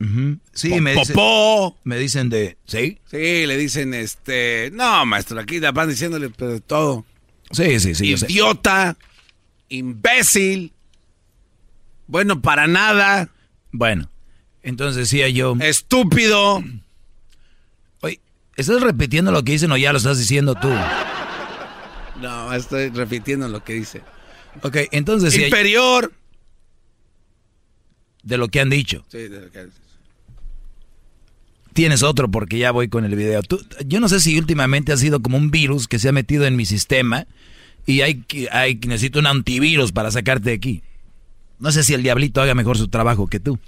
Ujú. 0.00 0.38
Sí, 0.54 0.70
Po- 0.70 0.80
me 0.80 0.94
dicen, 0.94 1.14
popó. 1.14 1.78
me 1.84 1.98
dicen 1.98 2.28
de, 2.30 2.56
¿sí? 2.66 2.98
Sí, 3.10 3.46
le 3.46 3.56
dicen, 3.58 3.92
este, 3.94 4.70
no, 4.72 5.04
maestro, 5.04 5.38
aquí 5.38 5.60
la 5.60 5.72
van 5.72 5.88
diciéndole 5.90 6.30
pero 6.30 6.52
de 6.52 6.60
todo. 6.60 7.04
Sí, 7.50 7.78
sí, 7.80 7.94
sí. 7.94 8.06
Idiota, 8.06 8.96
imbécil, 9.68 10.72
bueno 12.06 12.40
para 12.40 12.66
nada, 12.66 13.28
Bueno, 13.72 14.08
entonces 14.62 14.96
decía 14.96 15.28
yo, 15.28 15.54
estúpido. 15.60 16.62
oye, 18.00 18.20
¿estás 18.56 18.80
repitiendo 18.80 19.32
lo 19.32 19.44
que 19.44 19.52
dicen 19.52 19.70
o 19.72 19.76
ya 19.76 19.92
lo 19.92 19.98
estás 19.98 20.18
diciendo 20.18 20.54
tú? 20.54 20.70
No, 22.20 22.52
estoy 22.54 22.88
repitiendo 22.90 23.48
lo 23.48 23.62
que 23.64 23.74
dice. 23.74 24.00
Ok, 24.62 24.76
entonces 24.92 25.32
decía 25.32 25.48
yo, 25.48 25.56
Inferior. 25.56 26.12
de 28.22 28.36
lo 28.36 28.48
que 28.48 28.60
han 28.60 28.70
dicho. 28.70 29.04
Sí, 29.08 29.18
de 29.28 29.40
lo 29.40 29.50
que- 29.50 29.68
Tienes 31.72 32.02
otro 32.02 32.30
porque 32.30 32.58
ya 32.58 32.70
voy 32.72 32.88
con 32.88 33.04
el 33.04 33.14
video. 33.14 33.42
Tú- 33.42 33.64
yo 33.86 34.00
no 34.00 34.08
sé 34.08 34.20
si 34.20 34.38
últimamente 34.38 34.92
ha 34.92 34.96
sido 34.96 35.20
como 35.22 35.36
un 35.36 35.50
virus 35.50 35.86
que 35.88 35.98
se 35.98 36.08
ha 36.08 36.12
metido 36.12 36.46
en 36.46 36.56
mi 36.56 36.66
sistema 36.66 37.26
y 37.86 38.00
hay, 38.02 38.22
que- 38.22 38.48
hay 38.50 38.74
necesito 38.86 39.18
un 39.18 39.26
antivirus 39.26 39.92
para 39.92 40.10
sacarte 40.10 40.50
de 40.50 40.56
aquí. 40.56 40.82
No 41.58 41.70
sé 41.72 41.84
si 41.84 41.94
el 41.94 42.02
diablito 42.02 42.40
haga 42.42 42.54
mejor 42.54 42.76
su 42.78 42.88
trabajo 42.88 43.26
que 43.28 43.40
tú. 43.40 43.58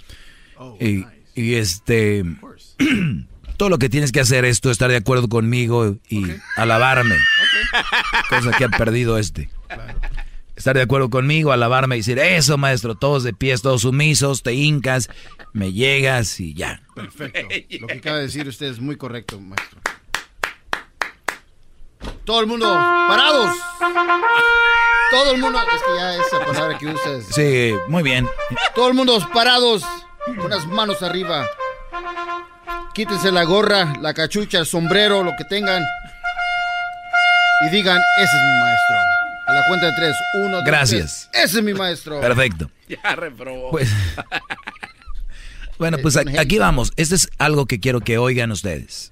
y, 0.79 1.05
y 1.35 1.53
este 1.55 2.23
todo 3.57 3.69
lo 3.69 3.77
que 3.77 3.89
tienes 3.89 4.11
que 4.11 4.19
hacer 4.19 4.45
es 4.45 4.61
tú 4.61 4.69
estar 4.69 4.89
de 4.89 4.97
acuerdo 4.97 5.27
conmigo 5.29 5.97
y 6.09 6.23
alabarme. 6.57 7.15
Cosa 8.29 8.51
que 8.57 8.65
ha 8.65 8.69
perdido 8.69 9.17
este. 9.17 9.49
Estar 10.63 10.77
de 10.77 10.83
acuerdo 10.83 11.09
conmigo, 11.09 11.51
alabarme 11.51 11.97
y 11.97 11.99
decir, 11.99 12.17
eso 12.19 12.57
maestro, 12.57 12.95
todos 12.95 13.23
de 13.23 13.33
pies, 13.33 13.61
todos 13.61 13.81
sumisos, 13.81 14.43
te 14.43 14.53
hincas, 14.53 15.09
me 15.51 15.73
llegas 15.73 16.39
y 16.39 16.53
ya. 16.53 16.81
Perfecto. 16.95 17.41
Lo 17.81 17.87
que 17.87 17.93
acaba 17.95 18.15
de 18.19 18.23
decir 18.23 18.47
usted 18.47 18.67
es 18.67 18.79
muy 18.79 18.95
correcto, 18.95 19.41
maestro. 19.41 19.81
Todo 22.23 22.39
el 22.39 22.47
mundo, 22.47 22.65
parados. 22.73 23.57
Todo 25.11 25.33
el 25.33 25.41
mundo, 25.41 25.59
es 25.59 25.81
que 25.81 25.97
ya 25.97 26.15
esa 26.15 26.45
palabra 26.45 26.77
que 26.77 26.87
usas. 26.87 27.25
Sí, 27.35 27.75
muy 27.89 28.01
bien. 28.01 28.25
Todo 28.73 28.87
el 28.87 28.93
mundo 28.93 29.19
parados, 29.33 29.83
unas 30.45 30.65
manos 30.67 31.03
arriba. 31.03 31.45
Quítense 32.93 33.33
la 33.33 33.43
gorra, 33.43 33.95
la 33.99 34.13
cachucha, 34.13 34.59
el 34.59 34.65
sombrero, 34.65 35.23
lo 35.23 35.33
que 35.37 35.43
tengan. 35.43 35.83
Y 37.65 37.69
digan, 37.69 37.99
ese 38.17 38.37
es 38.37 38.43
mi 38.43 38.61
maestro. 38.61 39.12
A 39.53 39.55
la 39.55 39.63
cuenta 39.67 39.85
de 39.87 39.93
tres, 39.97 40.15
uno, 40.45 40.57
dos, 40.57 40.65
Gracias. 40.65 41.29
tres. 41.31 41.43
Ese 41.45 41.59
es 41.59 41.63
mi 41.63 41.73
maestro. 41.73 42.19
Perfecto. 42.19 42.69
Ya 42.87 43.15
reprobó. 43.15 43.71
Pues, 43.71 43.89
bueno, 45.79 45.97
pues 46.01 46.17
aquí 46.17 46.57
vamos. 46.59 46.91
Este 46.95 47.15
es 47.15 47.29
algo 47.37 47.65
que 47.65 47.79
quiero 47.79 48.01
que 48.01 48.17
oigan 48.17 48.51
ustedes. 48.51 49.11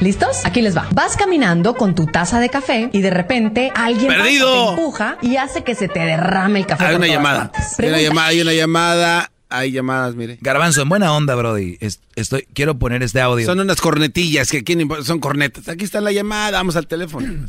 ¿Listos? 0.00 0.44
Aquí 0.44 0.62
les 0.62 0.76
va. 0.76 0.86
Vas 0.92 1.16
caminando 1.16 1.74
con 1.74 1.94
tu 1.94 2.06
taza 2.06 2.40
de 2.40 2.48
café 2.48 2.90
y 2.92 3.00
de 3.00 3.10
repente 3.10 3.72
alguien 3.74 4.08
te 4.12 4.68
empuja 4.70 5.18
y 5.22 5.36
hace 5.36 5.64
que 5.64 5.74
se 5.74 5.88
te 5.88 6.00
derrame 6.00 6.60
el 6.60 6.66
café. 6.66 6.86
Hay 6.86 6.96
una 6.96 7.06
llamada. 7.06 7.50
Hay 7.78 7.88
una 7.88 8.00
llamada, 8.00 8.26
hay 8.28 8.40
una 8.42 8.52
llamada. 8.52 9.30
Hay 9.48 9.70
llamadas, 9.72 10.14
mire. 10.16 10.38
Garbanzo, 10.40 10.82
en 10.82 10.88
buena 10.88 11.12
onda, 11.12 11.34
Brody. 11.36 11.78
Es- 11.80 12.00
estoy, 12.16 12.46
quiero 12.52 12.78
poner 12.78 13.02
este 13.04 13.20
audio. 13.20 13.46
Son 13.46 13.60
unas 13.60 13.80
cornetillas 13.80 14.50
que 14.50 14.58
aquí 14.58 14.76
son 15.04 15.20
cornetas. 15.20 15.68
Aquí 15.68 15.84
está 15.84 16.00
la 16.00 16.10
llamada, 16.12 16.58
vamos 16.58 16.74
al 16.76 16.86
teléfono. 16.88 17.46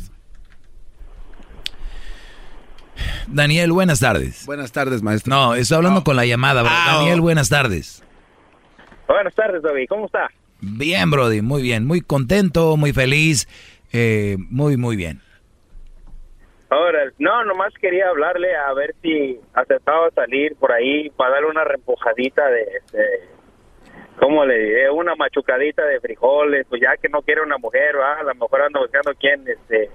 Daniel, 3.28 3.72
buenas 3.72 4.00
tardes. 4.00 4.44
Buenas 4.46 4.72
tardes, 4.72 5.02
maestro. 5.02 5.30
No, 5.34 5.54
estoy 5.54 5.76
hablando 5.76 6.02
con 6.04 6.16
la 6.16 6.24
llamada, 6.26 6.62
bro. 6.62 6.70
Ah, 6.72 6.96
Daniel, 6.98 7.20
oh. 7.20 7.22
buenas 7.22 7.48
tardes. 7.48 8.02
Buenas 9.06 9.34
tardes, 9.34 9.62
David. 9.62 9.86
¿Cómo 9.88 10.06
está? 10.06 10.28
Bien, 10.60 11.10
Brody, 11.10 11.40
muy 11.42 11.62
bien. 11.62 11.86
Muy 11.86 12.00
contento, 12.00 12.76
muy 12.76 12.92
feliz. 12.92 13.48
eh, 13.92 14.36
muy, 14.50 14.76
muy 14.76 14.96
bien. 14.96 15.20
Ahora, 16.70 17.10
no, 17.18 17.44
nomás 17.44 17.72
quería 17.80 18.08
hablarle 18.10 18.54
a 18.54 18.72
ver 18.74 18.94
si 19.00 19.40
aceptaba 19.54 20.10
salir 20.14 20.54
por 20.56 20.70
ahí 20.72 21.08
para 21.16 21.30
darle 21.34 21.48
una 21.48 21.64
reempujadita 21.64 22.46
de, 22.50 22.66
de- 22.92 23.28
¿cómo 24.20 24.44
le 24.44 24.58
diré? 24.58 24.90
Una 24.90 25.14
machucadita 25.14 25.82
de 25.86 25.98
frijoles, 26.00 26.66
pues 26.68 26.82
ya 26.82 26.94
que 27.00 27.08
no 27.08 27.22
quiere 27.22 27.40
una 27.40 27.56
mujer, 27.56 27.96
¿va? 27.98 28.20
a 28.20 28.22
lo 28.22 28.34
mejor 28.34 28.60
anda 28.60 28.80
buscando 28.80 29.14
quién, 29.18 29.44
este, 29.48 29.88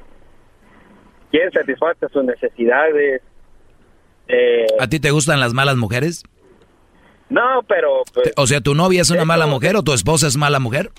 quién 1.34 1.51
satisface 1.51 2.07
sus 2.14 2.23
necesidades. 2.23 3.22
Eh, 4.27 4.68
¿A 4.80 4.88
ti 4.88 4.99
te 4.99 5.10
gustan 5.11 5.39
las 5.39 5.53
malas 5.53 5.76
mujeres? 5.76 6.23
no, 7.30 7.64
pero... 7.68 8.03
pues, 8.14 8.31
O 8.38 8.45
sea, 8.45 8.61
¿tu 8.61 8.76
novia 8.76 9.01
es 9.01 9.10
una 9.10 9.26
mala 9.26 9.47
mujer 9.47 9.76
o 9.76 9.81
tu 9.84 9.93
esposa 9.93 10.27
es 10.27 10.38
mala 10.38 10.60
mujer? 10.60 10.91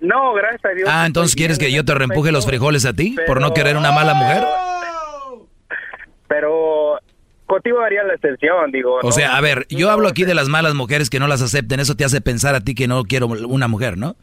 no, 0.00 0.32
gracias 0.32 0.64
a 0.64 0.68
Dios. 0.74 0.88
Ah, 0.90 1.04
entonces 1.06 1.36
quieres 1.36 1.58
bien 1.58 1.70
que 1.70 1.76
yo 1.76 1.84
te 1.84 1.94
reempuje 1.94 2.32
los 2.32 2.46
frijoles 2.46 2.86
a 2.86 2.94
ti 2.94 3.14
por 3.26 3.42
no 3.42 3.52
querer 3.52 3.76
una 3.76 3.92
mala 3.92 4.14
mujer. 4.14 4.42
Pero 6.28 6.98
contigo 7.44 7.80
haría 7.80 8.02
la 8.04 8.14
excepción, 8.14 8.70
digo. 8.72 8.94
O 8.94 9.02
¿no? 9.02 9.12
sea, 9.12 9.36
a 9.36 9.40
ver, 9.42 9.66
yo 9.68 9.90
hablo 9.90 10.08
aquí 10.08 10.24
de 10.24 10.34
las 10.34 10.48
malas 10.48 10.74
mujeres 10.74 11.10
que 11.10 11.18
no 11.20 11.26
las 11.28 11.42
acepten. 11.42 11.80
Eso 11.80 11.96
te 11.96 12.04
hace 12.06 12.22
pensar 12.22 12.54
a 12.54 12.60
ti 12.60 12.74
que 12.74 12.88
no 12.88 13.02
quiero 13.04 13.26
una 13.26 13.68
mujer, 13.68 13.98
¿no? 13.98 14.16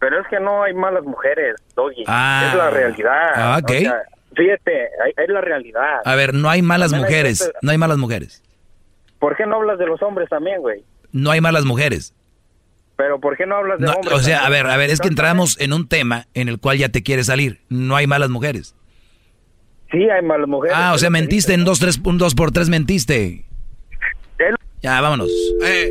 Pero 0.00 0.20
es 0.20 0.26
que 0.28 0.38
no 0.40 0.62
hay 0.62 0.74
malas 0.74 1.04
mujeres, 1.04 1.56
Doggy. 1.74 2.04
Ah. 2.06 2.48
es 2.50 2.58
la 2.58 2.70
realidad. 2.70 3.30
Ah, 3.34 3.58
ok. 3.62 3.70
O 3.70 3.78
sea, 3.78 4.02
fíjate, 4.38 4.70
hay- 5.04 5.12
es 5.24 5.28
la 5.28 5.40
realidad. 5.42 6.00
A 6.04 6.14
ver, 6.14 6.32
no 6.32 6.48
hay 6.48 6.62
malas 6.62 6.92
También 6.92 7.06
hay 7.06 7.10
mujeres. 7.12 7.38
gente- 7.40 7.58
No 7.60 7.70
hay 7.72 7.78
malas 7.78 7.98
mujeres. 7.98 8.42
¿Por 9.18 9.36
qué 9.36 9.44
no 9.46 9.56
hablas 9.56 9.78
de 9.78 9.86
los 9.86 10.00
hombres 10.02 10.28
también, 10.30 10.60
güey? 10.60 10.82
No 11.12 11.30
hay 11.30 11.40
malas 11.40 11.64
mujeres. 11.64 12.14
Pero 12.96 13.20
¿por 13.20 13.36
qué 13.36 13.46
no 13.46 13.56
hablas 13.56 13.78
de 13.78 13.86
No, 13.86 13.92
hombres? 13.92 14.12
o 14.14 14.20
sea, 14.20 14.44
a 14.46 14.48
ver, 14.48 14.66
a 14.66 14.76
ver, 14.76 14.90
es 14.90 15.00
que 15.00 15.08
entramos 15.08 15.58
en 15.60 15.72
un 15.72 15.86
tema 15.88 16.26
en 16.34 16.48
el 16.48 16.58
cual 16.58 16.78
ya 16.78 16.88
te 16.88 17.02
quieres 17.02 17.26
salir. 17.26 17.60
No 17.68 17.94
hay 17.96 18.06
malas 18.06 18.30
mujeres. 18.30 18.74
Sí, 19.90 19.98
hay 20.10 20.22
malas 20.24 20.48
mujeres. 20.48 20.76
Ah, 20.78 20.92
o 20.94 20.98
sea, 20.98 21.08
mentiste 21.10 21.54
en 21.54 21.64
dos, 21.64 21.78
tres, 21.80 22.00
un 22.04 22.18
dos 22.18 22.34
por 22.34 22.50
tres 22.52 22.68
mentiste. 22.68 23.44
Ya, 24.80 25.00
vámonos. 25.00 25.28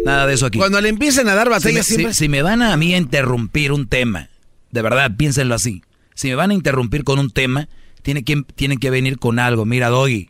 Nada 0.05 0.27
de 0.27 0.33
eso 0.35 0.45
aquí. 0.45 0.57
Eh, 0.57 0.61
Cuando 0.61 0.79
le 0.79 0.87
empiecen 0.89 1.27
a 1.27 1.35
dar 1.35 1.47
Si 1.47 1.51
batalla 1.51 1.77
me, 1.79 1.83
siempre... 1.83 2.13
si- 2.13 2.19
si 2.19 2.29
me 2.29 2.41
van 2.41 2.61
a 2.61 2.75
mí 2.77 2.93
a 2.93 2.97
interrumpir 2.97 3.73
un 3.73 3.87
tema, 3.89 4.29
de 4.71 4.81
verdad, 4.81 5.11
piénsenlo 5.17 5.55
así. 5.55 5.81
Si 6.13 6.29
me 6.29 6.35
van 6.35 6.51
a 6.51 6.53
interrumpir 6.53 7.03
con 7.03 7.19
un 7.19 7.29
tema, 7.31 7.67
tiene 8.07 8.23
que, 8.23 8.41
tienen 8.55 8.77
que 8.79 8.89
venir 8.89 9.19
con 9.19 9.37
algo. 9.37 9.65
Mira, 9.65 9.89
Doggy. 9.89 10.29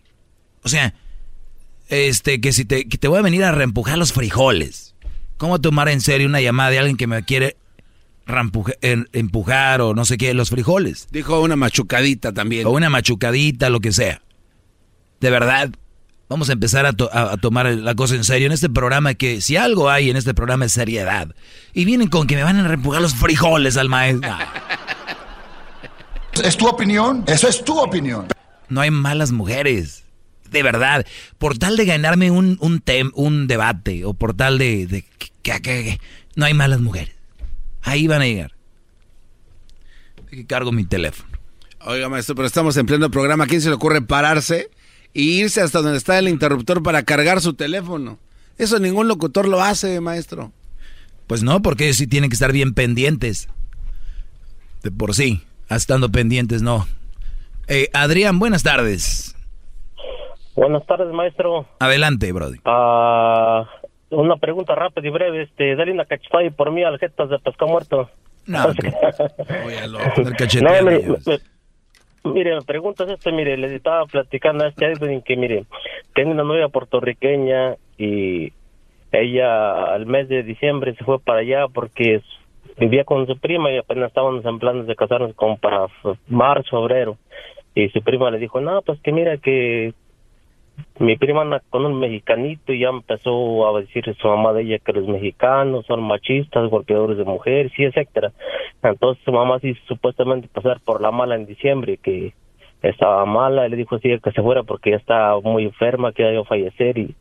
O 0.63 0.67
sea, 0.67 0.95
este, 1.89 2.41
que 2.41 2.51
si 2.51 2.65
te, 2.65 2.87
que 2.89 2.97
te 2.97 3.07
voy 3.07 3.19
a 3.19 3.21
venir 3.21 3.43
a 3.43 3.51
reempujar 3.51 3.99
los 3.99 4.13
frijoles. 4.13 4.95
¿Cómo 5.37 5.61
tomar 5.61 5.87
en 5.87 6.01
serio 6.01 6.25
una 6.27 6.41
llamada 6.41 6.71
de 6.71 6.79
alguien 6.79 6.97
que 6.97 7.05
me 7.05 7.21
quiere 7.23 7.55
empujar 9.13 9.81
o 9.81 9.93
no 9.93 10.05
sé 10.05 10.17
qué, 10.17 10.33
los 10.33 10.49
frijoles? 10.49 11.07
Dijo 11.11 11.39
una 11.39 11.55
machucadita 11.55 12.33
también. 12.33 12.65
O 12.65 12.71
una 12.71 12.89
machucadita, 12.89 13.69
lo 13.69 13.79
que 13.79 13.91
sea. 13.91 14.23
De 15.19 15.29
verdad, 15.29 15.69
vamos 16.29 16.49
a 16.49 16.53
empezar 16.53 16.87
a, 16.87 16.93
to- 16.93 17.11
a- 17.13 17.33
a 17.33 17.37
tomar 17.37 17.67
la 17.67 17.93
cosa 17.93 18.15
en 18.15 18.23
serio 18.23 18.47
en 18.47 18.53
este 18.53 18.71
programa 18.71 19.13
que 19.13 19.39
si 19.41 19.55
algo 19.55 19.91
hay 19.91 20.09
en 20.09 20.17
este 20.17 20.33
programa 20.33 20.65
es 20.65 20.71
seriedad. 20.71 21.35
Y 21.75 21.85
vienen 21.85 22.07
con 22.07 22.25
que 22.25 22.35
me 22.37 22.41
van 22.41 22.57
a 22.57 22.67
reempujar 22.67 23.03
los 23.03 23.13
frijoles 23.13 23.77
al 23.77 23.87
maestro. 23.87 24.31
¿Es 26.39 26.57
tu 26.57 26.67
opinión? 26.67 27.23
Eso 27.27 27.47
es 27.47 27.63
tu 27.63 27.77
opinión. 27.79 28.27
No 28.69 28.81
hay 28.81 28.91
malas 28.91 29.31
mujeres. 29.31 30.03
De 30.51 30.63
verdad. 30.63 31.05
Por 31.37 31.57
tal 31.57 31.75
de 31.77 31.85
ganarme 31.85 32.31
un, 32.31 32.57
un, 32.61 32.81
tem- 32.83 33.11
un 33.15 33.47
debate 33.47 34.05
o 34.05 34.13
por 34.13 34.33
tal 34.33 34.57
de... 34.57 34.87
de 34.87 35.01
que- 35.17 35.29
que- 35.41 35.61
que- 35.61 35.99
no 36.35 36.45
hay 36.45 36.53
malas 36.53 36.79
mujeres. 36.79 37.15
Ahí 37.81 38.07
van 38.07 38.21
a 38.21 38.25
llegar. 38.25 38.51
Aquí 40.27 40.45
cargo 40.45 40.71
mi 40.71 40.85
teléfono. 40.85 41.29
Oiga, 41.85 42.09
maestro, 42.09 42.35
pero 42.35 42.47
estamos 42.47 42.75
en 42.77 42.85
pleno 42.85 43.09
programa. 43.09 43.45
¿A 43.45 43.47
quién 43.47 43.61
se 43.61 43.69
le 43.69 43.75
ocurre 43.75 44.01
pararse 44.01 44.69
e 45.13 45.21
irse 45.21 45.61
hasta 45.61 45.81
donde 45.81 45.97
está 45.97 46.19
el 46.19 46.27
interruptor 46.27 46.83
para 46.83 47.03
cargar 47.03 47.39
su 47.41 47.53
teléfono? 47.53 48.19
Eso 48.57 48.79
ningún 48.79 49.07
locutor 49.07 49.47
lo 49.47 49.61
hace, 49.61 50.01
maestro. 50.01 50.51
Pues 51.27 51.43
no, 51.43 51.61
porque 51.61 51.85
ellos 51.85 51.97
sí 51.97 52.07
tienen 52.07 52.29
que 52.29 52.33
estar 52.35 52.51
bien 52.51 52.73
pendientes. 52.73 53.47
De 54.83 54.91
por 54.91 55.15
sí, 55.15 55.43
estando 55.75 56.09
pendientes 56.09 56.61
no. 56.61 56.85
Eh, 57.67 57.89
Adrián, 57.93 58.39
buenas 58.39 58.63
tardes. 58.63 59.35
Buenas 60.55 60.85
tardes, 60.87 61.13
maestro. 61.13 61.67
Adelante, 61.79 62.31
Brody. 62.31 62.57
Ah, 62.65 63.65
una 64.09 64.37
pregunta 64.37 64.73
rápida 64.73 65.07
y 65.07 65.11
breve. 65.11 65.43
Este, 65.43 65.75
dale 65.75 65.91
una 65.91 66.05
cachetada 66.05 66.49
por 66.51 66.71
mí 66.71 66.83
al 66.83 66.97
jetas 66.97 67.29
de 67.29 67.37
pescado 67.39 67.71
muerto. 67.71 68.09
No, 68.47 68.67
no, 68.73 70.33
cachetear, 70.37 70.83
mire, 70.83 71.05
me- 72.23 72.31
mire, 72.31 72.55
me 72.55 72.61
preguntas 72.61 73.09
este, 73.09 73.31
mire, 73.33 73.57
le 73.57 73.75
estaba 73.75 74.05
platicando 74.05 74.63
a 74.63 74.69
este 74.69 74.85
Edwin 74.93 75.21
que, 75.21 75.35
mire, 75.35 75.65
tengo 76.15 76.31
una 76.31 76.43
novia 76.43 76.69
puertorriqueña 76.69 77.75
y 77.97 78.53
ella 79.11 79.83
al 79.93 80.05
mes 80.05 80.29
de 80.29 80.43
diciembre 80.43 80.95
se 80.95 81.03
fue 81.03 81.19
para 81.19 81.39
allá 81.39 81.67
porque 81.73 82.21
vivía 82.77 83.03
con 83.03 83.25
su 83.27 83.37
prima 83.37 83.71
y 83.71 83.77
apenas 83.77 84.09
estábamos 84.09 84.45
en 84.45 84.59
planes 84.59 84.87
de 84.87 84.95
casarnos 84.95 85.33
como 85.35 85.57
para 85.57 85.87
marzo, 86.27 86.81
febrero. 86.81 87.17
Y 87.75 87.89
su 87.89 88.01
prima 88.01 88.31
le 88.31 88.39
dijo, 88.39 88.59
no, 88.61 88.81
pues 88.81 88.99
que 89.01 89.11
mira 89.11 89.37
que 89.37 89.93
mi 90.99 91.15
prima 91.15 91.41
anda 91.41 91.61
con 91.69 91.85
un 91.85 91.99
mexicanito 91.99 92.73
y 92.73 92.79
ya 92.79 92.89
empezó 92.89 93.67
a 93.67 93.79
decir 93.79 94.03
su 94.19 94.27
mamá 94.27 94.53
de 94.53 94.63
ella 94.63 94.79
que 94.79 94.93
los 94.93 95.07
mexicanos 95.07 95.85
son 95.85 96.03
machistas, 96.03 96.69
golpeadores 96.69 97.17
de 97.17 97.23
mujeres 97.23 97.71
y 97.77 97.83
etcétera. 97.83 98.31
Entonces 98.83 99.23
su 99.23 99.31
mamá 99.31 99.59
sí 99.59 99.75
supuestamente 99.87 100.47
pasar 100.47 100.79
por 100.81 101.01
la 101.01 101.11
mala 101.11 101.35
en 101.35 101.45
diciembre 101.45 101.97
que 101.97 102.33
estaba 102.81 103.25
mala 103.25 103.65
y 103.65 103.71
le 103.71 103.77
dijo 103.77 103.95
así 103.95 104.09
que 104.19 104.31
se 104.31 104.41
fuera 104.41 104.63
porque 104.63 104.91
ya 104.91 104.97
estaba 104.97 105.39
muy 105.41 105.63
enferma, 105.63 106.11
que 106.11 106.23
ya 106.23 106.31
iba 106.31 106.41
a 106.41 106.45
fallecer 106.45 106.97
y 106.97 107.15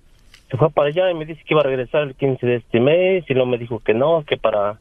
se 0.50 0.56
fue 0.56 0.70
para 0.70 0.88
allá 0.88 1.10
y 1.10 1.14
me 1.14 1.24
dice 1.24 1.42
que 1.44 1.54
iba 1.54 1.60
a 1.60 1.64
regresar 1.64 2.02
el 2.02 2.14
15 2.14 2.46
de 2.46 2.54
este 2.56 2.80
mes 2.80 3.24
y 3.28 3.34
luego 3.34 3.48
me 3.48 3.58
dijo 3.58 3.80
que 3.80 3.94
no, 3.94 4.24
que 4.24 4.36
para 4.36 4.78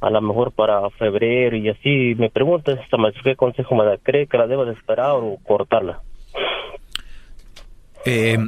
a 0.00 0.10
lo 0.10 0.20
mejor 0.22 0.52
para 0.52 0.88
febrero 0.90 1.56
y 1.56 1.68
así 1.68 2.14
me 2.18 2.30
pregunta 2.30 2.72
esta 2.72 2.96
maestra 2.96 3.22
qué 3.22 3.36
consejo 3.36 3.74
me 3.74 3.84
da, 3.84 3.98
cree 3.98 4.26
que 4.26 4.38
la 4.38 4.46
debo 4.46 4.64
de 4.64 4.72
esperar 4.72 5.10
o 5.12 5.36
cortarla. 5.42 6.00
Eh, 8.06 8.38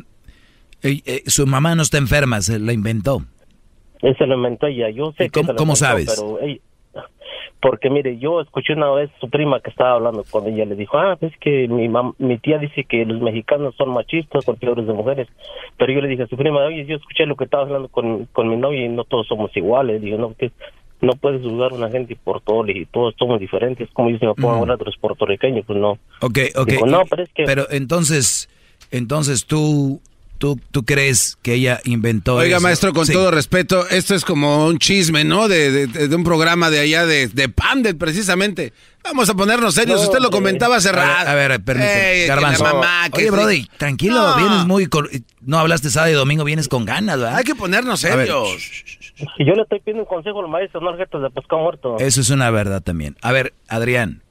eh, 0.83 1.01
eh, 1.05 1.23
su 1.27 1.47
mamá 1.47 1.75
no 1.75 1.83
está 1.83 1.99
enferma, 1.99 2.41
se 2.41 2.59
la 2.59 2.73
inventó. 2.73 3.23
Ese 4.01 4.27
lo 4.27 4.35
inventó 4.37 4.67
ella. 4.67 4.89
Yo 4.91 5.13
sé 5.13 5.27
¿Y 5.27 5.29
cómo- 5.29 5.49
que 5.49 5.53
se 5.53 5.57
cómo 5.59 5.73
inventó, 5.75 5.77
sabes? 5.77 6.15
Pero 6.17 6.41
ella- 6.41 6.61
porque 7.61 7.91
mire, 7.91 8.19
yo 8.19 8.41
escuché 8.41 8.73
una 8.73 8.91
vez 8.91 9.09
su 9.21 9.31
prima 9.31 9.61
que 9.61 9.71
estaba 9.71 9.93
hablando 9.93 10.25
con 10.29 10.49
ella. 10.49 10.65
Le 10.65 10.75
dijo, 10.75 10.99
ah, 10.99 11.17
es 11.21 11.33
que 11.39 11.69
mi, 11.69 11.87
mam- 11.89 12.15
mi 12.19 12.37
tía 12.39 12.59
dice 12.59 12.83
que 12.83 13.05
los 13.05 13.21
mexicanos 13.21 13.77
son 13.77 13.91
machistas, 13.91 14.45
golpeadores 14.45 14.85
de 14.89 14.93
mujeres. 14.93 15.29
Pero 15.77 15.93
yo 15.93 16.01
le 16.01 16.09
dije 16.09 16.25
a 16.25 16.27
su 16.27 16.37
prima, 16.37 16.59
oye, 16.65 16.85
yo 16.87 16.97
escuché 16.97 17.25
lo 17.25 17.37
que 17.37 17.45
estaba 17.45 17.63
hablando 17.63 17.87
con, 17.89 18.25
con 18.33 18.49
mi 18.49 18.57
novia 18.57 18.85
y 18.85 18.89
no 18.89 19.05
todos 19.05 19.29
somos 19.29 19.57
iguales. 19.57 20.03
Digo, 20.03 20.19
no, 20.19 20.35
que 20.35 20.51
no 21.03 21.15
puedes 21.17 21.43
juzgar 21.43 21.73
a 21.73 21.75
una 21.75 21.91
gente 21.91 22.17
por 22.17 22.41
todo 22.41 22.67
y 22.69 22.87
todos 22.87 23.15
somos 23.19 23.41
diferentes. 23.41 23.89
Como 23.93 24.11
yo 24.11 24.19
se 24.19 24.27
me 24.27 24.35
pongo 24.35 24.55
a 24.55 24.59
hablar 24.61 24.79
de 24.79 24.85
los 24.87 24.97
puertorriqueños, 24.97 25.65
pues 25.67 25.79
no. 25.79 25.99
Ok, 26.21 26.39
ok. 26.57 26.69
Dijo, 26.69 26.87
no, 26.87 27.03
pero 27.11 27.23
es 27.25 27.31
que... 27.35 27.45
entonces, 27.77 28.49
entonces 28.91 29.45
tú, 29.47 30.01
tú, 30.39 30.59
tú 30.71 30.85
crees 30.85 31.37
que 31.43 31.55
ella 31.55 31.81
inventó 31.85 32.37
Oiga, 32.37 32.57
eso? 32.57 32.63
maestro, 32.63 32.93
con 32.93 33.07
Sí. 33.07 33.13
todo 33.13 33.31
respeto, 33.31 33.89
esto 33.89 34.15
es 34.15 34.25
como 34.25 34.67
un 34.67 34.79
chisme, 34.79 35.25
¿no? 35.25 35.49
De, 35.49 35.87
de- 35.87 36.09
de 36.09 36.17
un 36.17 36.25
programa 36.25 36.71
de 36.71 36.81
allá 36.81 37.05
de, 37.07 37.29
de 37.29 37.49
Pamdet, 37.49 37.99
precisamente. 37.99 38.73
Vamos 39.05 39.29
a 39.29 39.35
ponernos 39.35 39.75
serios. 39.75 40.01
No, 40.01 40.07
Usted 40.07 40.21
lo 40.21 40.31
comentaba 40.31 40.77
hace 40.77 40.91
A 40.91 40.93
ver, 40.93 41.01
rato. 41.05 41.31
A 41.31 41.35
ver, 41.35 41.61
permíteme, 41.65 42.27
Garbanzo. 42.27 42.65
que 43.13 43.23
Oye. 43.23 43.31
Brody, 43.33 43.67
tranquilo, 43.77 44.15
No. 44.15 44.37
vienes 44.37 44.65
muy... 44.67 44.87
con- 44.87 45.09
No 45.41 45.59
hablaste 45.59 45.91
sábado 45.91 46.13
y 46.13 46.15
domingo, 46.15 46.45
vienes 46.45 46.69
con 46.69 46.85
ganas, 46.85 47.19
¿verdad? 47.19 47.37
Hay 47.37 47.45
que 47.45 47.57
ponernos 47.57 48.05
A 48.05 48.15
ver, 48.15 48.27
serios. 48.29 48.53
Y 49.39 49.45
yo 49.45 49.55
le 49.55 49.63
estoy 49.63 49.81
pidiendo 49.81 50.03
un 50.03 50.09
consejo 50.09 50.41
al 50.41 50.49
maestro, 50.49 50.81
no 50.81 50.91
de 51.21 51.31
pescado 51.31 51.63
muerto. 51.63 51.97
Eso 51.99 52.21
es 52.21 52.31
una 52.31 52.51
verdad 52.51 52.83
también. 52.83 53.17
A 53.23 53.33
ver, 53.33 53.53
Adrián, 53.69 54.23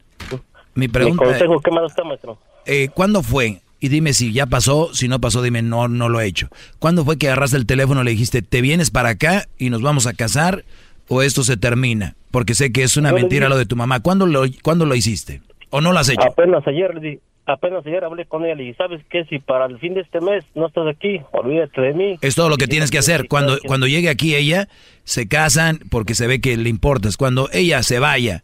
mi 0.73 0.85
Mi 0.85 0.88
pregunta... 0.88 1.23
consejo, 1.26 1.59
¿qué 1.59 1.72
da 1.81 1.85
usted, 1.88 2.03
maestro? 2.03 2.38
eh, 2.65 2.89
¿Cuándo 2.93 3.23
fue? 3.23 3.61
Y 3.80 3.88
dime 3.89 4.13
si 4.13 4.31
ya 4.31 4.45
pasó, 4.45 4.93
si 4.93 5.07
no 5.07 5.19
pasó, 5.19 5.41
dime 5.41 5.61
no, 5.63 5.88
no 5.88 6.07
lo 6.07 6.19
he 6.22 6.27
hecho. 6.27 6.49
¿Cuándo 6.77 7.03
fue 7.03 7.18
que 7.18 7.27
agarraste 7.27 7.57
el 7.57 7.65
teléfono 7.65 8.01
y 8.01 8.05
le 8.05 8.11
dijiste, 8.11 8.41
te 8.43 8.61
vienes 8.61 8.91
para 8.91 9.09
acá 9.09 9.47
y 9.57 9.69
nos 9.72 9.81
vamos 9.81 10.05
a 10.05 10.13
casar 10.13 10.63
o 11.07 11.23
esto 11.23 11.43
se 11.43 11.57
termina? 11.57 12.15
Porque 12.30 12.53
sé 12.53 12.72
que 12.72 12.84
es 12.84 12.95
una 12.95 13.09
Yo 13.09 13.15
mentira 13.15 13.49
lo 13.49 13.57
de 13.57 13.65
tu 13.65 13.76
mamá. 13.76 13.99
¿Cuándo 14.01 14.27
lo, 14.27 14.43
¿Cuándo 14.61 14.85
lo 14.85 14.93
hiciste? 14.95 15.41
¿O 15.72 15.81
no 15.81 15.93
lo 15.93 15.99
has 15.99 16.09
hecho? 16.09 16.22
Apenas 16.22 16.65
ayer, 16.68 16.93
le 16.95 17.19
apenas 17.52 17.86
ayer 17.86 18.03
hablé 18.03 18.26
con 18.26 18.45
ella 18.45 18.61
y 18.61 18.73
¿sabes 18.76 19.02
qué? 19.10 19.26
Si 19.26 19.40
para 19.40 19.65
el 19.65 19.78
fin 19.80 19.94
de 19.94 20.02
este 20.02 20.19
mes 20.22 20.44
no 20.56 20.68
estás 20.68 20.88
aquí, 20.88 21.19
olvídate 21.32 21.82
de 21.82 21.94
mí. 21.94 22.18
Es 22.22 22.36
todo 22.36 22.49
lo 22.49 22.57
que 22.57 22.68
tienes 22.68 22.90
que 22.91 22.98
hacer. 22.98 23.28
Cuando, 23.28 23.57
que- 23.60 23.68
cuando 23.68 23.88
llegue 23.88 24.10
aquí 24.10 24.36
ella, 24.36 24.68
se 25.03 25.28
casan 25.28 25.80
porque 25.90 26.15
se 26.15 26.28
ve 26.28 26.41
que 26.41 26.57
le 26.57 26.69
importas. 26.69 27.18
Cuando 27.18 27.49
ella 27.52 27.84
se 27.84 27.99
vaya 27.99 28.44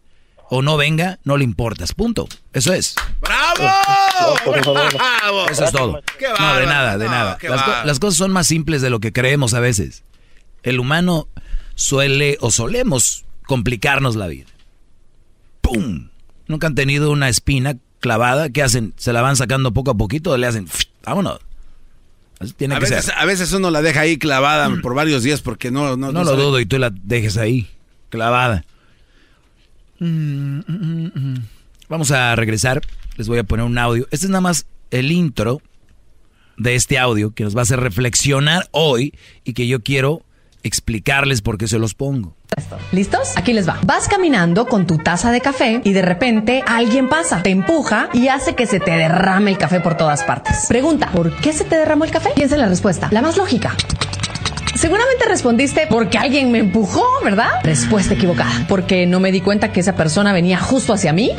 o 0.50 0.62
no 0.62 0.78
venga, 0.78 1.20
no 1.26 1.36
le 1.38 1.44
importas. 1.44 1.94
Punto. 1.94 2.28
Eso 2.54 2.74
es. 2.74 2.96
¡Bravo! 3.22 3.70
¡Bravo! 4.74 5.50
Eso 5.50 5.66
es 5.66 5.72
todo. 5.72 6.02
Qué 6.18 6.26
No, 6.40 6.56
de 6.56 6.66
nada, 6.66 6.98
de 6.98 7.06
nada. 7.06 7.38
Las, 7.42 7.64
co- 7.64 7.72
las 7.86 8.00
cosas 8.00 8.18
son 8.18 8.32
más 8.32 8.48
simples 8.48 8.82
de 8.82 8.90
lo 8.90 9.00
que 9.00 9.12
creemos 9.12 9.54
a 9.54 9.60
veces. 9.60 10.04
El 10.64 10.80
humano 10.80 11.28
suele 11.76 12.38
o 12.42 12.52
solemos 12.52 13.26
complicarnos 13.46 14.16
la 14.16 14.28
vida. 14.28 14.48
¡Pum! 15.62 16.10
Nunca 16.48 16.68
han 16.68 16.76
tenido 16.76 17.12
una 17.12 17.30
espina 17.30 17.76
clavada. 18.00 18.50
¿Qué 18.50 18.62
hacen? 18.64 18.94
¿Se 18.98 19.14
la 19.14 19.22
van 19.22 19.36
sacando 19.36 19.72
poco 19.74 19.92
a 19.92 19.96
poquito 19.96 20.32
o 20.32 20.38
le 20.38 20.48
hacen... 20.48 20.68
vámonos? 21.04 21.40
Así 22.40 22.54
tiene 22.54 22.76
A 22.76 22.80
que 22.80 22.86
veces, 22.86 23.06
ser. 23.06 23.16
a 23.18 23.26
veces 23.26 23.52
uno 23.54 23.72
la 23.72 23.82
deja 23.82 24.02
ahí 24.02 24.18
clavada 24.18 24.70
por 24.82 24.94
varios 24.94 25.24
días 25.24 25.42
porque 25.42 25.72
no... 25.72 25.98
No, 25.98 26.12
No 26.12 26.24
lo 26.24 26.32
sabe. 26.32 26.44
dudo 26.44 26.60
y 26.60 26.66
tú 26.66 26.78
la 26.78 26.92
dejes 26.92 27.38
ahí, 27.38 27.68
clavada. 28.10 28.64
Mm, 30.00 30.60
mm, 30.60 30.64
mm, 30.68 31.12
mm. 31.16 31.44
Vamos 31.90 32.12
a 32.12 32.36
regresar. 32.36 32.82
les 33.18 33.28
voy 33.28 33.40
a 33.40 33.44
poner 33.44 33.66
un 33.66 33.78
audio. 33.78 34.04
Este 34.12 34.26
es 34.28 34.30
nada 34.30 34.42
más 34.42 34.68
el 34.92 35.12
intro 35.12 35.62
de 36.58 36.76
este 36.76 36.98
audio 37.00 37.32
que 37.32 37.44
nos 37.44 37.56
va 37.56 37.62
a 37.62 37.64
hacer 37.64 37.80
reflexionar 37.80 38.68
hoy 38.72 39.14
y 39.44 39.54
que 39.54 39.68
yo 39.68 39.82
quiero 39.82 40.22
explicarles 40.64 41.42
por 41.42 41.58
qué 41.58 41.68
se 41.68 41.80
los 41.80 41.94
pongo. 41.94 42.36
¿Listos? 42.92 43.34
Aquí 43.36 43.54
les 43.54 43.68
va. 43.68 43.78
Vas 43.86 44.08
caminando 44.08 44.66
con 44.66 44.88
tu 44.88 44.98
taza 44.98 45.32
de 45.32 45.42
café 45.42 45.82
y 45.84 45.94
de 45.94 46.02
repente 46.02 46.64
alguien 46.66 47.08
pasa, 47.10 47.44
te 47.44 47.52
empuja 47.52 48.10
y 48.14 48.30
hace 48.30 48.56
que 48.56 48.66
se 48.66 48.80
te 48.80 48.92
derrame 48.92 49.52
el 49.52 49.58
café 49.58 49.80
por 49.80 49.96
todas 49.96 50.24
partes. 50.24 50.66
Pregunta, 50.68 51.10
¿por 51.14 51.36
qué 51.38 51.54
se 51.54 51.66
te 51.66 51.76
derramó 51.78 52.04
el 52.06 52.12
café? 52.12 52.30
Piensa 52.36 52.56
en 52.56 52.62
la 52.62 52.68
respuesta, 52.68 53.10
la 53.12 53.22
más 53.22 53.38
lógica. 53.38 53.76
Seguramente 54.76 55.26
respondiste 55.28 55.88
porque 55.90 56.20
alguien 56.20 56.52
me 56.52 56.60
empujó, 56.60 57.04
¿verdad? 57.24 57.50
Respuesta 57.64 58.14
equivocada. 58.14 58.52
Porque 58.68 59.08
no 59.08 59.20
me 59.20 59.32
di 59.32 59.42
cuenta 59.42 59.72
que 59.72 59.80
esa 59.80 59.96
persona 59.96 60.34
venía 60.34 60.60
justo 60.60 60.94
hacia 60.94 61.14
mí. 61.14 61.32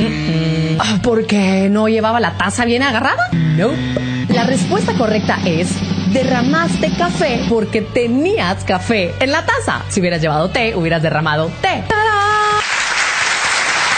Ah, 0.81 0.99
Porque 1.03 1.69
no 1.71 1.89
llevaba 1.89 2.19
la 2.19 2.37
taza 2.37 2.65
bien 2.65 2.83
agarrada. 2.83 3.29
No. 3.57 3.71
La 4.29 4.43
respuesta 4.45 4.95
correcta 4.95 5.39
es 5.47 5.69
derramaste 6.13 6.91
café 6.97 7.41
porque 7.49 7.83
tenías 7.83 8.65
café 8.65 9.15
en 9.21 9.33
la 9.33 9.45
taza. 9.45 9.85
Si 9.89 10.01
hubieras 10.01 10.21
llevado 10.21 10.51
té, 10.51 10.75
hubieras 10.75 11.03
derramado 11.03 11.51
té. 11.61 11.83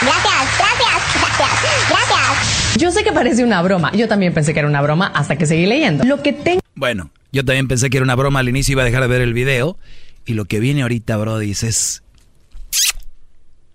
Gracias, 0.02 0.58
gracias, 0.58 1.38
gracias, 1.38 1.88
gracias. 1.88 2.76
Yo 2.76 2.90
sé 2.90 3.04
que 3.04 3.12
parece 3.12 3.44
una 3.44 3.60
broma. 3.62 3.92
Yo 3.92 4.08
también 4.08 4.32
pensé 4.32 4.52
que 4.54 4.60
era 4.60 4.68
una 4.68 4.80
broma 4.80 5.12
hasta 5.14 5.36
que 5.36 5.46
seguí 5.46 5.66
leyendo. 5.66 6.04
Lo 6.04 6.22
que 6.22 6.32
tengo 6.32 6.60
Bueno, 6.74 7.10
yo 7.32 7.44
también 7.44 7.68
pensé 7.68 7.90
que 7.90 7.98
era 7.98 8.04
una 8.04 8.14
broma 8.14 8.40
al 8.40 8.48
inicio, 8.48 8.72
iba 8.72 8.82
a 8.82 8.84
dejar 8.84 9.02
de 9.02 9.08
ver 9.08 9.20
el 9.20 9.34
video. 9.34 9.76
Y 10.24 10.34
lo 10.34 10.44
que 10.44 10.60
viene 10.60 10.82
ahorita, 10.82 11.16
Brody, 11.16 11.50
es 11.50 12.02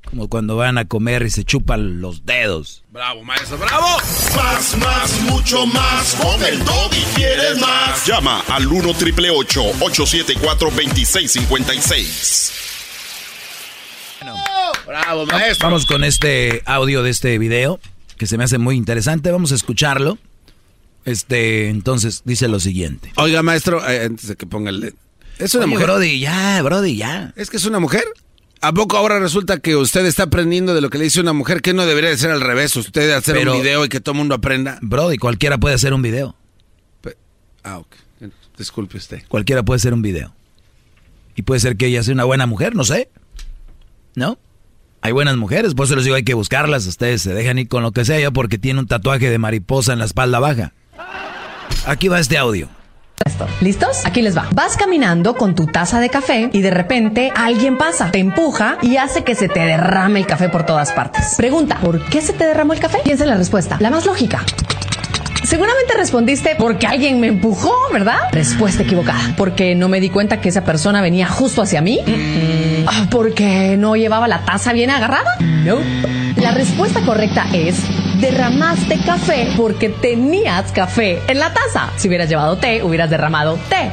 como 0.10 0.30
cuando 0.30 0.56
van 0.56 0.77
a 0.77 0.86
comer 0.86 1.23
y 1.23 1.30
se 1.30 1.44
chupan 1.44 1.99
los 2.02 2.26
dedos. 2.26 2.84
Bravo, 2.91 3.23
maestro, 3.23 3.57
bravo. 3.57 3.98
Más, 4.36 4.77
más, 4.77 5.22
mucho 5.22 5.65
más. 5.65 6.15
Con 6.15 6.44
el 6.44 6.61
y 6.61 7.03
quieres 7.15 7.60
más. 7.60 8.06
Llama 8.06 8.44
al 8.48 8.68
1 8.68 8.94
triple 8.94 9.30
874 9.32 10.69
2656. 10.69 12.52
Bravo, 14.86 15.26
maestro. 15.26 15.68
Vamos 15.68 15.86
con 15.86 16.03
este 16.03 16.61
audio 16.65 17.03
de 17.03 17.10
este 17.10 17.38
video 17.38 17.80
que 18.18 18.27
se 18.27 18.38
me 18.38 18.44
hace 18.44 18.57
muy 18.57 18.76
interesante. 18.76 19.32
Vamos 19.32 19.52
a 19.52 19.56
escucharlo. 19.56 20.18
Este, 21.06 21.69
entonces 21.69 22.22
dice 22.26 22.48
lo 22.48 22.60
siguiente. 22.60 23.11
Oiga, 23.18 23.44
maestro, 23.44 23.88
eh, 23.88 24.06
antes 24.06 24.27
de 24.27 24.36
que 24.36 24.48
ponga 24.48 24.72
el... 24.72 24.95
Es 25.38 25.53
una 25.53 25.65
Oye, 25.65 25.73
mujer. 25.73 25.88
Brody, 25.88 26.19
ya, 26.19 26.61
Brody, 26.61 26.95
ya. 26.95 27.34
¿Es 27.36 27.49
que 27.49 27.57
es 27.57 27.65
una 27.65 27.80
mujer? 27.80 28.06
¿A 28.67 28.73
poco 28.73 28.97
ahora 28.97 29.19
resulta 29.19 29.59
que 29.59 29.75
usted 29.75 30.07
está 30.07 30.23
aprendiendo 30.23 30.73
de 30.73 30.81
lo 30.81 30.89
que 30.89 30.97
le 30.97 31.03
dice 31.03 31.21
una 31.21 31.33
mujer? 31.33 31.61
que 31.61 31.73
no 31.73 31.85
debería 31.85 32.09
de 32.09 32.17
ser 32.17 32.31
al 32.31 32.41
revés? 32.41 32.75
Usted 32.75 33.11
hacer 33.11 33.35
Pero- 33.35 33.53
un 33.53 33.61
video 33.61 33.85
y 33.85 33.89
que 33.89 33.99
todo 33.99 34.13
el 34.13 34.17
mundo 34.17 34.33
aprenda. 34.33 34.79
Brody, 34.81 35.17
cualquiera 35.17 35.59
puede 35.59 35.75
hacer 35.75 35.93
un 35.93 36.01
video. 36.01 36.35
Ah, 37.63 37.77
ok. 37.77 37.95
Disculpe 38.57 38.97
usted. 38.97 39.21
Cualquiera 39.27 39.61
puede 39.61 39.75
hacer 39.77 39.93
un 39.93 40.01
video. 40.01 40.33
Y 41.35 41.43
puede 41.43 41.59
ser 41.59 41.77
que 41.77 41.85
ella 41.85 42.01
sea 42.01 42.15
una 42.15 42.23
buena 42.23 42.47
mujer, 42.47 42.73
no 42.75 42.83
sé. 42.83 43.09
¿No? 44.15 44.39
Hay 45.01 45.11
buenas 45.11 45.37
mujeres, 45.37 45.75
por 45.75 45.85
eso 45.85 45.95
les 45.95 46.05
digo, 46.05 46.15
hay 46.15 46.23
que 46.23 46.33
buscarlas. 46.33 46.87
Ustedes 46.87 47.21
se 47.21 47.35
dejan 47.35 47.59
ir 47.59 47.67
con 47.67 47.83
lo 47.83 47.91
que 47.91 48.03
sea, 48.03 48.19
yo 48.19 48.33
porque 48.33 48.57
tiene 48.57 48.79
un 48.79 48.87
tatuaje 48.87 49.29
de 49.29 49.37
mariposa 49.37 49.93
en 49.93 49.99
la 49.99 50.05
espalda 50.05 50.39
baja. 50.39 50.73
Aquí 51.85 52.07
va 52.07 52.19
este 52.19 52.39
audio. 52.39 52.67
¿Listos? 53.61 54.05
Aquí 54.05 54.21
les 54.21 54.37
va. 54.37 54.47
Vas 54.53 54.77
caminando 54.77 55.35
con 55.35 55.55
tu 55.55 55.65
taza 55.67 55.99
de 55.99 56.09
café 56.09 56.49
y 56.51 56.61
de 56.61 56.71
repente 56.71 57.31
alguien 57.35 57.77
pasa, 57.77 58.11
te 58.11 58.19
empuja 58.19 58.77
y 58.81 58.97
hace 58.97 59.23
que 59.23 59.35
se 59.35 59.47
te 59.47 59.61
derrame 59.61 60.19
el 60.19 60.27
café 60.27 60.49
por 60.49 60.65
todas 60.65 60.91
partes. 60.91 61.35
Pregunta, 61.37 61.77
¿por 61.81 62.03
qué 62.05 62.21
se 62.21 62.33
te 62.33 62.45
derramó 62.45 62.73
el 62.73 62.79
café? 62.79 62.99
Piensa 63.03 63.23
en 63.23 63.29
la 63.31 63.37
respuesta, 63.37 63.77
la 63.79 63.89
más 63.89 64.05
lógica. 64.05 64.43
Seguramente 65.43 65.93
respondiste 65.95 66.55
porque 66.57 66.87
alguien 66.87 67.19
me 67.19 67.27
empujó, 67.27 67.71
¿verdad? 67.93 68.17
Respuesta 68.31 68.81
equivocada. 68.83 69.35
Porque 69.37 69.75
no 69.75 69.89
me 69.89 69.99
di 69.99 70.09
cuenta 70.09 70.41
que 70.41 70.49
esa 70.49 70.63
persona 70.63 71.01
venía 71.01 71.27
justo 71.27 71.61
hacia 71.61 71.81
mí. 71.81 71.99
Ah, 72.87 73.05
Porque 73.11 73.75
no 73.77 73.95
llevaba 73.95 74.27
la 74.27 74.43
taza 74.43 74.73
bien 74.73 74.89
agarrada. 74.89 75.37
No. 75.39 75.77
La 76.37 76.51
respuesta 76.51 77.01
correcta 77.05 77.45
es 77.53 77.75
derramaste 78.19 78.97
café 79.05 79.47
porque 79.57 79.89
tenías 79.89 80.71
café 80.71 81.21
en 81.27 81.39
la 81.39 81.53
taza. 81.53 81.91
Si 81.97 82.07
hubieras 82.07 82.29
llevado 82.29 82.57
té, 82.57 82.83
hubieras 82.83 83.09
derramado 83.09 83.57
té. 83.69 83.91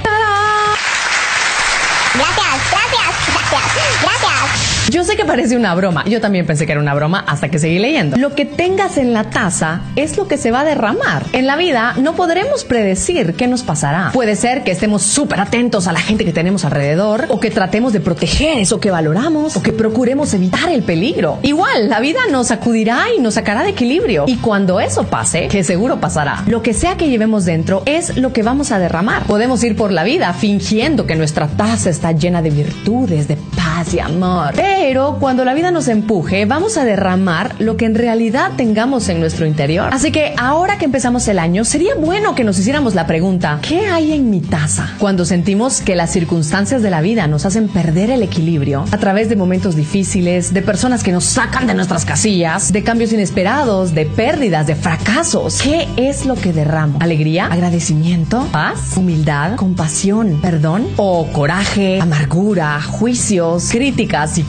Yo 4.93 5.05
sé 5.05 5.17
que 5.17 5.25
parece 5.25 5.57
una 5.57 5.75
broma. 5.75 6.05
Yo 6.05 6.21
también 6.21 6.45
pensé 6.45 6.67
que 6.67 6.73
era 6.73 6.81
una 6.83 6.93
broma 6.93 7.25
hasta 7.27 7.49
que 7.49 7.59
seguí 7.59 7.79
leyendo. 7.79 8.19
Lo 8.19 8.35
que 8.35 8.45
tengas 8.45 8.99
en 8.99 9.15
la 9.15 9.31
taza 9.31 9.81
es 9.97 10.19
lo 10.19 10.29
que 10.29 10.37
se 10.37 10.51
va 10.51 10.61
a 10.61 10.65
derramar. 10.65 11.25
En 11.33 11.47
la 11.47 11.57
vida 11.57 11.95
no 11.97 12.15
podremos 12.15 12.65
predecir 12.65 13.33
qué 13.33 13.47
nos 13.47 13.63
pasará. 13.63 14.11
Puede 14.13 14.37
ser 14.37 14.65
que 14.65 14.71
estemos 14.71 15.01
súper 15.01 15.41
atentos 15.41 15.87
a 15.87 15.95
la 15.95 16.01
gente 16.01 16.27
que 16.27 16.33
tenemos 16.35 16.67
alrededor, 16.67 17.25
o 17.31 17.41
que 17.41 17.51
tratemos 17.51 17.95
de 17.95 18.01
proteger 18.01 18.59
eso 18.59 18.81
que 18.81 18.91
valoramos, 18.91 19.57
o 19.57 19.63
que 19.63 19.73
procuremos 19.73 20.35
evitar 20.35 20.69
el 20.69 20.83
peligro. 20.83 21.39
Igual, 21.43 21.89
la 21.89 22.01
vida 22.01 22.21
nos 22.31 22.49
sacudirá 22.49 23.07
y 23.17 23.21
nos 23.23 23.33
sacará 23.33 23.63
de 23.63 23.71
equilibrio. 23.71 24.27
Y 24.27 24.37
cuando 24.37 24.79
eso 24.79 25.05
pase, 25.05 25.49
que 25.49 25.65
seguro 25.65 26.01
pasará, 26.01 26.45
lo 26.47 26.63
que 26.63 26.75
sea 26.75 26.99
que 26.99 27.09
llevemos 27.09 27.47
dentro 27.47 27.83
es 27.87 28.19
lo 28.19 28.35
que 28.35 28.43
vamos 28.43 28.73
a 28.73 28.79
derramar. 28.79 29.23
Podemos 29.23 29.65
ir 29.65 29.75
por 29.75 29.91
la 29.91 30.05
vida 30.05 30.35
fingiendo 30.35 31.07
que 31.07 31.17
nuestra 31.17 31.49
taza 31.49 31.89
está 31.89 32.13
llena 32.13 32.43
de 32.43 32.51
virtudes, 32.51 33.27
de 33.27 33.39
paz 33.57 33.95
y 33.95 33.99
amor. 33.99 34.53
Pero 34.85 35.19
cuando 35.21 35.45
la 35.45 35.55
vida 35.55 35.71
nos 35.71 35.87
empuje, 35.87 36.45
vamos 36.45 36.77
a 36.77 36.85
derramar 36.85 37.55
lo 37.61 37.77
que 37.77 37.85
en 37.85 37.95
realidad 37.95 38.51
tengamos 38.57 39.09
en 39.09 39.21
nuestro 39.21 39.47
interior. 39.47 39.91
Así 39.93 40.11
que 40.11 40.35
ahora 40.37 40.77
que 40.77 40.87
empezamos 40.87 41.29
el 41.29 41.39
año, 41.39 41.65
sería 41.65 41.95
bueno 41.95 42.35
que 42.35 42.43
nos 42.43 42.59
hiciéramos 42.59 42.97
la 42.97 43.07
pregunta, 43.07 43.61
¿qué 43.63 43.87
hay 43.87 44.13
en 44.13 44.29
mi 44.29 44.41
taza? 44.41 44.91
Cuando 44.99 45.25
sentimos 45.25 45.83
que 45.83 45.95
las 45.95 46.11
circunstancias 46.11 46.83
de 46.83 46.91
la 46.91 47.01
vida 47.01 47.29
nos 47.29 47.47
hacen 47.47 47.69
perder 47.69 48.11
el 48.11 48.25
equilibrio 48.25 48.85
a 48.91 48.99
través 48.99 49.29
de 49.29 49.37
momentos 49.37 49.77
difíciles, 49.77 50.53
de 50.53 50.63
personas 50.63 51.05
que 51.05 51.13
nos 51.13 51.27
sacan 51.27 51.69
de 51.69 51.75
nuestras 51.75 52.05
casillas, 52.05 52.73
de 52.73 52.83
cambios 52.83 53.13
inesperados, 53.13 53.95
de 53.95 54.05
pérdidas, 54.07 54.67
de 54.67 54.75
fracasos, 54.75 55.63
¿qué 55.63 55.87
es 55.97 56.27
lo 56.27 56.35
que 56.35 56.53
derramo? 56.53 56.99
¿Alegría? 57.01 57.47
¿Agradecimiento? 57.47 58.49
¿Paz? 58.51 58.97
¿Humildad? 58.97 59.55
¿Compasión? 59.55 60.41
¿Perdón? 60.43 60.89
¿O 60.97 61.29
coraje? 61.33 62.01
¿Amargura? 62.01 62.83
¿Juicios? 62.83 63.69
¿Críticas 63.71 64.39
y 64.39 64.43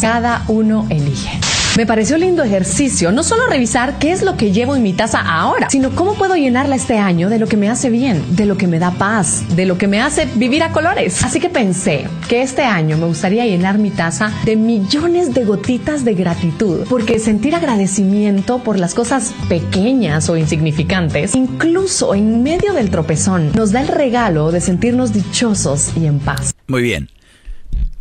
Cada 0.00 0.44
uno 0.48 0.86
elige. 0.90 1.38
Me 1.76 1.86
pareció 1.86 2.18
lindo 2.18 2.42
ejercicio, 2.42 3.12
no 3.12 3.22
solo 3.22 3.46
revisar 3.46 4.00
qué 4.00 4.10
es 4.10 4.22
lo 4.22 4.36
que 4.36 4.50
llevo 4.50 4.74
en 4.74 4.82
mi 4.82 4.92
taza 4.92 5.20
ahora, 5.20 5.70
sino 5.70 5.94
cómo 5.94 6.14
puedo 6.14 6.34
llenarla 6.34 6.74
este 6.74 6.98
año 6.98 7.28
de 7.28 7.38
lo 7.38 7.46
que 7.46 7.56
me 7.56 7.68
hace 7.68 7.90
bien, 7.90 8.34
de 8.34 8.44
lo 8.44 8.56
que 8.56 8.66
me 8.66 8.80
da 8.80 8.90
paz, 8.90 9.44
de 9.54 9.66
lo 9.66 9.78
que 9.78 9.86
me 9.86 10.00
hace 10.00 10.26
vivir 10.34 10.64
a 10.64 10.72
colores. 10.72 11.24
Así 11.24 11.38
que 11.38 11.48
pensé 11.48 12.08
que 12.28 12.42
este 12.42 12.62
año 12.62 12.98
me 12.98 13.06
gustaría 13.06 13.46
llenar 13.46 13.78
mi 13.78 13.90
taza 13.90 14.32
de 14.44 14.56
millones 14.56 15.32
de 15.32 15.44
gotitas 15.44 16.04
de 16.04 16.14
gratitud, 16.14 16.86
porque 16.88 17.20
sentir 17.20 17.54
agradecimiento 17.54 18.58
por 18.58 18.76
las 18.76 18.92
cosas 18.92 19.32
pequeñas 19.48 20.28
o 20.28 20.36
insignificantes, 20.36 21.36
incluso 21.36 22.16
en 22.16 22.42
medio 22.42 22.72
del 22.72 22.90
tropezón, 22.90 23.52
nos 23.54 23.70
da 23.70 23.80
el 23.80 23.88
regalo 23.88 24.50
de 24.50 24.60
sentirnos 24.60 25.12
dichosos 25.12 25.92
y 25.96 26.06
en 26.06 26.18
paz. 26.18 26.52
Muy 26.66 26.82
bien. 26.82 27.08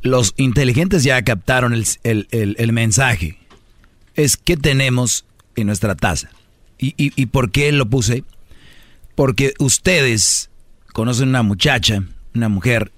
Los 0.01 0.34
inteligentes 0.38 1.03
ya 1.03 1.21
captaron 1.23 1.73
el, 1.73 1.85
el- 2.03 2.27
el- 2.57 2.71
mensaje. 2.73 3.38
Es 4.15 4.38
qué 4.38 4.57
tenemos 4.57 5.26
en 5.55 5.67
nuestra 5.67 5.95
taza. 5.95 6.30
¿Y, 6.77 6.89
y, 6.97 7.11
y 7.21 7.26
por 7.27 7.51
qué 7.51 7.71
lo 7.71 7.85
puse? 7.89 8.23
Porque 9.15 9.53
ustedes 9.59 10.49
conocen 10.93 11.30
una 11.30 11.43
muchacha, 11.43 12.03
una 12.34 12.47
mujer, 12.49 12.91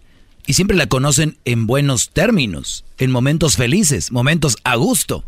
y 0.45 0.53
siempre 0.53 0.77
la 0.77 0.87
conocen 0.87 1.37
en 1.45 1.65
buenos 1.67 2.09
términos, 2.11 2.85
en 2.97 3.11
momentos 3.11 3.55
felices, 3.55 4.11
momentos 4.11 4.57
a 4.63 4.75
gusto. 4.75 5.23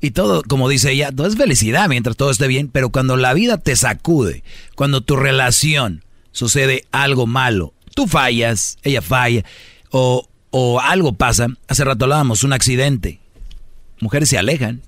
Y 0.00 0.10
todo, 0.12 0.42
como 0.42 0.68
dice 0.68 0.92
ella, 0.92 1.12
todo 1.12 1.26
es 1.26 1.36
felicidad 1.36 1.88
mientras 1.88 2.16
todo 2.16 2.30
esté 2.30 2.46
bien, 2.48 2.68
pero 2.68 2.90
cuando 2.90 3.16
la 3.16 3.34
vida 3.34 3.58
te 3.58 3.76
sacude, 3.76 4.42
cuando 4.74 5.00
tu 5.02 5.16
relación 5.16 6.02
sucede 6.32 6.86
algo 6.90 7.26
malo, 7.26 7.72
tú 7.94 8.06
fallas, 8.06 8.78
ella 8.82 9.00
falla, 9.02 9.44
o, 9.90 10.28
o 10.52 10.80
algo 10.80 11.14
pasa, 11.14 11.48
hace 11.66 11.82
rato 11.82 12.04
hablábamos, 12.04 12.44
un 12.44 12.52
accidente, 12.52 13.18
mujeres 14.00 14.28
se 14.28 14.38
alejan, 14.38 14.82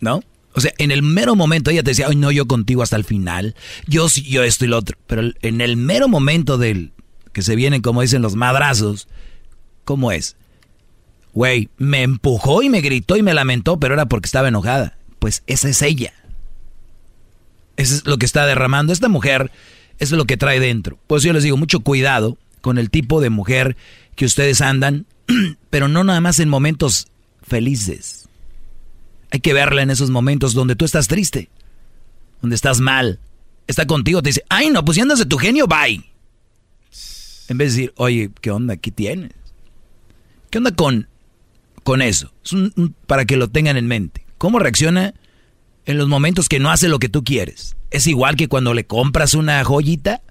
¿no? 0.00 0.22
O 0.52 0.60
sea, 0.60 0.72
en 0.78 0.90
el 0.90 1.02
mero 1.02 1.34
momento 1.34 1.70
ella 1.70 1.82
te 1.82 1.92
decía, 1.92 2.08
ay, 2.08 2.16
no, 2.16 2.30
yo 2.30 2.46
contigo 2.46 2.82
hasta 2.82 2.96
el 2.96 3.04
final, 3.04 3.54
yo 3.86 4.06
yo 4.08 4.42
esto 4.42 4.64
y 4.64 4.68
lo 4.68 4.78
otro, 4.78 4.98
pero 5.06 5.22
en 5.40 5.60
el 5.60 5.76
mero 5.76 6.08
momento 6.08 6.58
del 6.58 6.92
que 7.32 7.42
se 7.42 7.56
vienen, 7.56 7.82
como 7.82 8.02
dicen 8.02 8.22
los 8.22 8.36
madrazos, 8.36 9.08
¿cómo 9.84 10.12
es? 10.12 10.36
Güey, 11.32 11.68
me 11.78 12.02
empujó 12.02 12.62
y 12.62 12.70
me 12.70 12.80
gritó 12.80 13.16
y 13.16 13.22
me 13.22 13.34
lamentó, 13.34 13.78
pero 13.78 13.94
era 13.94 14.06
porque 14.06 14.26
estaba 14.26 14.48
enojada. 14.48 14.96
Pues 15.18 15.42
esa 15.48 15.68
es 15.68 15.82
ella. 15.82 16.12
Eso 17.76 17.96
es 17.96 18.06
lo 18.06 18.18
que 18.18 18.26
está 18.26 18.46
derramando 18.46 18.92
esta 18.92 19.08
mujer, 19.08 19.50
es 19.98 20.12
lo 20.12 20.26
que 20.26 20.36
trae 20.36 20.60
dentro. 20.60 20.96
Pues 21.08 21.24
yo 21.24 21.32
les 21.32 21.42
digo, 21.42 21.56
mucho 21.56 21.80
cuidado 21.80 22.38
con 22.64 22.78
el 22.78 22.88
tipo 22.88 23.20
de 23.20 23.28
mujer 23.28 23.76
que 24.16 24.24
ustedes 24.24 24.62
andan, 24.62 25.04
pero 25.68 25.86
no 25.86 26.02
nada 26.02 26.22
más 26.22 26.38
en 26.40 26.48
momentos 26.48 27.08
felices. 27.46 28.26
Hay 29.30 29.40
que 29.40 29.52
verla 29.52 29.82
en 29.82 29.90
esos 29.90 30.08
momentos 30.08 30.54
donde 30.54 30.74
tú 30.74 30.86
estás 30.86 31.06
triste. 31.06 31.50
donde 32.40 32.56
estás 32.56 32.80
mal, 32.80 33.18
está 33.66 33.86
contigo, 33.86 34.22
te 34.22 34.30
dice, 34.30 34.44
ay 34.48 34.70
no, 34.70 34.82
pues 34.82 34.94
si 34.96 35.02
andas 35.02 35.18
de 35.18 35.26
tu 35.26 35.36
genio, 35.36 35.66
bye. 35.66 36.02
En 37.48 37.58
vez 37.58 37.74
de 37.74 37.80
decir, 37.82 37.92
oye, 37.98 38.30
¿qué 38.40 38.50
onda? 38.50 38.78
¿Qué 38.78 38.90
tienes? 38.90 39.32
¿Qué 40.48 40.56
onda 40.56 40.70
con, 40.74 41.06
con 41.82 42.00
eso? 42.00 42.32
Es 42.42 42.54
un- 42.54 42.94
para 43.06 43.26
que 43.26 43.36
lo 43.36 43.48
tengan 43.48 43.76
en 43.76 43.86
mente. 43.86 44.24
¿Cómo 44.38 44.58
reacciona 44.58 45.12
en 45.84 45.98
los 45.98 46.08
momentos 46.08 46.48
que 46.48 46.60
no 46.60 46.70
hace 46.70 46.88
lo 46.88 46.98
que 46.98 47.10
tú 47.10 47.24
quieres? 47.24 47.76
Es 47.90 48.06
igual 48.06 48.36
que 48.36 48.48
cuando 48.48 48.72
le 48.72 48.86
compras 48.86 49.34
una 49.34 49.62
joyita, 49.64 50.22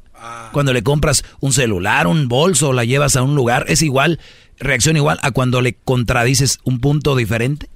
cuando 0.52 0.74
le 0.74 0.84
compras 0.84 1.24
un 1.40 1.54
celular, 1.54 2.08
un 2.08 2.28
bolso, 2.28 2.74
la 2.74 2.84
llevas 2.86 3.16
a 3.16 3.24
un 3.24 3.36
lugar, 3.36 3.66
es 3.68 3.82
igual, 3.82 4.20
reacciona 4.58 5.00
igual 5.00 5.20
a 5.22 5.32
cuando 5.32 5.62
le 5.62 5.74
contradices 5.74 6.60
un 6.64 6.80
punto 6.80 7.16
diferente. 7.16 7.70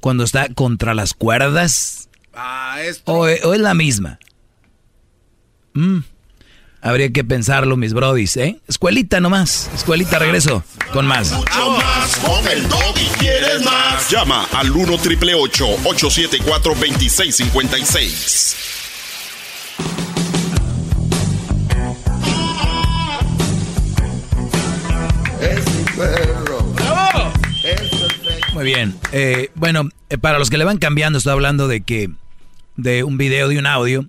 Cuando 0.00 0.24
está 0.24 0.48
contra 0.54 0.94
las 0.94 1.14
cuerdas. 1.14 2.08
Ah, 2.34 2.78
esto. 2.82 3.12
¿O, 3.12 3.20
o 3.22 3.54
es 3.54 3.60
la 3.60 3.74
misma? 3.74 4.18
Mm, 5.74 5.98
Habría 6.82 7.10
que 7.12 7.24
pensarlo, 7.24 7.76
mis 7.76 7.92
brodis, 7.94 8.36
¿eh? 8.36 8.60
Escuelita 8.68 9.18
nomás. 9.18 9.68
Escuelita, 9.74 10.20
regreso 10.20 10.62
con 10.92 11.04
más. 11.06 11.32
Mucho 11.32 11.70
más 11.70 12.16
con 12.18 12.46
el 12.46 12.68
doggy. 12.68 13.06
¿Quieres 13.18 13.64
más? 13.64 14.08
Llama 14.08 14.46
al 14.52 14.70
1 14.70 14.96
triple 14.98 15.34
874 15.34 16.74
2656. 16.74 18.56
Muy 28.56 28.64
bien. 28.64 28.94
Eh, 29.12 29.50
bueno, 29.54 29.90
eh, 30.08 30.16
para 30.16 30.38
los 30.38 30.48
que 30.48 30.56
le 30.56 30.64
van 30.64 30.78
cambiando, 30.78 31.18
estoy 31.18 31.34
hablando 31.34 31.68
de 31.68 31.82
que 31.82 32.08
de 32.76 33.04
un 33.04 33.18
video, 33.18 33.48
de 33.48 33.58
un 33.58 33.66
audio, 33.66 34.08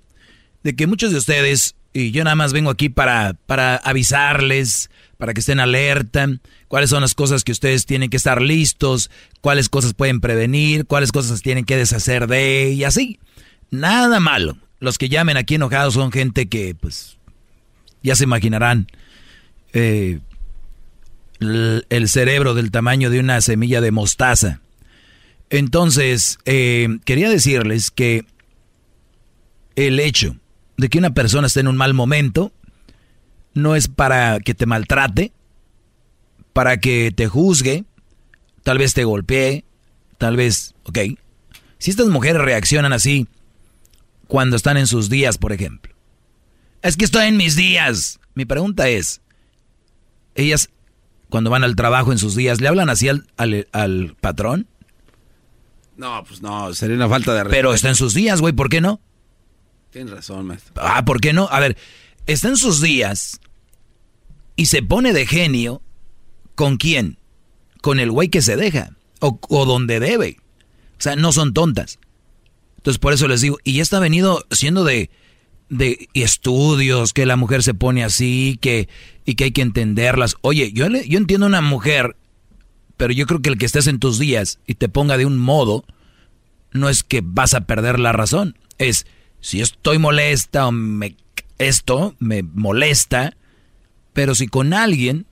de 0.63 0.73
que 0.73 0.87
muchos 0.87 1.11
de 1.11 1.17
ustedes, 1.17 1.75
y 1.91 2.11
yo 2.11 2.23
nada 2.23 2.37
más 2.37 2.53
vengo 2.53 2.69
aquí 2.69 2.87
para, 2.87 3.33
para 3.45 3.75
avisarles, 3.75 4.89
para 5.17 5.33
que 5.33 5.41
estén 5.41 5.59
alerta, 5.59 6.29
cuáles 6.69 6.91
son 6.91 7.01
las 7.01 7.13
cosas 7.13 7.43
que 7.43 7.51
ustedes 7.51 7.85
tienen 7.85 8.09
que 8.09 8.15
estar 8.15 8.41
listos, 8.41 9.11
cuáles 9.41 9.67
cosas 9.67 9.93
pueden 9.93 10.21
prevenir, 10.21 10.85
cuáles 10.85 11.11
cosas 11.11 11.41
tienen 11.41 11.65
que 11.65 11.75
deshacer 11.75 12.27
de, 12.27 12.71
y 12.71 12.85
así. 12.85 13.19
Nada 13.69 14.21
malo. 14.21 14.57
Los 14.79 14.97
que 14.97 15.09
llamen 15.09 15.35
aquí 15.35 15.55
enojados 15.55 15.95
son 15.95 16.09
gente 16.09 16.47
que, 16.47 16.73
pues, 16.73 17.17
ya 18.01 18.15
se 18.15 18.23
imaginarán. 18.23 18.87
Eh, 19.73 20.19
el 21.39 22.09
cerebro 22.09 22.53
del 22.53 22.71
tamaño 22.71 23.09
de 23.09 23.19
una 23.19 23.41
semilla 23.41 23.81
de 23.81 23.91
mostaza. 23.91 24.61
Entonces, 25.49 26.39
eh, 26.45 26.99
quería 27.05 27.29
decirles 27.29 27.91
que 27.91 28.25
el 29.75 29.99
hecho 29.99 30.35
de 30.77 30.89
que 30.89 30.97
una 30.97 31.13
persona 31.13 31.47
esté 31.47 31.61
en 31.61 31.67
un 31.67 31.77
mal 31.77 31.93
momento 31.93 32.51
no 33.53 33.75
es 33.75 33.87
para 33.87 34.39
que 34.39 34.53
te 34.53 34.65
maltrate, 34.65 35.31
para 36.53 36.77
que 36.79 37.11
te 37.15 37.27
juzgue, 37.27 37.85
tal 38.63 38.77
vez 38.77 38.93
te 38.93 39.03
golpee, 39.03 39.63
tal 40.17 40.35
vez, 40.35 40.75
ok. 40.83 40.99
Si 41.77 41.91
estas 41.91 42.07
mujeres 42.07 42.41
reaccionan 42.41 42.93
así 42.93 43.27
cuando 44.27 44.55
están 44.55 44.77
en 44.77 44.87
sus 44.87 45.09
días, 45.09 45.37
por 45.37 45.53
ejemplo. 45.53 45.93
Es 46.81 46.97
que 46.97 47.05
estoy 47.05 47.27
en 47.27 47.37
mis 47.37 47.55
días. 47.55 48.19
Mi 48.35 48.45
pregunta 48.45 48.89
es, 48.89 49.21
ellas 50.35 50.69
cuando 51.29 51.49
van 51.49 51.63
al 51.63 51.75
trabajo 51.75 52.11
en 52.11 52.17
sus 52.17 52.35
días, 52.35 52.61
¿le 52.61 52.67
hablan 52.67 52.89
así 52.89 53.09
al, 53.09 53.27
al- 53.37 53.67
al 53.71 54.15
patrón? 54.19 54.67
No, 55.95 56.23
pues 56.27 56.41
no, 56.41 56.73
sería 56.73 56.95
una 56.95 57.09
falta 57.09 57.33
de 57.33 57.43
respeto. 57.43 57.57
Pero 57.57 57.73
está 57.73 57.89
en 57.89 57.95
sus 57.95 58.13
días, 58.13 58.39
güey, 58.41 58.53
¿por 58.53 58.69
qué 58.69 58.81
no? 58.81 59.01
Tienes 59.89 60.11
razón, 60.13 60.45
maestro. 60.45 60.73
Ah, 60.77 61.03
¿por 61.05 61.19
qué 61.19 61.33
no? 61.33 61.47
A 61.51 61.59
ver, 61.59 61.75
está 62.27 62.49
en 62.49 62.57
sus 62.57 62.81
días 62.81 63.39
y 64.55 64.67
se 64.67 64.83
pone 64.83 65.13
de 65.13 65.25
genio 65.25 65.81
con 66.55 66.77
quién? 66.77 67.17
Con 67.81 67.99
el 67.99 68.11
güey 68.11 68.29
que 68.29 68.41
se 68.41 68.55
deja 68.57 68.91
o, 69.21 69.39
o 69.49 69.65
donde 69.65 69.99
debe. 69.99 70.37
O 70.99 71.01
sea, 71.01 71.15
no 71.15 71.31
son 71.31 71.53
tontas. 71.53 71.99
Entonces, 72.77 72.99
por 72.99 73.13
eso 73.13 73.27
les 73.27 73.41
digo, 73.41 73.57
y 73.63 73.79
esto 73.79 73.97
ha 73.97 74.01
venido 74.01 74.45
siendo 74.51 74.83
de, 74.83 75.09
de 75.69 76.07
estudios, 76.13 77.13
que 77.13 77.25
la 77.25 77.35
mujer 77.35 77.63
se 77.63 77.73
pone 77.73 78.03
así, 78.03 78.57
que, 78.61 78.87
y 79.25 79.35
que 79.35 79.45
hay 79.45 79.51
que 79.51 79.61
entenderlas. 79.61 80.35
Oye, 80.41 80.71
yo, 80.71 80.87
yo 80.87 81.17
entiendo 81.17 81.45
una 81.45 81.61
mujer, 81.61 82.15
pero 82.95 83.13
yo 83.13 83.25
creo 83.27 83.41
que 83.41 83.49
el 83.49 83.57
que 83.57 83.65
estés 83.65 83.87
en 83.87 83.99
tus 83.99 84.19
días 84.19 84.59
y 84.65 84.75
te 84.75 84.89
ponga 84.89 85.17
de 85.17 85.25
un 85.25 85.37
modo, 85.37 85.85
no 86.71 86.89
es 86.89 87.03
que 87.03 87.21
vas 87.23 87.53
a 87.53 87.61
perder 87.61 87.99
la 87.99 88.11
razón. 88.11 88.57
Es, 88.77 89.05
si 89.41 89.61
estoy 89.61 89.97
molesta 89.99 90.67
o 90.67 90.71
me, 90.71 91.15
esto 91.57 92.15
me 92.19 92.43
molesta, 92.43 93.35
pero 94.13 94.35
si 94.35 94.47
con 94.47 94.73
alguien, 94.73 95.25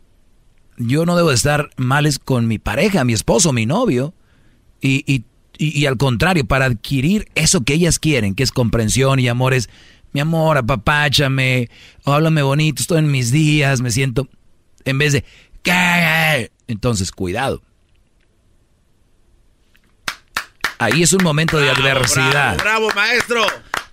yo 0.77 1.05
no 1.05 1.15
debo 1.15 1.29
de 1.29 1.35
estar 1.35 1.69
males 1.77 2.19
con 2.19 2.47
mi 2.47 2.59
pareja, 2.59 3.05
mi 3.05 3.13
esposo, 3.13 3.53
mi 3.53 3.65
novio, 3.65 4.13
y, 4.81 5.03
y, 5.11 5.23
y- 5.57 5.79
y 5.79 5.85
al 5.85 5.95
contrario, 5.97 6.45
para 6.45 6.65
adquirir 6.65 7.29
eso 7.35 7.61
que 7.61 7.73
ellas 7.75 7.97
quieren, 7.97 8.35
que 8.35 8.43
es 8.43 8.51
comprensión 8.51 9.19
y 9.19 9.27
amor, 9.29 9.53
es, 9.53 9.69
mi 10.15 10.21
amor, 10.21 10.57
apapáchame, 10.57 11.69
o 12.05 12.13
háblame 12.13 12.41
bonito, 12.41 12.81
estoy 12.81 12.99
en 12.99 13.11
mis 13.11 13.33
días, 13.33 13.81
me 13.81 13.91
siento, 13.91 14.29
en 14.85 14.97
vez 14.97 15.11
de, 15.11 15.25
¿qué? 15.61 16.53
Entonces, 16.69 17.11
cuidado. 17.11 17.61
Ahí 20.79 21.03
es 21.03 21.11
un 21.11 21.21
momento 21.21 21.59
de 21.59 21.69
adversidad. 21.69 22.55
Bravo, 22.57 22.87
maestro. 22.95 23.45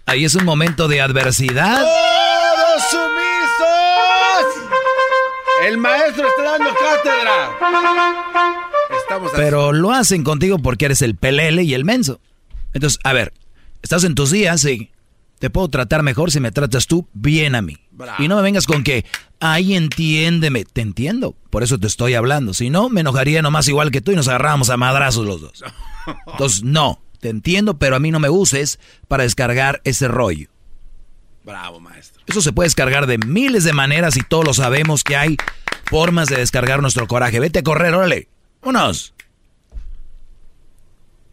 Ahí 0.07 0.25
es 0.25 0.37
un 0.37 0.45
momento 0.45 0.87
de 0.87 1.01
adversidad. 1.01 1.81
¡Todos 1.81 2.83
sumisos! 2.89 4.71
El 5.67 5.79
maestro 5.79 6.29
está 6.29 6.43
dando 6.53 6.71
cátedra. 6.73 7.51
Estamos 8.97 9.33
Pero 9.35 9.73
lo 9.73 9.91
hacen 9.91 10.23
contigo 10.23 10.61
porque 10.61 10.85
eres 10.85 11.03
el 11.03 11.17
pelele 11.17 11.65
y 11.65 11.75
el 11.75 11.85
menso. 11.85 12.21
Entonces, 12.75 13.01
a 13.03 13.13
ver, 13.13 13.33
estás 13.83 14.05
en 14.05 14.15
tus 14.15 14.31
días, 14.31 14.61
sí. 14.61 14.93
Te 15.43 15.51
puedo 15.51 15.69
tratar 15.69 16.05
mejor 16.05 16.31
si 16.31 16.39
me 16.39 16.53
tratas 16.53 16.87
tú 16.87 17.09
bien 17.15 17.57
a 17.57 17.63
mí. 17.63 17.77
Bravo. 17.91 18.23
Y 18.23 18.29
no 18.29 18.37
me 18.37 18.43
vengas 18.43 18.65
con 18.65 18.85
que, 18.85 19.05
ay, 19.41 19.75
entiéndeme. 19.75 20.65
Te 20.65 20.83
entiendo, 20.83 21.35
por 21.51 21.65
eso 21.65 21.81
te 21.81 21.89
estoy 21.89 22.15
hablando. 22.15 22.55
Si 22.55 22.71
no, 22.71 22.89
me 22.89 23.01
enojaría 23.01 23.43
nomás 23.43 23.67
igual 23.67 23.91
que 23.91 24.01
tú 24.01 24.13
y 24.13 24.15
nos 24.15 24.29
agarrábamos 24.29 24.71
a 24.71 24.77
madrazos 24.77 25.27
los 25.27 25.41
dos. 25.41 25.65
Entonces, 26.29 26.63
no, 26.63 27.03
te 27.19 27.29
entiendo, 27.29 27.77
pero 27.77 27.97
a 27.97 27.99
mí 27.99 28.13
no 28.13 28.21
me 28.21 28.31
uses 28.31 28.79
para 29.09 29.25
descargar 29.25 29.81
ese 29.83 30.07
rollo. 30.07 30.49
Bravo, 31.43 31.81
maestro. 31.81 32.23
Eso 32.29 32.41
se 32.41 32.53
puede 32.53 32.67
descargar 32.67 33.09
de 33.09 33.19
miles 33.19 33.65
de 33.65 33.73
maneras 33.73 34.17
y 34.17 34.21
todos 34.21 34.45
lo 34.45 34.55
sabemos 34.55 35.03
que 35.03 35.17
hay 35.17 35.37
formas 35.87 36.29
de 36.29 36.37
descargar 36.37 36.83
nuestro 36.83 37.09
coraje. 37.09 37.41
Vete 37.41 37.59
a 37.59 37.63
correr, 37.65 37.93
órale. 37.95 38.29
Vámonos. 38.63 39.13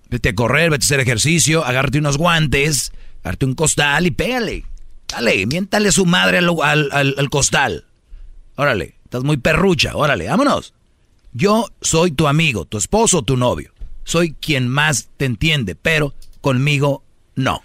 Vete 0.10 0.30
a 0.30 0.34
correr, 0.34 0.72
vete 0.72 0.84
a 0.84 0.88
hacer 0.88 1.00
ejercicio, 1.00 1.64
agárrate 1.64 2.00
unos 2.00 2.18
guantes, 2.18 2.92
agárrate 3.22 3.46
un 3.46 3.56
costal 3.56 4.06
y 4.08 4.12
pégale. 4.12 4.66
Dale, 5.08 5.46
miéntale 5.46 5.92
su 5.92 6.06
madre 6.06 6.38
al, 6.40 6.50
al- 6.64 6.90
al- 6.92 7.16
al 7.18 7.30
costal. 7.30 7.86
Órale, 8.56 8.96
estás 9.04 9.24
muy 9.24 9.38
perrucha, 9.38 9.96
órale, 9.96 10.28
vámonos. 10.28 10.74
Yo 11.34 11.68
soy 11.82 12.12
tu 12.12 12.28
amigo, 12.28 12.66
tu 12.66 12.78
esposo, 12.78 13.22
tu 13.24 13.38
novio. 13.38 13.72
Soy 14.04 14.34
quien 14.34 14.68
más 14.68 15.10
te 15.18 15.26
entiende, 15.26 15.76
pero 15.76 16.14
conmigo 16.42 17.04
no. 17.36 17.62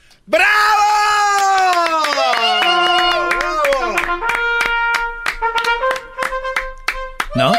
¿No? 7.35 7.53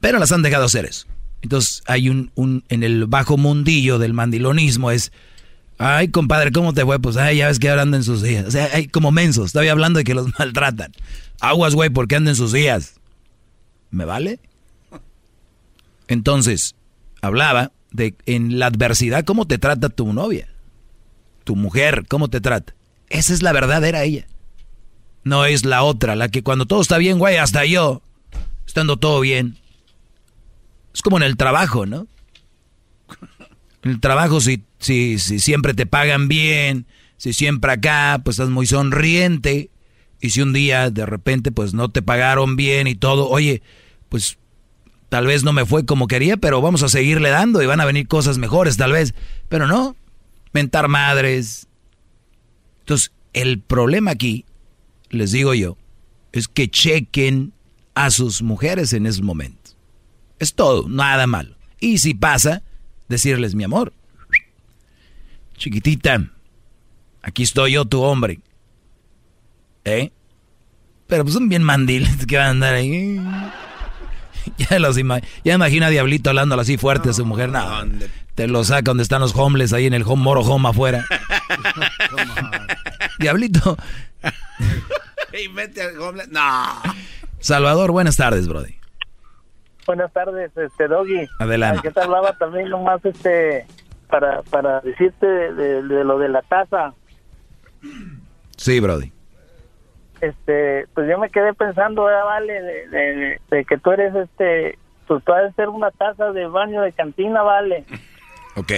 Pero 0.00 0.18
las 0.18 0.32
han 0.32 0.42
dejado 0.42 0.64
hacer 0.66 0.84
eso. 0.84 1.06
Entonces 1.42 1.82
hay 1.86 2.08
un, 2.08 2.30
un 2.34 2.64
en 2.68 2.82
el 2.82 3.06
bajo 3.06 3.36
mundillo 3.36 3.98
del 3.98 4.14
mandilonismo 4.14 4.90
es, 4.90 5.12
ay 5.84 6.08
compadre, 6.08 6.50
¿cómo 6.50 6.72
te 6.72 6.84
fue? 6.84 6.98
Pues 6.98 7.16
ay, 7.16 7.38
ya 7.38 7.48
ves 7.48 7.58
que 7.58 7.68
ahora 7.68 7.82
en 7.82 8.04
sus 8.04 8.22
días. 8.22 8.46
O 8.46 8.50
sea, 8.50 8.70
hay 8.72 8.88
como 8.88 9.12
mensos, 9.12 9.46
estaba 9.46 9.70
hablando 9.70 9.98
de 9.98 10.04
que 10.04 10.14
los 10.14 10.28
maltratan. 10.38 10.92
Aguas, 11.40 11.74
güey, 11.74 11.90
porque 11.90 12.16
andan 12.16 12.32
en 12.32 12.36
sus 12.36 12.52
días. 12.52 12.94
¿Me 13.90 14.04
vale? 14.04 14.40
Entonces, 16.08 16.74
hablaba 17.20 17.72
de 17.90 18.16
en 18.26 18.58
la 18.58 18.66
adversidad 18.66 19.24
cómo 19.24 19.46
te 19.46 19.58
trata 19.58 19.88
tu 19.88 20.12
novia. 20.12 20.48
Tu 21.44 21.54
mujer, 21.54 22.06
cómo 22.08 22.28
te 22.28 22.40
trata. 22.40 22.74
Esa 23.10 23.34
es 23.34 23.42
la 23.42 23.52
verdadera 23.52 24.02
ella. 24.02 24.26
No 25.22 25.44
es 25.44 25.64
la 25.64 25.82
otra, 25.82 26.16
la 26.16 26.28
que 26.28 26.42
cuando 26.42 26.66
todo 26.66 26.80
está 26.80 26.98
bien, 26.98 27.18
güey, 27.18 27.36
hasta 27.36 27.64
yo, 27.64 28.02
estando 28.66 28.96
todo 28.96 29.20
bien. 29.20 29.58
Es 30.94 31.02
como 31.02 31.16
en 31.18 31.22
el 31.22 31.36
trabajo, 31.36 31.86
¿no? 31.86 32.06
En 33.82 33.90
el 33.90 34.00
trabajo, 34.00 34.40
si, 34.40 34.64
si, 34.84 35.18
si 35.18 35.38
siempre 35.40 35.74
te 35.74 35.86
pagan 35.86 36.28
bien, 36.28 36.86
si 37.16 37.32
siempre 37.32 37.72
acá, 37.72 38.20
pues 38.22 38.34
estás 38.34 38.50
muy 38.50 38.66
sonriente. 38.66 39.70
Y 40.20 40.30
si 40.30 40.42
un 40.42 40.52
día 40.52 40.90
de 40.90 41.06
repente, 41.06 41.52
pues 41.52 41.74
no 41.74 41.90
te 41.90 42.02
pagaron 42.02 42.56
bien 42.56 42.86
y 42.86 42.94
todo, 42.94 43.28
oye, 43.28 43.62
pues 44.08 44.38
tal 45.08 45.26
vez 45.26 45.42
no 45.42 45.52
me 45.52 45.66
fue 45.66 45.86
como 45.86 46.06
quería, 46.06 46.36
pero 46.36 46.60
vamos 46.60 46.82
a 46.82 46.88
seguirle 46.88 47.30
dando 47.30 47.62
y 47.62 47.66
van 47.66 47.80
a 47.80 47.84
venir 47.84 48.08
cosas 48.08 48.38
mejores, 48.38 48.76
tal 48.76 48.92
vez. 48.92 49.14
Pero 49.48 49.66
no, 49.66 49.96
mentar 50.52 50.88
madres. 50.88 51.66
Entonces, 52.80 53.12
el 53.32 53.60
problema 53.60 54.10
aquí, 54.10 54.44
les 55.08 55.32
digo 55.32 55.54
yo, 55.54 55.78
es 56.32 56.48
que 56.48 56.68
chequen 56.68 57.52
a 57.94 58.10
sus 58.10 58.42
mujeres 58.42 58.92
en 58.92 59.06
esos 59.06 59.22
momentos. 59.22 59.76
Es 60.38 60.54
todo, 60.54 60.88
nada 60.88 61.26
malo. 61.26 61.56
Y 61.80 61.98
si 61.98 62.12
pasa, 62.12 62.62
decirles, 63.08 63.54
mi 63.54 63.64
amor, 63.64 63.94
chiquitita, 65.56 66.22
aquí 67.22 67.42
estoy 67.42 67.72
yo, 67.72 67.84
tu 67.84 68.02
hombre. 68.02 68.40
¿Eh? 69.84 70.10
Pero 71.06 71.24
pues 71.24 71.34
son 71.34 71.48
bien 71.48 71.62
mandiles 71.62 72.26
que 72.26 72.36
van 72.36 72.46
a 72.46 72.50
andar 72.50 72.74
ahí. 72.74 73.20
Ya, 74.58 74.78
los 74.78 74.94
ya 75.42 75.54
imagina 75.54 75.86
a 75.86 75.90
Diablito 75.90 76.28
hablando 76.28 76.60
así 76.60 76.76
fuerte 76.76 77.08
a 77.08 77.12
su 77.14 77.24
mujer. 77.24 77.48
No, 77.48 77.82
te 78.34 78.46
lo 78.46 78.62
saca 78.62 78.82
donde 78.82 79.02
están 79.02 79.22
los 79.22 79.34
homeless 79.34 79.72
ahí 79.72 79.86
en 79.86 79.94
el 79.94 80.02
home 80.02 80.22
moro 80.22 80.42
home 80.42 80.68
afuera. 80.68 81.04
Diablito. 83.18 83.76
y 85.44 85.48
mete 85.48 85.80
al 85.80 85.98
homeless. 85.98 86.28
No. 86.28 86.82
Salvador, 87.40 87.90
buenas 87.90 88.16
tardes, 88.16 88.46
Brody. 88.46 88.76
Buenas 89.86 90.12
tardes, 90.12 90.50
este 90.56 90.88
Doggy. 90.88 91.26
Adelante. 91.38 91.80
¿Qué 91.82 91.90
te 91.90 92.00
hablaba 92.00 92.36
también 92.36 92.68
nomás 92.68 93.04
este 93.04 93.66
para 94.08 94.42
para 94.42 94.80
decirte 94.80 95.26
de, 95.26 95.82
lo 95.82 96.18
de 96.18 96.28
la 96.28 96.42
taza? 96.42 96.94
Sí, 98.56 98.80
Brody. 98.80 99.12
Este, 100.20 100.86
pues 100.94 101.08
yo 101.08 101.18
me 101.18 101.30
quedé 101.30 101.52
pensando, 101.52 102.04
vale, 102.04 102.62
de, 102.62 103.64
que 103.64 103.78
tú 103.78 103.90
eres 103.90 104.14
este, 104.14 104.78
pues 105.06 105.22
tú 105.24 105.32
vas 105.32 105.44
a 105.44 105.52
ser 105.52 105.68
una 105.68 105.90
taza 105.90 106.32
de 106.32 106.46
baño 106.46 106.82
de 106.82 106.92
cantina, 106.92 107.42
vale. 107.42 107.84
Ok. 108.56 108.72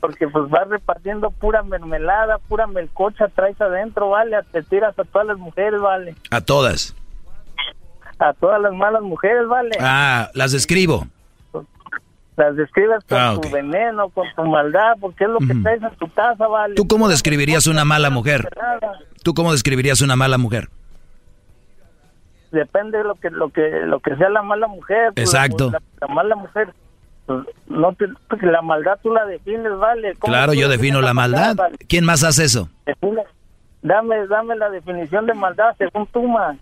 Porque 0.00 0.28
pues 0.28 0.50
vas 0.50 0.68
repartiendo 0.68 1.30
pura 1.30 1.62
mermelada, 1.62 2.38
pura 2.38 2.66
melcocha, 2.66 3.28
traes 3.28 3.60
adentro, 3.60 4.10
vale, 4.10 4.36
te 4.52 4.62
tiras 4.62 4.98
a 4.98 5.04
todas 5.04 5.28
las 5.28 5.38
mujeres, 5.38 5.80
vale. 5.80 6.14
A 6.30 6.40
todas 6.40 6.94
a 8.18 8.32
todas 8.34 8.60
las 8.60 8.72
malas 8.72 9.02
mujeres, 9.02 9.46
¿vale? 9.46 9.76
Ah, 9.80 10.30
las 10.34 10.52
describo. 10.52 11.06
Las 12.36 12.54
describes 12.54 12.98
con 13.08 13.18
ah, 13.18 13.34
tu 13.40 13.48
veneno, 13.50 14.10
con 14.10 14.26
tu 14.36 14.44
maldad, 14.44 14.96
porque 15.00 15.24
es 15.24 15.30
lo 15.30 15.38
que 15.38 15.54
traes 15.62 15.82
en 15.82 15.96
tu 15.96 16.12
casa, 16.12 16.46
¿vale? 16.46 16.74
¿Tú 16.74 16.86
cómo 16.86 17.08
describirías 17.08 17.66
una 17.66 17.84
mala 17.86 18.10
mujer? 18.10 18.48
¿Tú 19.22 19.32
cómo 19.32 19.52
describirías 19.52 20.02
una 20.02 20.16
mala 20.16 20.36
mujer? 20.36 20.68
Depende 22.52 22.98
de 22.98 23.04
lo 23.04 23.14
que 23.14 23.30
lo 23.30 23.48
que 23.48 23.80
lo 23.86 24.00
que 24.00 24.16
sea 24.16 24.28
la 24.28 24.42
mala 24.42 24.68
mujer. 24.68 25.12
Pues, 25.14 25.28
Exacto. 25.28 25.72
la, 25.72 26.08
mala 26.08 26.36
mujer 26.36 26.74
pues, 27.24 27.40
no 27.68 27.94
te, 27.94 28.06
la 28.42 28.62
maldad 28.62 28.98
tú 29.02 29.12
la 29.12 29.24
defines, 29.24 29.76
¿vale? 29.78 30.14
Claro, 30.20 30.52
yo 30.52 30.68
defino 30.68 31.00
la 31.00 31.14
maldad. 31.14 31.56
¿Quién 31.88 32.04
más 32.04 32.22
hace 32.22 32.44
eso? 32.44 32.68
dame, 33.82 34.26
dame 34.26 34.56
la 34.56 34.68
definición 34.68 35.26
de 35.26 35.34
maldad 35.34 35.74
según 35.78 36.06
tú, 36.08 36.22
man. 36.28 36.58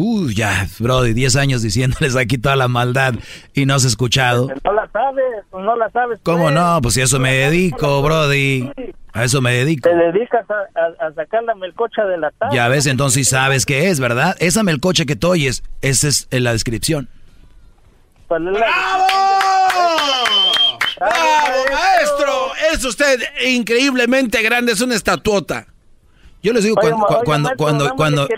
Uy, 0.00 0.32
ya, 0.32 0.64
Brody, 0.78 1.12
10 1.12 1.34
años 1.34 1.60
diciéndoles 1.60 2.14
aquí 2.14 2.38
toda 2.38 2.54
la 2.54 2.68
maldad 2.68 3.14
y 3.52 3.66
no 3.66 3.74
has 3.74 3.84
escuchado. 3.84 4.46
No 4.64 4.72
la 4.72 4.88
sabes, 4.92 5.24
no 5.52 5.74
la 5.74 5.90
sabes. 5.90 6.20
¿Cómo 6.22 6.44
pues. 6.44 6.54
no? 6.54 6.78
Pues 6.80 6.94
si 6.94 7.00
a 7.00 7.04
eso 7.04 7.18
me 7.18 7.32
dedico, 7.34 8.00
Brody. 8.00 8.70
A 9.12 9.24
eso 9.24 9.40
me 9.40 9.52
dedico. 9.52 9.88
Te 9.88 9.96
dedicas 9.96 10.46
a, 10.48 11.12
sacar 11.16 11.42
la 11.42 11.56
melcocha 11.56 12.04
de 12.04 12.16
la 12.16 12.30
taza. 12.30 12.54
Ya 12.54 12.68
ves, 12.68 12.86
entonces 12.86 13.28
sabes 13.28 13.66
qué 13.66 13.88
es, 13.88 13.98
¿verdad? 13.98 14.36
Esa 14.38 14.62
melcocha 14.62 15.04
que 15.04 15.16
tú 15.16 15.30
oyes, 15.30 15.64
esa 15.82 16.06
es 16.06 16.28
en 16.30 16.44
la 16.44 16.52
descripción. 16.52 17.08
¡Bravo! 18.28 18.46
¡Bravo, 21.00 21.64
maestro! 21.72 22.52
Es 22.72 22.84
usted 22.84 23.18
increíblemente 23.48 24.42
grande, 24.42 24.70
es 24.70 24.80
una 24.80 24.94
estatuota. 24.94 25.66
Yo 26.48 26.54
les 26.54 26.64
digo, 26.64 26.76
cuando, 26.76 27.06
cuando, 27.26 27.50
cuando, 27.58 27.94
cuando, 27.94 28.28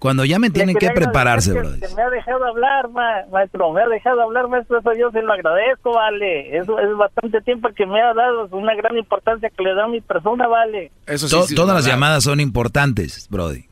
cuando, 0.00 0.24
ya 0.24 0.40
me 0.40 0.50
tienen 0.50 0.74
que 0.74 0.90
prepararse, 0.90 1.52
brother. 1.52 1.78
me 1.94 2.02
ha 2.02 2.10
dejado 2.10 2.44
hablar, 2.44 2.88
maestro, 3.30 3.72
me 3.72 3.82
ha 3.82 3.86
dejado 3.86 4.20
hablar, 4.20 4.48
maestro, 4.48 4.80
eso 4.80 4.92
yo 4.94 5.12
se 5.12 5.22
lo 5.22 5.32
agradezco, 5.32 5.92
vale. 5.92 6.58
Eso 6.58 6.76
es 6.80 6.96
bastante 6.96 7.40
tiempo 7.42 7.68
que 7.68 7.86
me 7.86 8.02
ha 8.02 8.12
dado, 8.14 8.46
es 8.46 8.52
una 8.52 8.74
gran 8.74 8.98
importancia 8.98 9.48
que 9.48 9.62
le 9.62 9.76
da 9.76 9.84
a 9.84 9.86
mi 9.86 10.00
persona, 10.00 10.48
vale. 10.48 10.90
Eso 11.06 11.28
todas 11.54 11.76
las 11.76 11.86
llamadas 11.86 12.24
son 12.24 12.40
importantes, 12.40 13.28
Brody. 13.30 13.66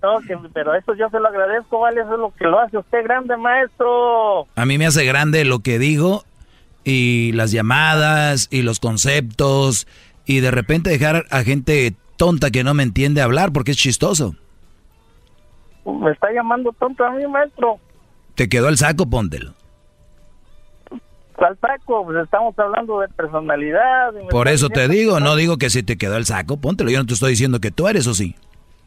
No, 0.00 0.20
pero 0.54 0.74
eso 0.74 0.94
yo 0.94 1.10
se 1.10 1.20
lo 1.20 1.28
agradezco, 1.28 1.80
vale, 1.80 2.00
eso 2.00 2.14
es 2.14 2.18
lo 2.18 2.32
que 2.32 2.44
lo 2.46 2.60
hace 2.60 2.78
usted 2.78 3.04
grande, 3.04 3.36
maestro. 3.36 4.46
A 4.56 4.64
mí 4.64 4.78
me 4.78 4.86
hace 4.86 5.04
grande 5.04 5.44
lo 5.44 5.58
que 5.58 5.78
digo 5.78 6.24
y 6.82 7.32
las 7.32 7.52
llamadas 7.52 8.48
y 8.50 8.62
los 8.62 8.80
conceptos 8.80 9.86
y 10.24 10.40
de 10.40 10.50
repente 10.50 10.88
dejar 10.88 11.26
a 11.30 11.42
gente 11.42 11.94
tonta 12.24 12.50
que 12.50 12.64
no 12.64 12.72
me 12.72 12.82
entiende 12.82 13.20
hablar 13.20 13.52
porque 13.52 13.72
es 13.72 13.76
chistoso. 13.76 14.34
Me 15.84 16.10
está 16.10 16.32
llamando 16.32 16.72
tonto 16.72 17.04
a 17.04 17.10
mí, 17.10 17.26
maestro. 17.26 17.78
¿Te 18.34 18.48
quedó 18.48 18.70
el 18.70 18.78
saco? 18.78 19.04
Póntelo. 19.04 19.52
¿Cuál 21.36 21.58
saco? 21.60 22.02
Pues 22.06 22.24
estamos 22.24 22.58
hablando 22.58 23.00
de 23.00 23.08
personalidad. 23.08 24.14
Por 24.30 24.48
eso 24.48 24.70
te 24.70 24.88
digo, 24.88 25.20
no 25.20 25.36
digo 25.36 25.58
que 25.58 25.68
si 25.68 25.82
te 25.82 25.98
quedó 25.98 26.16
el 26.16 26.24
saco, 26.24 26.56
póntelo. 26.56 26.90
Yo 26.90 26.98
no 26.98 27.04
te 27.04 27.12
estoy 27.12 27.32
diciendo 27.32 27.60
que 27.60 27.70
tú 27.70 27.88
eres 27.88 28.06
o 28.06 28.14
sí. 28.14 28.34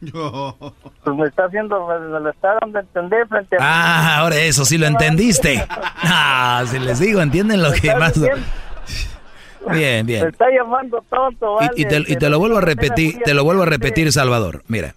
Pues 0.00 1.16
me 1.16 1.26
está 1.28 1.44
haciendo, 1.44 1.86
me, 1.86 2.18
lo 2.18 2.30
está 2.30 2.58
dando 2.60 2.78
a 2.78 2.82
entender 2.82 3.28
frente 3.28 3.56
a... 3.56 3.58
Ah, 3.60 4.18
ahora 4.18 4.36
eso 4.36 4.64
sí 4.64 4.78
lo 4.78 4.86
entendiste. 4.86 5.64
Ah, 6.10 6.64
si 6.66 6.78
les 6.78 6.98
digo, 6.98 7.20
entienden 7.20 7.62
lo 7.62 7.70
que 7.72 7.94
más... 7.94 8.14
Bien, 9.72 10.06
bien. 10.06 10.22
Me 10.22 10.30
está 10.30 10.46
llamando 10.50 11.04
tonto, 11.08 11.54
¿vale? 11.54 11.70
y, 11.76 11.84
te, 11.84 12.30
lo 12.30 12.38
vuelvo 12.38 12.58
a 12.58 12.60
repetir, 12.60 13.18
te 13.24 13.34
lo 13.34 13.44
vuelvo 13.44 13.62
a 13.62 13.66
repetir, 13.66 14.12
Salvador. 14.12 14.62
Mira, 14.68 14.94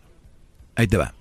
ahí 0.75 0.87
te 0.87 0.97
va. 0.97 1.13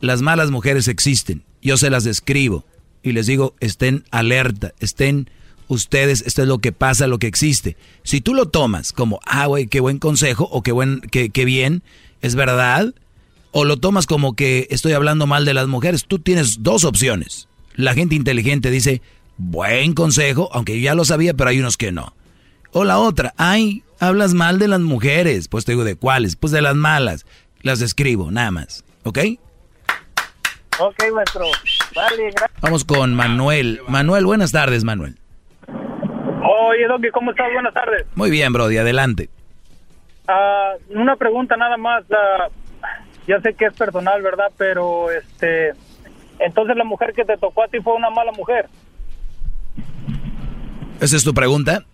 Las 0.00 0.22
malas 0.22 0.50
mujeres 0.50 0.88
existen. 0.88 1.42
Yo 1.60 1.76
se 1.76 1.90
las 1.90 2.04
describo 2.04 2.64
y 3.02 3.12
les 3.12 3.26
digo, 3.26 3.54
estén 3.60 4.04
alerta, 4.10 4.72
estén 4.80 5.30
ustedes, 5.68 6.22
esto 6.26 6.42
es 6.42 6.48
lo 6.48 6.58
que 6.58 6.72
pasa, 6.72 7.06
lo 7.06 7.18
que 7.18 7.26
existe. 7.26 7.76
Si 8.02 8.20
tú 8.20 8.34
lo 8.34 8.48
tomas 8.48 8.92
como, 8.92 9.20
ah, 9.24 9.46
güey, 9.46 9.66
qué 9.66 9.80
buen 9.80 9.98
consejo 9.98 10.48
o 10.50 10.62
qué, 10.62 10.72
buen, 10.72 11.00
qué, 11.00 11.30
qué 11.30 11.44
bien, 11.44 11.82
es 12.20 12.34
verdad, 12.34 12.94
o 13.52 13.64
lo 13.64 13.76
tomas 13.76 14.06
como 14.06 14.34
que 14.34 14.66
estoy 14.70 14.92
hablando 14.92 15.26
mal 15.26 15.44
de 15.44 15.54
las 15.54 15.68
mujeres, 15.68 16.06
tú 16.06 16.18
tienes 16.18 16.62
dos 16.62 16.84
opciones. 16.84 17.48
La 17.74 17.94
gente 17.94 18.14
inteligente 18.14 18.70
dice, 18.70 19.02
buen 19.36 19.94
consejo, 19.94 20.48
aunque 20.52 20.78
yo 20.78 20.84
ya 20.84 20.94
lo 20.94 21.04
sabía, 21.04 21.34
pero 21.34 21.50
hay 21.50 21.60
unos 21.60 21.76
que 21.76 21.92
no. 21.92 22.14
O 22.72 22.84
la 22.84 22.98
otra, 22.98 23.34
ay, 23.36 23.84
hablas 24.00 24.32
mal 24.32 24.58
de 24.58 24.66
las 24.66 24.80
mujeres. 24.80 25.48
Pues 25.48 25.64
te 25.64 25.72
digo, 25.72 25.84
¿de 25.84 25.96
cuáles? 25.96 26.36
Pues 26.36 26.52
de 26.52 26.62
las 26.62 26.74
malas. 26.74 27.26
Las 27.60 27.82
escribo, 27.82 28.30
nada 28.30 28.50
más. 28.50 28.84
¿Ok? 29.04 29.18
Ok, 30.78 31.04
maestro. 31.14 31.44
Vale, 31.94 32.30
gracias. 32.30 32.60
Vamos 32.62 32.84
con 32.84 33.14
Manuel. 33.14 33.80
Manuel, 33.88 34.24
buenas 34.24 34.52
tardes, 34.52 34.84
Manuel. 34.84 35.16
Oye, 35.68 36.86
Donkey, 36.88 37.10
¿cómo 37.10 37.30
estás? 37.30 37.52
Buenas 37.52 37.74
tardes. 37.74 38.06
Muy 38.14 38.30
bien, 38.30 38.52
Brody, 38.52 38.78
adelante. 38.78 39.28
Ah, 40.26 40.72
una 40.88 41.16
pregunta 41.16 41.56
nada 41.56 41.76
más. 41.76 42.04
Uh, 42.08 42.50
ya 43.28 43.40
sé 43.42 43.54
que 43.54 43.66
es 43.66 43.74
personal, 43.74 44.22
¿verdad? 44.22 44.50
Pero, 44.56 45.10
este... 45.10 45.72
Entonces 46.38 46.74
la 46.76 46.84
mujer 46.84 47.12
que 47.14 47.24
te 47.24 47.36
tocó 47.36 47.62
a 47.62 47.68
ti 47.68 47.78
fue 47.80 47.94
una 47.94 48.10
mala 48.10 48.32
mujer. 48.32 48.68
¿Esa 51.00 51.16
es 51.16 51.22
tu 51.22 51.34
pregunta? 51.34 51.84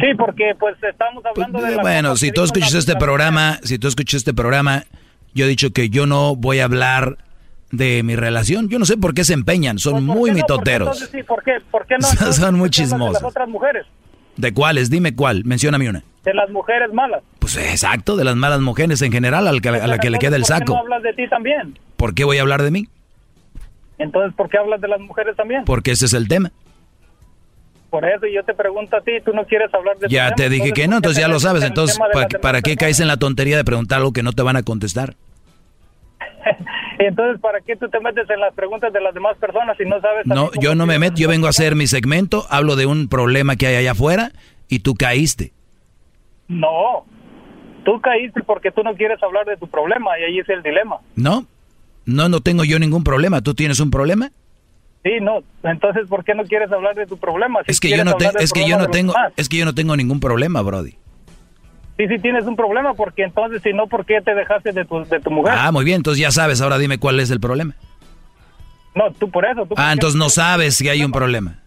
Sí, 0.00 0.08
porque 0.16 0.54
pues 0.58 0.76
estamos 0.82 1.24
hablando 1.24 1.60
de... 1.60 1.76
Bueno, 1.76 2.16
si 2.16 2.30
tú 2.30 2.42
escuchas 2.42 2.74
este 2.74 2.96
programa, 2.96 3.58
si 3.62 3.78
tú 3.78 3.88
escuchas 3.88 4.18
este 4.18 4.34
programa, 4.34 4.84
yo 5.34 5.46
he 5.46 5.48
dicho 5.48 5.72
que 5.72 5.88
yo 5.88 6.06
no 6.06 6.36
voy 6.36 6.60
a 6.60 6.64
hablar 6.64 7.16
de 7.70 8.02
mi 8.02 8.16
relación. 8.16 8.68
Yo 8.68 8.78
no 8.78 8.84
sé 8.84 8.96
por 8.96 9.14
qué 9.14 9.24
se 9.24 9.34
empeñan, 9.34 9.78
son 9.78 10.04
muy 10.04 10.32
mitoteros. 10.32 10.98
sí, 10.98 11.22
¿por 11.22 11.42
qué? 11.42 11.58
¿Por 11.70 11.86
qué 11.86 11.96
no? 11.98 12.06
son 12.32 12.56
muy 12.56 12.70
chismosos. 12.70 13.20
De 13.20 13.22
las 13.22 13.30
otras 13.30 13.48
mujeres. 13.48 13.86
¿De 14.36 14.52
cuáles? 14.52 14.90
Dime 14.90 15.14
cuál, 15.14 15.44
mencióname 15.44 15.88
una. 15.88 16.02
De 16.24 16.34
las 16.34 16.50
mujeres 16.50 16.92
malas. 16.92 17.22
Pues 17.38 17.56
exacto, 17.56 18.16
de 18.16 18.24
las 18.24 18.36
malas 18.36 18.60
mujeres 18.60 19.00
en 19.00 19.12
general, 19.12 19.48
a 19.48 19.52
la 19.52 19.60
que, 19.60 19.68
a 19.68 19.86
la 19.86 19.98
que 19.98 20.10
le 20.10 20.18
queda 20.18 20.36
el 20.36 20.44
saco. 20.44 20.74
¿Por 20.74 20.82
qué 20.82 20.88
no 20.88 20.94
hablas 20.94 21.02
de 21.02 21.12
ti 21.14 21.28
también? 21.28 21.78
¿Por 21.96 22.14
qué 22.14 22.24
voy 22.24 22.38
a 22.38 22.42
hablar 22.42 22.62
de 22.62 22.70
mí? 22.70 22.88
Entonces, 23.98 24.34
¿por 24.34 24.50
qué 24.50 24.58
hablas 24.58 24.80
de 24.80 24.88
las 24.88 25.00
mujeres 25.00 25.36
también? 25.36 25.64
Porque 25.64 25.92
ese 25.92 26.04
es 26.04 26.12
el 26.12 26.28
tema. 26.28 26.52
Por 27.96 28.04
eso 28.06 28.26
yo 28.26 28.44
te 28.44 28.52
pregunto 28.52 28.94
a 28.94 29.00
ti, 29.00 29.12
tú 29.24 29.32
no 29.32 29.46
quieres 29.46 29.72
hablar 29.72 29.96
de 29.96 30.08
Ya 30.10 30.34
te 30.34 30.50
dije 30.50 30.72
que 30.72 30.86
no, 30.86 30.96
entonces 30.96 31.18
ya 31.18 31.28
lo 31.28 31.40
sabes. 31.40 31.64
Entonces, 31.64 31.98
¿para, 32.42 32.60
qué 32.60 32.76
caes 32.76 33.00
en 33.00 33.08
la 33.08 33.16
tontería 33.16 33.56
de 33.56 33.64
preguntar 33.64 34.00
algo 34.00 34.12
que 34.12 34.22
no 34.22 34.32
te 34.32 34.42
van 34.42 34.54
a 34.56 34.62
contestar? 34.62 35.14
entonces, 36.98 37.40
¿para 37.40 37.62
qué 37.62 37.74
tú 37.74 37.88
te 37.88 37.98
metes 38.00 38.28
en 38.28 38.38
las 38.38 38.52
preguntas 38.52 38.92
de 38.92 39.00
las 39.00 39.14
demás 39.14 39.38
personas 39.38 39.78
si 39.78 39.84
no 39.86 39.98
sabes? 40.02 40.26
No, 40.26 40.50
yo 40.60 40.74
no 40.74 40.84
me 40.84 40.98
meto, 40.98 41.16
yo 41.16 41.26
vengo 41.26 41.46
a 41.46 41.50
hacer 41.50 41.74
mi 41.74 41.86
segmento, 41.86 42.44
hablo 42.50 42.76
de 42.76 42.84
un 42.84 43.08
problema 43.08 43.56
que 43.56 43.66
hay 43.66 43.76
allá 43.76 43.92
afuera 43.92 44.30
y 44.68 44.80
tú 44.80 44.92
caíste. 44.92 45.54
No, 46.48 47.06
tú 47.86 47.98
caíste 48.02 48.42
porque 48.42 48.72
tú 48.72 48.82
no 48.82 48.94
quieres 48.94 49.22
hablar 49.22 49.46
de 49.46 49.56
tu 49.56 49.68
problema 49.68 50.18
y 50.20 50.24
ahí 50.24 50.38
es 50.38 50.48
el 50.50 50.62
dilema. 50.62 50.98
No, 51.14 51.46
no, 52.04 52.28
no 52.28 52.40
tengo 52.42 52.62
yo 52.62 52.78
ningún 52.78 53.04
problema. 53.04 53.40
¿Tú 53.40 53.54
tienes 53.54 53.80
un 53.80 53.90
problema? 53.90 54.32
Sí, 55.06 55.20
no. 55.22 55.38
Entonces, 55.62 56.08
¿por 56.08 56.24
qué 56.24 56.34
no 56.34 56.42
quieres 56.42 56.72
hablar 56.72 56.96
de 56.96 57.06
tu 57.06 57.16
problema? 57.16 57.60
es 57.68 57.78
que 57.78 57.96
yo 57.96 58.04
no, 58.04 58.16
es 58.40 58.52
que 58.52 58.68
yo 58.68 58.76
no 58.76 58.88
tengo, 58.88 59.14
es 59.36 59.48
que 59.48 59.56
yo 59.56 59.64
no 59.64 59.72
tengo 59.72 59.96
ningún 59.96 60.18
problema, 60.18 60.62
Brody. 60.62 60.96
Sí, 61.96 62.08
sí 62.08 62.18
tienes 62.20 62.44
un 62.44 62.56
problema, 62.56 62.92
porque 62.94 63.22
entonces, 63.22 63.62
si 63.62 63.72
no, 63.72 63.86
¿por 63.86 64.04
qué 64.04 64.20
te 64.20 64.34
dejaste 64.34 64.72
de 64.72 64.84
tu, 64.84 65.04
de 65.04 65.20
tu 65.20 65.30
mujer? 65.30 65.54
Ah, 65.56 65.70
muy 65.70 65.84
bien, 65.84 65.98
entonces 65.98 66.20
ya 66.20 66.32
sabes, 66.32 66.60
ahora 66.60 66.76
dime 66.76 66.98
cuál 66.98 67.20
es 67.20 67.30
el 67.30 67.38
problema. 67.38 67.76
No, 68.96 69.12
tú 69.12 69.30
por 69.30 69.46
eso. 69.46 69.64
Tú 69.64 69.74
Ah, 69.76 69.92
entonces 69.92 70.18
no 70.18 70.28
sabes 70.28 70.76
que 70.82 70.90
hay 70.90 71.04
un 71.04 71.12
problema. 71.12 71.60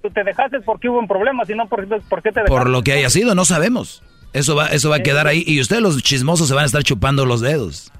Tú 0.00 0.10
te 0.10 0.22
dejaste 0.22 0.60
porque 0.60 0.88
hubo 0.88 1.00
un 1.00 1.08
problema, 1.08 1.44
si 1.44 1.56
no, 1.56 1.66
¿por, 1.66 1.88
por 1.88 2.22
qué 2.22 2.30
te 2.30 2.40
dejaste? 2.40 2.56
Por 2.56 2.70
lo 2.70 2.82
que 2.82 2.92
haya 2.92 3.10
sido, 3.10 3.34
no 3.34 3.44
sabemos. 3.44 4.00
Eso 4.32 4.54
va, 4.54 4.68
eso 4.68 4.90
va 4.90 4.96
a 4.96 5.02
quedar 5.02 5.26
ahí 5.26 5.42
y 5.44 5.60
ustedes 5.60 5.82
los 5.82 6.00
chismosos 6.04 6.46
se 6.46 6.54
van 6.54 6.62
a 6.62 6.66
estar 6.66 6.84
chupando 6.84 7.26
los 7.26 7.40
dedos. 7.40 7.90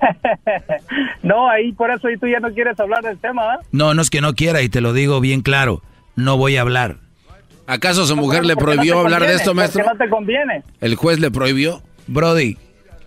no, 1.22 1.48
ahí 1.48 1.72
por 1.72 1.90
eso 1.90 2.10
y 2.10 2.16
tú 2.18 2.26
ya 2.26 2.40
no 2.40 2.50
quieres 2.52 2.78
hablar 2.80 3.02
del 3.02 3.18
tema. 3.18 3.58
No, 3.72 3.94
no 3.94 4.02
es 4.02 4.10
que 4.10 4.20
no 4.20 4.34
quiera 4.34 4.62
y 4.62 4.68
te 4.68 4.80
lo 4.80 4.92
digo 4.92 5.20
bien 5.20 5.42
claro, 5.42 5.82
no 6.14 6.36
voy 6.36 6.56
a 6.56 6.60
hablar. 6.62 6.96
¿Acaso 7.66 8.06
su 8.06 8.14
mujer 8.16 8.44
le 8.44 8.54
prohibió 8.56 9.00
hablar 9.00 9.26
de 9.26 9.34
esto, 9.34 9.52
maestro? 9.54 9.84
no 9.84 9.96
te 9.96 10.08
conviene. 10.08 10.62
¿El 10.80 10.94
juez 10.94 11.18
le 11.18 11.32
prohibió? 11.32 11.82
Brody, 12.06 12.56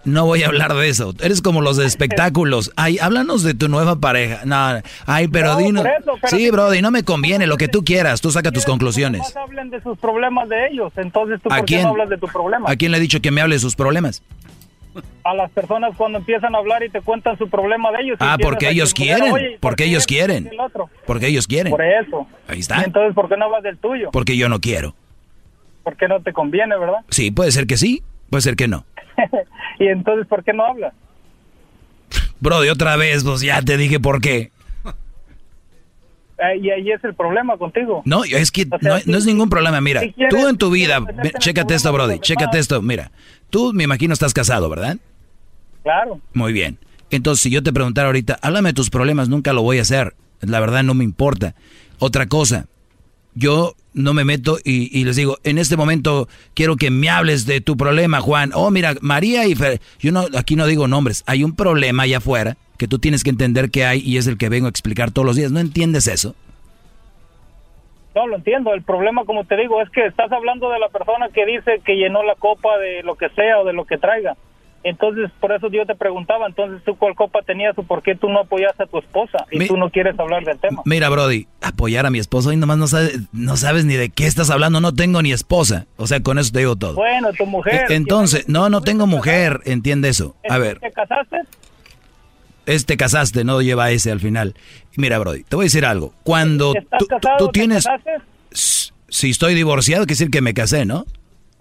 no 0.04 0.26
voy 0.26 0.44
a 0.44 0.48
hablar 0.48 0.74
de 0.74 0.90
eso. 0.90 1.14
Eres 1.22 1.42
como 1.42 1.62
los 1.62 1.78
de 1.78 1.86
espectáculos. 1.86 2.72
Ay, 2.76 2.98
háblanos 3.00 3.44
de 3.44 3.54
tu 3.54 3.70
nueva 3.70 4.02
pareja. 4.02 4.42
No, 4.44 4.82
ay, 5.06 5.30
pero 5.30 5.54
No, 5.54 5.58
dino. 5.60 5.82
por 5.82 5.92
eso, 5.92 6.14
pero 6.22 6.28
sí, 6.38 6.52
Brody, 6.52 6.82
no 6.82 6.92
me 6.92 7.04
conviene. 7.04 7.48
Lo 7.48 7.56
que 7.56 7.70
tú 7.70 7.86
quieras, 7.86 8.20
tú 8.20 8.32
saca 8.32 8.52
tus 8.52 8.66
conclusiones. 8.66 9.22
No 9.34 9.42
hablen 9.44 9.70
de 9.70 9.82
sus 9.82 9.98
problemas 9.98 10.50
de 10.50 10.68
ellos, 10.68 10.92
entonces 10.98 11.40
tú 11.42 11.48
¿A 11.54 11.58
por 11.58 11.66
qué 11.66 11.76
quién? 11.76 11.84
no 11.84 11.90
hablas 11.92 12.10
de 12.10 12.18
tu 12.18 12.28
problema? 12.28 12.70
¿A 12.70 12.76
quién 12.76 12.92
le 12.92 12.98
he 12.98 13.02
dicho 13.02 13.22
que 13.22 13.32
me 13.32 13.40
hable 13.40 13.56
de 13.56 13.60
sus 13.60 13.78
problemas? 13.78 14.22
A 15.24 15.34
las 15.36 15.52
personas 15.52 15.96
cuando 15.96 16.18
empiezan 16.18 16.56
a 16.56 16.58
hablar 16.58 16.84
y 16.84 16.90
te 16.90 17.02
cuentan 17.02 17.38
su 17.38 17.48
problema 17.50 17.92
de 17.92 18.02
ellos. 18.04 18.18
Ah, 18.20 18.38
porque 18.42 18.70
ellos 18.70 18.94
quieren, 18.94 19.32
"Oye, 19.32 19.46
¿y 19.46 19.52
por 19.54 19.60
porque 19.72 19.86
ellos 19.86 20.08
quieren. 20.08 20.44
por 20.46 20.50
qué 20.52 20.56
el 20.56 20.62
otro?". 20.62 20.90
Porque 21.06 21.28
ellos 21.28 21.48
quieren. 21.48 21.72
Por 21.72 21.82
eso. 21.84 22.28
Ahí 22.48 22.58
Y 22.58 22.62
está. 22.62 22.82
entonces, 22.84 23.14
¿por 23.14 23.30
qué 23.30 23.38
no 23.38 23.46
hablas 23.46 23.64
del 23.64 23.78
tuyo? 23.78 24.10
Porque 24.12 24.36
yo 24.36 24.50
no 24.50 24.60
quiero. 24.60 24.96
Porque 25.84 26.08
no 26.08 26.22
te 26.22 26.34
conviene, 26.34 26.78
¿verdad? 26.78 27.00
Sí, 27.10 27.32
puede 27.32 27.52
ser 27.52 27.68
que 27.68 27.78
sí, 27.78 28.02
puede 28.30 28.42
ser 28.42 28.56
que 28.56 28.68
no. 28.68 28.86
y 29.80 29.88
entonces, 29.88 30.26
¿por 30.28 30.44
qué 30.44 30.54
no 30.54 30.66
hablas? 30.66 30.94
Brody, 32.40 32.70
otra 32.70 32.96
vez, 32.96 33.24
pues 33.24 33.42
ya 33.42 33.62
te 33.62 33.78
dije 33.78 34.00
por 34.00 34.22
qué. 34.22 34.52
Eh, 36.42 36.58
y 36.62 36.70
ahí 36.70 36.92
es 36.92 37.04
el 37.04 37.14
problema 37.16 37.58
contigo. 37.58 38.02
No, 38.06 38.24
es 38.24 38.52
que 38.52 38.66
O 38.72 38.80
sea, 38.80 38.98
no, 38.98 39.00
no 39.06 39.18
es 39.18 39.26
ningún 39.26 39.50
problema. 39.50 39.82
Mira, 39.82 40.02
si 40.02 40.14
quieres- 40.14 40.34
tú 40.34 40.48
en 40.48 40.58
tu 40.58 40.70
vida, 40.72 41.02
chécate 41.40 41.76
esto, 41.76 41.92
Brody, 41.92 42.20
chécate 42.20 42.60
esto. 42.60 42.82
Mira, 42.82 43.12
tú 43.50 43.74
me 43.74 43.84
imagino 43.84 44.14
estás 44.14 44.34
casado, 44.34 44.70
¿verdad? 44.70 44.98
Claro. 45.84 46.20
Muy 46.34 46.54
bien. 46.54 46.78
Entonces, 47.12 47.42
si 47.42 47.50
yo 47.50 47.64
te 47.64 47.74
preguntara 47.74 48.08
ahorita, 48.08 48.38
háblame 48.42 48.70
de 48.70 48.74
tus 48.74 48.90
problemas, 48.90 49.30
nunca 49.30 49.54
lo 49.54 49.64
voy 49.64 49.80
a 49.80 49.82
hacer. 49.82 50.16
La 50.42 50.60
verdad 50.60 50.84
no 50.84 50.94
me 50.94 51.04
importa. 51.04 51.56
Otra 51.98 52.28
cosa, 52.28 52.68
yo 53.34 53.76
no 53.94 54.14
me 54.14 54.24
meto 54.24 54.60
y, 54.64 54.98
y 54.98 55.04
les 55.04 55.16
digo, 55.16 55.38
en 55.44 55.58
este 55.58 55.76
momento 55.76 56.30
quiero 56.54 56.76
que 56.78 56.92
me 56.92 57.10
hables 57.10 57.46
de 57.46 57.60
tu 57.62 57.76
problema, 57.76 58.22
Juan. 58.22 58.52
Oh, 58.54 58.72
mira, 58.72 58.96
María 59.02 59.46
y 59.48 59.56
Fer, 59.56 59.82
yo 60.00 60.12
no, 60.12 60.26
aquí 60.38 60.56
no 60.56 60.66
digo 60.68 60.88
nombres. 60.88 61.24
Hay 61.26 61.44
un 61.44 61.56
problema 61.56 62.04
allá 62.04 62.18
afuera 62.20 62.58
que 62.80 62.88
tú 62.88 62.98
tienes 62.98 63.24
que 63.24 63.30
entender 63.30 63.70
que 63.70 63.86
hay 63.86 64.00
y 64.04 64.18
es 64.18 64.26
el 64.26 64.38
que 64.40 64.50
vengo 64.50 64.66
a 64.66 64.70
explicar 64.70 65.12
todos 65.12 65.26
los 65.28 65.36
días. 65.36 65.52
¿No 65.52 65.60
entiendes 65.60 66.08
eso? 66.08 66.34
No, 68.16 68.26
lo 68.26 68.38
entiendo. 68.38 68.74
El 68.74 68.82
problema, 68.82 69.24
como 69.26 69.44
te 69.44 69.56
digo, 69.56 69.82
es 69.82 69.90
que 69.92 70.06
estás 70.08 70.32
hablando 70.32 70.70
de 70.72 70.80
la 70.80 70.90
persona 70.90 71.28
que 71.34 71.46
dice 71.46 71.82
que 71.86 71.96
llenó 71.96 72.24
la 72.24 72.36
copa 72.36 72.78
de 72.80 73.04
lo 73.04 73.16
que 73.16 73.30
sea 73.30 73.60
o 73.60 73.66
de 73.66 73.74
lo 73.74 73.86
que 73.86 73.98
traiga. 73.98 74.36
Entonces, 74.82 75.30
por 75.42 75.52
eso 75.52 75.70
yo 75.70 75.86
te 75.86 75.94
preguntaba, 75.94 76.48
entonces 76.48 76.82
tú 76.86 76.96
cuál 76.96 77.14
copa 77.14 77.42
tenías 77.42 77.78
o 77.78 77.84
por 77.84 78.02
qué 78.02 78.16
tú 78.16 78.30
no 78.30 78.40
apoyaste 78.40 78.84
a 78.84 78.86
tu 78.86 78.98
esposa 78.98 79.46
y 79.52 79.60
Mi- 79.60 79.68
tú 79.68 79.76
no 79.76 79.90
quieres 79.90 80.18
hablar 80.18 80.46
del 80.46 80.58
tema. 80.58 80.82
Mira, 80.86 81.10
Brody, 81.10 81.48
apoyar 81.62 82.06
a 82.06 82.10
mi 82.10 82.18
esposo 82.20 82.54
y 82.54 82.56
nomás 82.56 82.78
no 82.78 82.88
sabes, 82.88 83.20
no 83.34 83.58
sabes 83.58 83.84
ni 83.84 83.96
de 83.96 84.10
qué 84.10 84.26
estás 84.26 84.50
hablando. 84.50 84.80
No 84.80 84.94
tengo 84.94 85.22
ni 85.22 85.34
esposa. 85.34 85.86
O 85.98 86.08
sea, 86.08 86.22
con 86.22 86.40
eso 86.40 86.54
te 86.54 86.60
digo 86.60 86.78
todo. 86.78 86.94
Bueno, 86.96 87.34
tu 87.34 87.46
mujer. 87.46 87.92
E- 87.92 87.96
Entonces, 87.96 88.48
no, 88.48 88.70
no 88.70 88.80
tengo 88.82 89.06
mujer, 89.06 89.60
entiende 89.66 90.08
eso. 90.08 90.36
A 90.50 90.58
ver, 90.58 90.80
¿Te 90.80 90.92
casaste? 90.94 91.42
Este 92.74 92.98
casaste, 92.98 93.44
no 93.44 93.62
lleva 93.62 93.92
ese 93.92 94.12
al 94.12 94.20
final. 94.20 94.56
Mira, 94.96 95.20
Brody, 95.20 95.44
te 95.44 95.56
voy 95.56 95.64
a 95.64 95.68
decir 95.68 95.86
algo. 95.86 96.14
Cuando 96.24 96.74
¿Estás 96.76 97.38
tú, 97.38 97.50
tienes, 97.50 97.86
si 98.52 99.30
estoy 99.30 99.54
divorciado, 99.56 100.04
quiere 100.06 100.14
decir 100.18 100.32
que 100.32 100.42
me 100.42 100.54
casé, 100.54 100.86
¿no? 100.86 101.06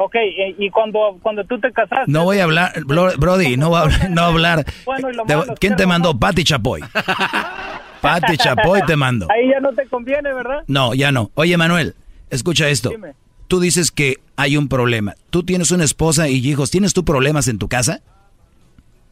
Ok, 0.01 0.15
eh, 0.15 0.55
y 0.59 0.71
cuando, 0.71 1.19
cuando 1.23 1.43
tú 1.45 1.59
te 1.59 1.73
casaste. 1.73 2.05
No 2.11 2.25
voy 2.25 2.39
a 2.39 2.45
hablar, 2.45 2.73
Bro- 2.85 3.17
Brody, 3.19 3.57
no 3.57 3.71
voy 3.71 3.79
a 3.79 3.83
hablar, 3.83 4.11
no 4.11 4.23
hablar. 4.23 4.65
Bueno, 4.85 5.09
malo 5.27 5.55
¿Quién 5.59 5.75
te 5.75 5.87
mandó? 5.87 6.17
Pati 6.19 6.45
Chapoy. 6.45 6.83
Pati 8.01 8.37
Chapoy 8.37 8.81
te 8.87 8.95
mandó. 8.97 9.27
Ahí 9.31 9.49
ya 9.51 9.59
no 9.61 9.73
te 9.73 9.87
conviene, 9.87 10.33
¿verdad? 10.33 10.63
No, 10.69 10.95
ya 10.95 11.11
no. 11.11 11.31
Oye, 11.35 11.57
Manuel, 11.57 11.95
escucha 12.31 12.69
esto. 12.69 12.91
Dime. 12.91 13.15
Tú 13.49 13.61
dices 13.61 13.91
que 13.91 14.19
hay 14.37 14.57
un 14.57 14.69
problema. 14.69 15.15
Tú 15.31 15.43
tienes 15.43 15.71
una 15.73 15.83
esposa 15.85 16.29
y 16.29 16.37
hijos. 16.47 16.71
¿Tienes 16.71 16.93
tú 16.95 17.05
problemas 17.05 17.49
en 17.49 17.59
tu 17.59 17.67
casa? 17.67 18.01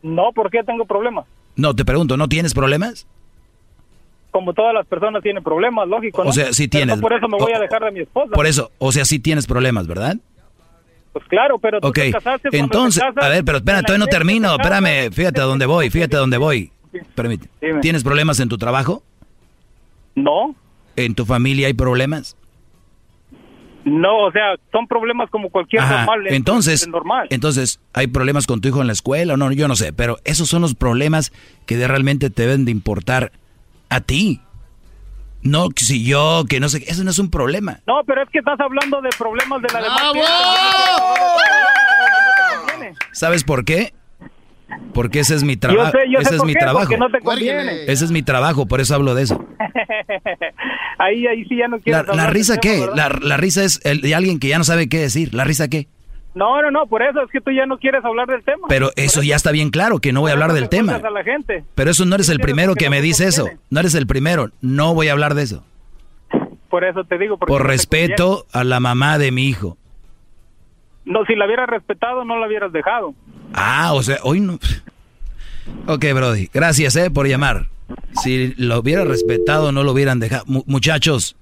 No, 0.03 0.31
¿por 0.33 0.51
qué 0.51 0.63
tengo 0.63 0.85
problemas? 0.85 1.25
No, 1.57 1.75
te 1.75 1.85
pregunto, 1.85 2.17
¿no 2.17 2.29
tienes 2.29 2.55
problemas? 2.55 3.07
Como 4.31 4.53
todas 4.53 4.75
las 4.75 4.87
personas 4.87 5.23
tienen 5.23 5.43
problemas, 5.43 5.89
lógico, 5.89 6.23
¿no? 6.23 6.31
O 6.31 6.33
sea, 6.33 6.53
sí 6.53 6.69
tienes. 6.69 7.01
por 7.01 7.13
eso 7.13 7.27
me 7.29 7.39
voy 7.39 7.53
a 7.53 7.59
dejar 7.59 7.85
de 7.85 7.91
mi 7.91 8.01
esposa. 8.01 8.31
Por 8.33 8.47
eso, 8.47 8.71
o 8.79 8.93
sea, 8.93 9.05
sí 9.05 9.19
tienes 9.19 9.47
problemas, 9.47 9.87
¿verdad? 9.87 10.17
Pues 11.13 11.25
claro, 11.29 11.59
pero 11.59 11.81
tú 11.81 11.89
Ok, 11.89 11.95
te 11.95 12.13
casaste 12.13 12.49
entonces, 12.53 13.03
te 13.03 13.09
casas, 13.09 13.25
a 13.25 13.29
ver, 13.31 13.45
pero 13.45 13.59
espera, 13.59 13.83
todavía 13.83 14.05
no 14.05 14.11
termino, 14.11 14.55
te 14.57 14.63
espérame, 14.63 15.11
fíjate 15.11 15.41
a 15.41 15.45
dónde 15.45 15.65
voy, 15.65 15.89
fíjate 15.89 16.17
a 16.17 16.19
dónde 16.19 16.37
voy. 16.37 16.71
Permite. 17.15 17.49
Dime. 17.61 17.81
¿Tienes 17.81 18.05
problemas 18.05 18.39
en 18.41 18.51
tu 18.51 18.59
trabajo? 18.59 19.03
No, 20.15 20.55
¿En 20.97 21.15
tu 21.15 21.27
familia 21.27 21.67
hay 21.67 21.75
problemas? 21.75 22.37
No, 23.87 24.25
o 24.25 24.33
sea, 24.33 24.57
son 24.73 24.87
problemas 24.89 25.31
como 25.31 25.49
cualquier 25.49 25.81
Ajá, 25.83 25.99
normal. 25.99 26.27
es- 26.27 26.33
entonces, 26.35 26.83
es 26.83 26.89
normal. 26.89 27.29
entonces, 27.31 27.81
¿hay 27.95 28.09
problemas 28.09 28.47
con 28.47 28.61
tu 28.61 28.69
hijo 28.69 28.81
en 28.81 28.89
la 28.89 28.93
escuela 28.93 29.35
o 29.35 29.37
no? 29.37 29.51
Yo 29.53 29.69
no 29.69 29.77
sé, 29.77 29.93
pero 29.93 30.19
esos 30.25 30.49
son 30.49 30.61
los 30.63 30.75
problemas 30.75 31.33
que 31.67 31.77
de 31.77 31.87
realmente 31.89 32.29
te 32.29 32.43
deben 32.43 32.65
de 32.65 32.73
importar 32.73 33.33
a 33.89 34.01
ti. 34.01 34.41
No, 35.43 35.69
si 35.77 36.05
yo, 36.05 36.45
que 36.49 36.59
no 36.59 36.69
sé, 36.69 36.83
eso 36.89 37.05
no 37.05 37.11
es 37.11 37.19
un 37.21 37.31
problema. 37.31 37.79
No, 37.87 38.03
pero 38.05 38.23
es 38.23 38.29
que 38.31 38.41
estás 38.41 38.59
hablando 38.59 39.01
de 39.01 39.11
problemas 39.17 39.63
de 39.63 39.69
la 39.73 39.81
demás 39.83 40.01
gente. 40.13 40.21
¿Sabes 43.13 43.45
por 43.45 43.65
qué? 43.65 43.95
Porque 44.93 45.21
ese 45.21 45.35
es 45.35 45.45
mi 45.45 45.57
trabajo. 45.57 45.93
Yo 45.93 45.99
sé, 45.99 46.11
yo 46.11 46.19
sé 46.21 46.23
ese 46.25 46.35
es 46.35 46.39
por 46.39 46.47
mi 46.47 46.53
qué, 46.55 46.59
trabajo. 46.61 46.97
no 46.97 47.09
te 47.11 47.21
conviene. 47.21 47.85
Ese 47.85 48.05
es 48.05 48.11
mi 48.11 48.23
trabajo, 48.23 48.67
por 48.67 48.81
eso 48.81 48.95
hablo 48.95 49.15
de 49.15 49.23
eso. 49.25 49.45
ahí, 50.99 51.27
ahí 51.27 51.45
sí 51.45 51.57
ya 51.57 51.69
no 51.69 51.77
La, 51.77 51.83
quieres 51.83 52.07
la 52.07 52.13
hablar 52.13 52.33
risa 52.33 52.57
qué? 52.59 52.87
La, 52.95 53.09
la 53.21 53.37
risa 53.37 53.65
es 53.65 53.81
el 53.85 54.01
de 54.01 54.15
alguien 54.15 54.39
que 54.39 54.49
ya 54.49 54.59
no 54.59 54.65
sabe 54.65 54.89
qué 54.89 54.99
decir. 54.99 55.35
¿La 55.35 55.45
risa 55.45 55.69
qué? 55.69 55.87
No, 56.35 56.61
no, 56.61 56.71
no, 56.71 56.87
por 56.87 57.03
eso 57.03 57.23
es 57.23 57.31
que 57.31 57.41
tú 57.41 57.51
ya 57.51 57.65
no 57.65 57.79
quieres 57.79 58.05
hablar 58.05 58.27
del 58.27 58.43
tema. 58.43 58.67
Pero 58.69 58.91
eso 58.97 59.23
ya 59.23 59.37
está 59.37 59.53
bien 59.53 59.71
claro, 59.71 60.01
que 60.01 60.13
no 60.13 60.21
voy 60.21 60.31
a 60.31 60.35
hablar 60.35 60.53
del 60.53 60.69
tema. 60.69 60.97
a 60.97 61.11
la 61.11 61.25
gente. 61.25 61.65
Pero 61.75 61.91
eso 61.91 62.05
no 62.05 62.15
eres 62.15 62.29
el 62.29 62.41
primero 62.41 62.75
que 62.75 62.91
me 62.91 63.01
dice 63.01 63.27
eso. 63.27 63.49
No 63.71 63.81
eres 63.81 63.95
el 63.95 64.07
primero. 64.07 64.51
No 64.61 64.95
voy 64.95 65.09
a 65.09 65.13
hablar 65.13 65.35
de 65.35 65.45
eso. 65.45 65.65
Por 66.69 66.85
eso 66.85 67.05
te 67.05 67.17
digo. 67.17 67.39
porque 67.39 67.51
Por 67.53 67.67
respeto 67.67 68.45
a 68.53 68.65
la 68.65 68.81
mamá 68.81 69.17
de 69.19 69.31
mi 69.33 69.47
hijo. 69.49 69.79
No, 71.07 71.25
si 71.25 71.35
la 71.35 71.47
hubieras 71.47 71.69
respetado, 71.69 72.25
no 72.25 72.39
la 72.39 72.47
hubieras 72.47 72.73
dejado. 72.73 73.15
Ah, 73.55 73.93
o 73.95 74.03
sea, 74.03 74.19
hoy 74.23 74.41
no. 74.41 74.59
Ok, 75.87 76.05
Brody. 76.15 76.51
Gracias, 76.53 76.95
eh, 76.97 77.11
por 77.11 77.27
llamar. 77.27 77.69
Si 78.23 78.55
lo 78.57 78.81
hubiera 78.81 79.05
respetado, 79.05 79.73
no 79.73 79.83
lo 79.85 79.93
hubieran 79.93 80.19
dejado. 80.21 80.45
Mu- 80.47 80.65
muchachos, 80.67 81.37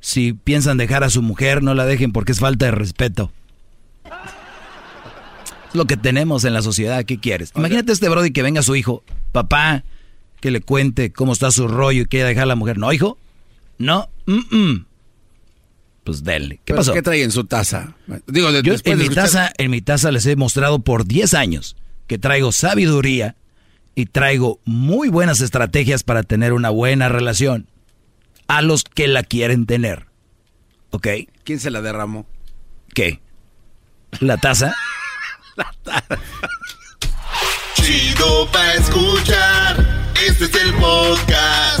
si 0.00 0.32
piensan 0.32 0.78
dejar 0.78 1.04
a 1.04 1.10
su 1.10 1.22
mujer, 1.22 1.62
no 1.62 1.74
la 1.74 1.84
dejen 1.84 2.12
porque 2.12 2.32
es 2.32 2.40
falta 2.40 2.64
de 2.66 2.70
respeto. 2.72 3.30
Es 5.68 5.74
lo 5.74 5.84
que 5.86 5.96
tenemos 5.96 6.44
en 6.44 6.54
la 6.54 6.62
sociedad. 6.62 7.04
¿Qué 7.04 7.18
quieres? 7.18 7.52
Imagínate 7.56 7.92
este 7.92 8.08
Brody 8.08 8.30
que 8.32 8.42
venga 8.42 8.62
su 8.62 8.76
hijo, 8.76 9.02
papá, 9.32 9.84
que 10.40 10.50
le 10.50 10.60
cuente 10.60 11.12
cómo 11.12 11.32
está 11.32 11.50
su 11.50 11.68
rollo 11.68 12.02
y 12.02 12.06
quiera 12.06 12.28
dejar 12.28 12.44
a 12.44 12.46
la 12.46 12.56
mujer. 12.56 12.78
¿No, 12.78 12.92
hijo? 12.92 13.16
No. 13.78 14.08
mm, 14.26 14.40
mm. 14.56 14.86
Pues 16.04 16.24
dele. 16.24 16.56
¿Qué 16.56 16.60
¿Pero 16.72 16.78
pasó? 16.78 16.92
¿Qué 16.92 17.02
trae 17.02 17.22
en 17.22 17.30
su 17.30 17.44
taza? 17.44 17.94
Digo, 18.26 18.50
de- 18.50 18.62
Yo 18.62 18.72
en 18.74 18.80
de 18.82 18.96
mi, 18.96 19.02
escuchar- 19.04 19.24
taza, 19.24 19.52
en 19.56 19.70
mi 19.70 19.80
taza 19.82 20.10
les 20.10 20.26
he 20.26 20.34
mostrado 20.36 20.80
por 20.80 21.04
10 21.06 21.34
años 21.34 21.76
que 22.08 22.18
traigo 22.18 22.50
sabiduría 22.52 23.36
y 23.94 24.06
traigo 24.06 24.60
muy 24.64 25.08
buenas 25.08 25.40
estrategias 25.40 26.02
para 26.02 26.22
tener 26.24 26.52
una 26.54 26.70
buena 26.70 27.08
relación 27.08 27.68
a 28.48 28.62
los 28.62 28.82
que 28.84 29.06
la 29.06 29.22
quieren 29.22 29.66
tener. 29.66 30.06
¿Ok? 30.90 31.06
¿Quién 31.44 31.60
se 31.60 31.70
la 31.70 31.80
derramó? 31.82 32.26
¿Qué? 32.94 33.20
¿La 34.20 34.36
taza? 34.38 34.74
Chido 37.74 38.50
pa' 38.50 38.74
escuchar. 38.74 40.12
Este 40.26 40.44
es 40.44 40.54
el 40.54 40.72
podcast 40.74 41.80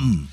come. 0.01 0.30